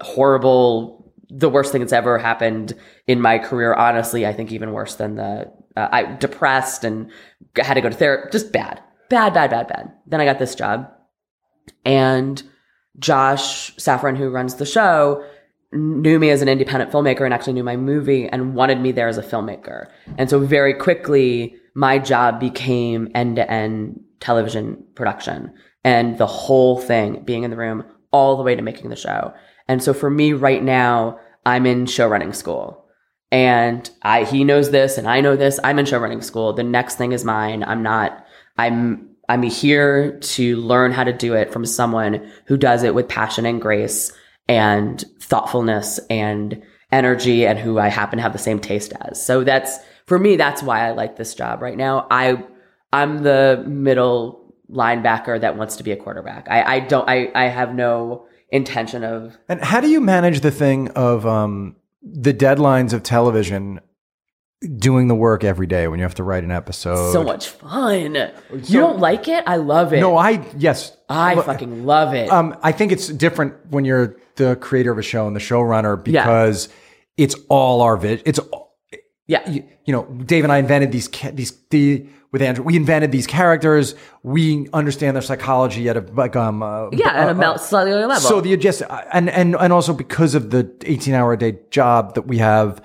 horrible 0.00 1.12
the 1.34 1.48
worst 1.48 1.72
thing 1.72 1.80
that's 1.80 1.92
ever 1.92 2.18
happened 2.18 2.74
in 3.06 3.20
my 3.20 3.38
career. 3.38 3.72
Honestly, 3.72 4.26
I 4.26 4.32
think 4.32 4.52
even 4.52 4.72
worse 4.72 4.96
than 4.96 5.14
the 5.14 5.52
uh, 5.76 5.88
I 5.90 6.16
depressed 6.16 6.84
and 6.84 7.10
had 7.56 7.74
to 7.74 7.80
go 7.80 7.88
to 7.88 7.96
therapy. 7.96 8.30
Just 8.32 8.52
bad, 8.52 8.82
bad, 9.08 9.32
bad, 9.32 9.50
bad, 9.50 9.68
bad. 9.68 9.92
Then 10.06 10.20
I 10.20 10.24
got 10.24 10.40
this 10.40 10.56
job, 10.56 10.90
and 11.84 12.42
Josh 12.98 13.74
Safran, 13.76 14.16
who 14.16 14.28
runs 14.28 14.56
the 14.56 14.66
show, 14.66 15.24
knew 15.72 16.18
me 16.18 16.30
as 16.30 16.42
an 16.42 16.48
independent 16.48 16.90
filmmaker 16.90 17.22
and 17.22 17.32
actually 17.32 17.54
knew 17.54 17.64
my 17.64 17.76
movie 17.76 18.28
and 18.28 18.54
wanted 18.54 18.80
me 18.80 18.92
there 18.92 19.08
as 19.08 19.18
a 19.18 19.22
filmmaker. 19.22 19.86
And 20.18 20.28
so 20.28 20.38
very 20.38 20.74
quickly, 20.74 21.54
my 21.74 21.98
job 21.98 22.38
became 22.38 23.10
end 23.14 23.36
to 23.36 23.50
end 23.50 24.00
television 24.20 24.84
production 24.94 25.52
and 25.84 26.18
the 26.18 26.26
whole 26.26 26.78
thing 26.78 27.22
being 27.24 27.42
in 27.42 27.50
the 27.50 27.56
room 27.56 27.84
all 28.12 28.36
the 28.36 28.42
way 28.42 28.54
to 28.54 28.62
making 28.62 28.90
the 28.90 28.96
show. 28.96 29.32
And 29.68 29.82
so 29.82 29.94
for 29.94 30.10
me 30.10 30.32
right 30.32 30.62
now, 30.62 31.18
I'm 31.46 31.66
in 31.66 31.86
show 31.86 32.06
running 32.06 32.32
school. 32.32 32.84
And 33.30 33.88
I 34.02 34.24
he 34.24 34.44
knows 34.44 34.70
this 34.70 34.98
and 34.98 35.08
I 35.08 35.22
know 35.22 35.36
this. 35.36 35.58
I'm 35.64 35.78
in 35.78 35.86
show 35.86 35.98
running 35.98 36.20
school. 36.20 36.52
The 36.52 36.62
next 36.62 36.96
thing 36.96 37.12
is 37.12 37.24
mine. 37.24 37.64
I'm 37.64 37.82
not 37.82 38.26
I'm 38.58 39.08
I'm 39.28 39.42
here 39.42 40.18
to 40.18 40.56
learn 40.56 40.92
how 40.92 41.04
to 41.04 41.12
do 41.12 41.32
it 41.32 41.50
from 41.50 41.64
someone 41.64 42.30
who 42.46 42.58
does 42.58 42.82
it 42.82 42.94
with 42.94 43.08
passion 43.08 43.46
and 43.46 43.62
grace 43.62 44.12
and 44.48 45.04
thoughtfulness 45.20 46.00
and 46.10 46.62
energy 46.90 47.46
and 47.46 47.58
who 47.58 47.78
I 47.78 47.88
happen 47.88 48.18
to 48.18 48.22
have 48.22 48.32
the 48.32 48.38
same 48.38 48.58
taste 48.58 48.92
as. 49.00 49.24
So 49.24 49.44
that's 49.44 49.78
for 50.06 50.18
me 50.18 50.36
that's 50.36 50.62
why 50.62 50.86
I 50.86 50.92
like 50.92 51.16
this 51.16 51.34
job 51.34 51.62
right 51.62 51.76
now. 51.76 52.06
I 52.10 52.44
I'm 52.92 53.22
the 53.22 53.64
middle 53.66 54.54
linebacker 54.70 55.40
that 55.40 55.56
wants 55.56 55.76
to 55.76 55.82
be 55.82 55.92
a 55.92 55.96
quarterback. 55.96 56.46
I, 56.50 56.76
I 56.76 56.80
don't 56.80 57.08
I, 57.08 57.30
I 57.34 57.44
have 57.44 57.74
no 57.74 58.26
intention 58.50 59.04
of 59.04 59.38
And 59.48 59.62
how 59.62 59.80
do 59.80 59.88
you 59.88 60.00
manage 60.00 60.40
the 60.40 60.50
thing 60.50 60.88
of 60.90 61.26
um, 61.26 61.76
the 62.02 62.34
deadlines 62.34 62.92
of 62.92 63.02
television? 63.02 63.80
Doing 64.78 65.08
the 65.08 65.14
work 65.14 65.42
every 65.44 65.66
day 65.66 65.88
when 65.88 65.98
you 65.98 66.04
have 66.04 66.14
to 66.16 66.22
write 66.22 66.44
an 66.44 66.50
episode. 66.50 67.12
so 67.12 67.24
much 67.24 67.48
fun. 67.48 68.14
you 68.14 68.78
don't 68.78 68.98
like 69.00 69.26
it? 69.28 69.42
I 69.46 69.56
love 69.56 69.92
it. 69.92 70.00
No, 70.00 70.16
I 70.16 70.44
yes. 70.56 70.96
I 71.08 71.34
Look, 71.34 71.46
fucking 71.46 71.84
love 71.84 72.14
it. 72.14 72.30
Um, 72.30 72.56
I 72.62 72.72
think 72.72 72.92
it's 72.92 73.08
different 73.08 73.54
when 73.70 73.84
you're 73.84 74.16
the 74.36 74.56
creator 74.56 74.92
of 74.92 74.98
a 74.98 75.02
show 75.02 75.26
and 75.26 75.34
the 75.34 75.40
showrunner 75.40 76.02
because 76.02 76.68
it's 77.16 77.34
all 77.48 77.80
our 77.82 77.96
vision. 77.96 78.22
It's 78.24 78.38
all- 78.38 78.76
yeah. 79.26 79.48
you, 79.50 79.64
you 79.84 79.92
know, 79.92 80.04
Dave 80.04 80.44
and 80.44 80.52
I 80.52 80.58
invented 80.58 80.92
these 80.92 81.08
ca- 81.08 81.32
these 81.32 81.52
the 81.70 82.06
with 82.32 82.40
Andrew. 82.40 82.64
We 82.64 82.76
invented 82.76 83.12
these 83.12 83.26
characters. 83.26 83.94
We 84.22 84.68
understand 84.72 85.16
their 85.16 85.22
psychology 85.22 85.88
at 85.88 85.96
a 85.96 86.00
like 86.00 86.34
um 86.36 86.62
uh, 86.62 86.90
yeah, 86.90 87.10
at 87.10 87.28
uh, 87.28 87.32
a 87.32 87.34
mel- 87.34 87.58
cellular 87.58 88.06
level. 88.06 88.22
So 88.28 88.40
the 88.40 88.56
just 88.56 88.82
and 89.12 89.28
and 89.28 89.54
and 89.56 89.72
also 89.72 89.92
because 89.92 90.34
of 90.34 90.50
the 90.50 90.70
18 90.84 91.14
hour 91.14 91.32
a 91.32 91.38
day 91.38 91.58
job 91.70 92.14
that 92.14 92.22
we 92.22 92.38
have, 92.38 92.82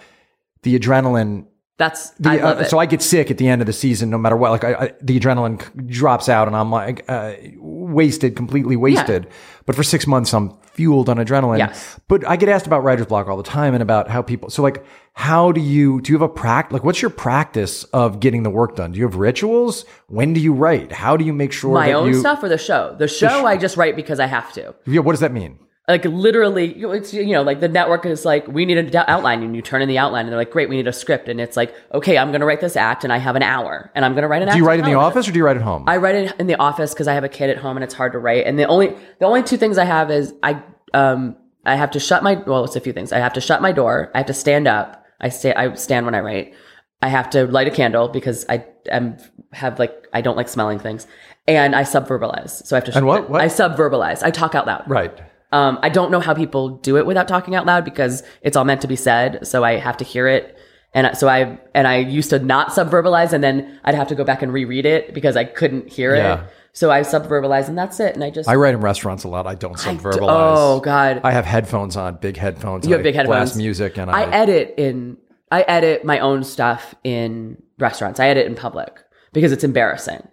the 0.63 0.78
adrenaline. 0.78 1.45
That's 1.78 2.09
The, 2.11 2.30
I 2.30 2.39
uh. 2.39 2.63
So 2.63 2.80
I 2.80 2.88
get 2.88 3.01
sick 3.03 3.30
at 3.30 3.38
the 3.38 3.47
end 3.47 3.61
of 3.61 3.67
the 3.67 3.73
season, 3.73 4.09
no 4.09 4.17
matter 4.17 4.36
what. 4.36 4.51
Like 4.51 4.63
I, 4.63 4.73
I, 4.73 4.93
the 4.99 5.19
adrenaline 5.19 5.61
c- 5.61 5.69
drops 5.86 6.28
out, 6.28 6.47
and 6.47 6.55
I'm 6.55 6.71
like 6.71 7.05
uh, 7.07 7.34
wasted, 7.57 8.36
completely 8.36 8.75
wasted. 8.75 9.28
But 9.67 9.75
for 9.75 9.84
six 9.84 10.07
months, 10.07 10.34
I'm 10.34 10.57
fueled 10.61 11.07
on 11.07 11.17
adrenaline. 11.17 11.59
Yes. 11.59 11.99
But 12.07 12.28
I 12.28 12.36
get 12.36 12.49
asked 12.49 12.65
about 12.65 12.84
writer's 12.84 13.05
block 13.05 13.28
all 13.28 13.38
the 13.38 13.43
time, 13.43 13.75
and 13.75 13.84
about 13.84 14.09
how 14.09 14.23
people. 14.23 14.49
So 14.49 14.63
like, 14.63 14.84
how 15.13 15.51
do 15.51 15.61
you 15.61 16.01
do? 16.01 16.13
You 16.13 16.17
have 16.17 16.28
a 16.28 16.34
practice? 16.34 16.73
Like, 16.73 16.84
what's 16.84 17.01
your 17.01 17.11
practice 17.11 17.84
of 17.86 18.19
getting 18.19 18.41
the 18.41 18.49
work 18.49 18.75
done? 18.75 18.93
Do 18.93 18.97
you 18.99 19.05
have 19.05 19.15
rituals? 19.15 19.86
When 20.07 20.34
do 20.34 20.41
you 20.41 20.53
write? 20.53 20.91
How 20.91 21.15
do 21.15 21.23
you 21.23 21.34
make 21.34 21.51
sure 21.51 21.75
my 21.75 21.88
that 21.88 21.93
own 21.93 22.07
you? 22.07 22.19
stuff 22.19 22.41
or 22.41 22.49
the 22.49 22.57
show? 22.57 22.95
The 22.97 23.07
show 23.07 23.45
I 23.45 23.55
just 23.55 23.78
write 23.78 23.95
because 23.95 24.19
I 24.19 24.25
have 24.25 24.51
to. 24.53 24.73
Yeah. 24.88 25.01
What 25.01 25.11
does 25.11 25.21
that 25.21 25.32
mean? 25.32 25.59
Like 25.88 26.03
literally, 26.03 26.71
it's 26.73 27.13
you 27.13 27.31
know, 27.31 27.43
like 27.43 27.61
the 27.61 27.69
network 27.69 28.05
is 28.05 28.25
like, 28.25 28.45
we 28.47 28.65
need 28.65 28.77
an 28.77 28.93
outline, 29.07 29.41
and 29.41 29.55
you 29.55 29.61
turn 29.61 29.81
in 29.81 29.88
the 29.88 29.97
outline, 29.97 30.25
and 30.25 30.29
they're 30.31 30.38
like, 30.39 30.51
great, 30.51 30.67
we 30.67 30.75
need 30.75 30.88
a 30.88 30.91
script, 30.91 31.29
and 31.29 31.39
it's 31.39 31.55
like, 31.55 31.73
okay, 31.93 32.17
I'm 32.17 32.33
gonna 32.33 32.45
write 32.45 32.59
this 32.59 32.75
act, 32.75 33.05
and 33.05 33.13
I 33.13 33.19
have 33.19 33.38
an 33.38 33.43
hour, 33.43 33.89
and 33.95 34.03
I'm 34.03 34.13
gonna 34.13 34.27
write 34.27 34.41
an 34.41 34.49
act. 34.49 34.55
Do 34.55 34.59
you 34.59 34.67
write 34.67 34.79
in 34.79 34.85
the 34.85 34.95
office 34.95 35.29
or 35.29 35.31
do 35.31 35.38
you 35.38 35.45
write 35.45 35.55
at 35.55 35.63
home? 35.63 35.85
I 35.88 35.95
write 35.95 36.15
it 36.15 36.35
in 36.39 36.47
the 36.47 36.55
office 36.59 36.93
because 36.93 37.07
I 37.07 37.13
have 37.13 37.23
a 37.23 37.29
kid 37.29 37.49
at 37.49 37.57
home 37.57 37.77
and 37.77 37.83
it's 37.85 37.93
hard 37.93 38.11
to 38.11 38.19
write. 38.19 38.45
And 38.45 38.59
the 38.59 38.65
only 38.65 38.95
the 39.19 39.25
only 39.25 39.43
two 39.43 39.55
things 39.55 39.77
I 39.77 39.85
have 39.85 40.11
is 40.11 40.33
I 40.43 40.61
um 40.93 41.38
I 41.65 41.75
have 41.77 41.91
to 41.91 42.01
shut 42.01 42.21
my 42.21 42.33
well, 42.35 42.65
it's 42.65 42.75
a 42.75 42.81
few 42.81 42.91
things. 42.91 43.13
I 43.13 43.19
have 43.19 43.33
to 43.33 43.41
shut 43.41 43.61
my 43.61 43.71
door. 43.71 44.11
I 44.13 44.17
have 44.19 44.27
to 44.27 44.33
stand 44.33 44.67
up. 44.67 45.05
I 45.21 45.29
stay 45.29 45.53
I 45.53 45.73
stand 45.75 46.05
when 46.05 46.15
I 46.15 46.19
write. 46.19 46.53
I 47.01 47.07
have 47.07 47.29
to 47.29 47.45
light 47.47 47.67
a 47.67 47.71
candle 47.71 48.09
because 48.09 48.45
I 48.49 48.65
am 48.91 49.17
have 49.53 49.79
like 49.79 49.95
I 50.13 50.19
don't 50.19 50.35
like 50.35 50.49
smelling 50.49 50.79
things, 50.79 51.07
and 51.47 51.75
I 51.75 51.83
subverbalize. 51.83 52.65
So 52.65 52.75
I 52.75 52.79
have 52.79 52.85
to. 52.91 52.97
And 52.97 53.05
what- 53.05 53.29
what? 53.29 53.39
I 53.39 53.45
subverbalize. 53.47 54.21
I 54.21 54.31
talk 54.31 54.53
out 54.53 54.67
loud. 54.67 54.83
right. 54.88 55.17
Um, 55.52 55.80
I 55.82 55.89
don't 55.89 56.12
know 56.12 56.20
how 56.20 56.34
people 56.34 56.70
do 56.70 56.98
it 56.98 57.06
without 57.06 57.28
talking 57.28 57.56
out 57.56 57.66
loud 57.66 57.86
because 57.86 58.24
it's 58.41 58.58
all 58.58 58.66
meant 58.66 58.82
to 58.82 58.88
be 58.88 58.95
said. 58.98 59.48
So 59.48 59.64
I 59.64 59.74
have 59.78 59.98
to 59.98 60.04
hear 60.06 60.28
it. 60.28 60.58
And 60.93 61.08
I- 61.08 61.14
so 61.14 61.28
I, 61.30 61.58
and 61.74 61.88
I 61.88 61.98
used 61.98 62.30
to 62.32 62.39
not 62.39 62.70
subverbalize 62.70 63.32
and 63.34 63.43
then 63.43 63.80
I'd 63.86 63.95
have 63.95 64.08
to 64.10 64.16
go 64.16 64.24
back 64.24 64.41
and 64.41 64.52
reread 64.52 64.86
it 64.86 65.14
because 65.14 65.38
I 65.38 65.43
couldn't 65.45 65.89
hear 65.89 66.16
Yeah. 66.16 66.43
it. 66.43 66.50
So 66.74 66.91
I 66.91 67.02
subverbalize 67.02 67.68
and 67.70 67.78
that's 67.78 68.00
it. 68.00 68.14
And 68.14 68.24
I 68.24 68.30
just, 68.30 68.48
I 68.48 68.56
write 68.56 68.74
in 68.76 68.82
restaurants 68.82 69.24
a 69.24 69.28
lot. 69.30 69.48
I 69.48 69.56
don't 69.56 69.80
I 69.88 69.93
d- 69.93 69.98
subverbalize. 70.00 70.56
oh 70.58 70.80
God. 70.82 71.22
I 71.24 71.32
have 71.32 71.45
headphones 71.45 71.95
on, 71.98 72.16
big 72.18 72.38
headphones. 72.38 72.86
you 72.86 72.93
have 72.93 73.04
big 73.04 73.16
headphones. 73.16 73.36
Blast 73.52 73.58
music, 73.58 73.98
and 73.98 74.12
I, 74.12 74.24
I 74.24 74.30
edit 74.32 74.76
in, 74.78 75.18
I 75.52 75.62
edit 75.62 76.04
my 76.06 76.20
own 76.20 76.43
stuff 76.43 76.93
in 77.04 77.62
restaurants. 77.80 78.20
I 78.20 78.28
edit 78.28 78.45
in 78.45 78.54
public 78.54 79.00
because 79.34 79.52
it's 79.52 79.64
embarrassing. 79.64 80.28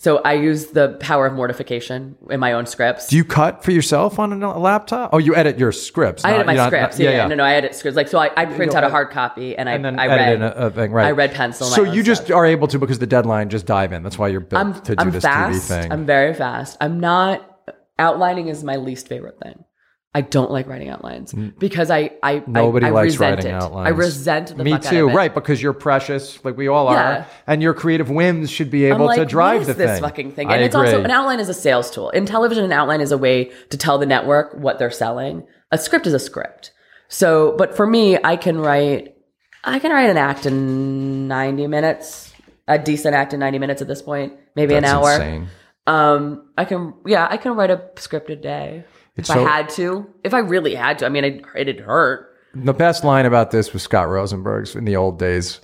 So 0.00 0.16
I 0.24 0.32
use 0.32 0.68
the 0.68 0.96
power 0.98 1.26
of 1.26 1.34
mortification 1.34 2.16
in 2.30 2.40
my 2.40 2.54
own 2.54 2.64
scripts. 2.64 3.08
Do 3.08 3.18
you 3.18 3.24
cut 3.24 3.62
for 3.62 3.70
yourself 3.70 4.18
on 4.18 4.42
a 4.42 4.58
laptop? 4.58 5.10
Oh, 5.12 5.18
you 5.18 5.36
edit 5.36 5.58
your 5.58 5.72
scripts. 5.72 6.24
I 6.24 6.30
not- 6.30 6.34
edit 6.36 6.46
my 6.46 6.66
scripts. 6.68 6.98
not- 6.98 7.04
yeah, 7.04 7.10
yeah, 7.10 7.26
No, 7.26 7.34
no, 7.34 7.44
I 7.44 7.52
edit 7.52 7.74
scripts. 7.74 7.96
Like, 7.96 8.08
so 8.08 8.18
I, 8.18 8.30
I 8.34 8.46
print 8.46 8.74
out 8.74 8.82
a 8.82 8.88
hard 8.88 9.10
copy 9.10 9.54
and 9.58 9.68
I, 9.68 9.74
And 9.74 9.84
then 9.84 9.98
I 9.98 10.06
read, 10.06 10.36
in 10.36 10.42
a, 10.42 10.52
a 10.52 10.70
thing, 10.70 10.92
right? 10.92 11.04
I 11.08 11.10
read 11.10 11.34
pencil. 11.34 11.66
So 11.66 11.82
you 11.82 12.02
just 12.02 12.24
stuff. 12.24 12.34
are 12.34 12.46
able 12.46 12.66
to 12.68 12.78
because 12.78 12.98
the 12.98 13.06
deadline 13.06 13.50
just 13.50 13.66
dive 13.66 13.92
in. 13.92 14.02
That's 14.02 14.18
why 14.18 14.28
you're 14.28 14.40
built 14.40 14.64
I'm, 14.64 14.80
to 14.80 14.96
do 14.96 15.02
I'm 15.02 15.10
this 15.10 15.22
fast. 15.22 15.70
TV 15.70 15.82
thing. 15.82 15.92
I'm 15.92 16.06
very 16.06 16.32
fast. 16.32 16.78
I'm 16.80 16.98
not, 16.98 17.60
outlining 17.98 18.48
is 18.48 18.64
my 18.64 18.76
least 18.76 19.06
favorite 19.06 19.38
thing. 19.38 19.64
I 20.12 20.22
don't 20.22 20.50
like 20.50 20.66
writing 20.66 20.88
outlines 20.88 21.32
because 21.32 21.88
I, 21.88 22.10
I, 22.20 22.42
Nobody 22.44 22.86
I, 22.86 22.88
I 22.88 22.92
likes 22.92 23.12
resent 23.12 23.36
writing 23.36 23.52
it. 23.52 23.54
outlines. 23.54 23.86
I 23.86 23.90
resent 23.90 24.56
the 24.56 24.64
Me 24.64 24.72
fuck 24.72 24.86
out 24.86 24.90
too, 24.90 25.06
of 25.06 25.12
it. 25.12 25.16
right? 25.16 25.32
Because 25.32 25.62
you're 25.62 25.72
precious, 25.72 26.44
like 26.44 26.56
we 26.56 26.66
all 26.66 26.90
Yeah. 26.92 27.18
are, 27.20 27.26
and 27.46 27.62
your 27.62 27.74
creative 27.74 28.10
whims 28.10 28.50
should 28.50 28.72
be 28.72 28.86
I'm 28.88 28.94
able 28.96 29.06
like, 29.06 29.18
to 29.18 29.24
drive 29.24 29.60
what 29.60 29.60
is 29.62 29.66
the 29.68 29.74
this 29.74 29.90
thing. 29.92 30.02
fucking 30.02 30.32
thing? 30.32 30.48
I 30.48 30.54
And 30.56 30.64
it's 30.64 30.74
agree. 30.74 30.88
also 30.88 31.04
an 31.04 31.12
outline 31.12 31.38
is 31.38 31.48
a 31.48 31.54
sales 31.54 31.92
tool. 31.92 32.10
In 32.10 32.26
television, 32.26 32.64
an 32.64 32.72
outline 32.72 33.00
is 33.00 33.12
a 33.12 33.18
way 33.18 33.52
to 33.70 33.76
tell 33.78 33.98
the 33.98 34.06
network 34.06 34.52
what 34.54 34.80
they're 34.80 34.90
selling. 34.90 35.46
A 35.70 35.78
script 35.78 36.08
is 36.08 36.12
a 36.12 36.18
script. 36.18 36.72
So, 37.06 37.54
but 37.56 37.76
for 37.76 37.86
me, 37.86 38.18
I 38.22 38.34
can 38.36 38.58
write, 38.58 39.14
I 39.62 39.78
can 39.78 39.92
write 39.92 40.10
an 40.10 40.16
act 40.16 40.44
in 40.44 41.28
90 41.28 41.68
minutes, 41.68 42.32
a 42.66 42.78
decent 42.80 43.14
act 43.14 43.32
in 43.32 43.38
90 43.38 43.60
minutes 43.60 43.80
at 43.80 43.86
this 43.86 44.02
point, 44.02 44.32
maybe 44.56 44.74
That's 44.74 44.86
an 44.88 44.92
hour. 44.92 45.12
insane. 45.12 45.48
Um, 45.86 46.50
I 46.58 46.64
can, 46.64 46.94
yeah, 47.06 47.28
I 47.30 47.36
can 47.36 47.52
write 47.54 47.70
a 47.70 47.90
script 47.96 48.28
a 48.30 48.36
day 48.36 48.84
if 49.16 49.26
so- 49.26 49.44
I 49.44 49.48
had 49.48 49.68
to. 49.70 50.06
If 50.24 50.34
I 50.34 50.38
really 50.38 50.74
had 50.74 50.98
to, 51.00 51.06
I 51.06 51.08
mean, 51.08 51.24
it, 51.24 51.44
it'd 51.56 51.80
hurt. 51.80 52.26
The 52.54 52.74
best 52.74 53.04
line 53.04 53.26
about 53.26 53.50
this 53.52 53.72
was 53.72 53.82
Scott 53.82 54.08
Rosenberg's 54.08 54.74
in 54.74 54.84
the 54.84 54.96
old 54.96 55.18
days 55.20 55.60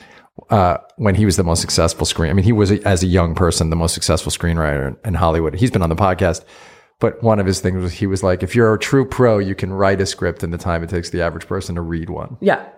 uh, 0.51 0.77
when 0.97 1.15
he 1.17 1.25
was 1.25 1.37
the 1.37 1.43
most 1.43 1.61
successful 1.61 2.07
screen. 2.07 2.31
I 2.31 2.35
mean, 2.35 2.45
he 2.45 2.53
was 2.53 2.71
as 2.71 3.03
a 3.03 3.07
young 3.09 3.35
person 3.35 3.71
the 3.71 3.77
most 3.77 3.93
successful 3.95 4.31
screenwriter 4.31 4.89
in, 4.89 4.97
in 5.05 5.15
Hollywood. 5.15 5.55
He's 5.55 5.71
been 5.73 5.83
on 5.83 5.89
the 5.89 5.97
podcast, 5.97 6.45
but 7.01 7.21
one 7.25 7.41
of 7.41 7.47
his 7.47 7.61
things 7.61 7.83
was 7.83 7.93
he 7.93 8.07
was 8.07 8.23
like, 8.23 8.43
if 8.45 8.55
you're 8.55 8.73
a 8.73 8.79
true 8.79 9.05
pro, 9.05 9.39
you 9.39 9.55
can 9.57 9.73
write 9.73 10.01
a 10.01 10.07
script 10.07 10.45
in 10.45 10.51
the 10.53 10.59
time 10.59 10.85
it 10.85 10.91
takes 10.91 11.11
the 11.11 11.23
average 11.23 11.47
person 11.49 11.75
to 11.75 11.81
read 11.81 12.09
one, 12.09 12.37
Yeah. 12.41 12.69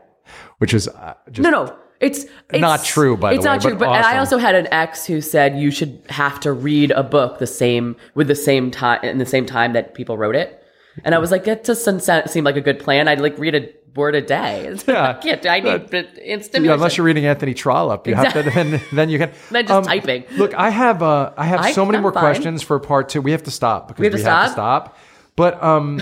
which 0.59 0.73
is 0.73 0.89
uh, 0.89 1.15
just 1.31 1.43
No, 1.45 1.51
no. 1.51 1.77
It's, 2.01 2.27
it's 2.51 2.61
Not 2.61 2.85
true, 2.85 3.17
by 3.17 3.31
the 3.31 3.33
way. 3.33 3.37
it's 3.37 3.45
not 3.45 3.61
true. 3.61 3.73
but 3.73 3.87
But, 3.87 3.97
and 3.97 4.05
I 4.07 4.19
also 4.19 4.39
had 4.39 4.55
an 4.55 4.69
ex 4.73 5.05
who 5.07 5.21
said 5.21 5.59
you 5.59 5.71
should 5.73 6.01
have 6.09 6.39
to 6.41 6.53
read 6.53 6.93
a 6.93 7.03
book 7.03 7.39
the 7.39 7.47
same 7.47 7.97
with 8.15 8.29
the 8.29 8.37
same 8.37 8.71
time 8.71 9.01
in 9.03 9.19
the 9.19 9.27
same 9.27 9.47
time 9.47 9.73
that 9.73 9.95
people 9.95 10.17
wrote 10.17 10.37
it. 10.37 10.63
And 11.05 11.15
I 11.15 11.19
was 11.19 11.31
like, 11.31 11.45
that 11.45 11.65
doesn't 11.65 12.01
sound- 12.01 12.31
seem 12.31 12.45
like 12.45 12.57
a 12.57 12.61
good 12.61 12.79
plan. 12.81 13.09
I'd 13.09 13.21
like 13.21 13.37
read 13.39 13.55
a 13.55 13.69
word 13.97 14.15
a 14.15 14.21
day. 14.23 14.77
Yeah. 14.87 15.11
I 15.11 15.13
can't. 15.15 15.47
I 15.47 15.61
need 15.61 15.93
Yeah, 15.93 16.03
instant. 16.25 16.67
unless 16.67 16.97
you're 16.97 17.07
reading 17.07 17.27
Anthony 17.27 17.55
Trollope, 17.55 18.07
you 18.07 18.15
have 18.15 18.33
to 18.33 18.43
then 18.55 18.81
then 18.93 19.09
you 19.09 19.19
can 19.19 19.33
Then 19.51 19.67
just 19.67 19.89
typing. 19.89 20.25
Look, 20.37 20.55
I 20.55 20.71
have 20.71 21.03
uh, 21.03 21.33
I 21.37 21.47
have 21.47 21.61
I- 21.61 21.73
so 21.73 21.85
many 21.85 21.97
I'm 21.97 22.03
more 22.03 22.13
fine. 22.13 22.23
questions 22.23 22.63
for 22.63 22.79
part 22.79 23.09
two. 23.09 23.21
We 23.21 23.33
have 23.33 23.43
to 23.45 23.51
stop 23.51 23.89
because 23.89 24.01
we 24.01 24.07
have 24.07 24.15
have, 24.15 24.43
to 24.45 24.49
to 24.51 24.53
stop. 24.53 24.97
But 25.35 25.63
um, 25.63 26.01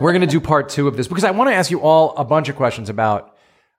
we're 0.00 0.12
going 0.12 0.20
to 0.22 0.26
do 0.26 0.40
part 0.40 0.68
two 0.68 0.86
of 0.88 0.96
this 0.96 1.08
because 1.08 1.24
I 1.24 1.30
want 1.32 1.50
to 1.50 1.54
ask 1.54 1.70
you 1.70 1.80
all 1.80 2.14
a 2.16 2.24
bunch 2.24 2.48
of 2.48 2.56
questions 2.56 2.88
about 2.88 3.31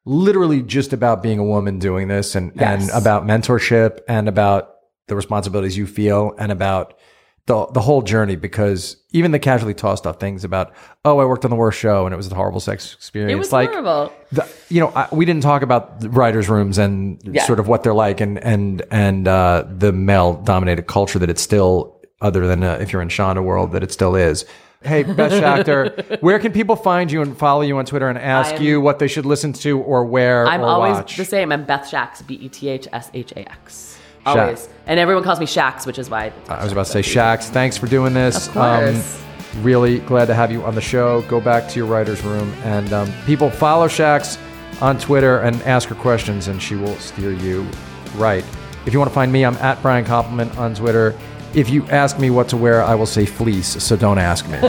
literally 0.05 0.61
just 0.61 0.93
about 0.93 1.23
being 1.23 1.39
a 1.39 1.43
woman 1.43 1.79
doing 1.79 2.07
this 2.07 2.35
and 2.35 2.51
and 2.61 2.89
about 2.91 3.25
mentorship 3.25 3.99
and 4.07 4.27
about 4.27 4.75
the 5.07 5.15
responsibilities 5.15 5.77
you 5.77 5.87
feel 5.87 6.33
and 6.37 6.51
about 6.51 6.97
the 7.45 7.65
the 7.67 7.81
whole 7.81 8.01
journey 8.01 8.35
because 8.35 8.97
even 9.11 9.31
the 9.31 9.39
casually 9.39 9.73
tossed 9.73 10.07
off 10.07 10.19
things 10.19 10.43
about 10.43 10.73
oh 11.05 11.19
I 11.19 11.25
worked 11.25 11.43
on 11.45 11.51
the 11.51 11.57
worst 11.57 11.77
show 11.79 12.05
and 12.05 12.13
it 12.13 12.17
was 12.17 12.31
a 12.31 12.35
horrible 12.35 12.59
sex 12.61 12.93
experience 12.93 13.31
It 13.33 13.37
was 13.37 13.51
like 13.53 13.69
horrible. 13.69 14.13
the, 14.31 14.47
you 14.69 14.79
know, 14.79 14.91
I, 14.95 15.07
we 15.11 15.25
didn't 15.25 15.43
talk 15.43 15.61
about 15.61 15.99
the 16.01 16.09
writers' 16.09 16.47
rooms 16.49 16.77
and 16.77 17.19
Yeah. 17.23 17.43
sort 17.45 17.59
of 17.59 17.67
what 17.67 17.83
they're 17.83 17.93
like, 17.93 18.21
and 18.21 18.39
and 18.43 18.81
and 18.91 19.27
uh, 19.27 19.65
the 19.69 19.91
male-dominated 19.91 20.87
culture 20.87 21.19
that 21.19 21.29
it's 21.29 21.41
still, 21.41 22.01
other 22.21 22.47
than 22.47 22.63
uh, 22.63 22.77
if 22.81 22.91
you're 22.93 23.01
in 23.01 23.09
Shonda 23.09 23.43
world, 23.43 23.71
that 23.73 23.83
it 23.83 23.91
still 23.91 24.15
is. 24.15 24.45
Hey, 24.83 25.03
Beth 25.03 25.31
Schacter, 25.65 26.21
where 26.21 26.39
can 26.39 26.51
people 26.51 26.75
find 26.75 27.11
you 27.11 27.21
and 27.21 27.37
follow 27.37 27.61
you 27.61 27.77
on 27.77 27.85
Twitter 27.85 28.09
and 28.09 28.17
ask 28.17 28.53
I'm- 28.55 28.63
you 28.63 28.81
what 28.81 28.99
they 28.99 29.07
should 29.07 29.25
listen 29.25 29.53
to 29.53 29.79
or 29.79 30.03
where 30.05 30.45
I'm 30.47 30.61
or 30.61 30.65
always 30.65 30.95
watch? 30.95 31.17
the 31.17 31.25
same. 31.25 31.51
I'm 31.51 31.63
Beth 31.65 31.89
Shax, 31.89 32.25
B 32.25 32.35
E 32.35 32.49
T 32.49 32.69
H 32.69 32.87
S 32.91 33.09
H 33.13 33.31
A 33.33 33.49
X. 33.49 33.97
Always. 34.25 34.69
And 34.87 34.99
everyone 34.99 35.23
calls 35.23 35.39
me 35.39 35.45
Shax, 35.45 35.85
which 35.85 35.99
is 35.99 36.09
why. 36.09 36.31
I 36.47 36.63
was 36.63 36.71
about 36.71 36.85
to 36.85 36.91
say, 36.91 37.01
Shax, 37.01 37.45
thanks 37.49 37.77
for 37.77 37.87
doing 37.87 38.13
this. 38.13 38.47
Of 38.47 38.53
course. 38.53 39.23
Um, 39.55 39.63
really 39.63 39.99
glad 39.99 40.25
to 40.25 40.33
have 40.33 40.49
you 40.51 40.63
on 40.63 40.75
the 40.75 40.81
show. 40.81 41.21
Go 41.23 41.41
back 41.41 41.67
to 41.69 41.75
your 41.77 41.87
writer's 41.87 42.21
room. 42.23 42.51
And 42.63 42.91
um, 42.93 43.11
people, 43.25 43.49
follow 43.49 43.87
Shax 43.89 44.39
on 44.81 44.97
Twitter 44.97 45.39
and 45.39 45.61
ask 45.63 45.89
her 45.89 45.95
questions, 45.95 46.47
and 46.47 46.61
she 46.61 46.75
will 46.75 46.95
steer 46.97 47.31
you 47.33 47.67
right. 48.15 48.45
If 48.85 48.93
you 48.93 48.99
want 48.99 49.09
to 49.11 49.15
find 49.15 49.31
me, 49.31 49.43
I'm 49.45 49.55
at 49.57 49.81
Brian 49.81 50.05
Koppelman 50.05 50.55
on 50.57 50.73
Twitter. 50.73 51.17
If 51.53 51.69
you 51.69 51.85
ask 51.87 52.19
me 52.19 52.29
what 52.29 52.49
to 52.49 52.57
wear, 52.57 52.83
I 52.83 52.95
will 52.95 53.05
say 53.05 53.25
fleece, 53.25 53.81
so 53.83 53.95
don't 53.95 54.17
ask 54.17 54.47
me. 54.47 54.59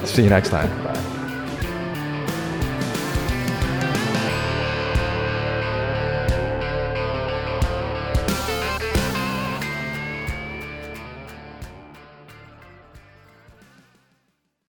See 0.06 0.24
you 0.24 0.30
next 0.30 0.50
time. 0.50 0.68
Bye. 0.84 1.17